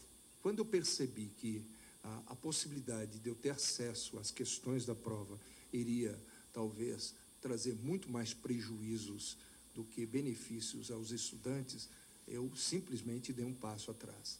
Quando 0.42 0.60
eu 0.60 0.66
percebi 0.66 1.28
que 1.38 1.66
a, 2.04 2.24
a 2.28 2.36
possibilidade 2.36 3.20
de 3.20 3.30
eu 3.30 3.36
ter 3.36 3.52
acesso 3.52 4.18
às 4.18 4.32
questões 4.32 4.86
da 4.86 4.96
prova 4.96 5.40
iria 5.72 6.20
talvez 6.52 7.14
trazer 7.40 7.76
muito 7.76 8.10
mais 8.10 8.34
prejuízos 8.34 9.38
do 9.74 9.84
que 9.84 10.06
benefícios 10.06 10.92
aos 10.92 11.12
estudantes, 11.12 11.90
eu 12.28 12.54
simplesmente 12.56 13.32
dei 13.32 13.46
um 13.46 13.54
passo 13.54 13.92
atrás. 13.92 14.40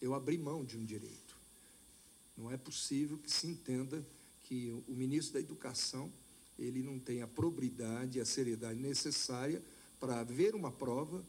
Eu 0.00 0.14
abri 0.14 0.38
mão 0.38 0.64
de 0.64 0.76
um 0.76 0.84
direito. 0.84 1.36
Não 2.36 2.50
é 2.50 2.56
possível 2.56 3.18
que 3.18 3.30
se 3.30 3.46
entenda 3.46 4.04
que 4.44 4.70
o 4.86 4.94
ministro 4.94 5.34
da 5.34 5.40
Educação 5.40 6.10
ele 6.58 6.82
não 6.82 6.98
tem 6.98 7.22
a 7.22 7.26
probidade 7.26 8.18
e 8.18 8.20
a 8.20 8.24
seriedade 8.24 8.78
necessária 8.78 9.62
para 10.00 10.22
ver 10.24 10.54
uma 10.54 10.70
prova 10.70 11.24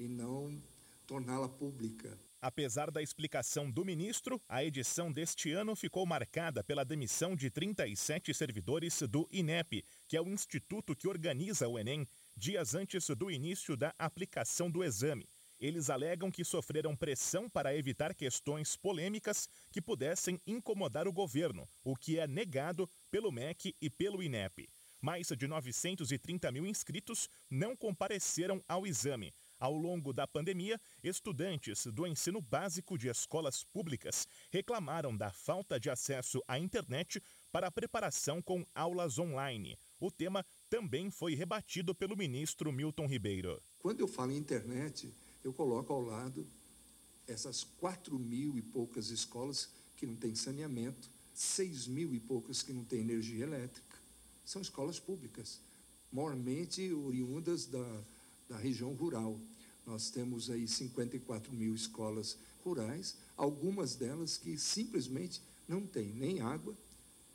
e 0.00 0.08
não 0.08 0.60
torná-la 1.06 1.48
pública. 1.48 2.18
Apesar 2.40 2.90
da 2.90 3.02
explicação 3.02 3.70
do 3.70 3.84
ministro, 3.84 4.40
a 4.48 4.64
edição 4.64 5.12
deste 5.12 5.52
ano 5.52 5.76
ficou 5.76 6.06
marcada 6.06 6.64
pela 6.64 6.86
demissão 6.86 7.36
de 7.36 7.50
37 7.50 8.32
servidores 8.32 9.02
do 9.02 9.28
INEP, 9.30 9.84
que 10.08 10.16
é 10.16 10.22
o 10.22 10.28
instituto 10.28 10.96
que 10.96 11.06
organiza 11.06 11.68
o 11.68 11.78
Enem, 11.78 12.08
dias 12.34 12.74
antes 12.74 13.08
do 13.10 13.30
início 13.30 13.76
da 13.76 13.94
aplicação 13.98 14.70
do 14.70 14.82
exame. 14.82 15.28
Eles 15.60 15.90
alegam 15.90 16.30
que 16.30 16.42
sofreram 16.42 16.96
pressão 16.96 17.50
para 17.50 17.76
evitar 17.76 18.14
questões 18.14 18.74
polêmicas 18.74 19.46
que 19.70 19.82
pudessem 19.82 20.40
incomodar 20.46 21.06
o 21.06 21.12
governo, 21.12 21.68
o 21.84 21.94
que 21.94 22.18
é 22.18 22.26
negado 22.26 22.88
pelo 23.10 23.30
MEC 23.30 23.76
e 23.82 23.90
pelo 23.90 24.22
INEP. 24.22 24.66
Mais 25.02 25.26
de 25.28 25.46
930 25.46 26.50
mil 26.52 26.66
inscritos 26.66 27.28
não 27.50 27.76
compareceram 27.76 28.62
ao 28.66 28.86
exame. 28.86 29.34
Ao 29.60 29.74
longo 29.74 30.14
da 30.14 30.26
pandemia, 30.26 30.80
estudantes 31.04 31.84
do 31.84 32.06
ensino 32.06 32.40
básico 32.40 32.96
de 32.96 33.08
escolas 33.08 33.62
públicas 33.62 34.26
reclamaram 34.50 35.14
da 35.14 35.30
falta 35.30 35.78
de 35.78 35.90
acesso 35.90 36.42
à 36.48 36.58
internet 36.58 37.22
para 37.52 37.66
a 37.66 37.70
preparação 37.70 38.40
com 38.40 38.64
aulas 38.74 39.18
online. 39.18 39.78
O 40.00 40.10
tema 40.10 40.46
também 40.70 41.10
foi 41.10 41.34
rebatido 41.34 41.94
pelo 41.94 42.16
ministro 42.16 42.72
Milton 42.72 43.06
Ribeiro. 43.06 43.62
Quando 43.78 44.00
eu 44.00 44.08
falo 44.08 44.32
em 44.32 44.38
internet, 44.38 45.12
eu 45.44 45.52
coloco 45.52 45.92
ao 45.92 46.00
lado 46.00 46.46
essas 47.28 47.62
quatro 47.62 48.18
mil 48.18 48.56
e 48.56 48.62
poucas 48.62 49.10
escolas 49.10 49.68
que 49.94 50.06
não 50.06 50.16
têm 50.16 50.34
saneamento, 50.34 51.10
seis 51.34 51.86
mil 51.86 52.14
e 52.14 52.18
poucas 52.18 52.62
que 52.62 52.72
não 52.72 52.82
têm 52.82 53.00
energia 53.00 53.44
elétrica. 53.44 53.98
São 54.42 54.62
escolas 54.62 54.98
públicas, 54.98 55.60
mormente 56.10 56.90
oriundas 56.94 57.66
da, 57.66 58.02
da 58.50 58.58
região 58.58 58.92
rural. 58.92 59.40
Nós 59.86 60.10
temos 60.10 60.50
aí 60.50 60.66
54 60.66 61.52
mil 61.52 61.72
escolas 61.72 62.36
rurais, 62.64 63.16
algumas 63.36 63.94
delas 63.94 64.36
que 64.36 64.58
simplesmente 64.58 65.40
não 65.66 65.86
têm 65.86 66.12
nem 66.12 66.40
água, 66.40 66.76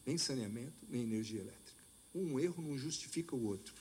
nem 0.06 0.18
saneamento, 0.18 0.86
nem 0.90 1.02
energia 1.02 1.40
elétrica. 1.40 1.84
Um 2.14 2.40
erro 2.40 2.62
não 2.62 2.78
justifica 2.78 3.36
o 3.36 3.46
outro, 3.46 3.74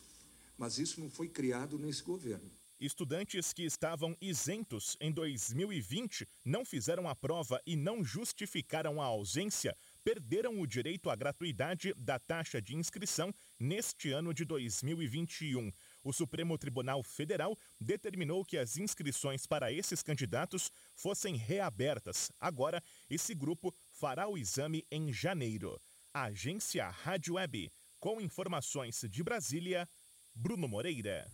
mas 0.56 0.78
isso 0.78 1.00
não 1.00 1.10
foi 1.10 1.28
criado 1.28 1.76
nesse 1.76 2.02
governo. 2.02 2.50
Estudantes 2.80 3.52
que 3.52 3.62
estavam 3.62 4.16
isentos 4.20 4.96
em 5.00 5.10
2020 5.10 6.26
não 6.44 6.64
fizeram 6.64 7.08
a 7.08 7.14
prova 7.14 7.60
e 7.64 7.76
não 7.76 8.04
justificaram 8.04 9.00
a 9.00 9.06
ausência, 9.06 9.76
perderam 10.02 10.60
o 10.60 10.66
direito 10.66 11.08
à 11.08 11.14
gratuidade 11.14 11.94
da 11.96 12.18
taxa 12.18 12.60
de 12.60 12.76
inscrição 12.76 13.32
neste 13.58 14.10
ano 14.10 14.34
de 14.34 14.44
2021. 14.44 15.72
O 16.04 16.12
Supremo 16.12 16.58
Tribunal 16.58 17.02
Federal 17.02 17.58
determinou 17.80 18.44
que 18.44 18.58
as 18.58 18.76
inscrições 18.76 19.46
para 19.46 19.72
esses 19.72 20.02
candidatos 20.02 20.70
fossem 20.94 21.34
reabertas. 21.34 22.30
Agora, 22.38 22.82
esse 23.08 23.34
grupo 23.34 23.74
fará 23.90 24.28
o 24.28 24.36
exame 24.36 24.86
em 24.90 25.10
janeiro. 25.10 25.80
Agência 26.12 26.88
Rádio 26.88 27.34
Web, 27.34 27.72
com 27.98 28.20
informações 28.20 29.02
de 29.08 29.22
Brasília, 29.22 29.88
Bruno 30.34 30.68
Moreira. 30.68 31.26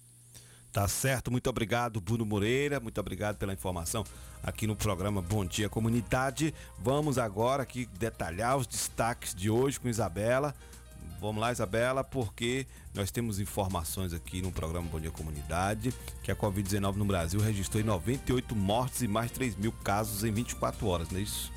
Tá 0.73 0.87
certo, 0.87 1.33
muito 1.33 1.51
obrigado, 1.51 2.01
Bruno 2.01 2.25
Moreira, 2.25 2.79
muito 2.79 3.01
obrigado 3.01 3.37
pela 3.37 3.53
informação 3.53 4.05
aqui 4.41 4.69
no 4.69 4.77
programa 4.77 5.21
Bom 5.21 5.45
Dia 5.45 5.69
Comunidade. 5.69 6.55
Vamos 6.79 7.19
agora 7.19 7.65
aqui 7.65 7.87
detalhar 7.99 8.57
os 8.57 8.69
destaques 8.69 9.35
de 9.35 9.51
hoje 9.51 9.81
com 9.81 9.89
Isabela. 9.89 10.55
Vamos 11.21 11.39
lá, 11.39 11.53
Isabela, 11.53 12.03
porque 12.03 12.67
nós 12.95 13.11
temos 13.11 13.39
informações 13.39 14.15
aqui 14.15 14.41
no 14.41 14.51
programa 14.51 14.89
Bom 14.91 14.99
Dia 14.99 15.11
Comunidade 15.11 15.93
que 16.23 16.33
a 16.33 16.37
Covid-19 16.37 16.97
no 16.97 17.05
Brasil 17.05 17.39
registrou 17.39 17.85
98 17.85 18.57
mortes 18.57 19.03
e 19.03 19.09
mais 19.09 19.29
de 19.29 19.35
3 19.35 19.57
mil 19.57 19.71
casos 19.71 20.25
em 20.25 20.33
24 20.33 20.87
horas, 20.87 21.11
não 21.11 21.19
é 21.19 21.23
isso? 21.23 21.53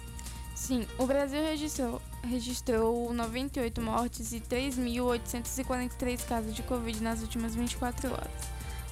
Sim, 0.53 0.85
o 0.97 1.05
Brasil 1.05 1.41
registrou, 1.41 2.01
registrou 2.23 3.13
98 3.13 3.81
mortes 3.81 4.33
e 4.33 4.41
3.843 4.41 6.25
casos 6.25 6.53
de 6.53 6.61
Covid 6.63 7.01
nas 7.01 7.21
últimas 7.21 7.55
24 7.55 8.11
horas. 8.11 8.31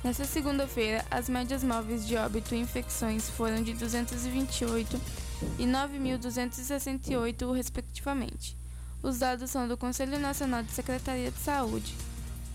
Nessa 0.01 0.23
segunda-feira, 0.23 1.05
as 1.11 1.27
médias 1.27 1.65
móveis 1.65 2.07
de 2.07 2.15
óbito 2.15 2.55
e 2.55 2.59
infecções 2.59 3.29
foram 3.29 3.61
de 3.61 3.73
228 3.73 5.01
e 5.59 5.65
9.268, 5.65 7.53
respectivamente. 7.53 8.60
Os 9.03 9.19
dados 9.19 9.49
são 9.49 9.67
do 9.67 9.75
Conselho 9.75 10.17
Nacional 10.19 10.63
de 10.63 10.71
Secretaria 10.71 11.31
de 11.31 11.39
Saúde. 11.39 11.93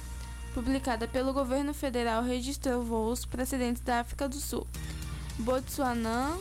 publicada 0.54 1.06
pelo 1.06 1.32
governo 1.32 1.72
federal, 1.72 2.22
registrou 2.22 2.82
voos 2.82 3.24
procedentes 3.24 3.82
da 3.82 4.00
África 4.00 4.28
do 4.28 4.36
Sul, 4.36 4.66
Botsuanã, 5.38 6.36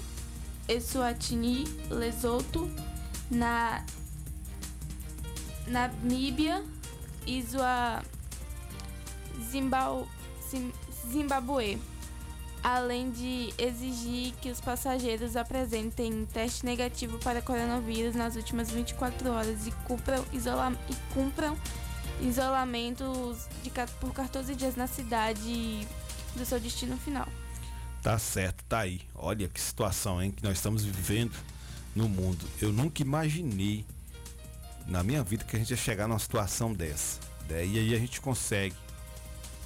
Eswatini, 0.72 1.65
Lesoto, 1.89 2.72
na 3.30 3.84
Namíbia, 5.68 6.64
Zim, 10.49 10.72
Zimbabue, 11.11 11.77
além 12.64 13.11
de 13.11 13.53
exigir 13.57 14.34
que 14.41 14.49
os 14.49 14.61
passageiros 14.61 15.35
apresentem 15.35 16.26
teste 16.26 16.65
negativo 16.65 17.18
para 17.19 17.41
coronavírus 17.41 18.15
nas 18.15 18.38
últimas 18.38 18.72
24 18.72 19.30
horas 19.30 19.68
e 19.68 19.72
cumpram, 19.85 20.23
isola 20.31 20.73
e 20.89 21.14
cumpram 21.14 21.57
isolamentos 22.22 23.48
de, 23.61 23.72
por 23.99 24.14
14 24.14 24.56
dias 24.56 24.76
na 24.76 24.88
cidade 24.88 25.85
do 26.35 26.45
seu 26.45 26.60
destino 26.60 26.95
final. 26.98 27.27
Tá 28.01 28.17
certo, 28.17 28.63
tá 28.65 28.79
aí. 28.79 29.01
Olha 29.13 29.47
que 29.47 29.61
situação, 29.61 30.21
hein, 30.21 30.31
que 30.31 30.43
nós 30.43 30.57
estamos 30.57 30.83
vivendo 30.83 31.35
no 31.95 32.09
mundo. 32.09 32.45
Eu 32.59 32.71
nunca 32.71 33.01
imaginei 33.01 33.85
na 34.87 35.03
minha 35.03 35.23
vida 35.23 35.43
que 35.43 35.55
a 35.55 35.59
gente 35.59 35.71
ia 35.71 35.77
chegar 35.77 36.07
numa 36.07 36.19
situação 36.19 36.73
dessa. 36.73 37.19
né? 37.47 37.65
E 37.65 37.77
aí 37.77 37.93
a 37.93 37.99
gente 37.99 38.19
consegue 38.19 38.75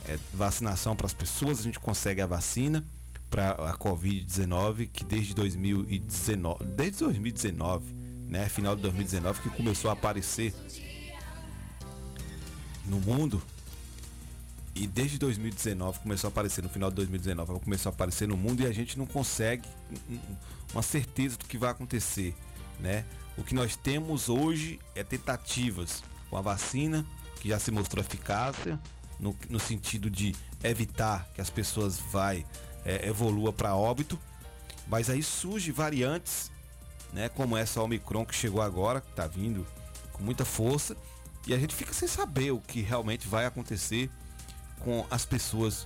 é, 0.07 0.17
vacinação 0.33 0.95
para 0.95 1.05
as 1.05 1.13
pessoas, 1.13 1.59
a 1.59 1.63
gente 1.63 1.79
consegue 1.79 2.21
a 2.21 2.25
vacina 2.25 2.83
para 3.29 3.51
a 3.51 3.77
Covid-19, 3.77 4.89
que 4.91 5.03
desde 5.03 5.33
2019, 5.33 6.63
desde 6.65 6.99
2019, 6.99 7.85
né, 8.27 8.47
final 8.49 8.75
de 8.75 8.81
2019, 8.83 9.41
que 9.41 9.49
começou 9.49 9.89
a 9.89 9.93
aparecer 9.93 10.53
no 12.85 12.99
mundo. 12.99 13.41
E 14.75 14.85
desde 14.85 15.17
2019 15.17 15.99
começou 15.99 16.27
a 16.27 16.31
aparecer, 16.31 16.61
no 16.61 16.69
final 16.69 16.89
de 16.89 16.97
2019, 16.97 17.49
ela 17.51 17.59
começou 17.61 17.89
a 17.89 17.93
aparecer 17.93 18.27
no 18.27 18.35
mundo 18.35 18.61
e 18.61 18.65
a 18.67 18.73
gente 18.73 18.97
não 18.97 19.05
consegue 19.05 19.67
um- 20.09 20.15
um- 20.15 20.35
uma 20.73 20.81
certeza 20.81 21.37
do 21.37 21.45
que 21.45 21.57
vai 21.57 21.71
acontecer, 21.71 22.35
né? 22.79 23.05
O 23.37 23.43
que 23.43 23.55
nós 23.55 23.77
temos 23.77 24.27
hoje 24.27 24.79
é 24.93 25.01
tentativas 25.03 26.03
com 26.29 26.35
a 26.37 26.41
vacina, 26.41 27.05
que 27.39 27.47
já 27.49 27.57
se 27.59 27.71
mostrou 27.71 28.03
eficácia, 28.03 28.77
no, 29.17 29.33
no 29.49 29.59
sentido 29.61 30.09
de 30.09 30.35
evitar 30.61 31.25
que 31.33 31.39
as 31.39 31.49
pessoas 31.49 31.97
vai 32.11 32.45
é, 32.83 33.07
evolua 33.07 33.51
para 33.53 33.73
óbito, 33.75 34.19
mas 34.87 35.09
aí 35.09 35.23
surge 35.23 35.71
variantes, 35.71 36.51
né? 37.13 37.29
Como 37.29 37.55
essa 37.55 37.81
Omicron 37.81 38.25
que 38.25 38.35
chegou 38.35 38.61
agora, 38.61 38.99
que 38.99 39.11
tá 39.13 39.25
vindo 39.25 39.65
com 40.11 40.21
muita 40.21 40.43
força, 40.43 40.97
e 41.47 41.53
a 41.53 41.57
gente 41.57 41.73
fica 41.73 41.93
sem 41.93 42.07
saber 42.09 42.51
o 42.51 42.59
que 42.59 42.81
realmente 42.81 43.25
vai 43.27 43.45
acontecer 43.45 44.09
com 44.79 45.05
as 45.09 45.25
pessoas 45.25 45.85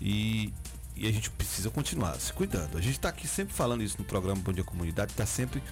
e, 0.00 0.52
e 0.96 1.06
a 1.06 1.12
gente 1.12 1.30
precisa 1.30 1.70
continuar 1.70 2.14
se 2.20 2.32
cuidando. 2.32 2.76
A 2.76 2.80
gente 2.80 2.94
está 2.94 3.08
aqui 3.08 3.26
sempre 3.26 3.54
falando 3.54 3.82
isso 3.82 3.96
no 3.98 4.04
programa 4.04 4.40
Bom 4.40 4.52
Dia 4.52 4.64
Comunidade, 4.64 5.12
está 5.12 5.26
sempre 5.26 5.62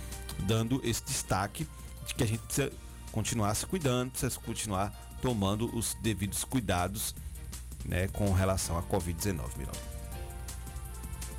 dando 0.40 0.80
esse 0.84 1.04
destaque 1.04 1.66
de 2.06 2.14
que 2.14 2.22
a 2.22 2.26
gente 2.26 2.40
precisa 2.40 2.72
continuar 3.10 3.54
se 3.54 3.66
cuidando, 3.66 4.10
precisa 4.10 4.38
continuar 4.40 4.90
tomando 5.20 5.74
os 5.76 5.94
devidos 6.00 6.44
cuidados 6.44 7.14
né, 7.84 8.08
com 8.08 8.32
relação 8.32 8.76
à 8.76 8.82
Covid-19, 8.82 9.56
Mirão. 9.56 9.72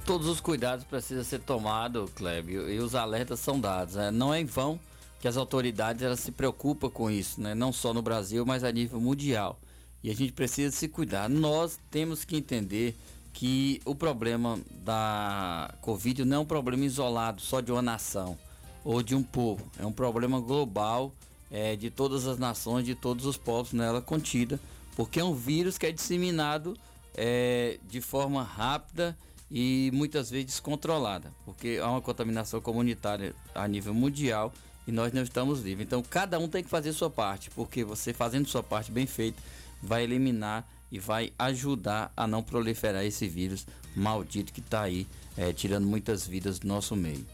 Todos 0.06 0.28
os 0.28 0.42
cuidados 0.42 0.84
precisam 0.84 1.24
ser 1.24 1.40
tomados, 1.40 2.10
Clébio, 2.12 2.70
e 2.70 2.80
os 2.80 2.94
alertas 2.94 3.40
são 3.40 3.60
dados. 3.60 3.96
né? 3.96 4.12
Não 4.12 4.34
é 4.34 4.42
em 4.42 4.46
vão 4.46 4.80
que 5.20 5.28
as 5.28 5.38
autoridades 5.38 6.02
elas 6.02 6.20
se 6.20 6.32
preocupam 6.32 6.90
com 6.90 7.10
isso, 7.10 7.40
né? 7.40 7.56
não 7.56 7.72
só 7.72 7.94
no 7.94 8.02
Brasil, 8.02 8.46
mas 8.46 8.64
a 8.64 8.72
nível 8.72 9.00
mundial. 9.00 9.58
E 10.04 10.12
a 10.12 10.16
gente 10.16 10.34
precisa 10.34 10.76
se 10.76 10.88
cuidar. 10.88 11.30
Nós 11.30 11.80
temos 11.90 12.26
que 12.26 12.36
entender 12.36 12.96
que 13.32 13.82
o 13.86 13.96
problema 13.96 14.60
da 14.84 15.74
Covid 15.82 16.26
não 16.26 16.38
é 16.38 16.40
um 16.42 16.46
problema 16.46 16.86
isolado 16.86 17.42
só 17.42 17.62
de 17.62 17.72
uma 17.72 17.82
nação 17.82 18.38
ou 18.84 19.02
de 19.02 19.16
um 19.16 19.24
povo. 19.24 19.66
É 19.80 19.86
um 19.86 19.92
problema 19.92 20.40
global 20.40 21.14
é, 21.50 21.76
de 21.76 21.90
todas 21.90 22.28
as 22.28 22.38
nações, 22.38 22.86
de 22.86 22.96
todos 22.96 23.26
os 23.26 23.38
povos 23.38 23.74
nela 23.74 24.02
contida, 24.02 24.60
porque 24.96 25.20
é 25.20 25.24
um 25.24 25.34
vírus 25.34 25.78
que 25.78 25.86
é 25.86 25.92
disseminado 25.92 26.78
é, 27.16 27.80
de 27.90 28.02
forma 28.02 28.44
rápida 28.44 29.18
e 29.50 29.90
muitas 29.94 30.30
vezes 30.30 30.48
descontrolada, 30.48 31.32
porque 31.46 31.80
há 31.82 31.90
uma 31.90 32.02
contaminação 32.02 32.60
comunitária 32.60 33.36
a 33.54 33.68
nível 33.68 33.94
mundial 33.94 34.52
e 34.88 34.92
nós 34.92 35.14
não 35.14 35.22
estamos 35.22 35.62
livres. 35.62 35.86
Então 35.86 36.04
cada 36.04 36.40
um 36.40 36.48
tem 36.48 36.64
que 36.64 36.70
fazer 36.70 36.92
sua 36.92 37.10
parte, 37.10 37.50
porque 37.52 37.84
você 37.84 38.14
fazendo 38.14 38.48
sua 38.48 38.64
parte 38.64 38.92
bem 38.92 39.06
feita 39.06 39.42
vai 39.84 40.04
eliminar 40.04 40.68
e 40.92 40.98
vai 40.98 41.34
ajudar 41.38 42.12
a 42.16 42.26
não 42.26 42.42
proliferar 42.42 43.04
esse 43.04 43.28
vírus 43.28 43.68
maldito 43.96 44.54
que 44.54 44.60
está 44.62 44.84
aí 44.84 45.06
é, 45.38 45.52
tirando 45.52 45.86
muitas 45.86 46.26
vidas 46.26 46.60
do 46.60 46.68
nosso 46.68 46.96
meio. 46.96 47.26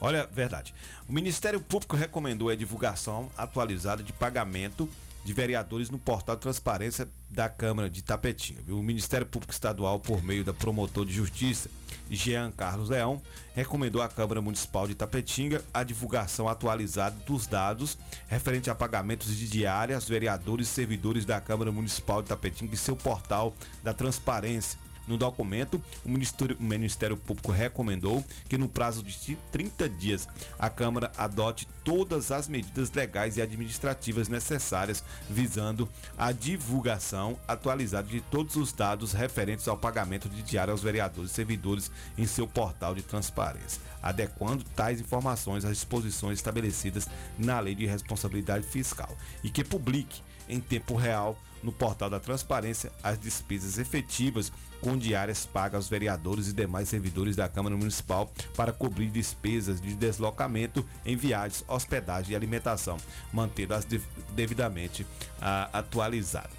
Olha, 0.00 0.26
verdade. 0.26 0.74
O 1.08 1.12
Ministério 1.12 1.60
Público 1.60 1.94
recomendou 1.94 2.48
a 2.48 2.56
divulgação 2.56 3.30
atualizada 3.36 4.02
de 4.02 4.12
pagamento 4.12 4.88
de 5.24 5.32
vereadores 5.32 5.90
no 5.90 5.98
portal 5.98 6.36
de 6.36 6.42
transparência 6.42 7.08
da 7.30 7.48
Câmara 7.48 7.88
de 7.88 8.02
Tapetinga. 8.02 8.60
viu? 8.62 8.78
O 8.78 8.82
Ministério 8.82 9.26
Público 9.26 9.52
Estadual, 9.52 10.00
por 10.00 10.22
meio 10.22 10.44
da 10.44 10.52
promotor 10.52 11.06
de 11.06 11.12
justiça, 11.12 11.70
Jean 12.10 12.50
Carlos 12.50 12.90
Leão, 12.90 13.22
recomendou 13.54 14.02
à 14.02 14.08
Câmara 14.08 14.42
Municipal 14.42 14.86
de 14.86 14.94
Tapetinga 14.94 15.64
a 15.72 15.82
divulgação 15.82 16.48
atualizada 16.48 17.16
dos 17.26 17.46
dados 17.46 17.96
referente 18.28 18.68
a 18.70 18.74
pagamentos 18.74 19.34
de 19.36 19.48
diária 19.48 19.94
aos 19.94 20.08
vereadores 20.08 20.68
e 20.68 20.70
servidores 20.70 21.24
da 21.24 21.40
Câmara 21.40 21.72
Municipal 21.72 22.22
de 22.22 22.28
Tapetinga 22.28 22.74
em 22.74 22.76
seu 22.76 22.96
portal 22.96 23.54
da 23.82 23.94
transparência. 23.94 24.78
No 25.06 25.16
documento, 25.16 25.82
o 26.04 26.08
Ministério, 26.08 26.56
o 26.58 26.62
Ministério 26.62 27.16
Público 27.16 27.50
recomendou 27.50 28.24
que 28.48 28.56
no 28.56 28.68
prazo 28.68 29.02
de 29.02 29.36
30 29.50 29.88
dias 29.88 30.28
a 30.58 30.70
Câmara 30.70 31.10
adote 31.16 31.66
todas 31.84 32.30
as 32.30 32.48
medidas 32.48 32.90
legais 32.92 33.36
e 33.36 33.42
administrativas 33.42 34.28
necessárias 34.28 35.02
visando 35.28 35.88
a 36.16 36.30
divulgação 36.32 37.38
atualizada 37.46 38.08
de 38.08 38.20
todos 38.20 38.56
os 38.56 38.72
dados 38.72 39.12
referentes 39.12 39.66
ao 39.66 39.76
pagamento 39.76 40.28
de 40.28 40.42
diário 40.42 40.72
aos 40.72 40.82
vereadores 40.82 41.30
e 41.30 41.34
servidores 41.34 41.90
em 42.16 42.26
seu 42.26 42.46
portal 42.46 42.94
de 42.94 43.02
transparência, 43.02 43.82
adequando 44.02 44.64
tais 44.76 45.00
informações 45.00 45.64
às 45.64 45.76
disposições 45.76 46.38
estabelecidas 46.38 47.08
na 47.38 47.58
Lei 47.60 47.74
de 47.74 47.86
Responsabilidade 47.86 48.66
Fiscal 48.66 49.16
e 49.42 49.50
que 49.50 49.64
publique 49.64 50.22
em 50.48 50.60
tempo 50.60 50.94
real 50.94 51.36
no 51.62 51.72
portal 51.72 52.10
da 52.10 52.18
transparência 52.18 52.92
as 53.02 53.18
despesas 53.18 53.78
efetivas 53.78 54.52
com 54.80 54.98
diárias 54.98 55.46
pagas 55.46 55.76
aos 55.76 55.88
vereadores 55.88 56.48
e 56.48 56.52
demais 56.52 56.88
servidores 56.88 57.36
da 57.36 57.48
Câmara 57.48 57.76
Municipal 57.76 58.32
para 58.56 58.72
cobrir 58.72 59.08
despesas 59.08 59.80
de 59.80 59.94
deslocamento 59.94 60.84
em 61.06 61.16
viagens, 61.16 61.64
hospedagem 61.68 62.32
e 62.32 62.36
alimentação, 62.36 62.96
mantendo-as 63.32 63.84
de- 63.84 64.02
devidamente 64.34 65.06
ah, 65.40 65.70
atualizadas. 65.72 66.50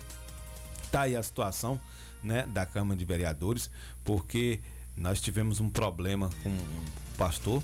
Tá 0.90 1.02
aí 1.02 1.16
a 1.16 1.24
situação 1.24 1.80
né, 2.24 2.46
da 2.48 2.66
Câmara 2.66 2.98
de 2.98 3.04
Vereadores, 3.04 3.70
porque 4.06 4.62
nós 4.96 5.20
tivemos 5.20 5.60
um 5.60 5.70
problema 5.70 6.30
com 6.44 6.50
um 6.50 6.86
pastor, 7.18 7.62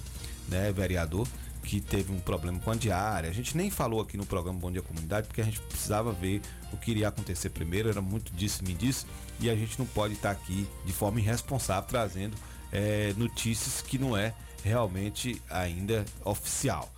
né, 0.49 0.71
vereador, 0.71 1.27
que 1.69 1.79
teve 1.79 2.11
um 2.11 2.19
problema 2.19 2.59
com 2.59 2.71
a 2.71 2.75
diária. 2.75 3.29
A 3.29 3.33
gente 3.33 3.55
nem 3.55 3.69
falou 3.69 4.01
aqui 4.01 4.17
no 4.17 4.25
programa 4.25 4.57
Bom 4.57 4.71
Dia 4.71 4.81
Comunidade, 4.81 5.27
porque 5.27 5.39
a 5.39 5.43
gente 5.43 5.59
precisava 5.59 6.11
ver 6.11 6.41
o 6.73 6.77
que 6.77 6.89
iria 6.89 7.07
acontecer 7.07 7.51
primeiro, 7.51 7.87
era 7.87 8.01
muito 8.01 8.33
disso, 8.33 8.63
me 8.63 8.73
disso, 8.73 9.05
e 9.39 9.51
a 9.51 9.55
gente 9.55 9.77
não 9.77 9.85
pode 9.85 10.15
estar 10.15 10.31
aqui 10.31 10.67
de 10.83 10.91
forma 10.91 11.19
irresponsável 11.19 11.87
trazendo 11.87 12.35
eh, 12.71 13.13
notícias 13.17 13.83
que 13.83 13.99
não 13.99 14.17
é 14.17 14.33
realmente 14.63 15.39
ainda 15.47 16.03
oficial. 16.25 16.91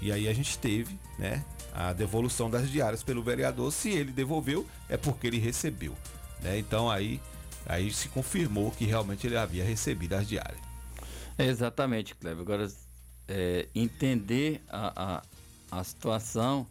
E 0.00 0.10
aí 0.10 0.26
a 0.26 0.34
gente 0.34 0.58
teve, 0.58 0.98
né, 1.16 1.44
a 1.72 1.92
devolução 1.92 2.50
das 2.50 2.68
diárias 2.68 3.04
pelo 3.04 3.22
vereador. 3.22 3.72
Se 3.72 3.90
ele 3.90 4.10
devolveu, 4.10 4.66
é 4.88 4.96
porque 4.96 5.28
ele 5.28 5.38
recebeu, 5.38 5.94
né? 6.42 6.58
Então 6.58 6.90
aí 6.90 7.20
aí 7.64 7.92
se 7.92 8.08
confirmou 8.08 8.72
que 8.72 8.84
realmente 8.86 9.24
ele 9.24 9.36
havia 9.36 9.64
recebido 9.64 10.14
as 10.14 10.26
diárias. 10.26 10.60
Exatamente, 11.38 12.14
Cleber. 12.14 12.40
Agora, 12.40 12.68
é, 13.28 13.68
entender 13.74 14.60
a, 14.68 15.22
a, 15.70 15.78
a 15.80 15.84
situação, 15.84 16.66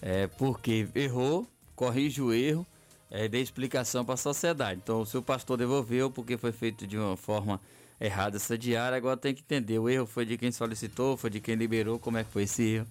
é, 0.00 0.26
porque 0.26 0.88
errou, 0.94 1.46
corrige 1.74 2.20
o 2.20 2.32
erro, 2.32 2.66
é, 3.10 3.28
dê 3.28 3.40
explicação 3.40 4.04
para 4.04 4.14
a 4.14 4.18
sociedade. 4.18 4.80
Então, 4.82 5.00
o 5.00 5.06
seu 5.06 5.22
pastor 5.22 5.56
devolveu 5.56 6.10
porque 6.10 6.36
foi 6.36 6.52
feito 6.52 6.86
de 6.86 6.98
uma 6.98 7.16
forma 7.16 7.60
errada 8.00 8.36
essa 8.36 8.58
diária, 8.58 8.96
agora 8.96 9.16
tem 9.16 9.34
que 9.34 9.42
entender. 9.42 9.78
O 9.78 9.88
erro 9.88 10.06
foi 10.06 10.24
de 10.26 10.36
quem 10.36 10.50
solicitou, 10.50 11.16
foi 11.16 11.30
de 11.30 11.40
quem 11.40 11.54
liberou, 11.54 11.98
como 11.98 12.18
é 12.18 12.24
que 12.24 12.30
foi 12.30 12.42
esse 12.42 12.62
erro. 12.62 12.86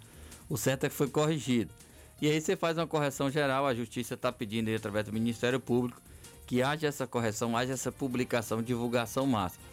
O 0.49 0.57
certo 0.57 0.85
é 0.85 0.89
que 0.89 0.95
foi 0.95 1.07
corrigido. 1.07 1.71
E 2.21 2.29
aí 2.29 2.39
você 2.39 2.55
faz 2.55 2.77
uma 2.77 2.87
correção 2.87 3.29
geral, 3.29 3.65
a 3.65 3.73
justiça 3.73 4.13
está 4.13 4.31
pedindo 4.31 4.69
aí, 4.69 4.75
através 4.75 5.05
do 5.05 5.11
Ministério 5.11 5.59
Público 5.59 6.01
que 6.45 6.61
haja 6.61 6.87
essa 6.87 7.07
correção, 7.07 7.55
haja 7.55 7.73
essa 7.73 7.91
publicação, 7.91 8.61
divulgação 8.61 9.25
máxima. 9.25 9.63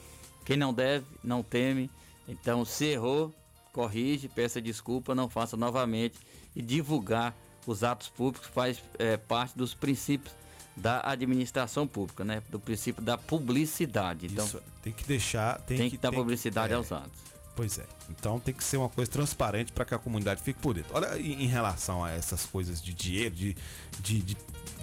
Quem 0.45 0.57
não 0.57 0.73
deve, 0.73 1.05
não 1.23 1.43
teme. 1.43 1.91
Então, 2.29 2.65
se 2.65 2.87
errou, 2.87 3.35
corrige, 3.73 4.29
peça 4.29 4.61
desculpa, 4.61 5.15
não 5.15 5.29
faça 5.29 5.57
novamente. 5.57 6.19
E 6.55 6.63
divulgar 6.63 7.37
os 7.67 7.85
atos 7.85 8.09
públicos 8.09 8.49
faz 8.49 8.83
é, 8.99 9.17
parte 9.17 9.57
dos 9.57 9.75
princípios 9.75 10.35
da 10.77 11.01
administração 11.05 11.87
pública, 11.87 12.25
né? 12.25 12.43
Do 12.49 12.59
princípio 12.59 13.03
da 13.03 13.19
publicidade. 13.19 14.27
Então, 14.27 14.47
Isso, 14.47 14.63
tem 14.83 14.93
que 14.93 15.05
deixar, 15.05 15.61
tem, 15.61 15.77
tem 15.77 15.91
que 15.91 15.97
que 15.97 16.03
dar 16.03 16.11
tem 16.11 16.19
publicidade 16.19 16.73
é, 16.73 16.77
aos 16.77 16.91
atos. 16.91 17.31
Pois 17.55 17.79
é. 17.79 17.85
Então 18.09 18.41
tem 18.41 18.55
que 18.55 18.65
ser 18.65 18.79
uma 18.79 18.89
coisa 18.89 19.11
transparente 19.11 19.73
para 19.73 19.85
que 19.85 19.95
a 19.95 19.99
comunidade 19.99 20.41
fique 20.41 20.59
por 20.61 20.73
dentro. 20.73 20.95
Olha, 20.95 21.19
em 21.19 21.45
em 21.45 21.47
relação 21.47 22.03
a 22.03 22.11
essas 22.11 22.47
coisas 22.47 22.81
de 22.81 22.95
dinheiro, 22.95 23.35
de, 23.35 23.57
de, 24.01 24.21
de 24.21 24.37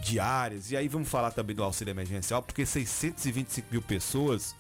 diárias, 0.03 0.69
e 0.71 0.77
aí 0.77 0.87
vamos 0.87 1.09
falar 1.09 1.31
também 1.31 1.55
do 1.55 1.63
auxílio 1.63 1.91
emergencial, 1.91 2.43
porque 2.43 2.65
625 2.65 3.67
mil 3.71 3.81
pessoas 3.81 4.55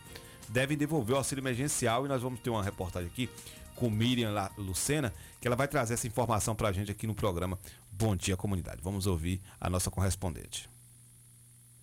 devem 0.49 0.77
devolver 0.77 1.15
o 1.15 1.17
auxílio 1.17 1.41
emergencial 1.41 2.05
e 2.05 2.09
nós 2.09 2.21
vamos 2.21 2.39
ter 2.39 2.49
uma 2.49 2.63
reportagem 2.63 3.09
aqui 3.09 3.29
com 3.75 3.89
Miriam 3.89 4.33
Lucena, 4.57 5.13
que 5.39 5.47
ela 5.47 5.55
vai 5.55 5.67
trazer 5.67 5.93
essa 5.93 6.07
informação 6.07 6.55
para 6.55 6.69
a 6.69 6.71
gente 6.71 6.91
aqui 6.91 7.05
no 7.05 7.13
programa 7.13 7.59
Bom 7.91 8.15
Dia 8.15 8.35
Comunidade. 8.35 8.81
Vamos 8.81 9.05
ouvir 9.05 9.41
a 9.59 9.69
nossa 9.69 9.91
correspondente. 9.91 10.67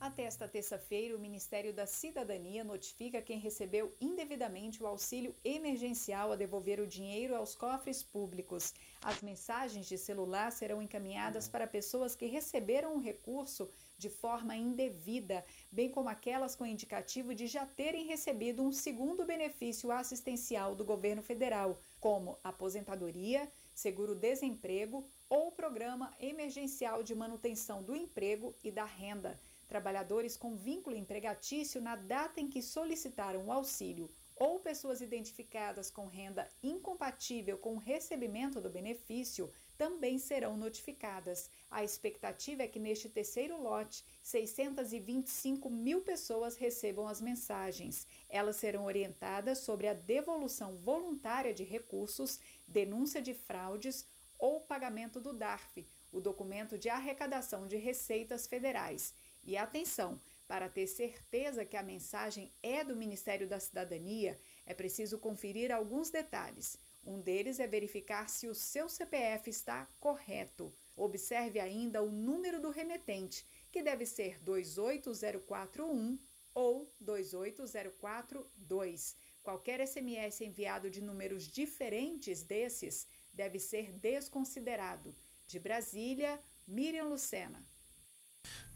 Até 0.05 0.25
esta 0.25 0.47
terça-feira, 0.47 1.17
o 1.17 1.19
Ministério 1.19 1.73
da 1.73 1.87
Cidadania 1.87 2.63
notifica 2.63 3.23
quem 3.23 3.39
recebeu 3.39 3.97
indevidamente 3.99 4.83
o 4.83 4.87
auxílio 4.87 5.35
emergencial 5.43 6.31
a 6.31 6.37
devolver 6.37 6.79
o 6.79 6.87
dinheiro 6.87 7.35
aos 7.35 7.55
cofres 7.55 8.03
públicos. 8.03 8.75
As 9.01 9.23
mensagens 9.23 9.87
de 9.87 9.97
celular 9.97 10.53
serão 10.53 10.83
encaminhadas 10.83 11.49
para 11.49 11.67
pessoas 11.67 12.15
que 12.15 12.27
receberam 12.27 12.97
o 12.97 13.01
recurso 13.01 13.71
de 13.97 14.09
forma 14.09 14.57
indevida, 14.57 15.45
bem 15.71 15.91
como 15.91 16.09
aquelas 16.09 16.57
com 16.57 16.67
indicativo 16.67 17.35
de 17.35 17.47
já 17.47 17.65
terem 17.67 18.07
recebido 18.07 18.63
um 18.63 18.73
segundo 18.73 19.25
benefício 19.25 19.91
assistencial 19.93 20.75
do 20.75 20.85
governo 20.85 21.23
federal, 21.23 21.81
como 22.01 22.39
aposentadoria, 22.43 23.51
seguro-desemprego 23.75 25.07
ou 25.29 25.53
programa 25.53 26.13
emergencial 26.21 27.03
de 27.03 27.15
manutenção 27.15 27.83
do 27.83 27.95
emprego 27.95 28.55
e 28.63 28.71
da 28.71 28.85
renda. 28.85 29.39
Trabalhadores 29.67 30.37
com 30.37 30.55
vínculo 30.55 30.97
empregatício 30.97 31.81
na 31.81 31.97
data 31.97 32.41
em 32.41 32.49
que 32.49 32.63
solicitaram 32.63 33.47
o 33.47 33.53
auxílio 33.53 34.11
ou 34.37 34.59
pessoas 34.59 35.01
identificadas 35.01 35.91
com 35.91 36.07
renda 36.07 36.49
incompatível 36.63 37.57
com 37.57 37.75
o 37.75 37.79
recebimento 37.79 38.61
do 38.61 38.69
benefício 38.69 39.51
também 39.77 40.19
serão 40.19 40.57
notificadas. 40.57 41.51
A 41.71 41.83
expectativa 41.83 42.63
é 42.63 42.69
que 42.69 42.79
neste 42.79 43.09
terceiro 43.09 43.61
lote, 43.61 44.05
625 44.23 45.69
mil 45.71 46.01
pessoas 46.01 46.57
recebam 46.57 47.09
as 47.09 47.21
mensagens. 47.21 48.07
Elas 48.29 48.57
serão 48.57 48.85
orientadas 48.85 49.59
sobre 49.59 49.89
a 49.89 49.95
devolução 49.95 50.77
voluntária 50.77 51.53
de 51.53 51.65
recursos, 51.65 52.41
denúncia 52.67 53.21
de 53.21 53.35
fraudes 53.35 54.07
ou 54.39 54.61
pagamento 54.61 55.21
do 55.21 55.33
DARF, 55.33 55.87
o 56.13 56.21
documento 56.21 56.79
de 56.79 56.89
arrecadação 56.89 57.67
de 57.67 57.77
receitas 57.77 58.47
federais. 58.47 59.15
E 59.43 59.57
atenção, 59.57 60.21
para 60.47 60.69
ter 60.69 60.87
certeza 60.87 61.65
que 61.65 61.77
a 61.77 61.83
mensagem 61.83 62.51
é 62.63 62.85
do 62.85 62.97
Ministério 62.97 63.49
da 63.49 63.61
Cidadania, 63.61 64.39
é 64.65 64.75
preciso 64.75 65.19
conferir 65.19 65.73
alguns 65.73 66.11
detalhes. 66.11 66.79
Um 67.07 67.21
deles 67.21 67.61
é 67.61 67.67
verificar 67.67 68.31
se 68.31 68.49
o 68.49 68.55
seu 68.55 68.89
CPF 68.89 69.51
está 69.51 69.87
correto. 70.01 70.73
Observe 70.97 71.61
ainda 71.61 72.03
o 72.03 72.11
número 72.11 72.59
do 72.61 72.71
remetente, 72.71 73.45
que 73.71 73.83
deve 73.83 74.07
ser 74.07 74.43
28041 74.43 76.19
ou 76.55 76.91
28042. 77.01 79.17
Qualquer 79.43 79.87
SMS 79.87 80.41
enviado 80.41 80.89
de 80.89 81.03
números 81.03 81.47
diferentes 81.47 82.43
desses 82.43 83.07
deve 83.33 83.59
ser 83.59 83.93
desconsiderado. 83.93 85.15
De 85.47 85.59
Brasília, 85.59 86.41
Miriam 86.67 87.05
Lucena. 87.05 87.63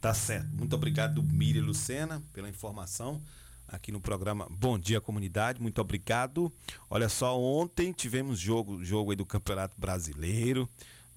Tá 0.01 0.13
certo. 0.13 0.49
Muito 0.49 0.77
obrigado, 0.77 1.23
Miriam 1.23 1.65
Lucena, 1.65 2.23
pela 2.33 2.49
informação 2.49 3.23
aqui 3.69 3.93
no 3.93 4.01
programa 4.01 4.49
Bom 4.51 4.79
Dia 4.79 5.01
Comunidade. 5.01 5.61
Muito 5.61 5.81
obrigado. 5.81 6.53
Olha 6.89 7.09
só, 7.09 7.39
ontem 7.39 7.93
tivemos 7.93 8.39
jogo, 8.39 8.83
jogo 8.83 9.11
aí 9.11 9.17
do 9.17 9.27
Campeonato 9.27 9.79
Brasileiro, 9.79 10.69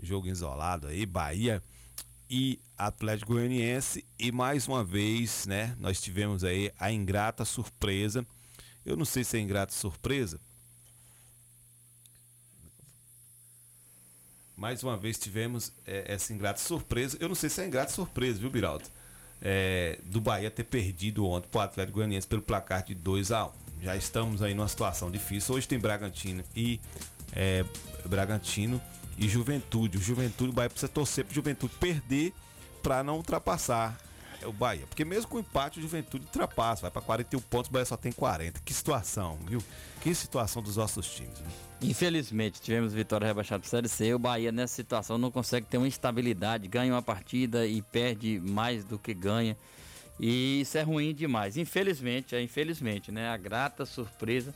jogo 0.01 0.27
isolado 0.27 0.87
aí, 0.87 1.05
Bahia 1.05 1.63
e 2.29 2.59
Atlético 2.77 3.33
Goianiense 3.33 4.05
e 4.19 4.31
mais 4.31 4.67
uma 4.67 4.83
vez, 4.83 5.45
né, 5.45 5.75
nós 5.79 6.01
tivemos 6.01 6.43
aí 6.43 6.71
a 6.79 6.91
ingrata 6.91 7.43
surpresa. 7.43 8.25
Eu 8.85 8.95
não 8.95 9.05
sei 9.05 9.23
se 9.23 9.37
é 9.37 9.39
ingrata 9.39 9.73
surpresa. 9.73 10.39
Mais 14.55 14.83
uma 14.83 14.95
vez 14.95 15.17
tivemos 15.17 15.73
é, 15.85 16.13
essa 16.13 16.33
ingrata 16.33 16.59
surpresa. 16.59 17.17
Eu 17.19 17.27
não 17.27 17.35
sei 17.35 17.49
se 17.49 17.61
é 17.61 17.67
ingrata 17.67 17.91
surpresa, 17.91 18.39
viu, 18.39 18.49
Biraldo? 18.49 18.87
É, 19.41 19.97
do 20.05 20.21
Bahia 20.21 20.51
ter 20.51 20.63
perdido 20.63 21.25
ontem 21.25 21.47
para 21.49 21.59
o 21.59 21.61
Atlético 21.61 21.97
Goianiense 21.97 22.27
pelo 22.27 22.43
placar 22.43 22.83
de 22.83 22.93
2 22.93 23.31
a 23.31 23.47
1 23.47 23.51
Já 23.81 23.95
estamos 23.95 24.41
aí 24.43 24.53
numa 24.53 24.67
situação 24.67 25.09
difícil. 25.09 25.55
Hoje 25.55 25.67
tem 25.67 25.79
Bragantino 25.79 26.43
e 26.55 26.79
é, 27.33 27.65
Bragantino 28.05 28.79
e 29.17 29.27
Juventude. 29.27 29.97
O 29.97 30.01
Juventude, 30.01 30.51
o 30.51 30.53
Bahia 30.53 30.69
precisa 30.69 30.91
torcer 30.91 31.25
para 31.25 31.33
Juventude 31.33 31.73
perder 31.79 32.33
para 32.83 33.03
não 33.03 33.17
ultrapassar 33.17 33.97
o 34.45 34.53
Bahia. 34.53 34.85
Porque 34.87 35.05
mesmo 35.05 35.29
com 35.29 35.39
empate, 35.39 35.79
o 35.79 35.81
Juventude 35.81 36.25
ultrapassa, 36.25 36.83
vai 36.83 36.91
para 36.91 37.01
41 37.01 37.39
pontos, 37.41 37.69
o 37.69 37.73
Bahia 37.73 37.85
só 37.85 37.97
tem 37.97 38.11
40. 38.11 38.59
Que 38.61 38.73
situação, 38.73 39.37
viu? 39.47 39.63
Que 40.01 40.13
situação 40.13 40.61
dos 40.61 40.77
nossos 40.77 41.09
times. 41.09 41.39
Viu? 41.39 41.89
Infelizmente, 41.89 42.61
tivemos 42.61 42.93
vitória 42.93 43.25
rebaixada 43.25 43.59
para 43.59 43.69
Série 43.69 43.89
C. 43.89 44.13
O 44.13 44.19
Bahia, 44.19 44.51
nessa 44.51 44.75
situação, 44.75 45.17
não 45.17 45.31
consegue 45.31 45.65
ter 45.65 45.77
uma 45.77 45.87
estabilidade. 45.87 46.67
Ganha 46.67 46.93
uma 46.93 47.01
partida 47.01 47.65
e 47.65 47.81
perde 47.81 48.39
mais 48.39 48.83
do 48.83 48.99
que 48.99 49.13
ganha. 49.13 49.57
E 50.19 50.61
isso 50.61 50.77
é 50.77 50.81
ruim 50.83 51.13
demais. 51.13 51.57
Infelizmente, 51.57 52.35
é 52.35 52.41
infelizmente, 52.41 53.11
né? 53.11 53.29
A 53.29 53.37
grata 53.37 53.85
surpresa 53.85 54.53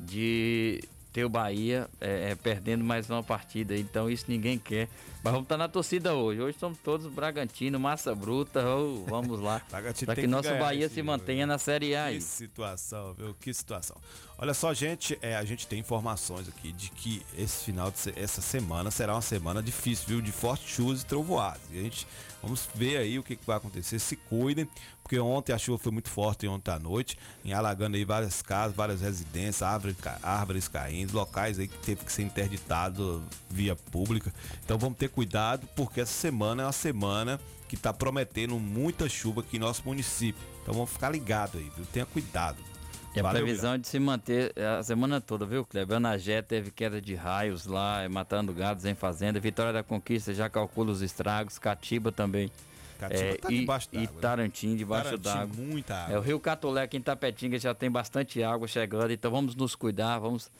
de 0.00 0.82
ter 1.14 1.24
o 1.24 1.28
Bahia 1.28 1.88
é, 2.00 2.32
é, 2.32 2.34
perdendo 2.34 2.82
mais 2.82 3.08
uma 3.08 3.22
partida. 3.22 3.76
Então, 3.76 4.10
isso 4.10 4.24
ninguém 4.26 4.58
quer. 4.58 4.88
Mas 5.22 5.32
vamos 5.32 5.44
estar 5.44 5.56
na 5.56 5.68
torcida 5.68 6.12
hoje. 6.12 6.40
Hoje 6.40 6.58
somos 6.58 6.76
todos 6.78 7.06
Bragantino, 7.06 7.78
massa 7.78 8.12
bruta. 8.16 8.60
Oh, 8.66 9.04
vamos 9.06 9.38
lá. 9.40 9.62
Para 9.70 9.92
que, 9.94 10.04
que 10.22 10.26
nosso 10.26 10.48
ganhar 10.48 10.60
Bahia 10.60 10.88
se 10.88 11.00
mantenha 11.04 11.46
na 11.46 11.56
Série 11.56 11.94
A. 11.94 12.06
aí. 12.06 12.16
Que 12.16 12.20
situação, 12.24 13.14
viu? 13.14 13.32
Que 13.40 13.54
situação. 13.54 13.96
Olha 14.36 14.52
só, 14.52 14.74
gente, 14.74 15.16
é, 15.22 15.36
a 15.36 15.44
gente 15.44 15.68
tem 15.68 15.78
informações 15.78 16.48
aqui 16.48 16.72
de 16.72 16.90
que 16.90 17.22
esse 17.38 17.64
final 17.64 17.92
de 17.92 17.98
se- 18.00 18.12
essa 18.16 18.42
semana 18.42 18.90
será 18.90 19.14
uma 19.14 19.22
semana 19.22 19.62
difícil, 19.62 20.06
viu? 20.08 20.20
De 20.20 20.32
fortes 20.32 20.68
chuvas 20.68 21.02
e 21.02 21.06
trovoadas. 21.06 21.62
E 21.72 21.78
a 21.78 21.82
gente 21.82 22.08
vamos 22.44 22.68
ver 22.74 22.98
aí 22.98 23.18
o 23.18 23.22
que, 23.22 23.34
que 23.34 23.46
vai 23.46 23.56
acontecer. 23.56 23.98
Se 23.98 24.16
cuidem, 24.16 24.68
porque 25.02 25.18
ontem 25.18 25.52
a 25.52 25.58
chuva 25.58 25.78
foi 25.78 25.90
muito 25.90 26.08
forte 26.08 26.46
ontem 26.46 26.70
à 26.70 26.78
noite, 26.78 27.18
em 27.44 27.52
alagando 27.52 27.96
aí 27.96 28.04
várias 28.04 28.42
casas, 28.42 28.76
várias 28.76 29.00
residências, 29.00 29.62
árvores, 29.62 29.96
árvores 30.22 30.68
caindo, 30.68 31.14
locais 31.14 31.58
aí 31.58 31.66
que 31.66 31.78
teve 31.78 32.04
que 32.04 32.12
ser 32.12 32.22
interditado 32.22 33.24
via 33.50 33.74
pública. 33.74 34.32
Então 34.64 34.78
vamos 34.78 34.98
ter 34.98 35.08
cuidado, 35.08 35.66
porque 35.74 36.00
essa 36.00 36.12
semana 36.12 36.62
é 36.62 36.66
uma 36.66 36.72
semana 36.72 37.40
que 37.68 37.74
está 37.74 37.92
prometendo 37.92 38.58
muita 38.58 39.08
chuva 39.08 39.40
aqui 39.40 39.56
em 39.56 39.60
nosso 39.60 39.82
município. 39.84 40.42
Então 40.62 40.74
vamos 40.74 40.90
ficar 40.90 41.10
ligado 41.10 41.58
aí, 41.58 41.70
viu? 41.74 41.84
Tenha 41.86 42.06
cuidado. 42.06 42.73
E 43.14 43.20
a 43.20 43.30
previsão 43.30 43.74
é 43.74 43.78
de 43.78 43.86
se 43.86 43.98
manter 44.00 44.52
a 44.58 44.82
semana 44.82 45.20
toda, 45.20 45.46
viu, 45.46 45.64
Kleber? 45.64 45.96
Anagé 45.98 46.42
teve 46.42 46.70
queda 46.72 47.00
de 47.00 47.14
raios 47.14 47.64
lá, 47.64 48.08
matando 48.10 48.52
gados 48.52 48.84
em 48.84 48.94
fazenda. 48.94 49.38
Vitória 49.38 49.72
da 49.72 49.82
Conquista 49.84 50.34
já 50.34 50.50
calcula 50.50 50.90
os 50.90 51.00
estragos. 51.00 51.58
Catiba 51.58 52.10
também. 52.10 52.50
Catiba 52.98 53.20
É, 53.20 53.34
tá 53.36 53.52
e, 53.52 53.60
debaixo 53.60 53.88
e 53.92 53.98
d'água, 53.98 54.14
né? 54.14 54.20
Tarantim 54.20 54.76
debaixo 54.76 55.16
d'água. 55.16 55.54
muita 55.56 55.94
água. 55.94 56.14
É, 56.14 56.18
o 56.18 56.22
Rio 56.22 56.40
Catolé 56.40 56.82
aqui 56.82 56.96
em 56.96 57.00
Tapetinga 57.00 57.58
já 57.58 57.72
tem 57.72 57.90
bastante 57.90 58.42
água 58.42 58.66
chegando, 58.66 59.12
então 59.12 59.30
vamos 59.30 59.54
nos 59.54 59.76
cuidar, 59.76 60.18
vamos 60.18 60.50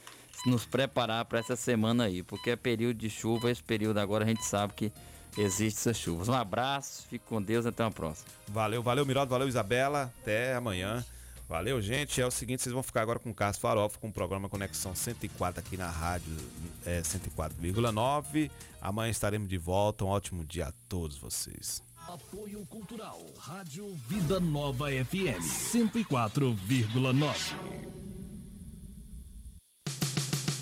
nos 0.45 0.65
preparar 0.65 1.25
para 1.25 1.39
essa 1.39 1.55
semana 1.55 2.05
aí, 2.05 2.23
porque 2.23 2.51
é 2.51 2.55
período 2.55 2.97
de 2.97 3.09
chuva, 3.09 3.51
esse 3.51 3.63
período 3.63 3.97
agora 3.99 4.23
a 4.23 4.27
gente 4.27 4.45
sabe 4.45 4.73
que 4.73 4.93
existe 5.37 5.77
essas 5.79 5.97
chuvas. 5.97 6.29
Um 6.29 6.33
abraço, 6.33 7.05
fique 7.09 7.25
com 7.27 7.41
Deus, 7.41 7.65
até 7.65 7.83
uma 7.83 7.91
próxima. 7.91 8.27
Valeu, 8.47 8.81
valeu, 8.83 9.05
Miraldo, 9.05 9.29
valeu, 9.29 9.47
Isabela. 9.47 10.13
Até 10.21 10.55
amanhã. 10.55 11.03
Valeu, 11.47 11.79
gente. 11.79 12.19
É 12.19 12.25
o 12.25 12.31
seguinte, 12.31 12.63
vocês 12.63 12.73
vão 12.73 12.81
ficar 12.81 13.01
agora 13.01 13.19
com 13.19 13.29
o 13.29 13.33
Carlos 13.33 13.57
Farofa, 13.57 13.99
com 13.99 14.07
o 14.07 14.13
programa 14.13 14.49
Conexão 14.49 14.95
104 14.95 15.59
aqui 15.59 15.77
na 15.77 15.89
rádio 15.89 16.35
é, 16.85 17.01
104,9. 17.01 18.49
Amanhã 18.81 19.11
estaremos 19.11 19.47
de 19.47 19.57
volta. 19.57 20.05
Um 20.05 20.07
ótimo 20.07 20.43
dia 20.43 20.67
a 20.67 20.73
todos 20.89 21.17
vocês. 21.17 21.83
Apoio 22.07 22.65
Cultural, 22.67 23.19
Rádio 23.39 23.95
Vida 24.07 24.39
Nova 24.39 24.89
FM 24.89 25.41
104,9. 25.71 27.55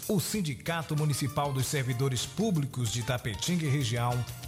O 0.07 0.19
Sindicato 0.19 0.95
Municipal 0.95 1.51
dos 1.53 1.65
Servidores 1.65 2.25
Públicos 2.25 2.91
de 2.91 3.03
Tapetinga 3.03 3.65
e 3.65 3.69
Região 3.69 4.13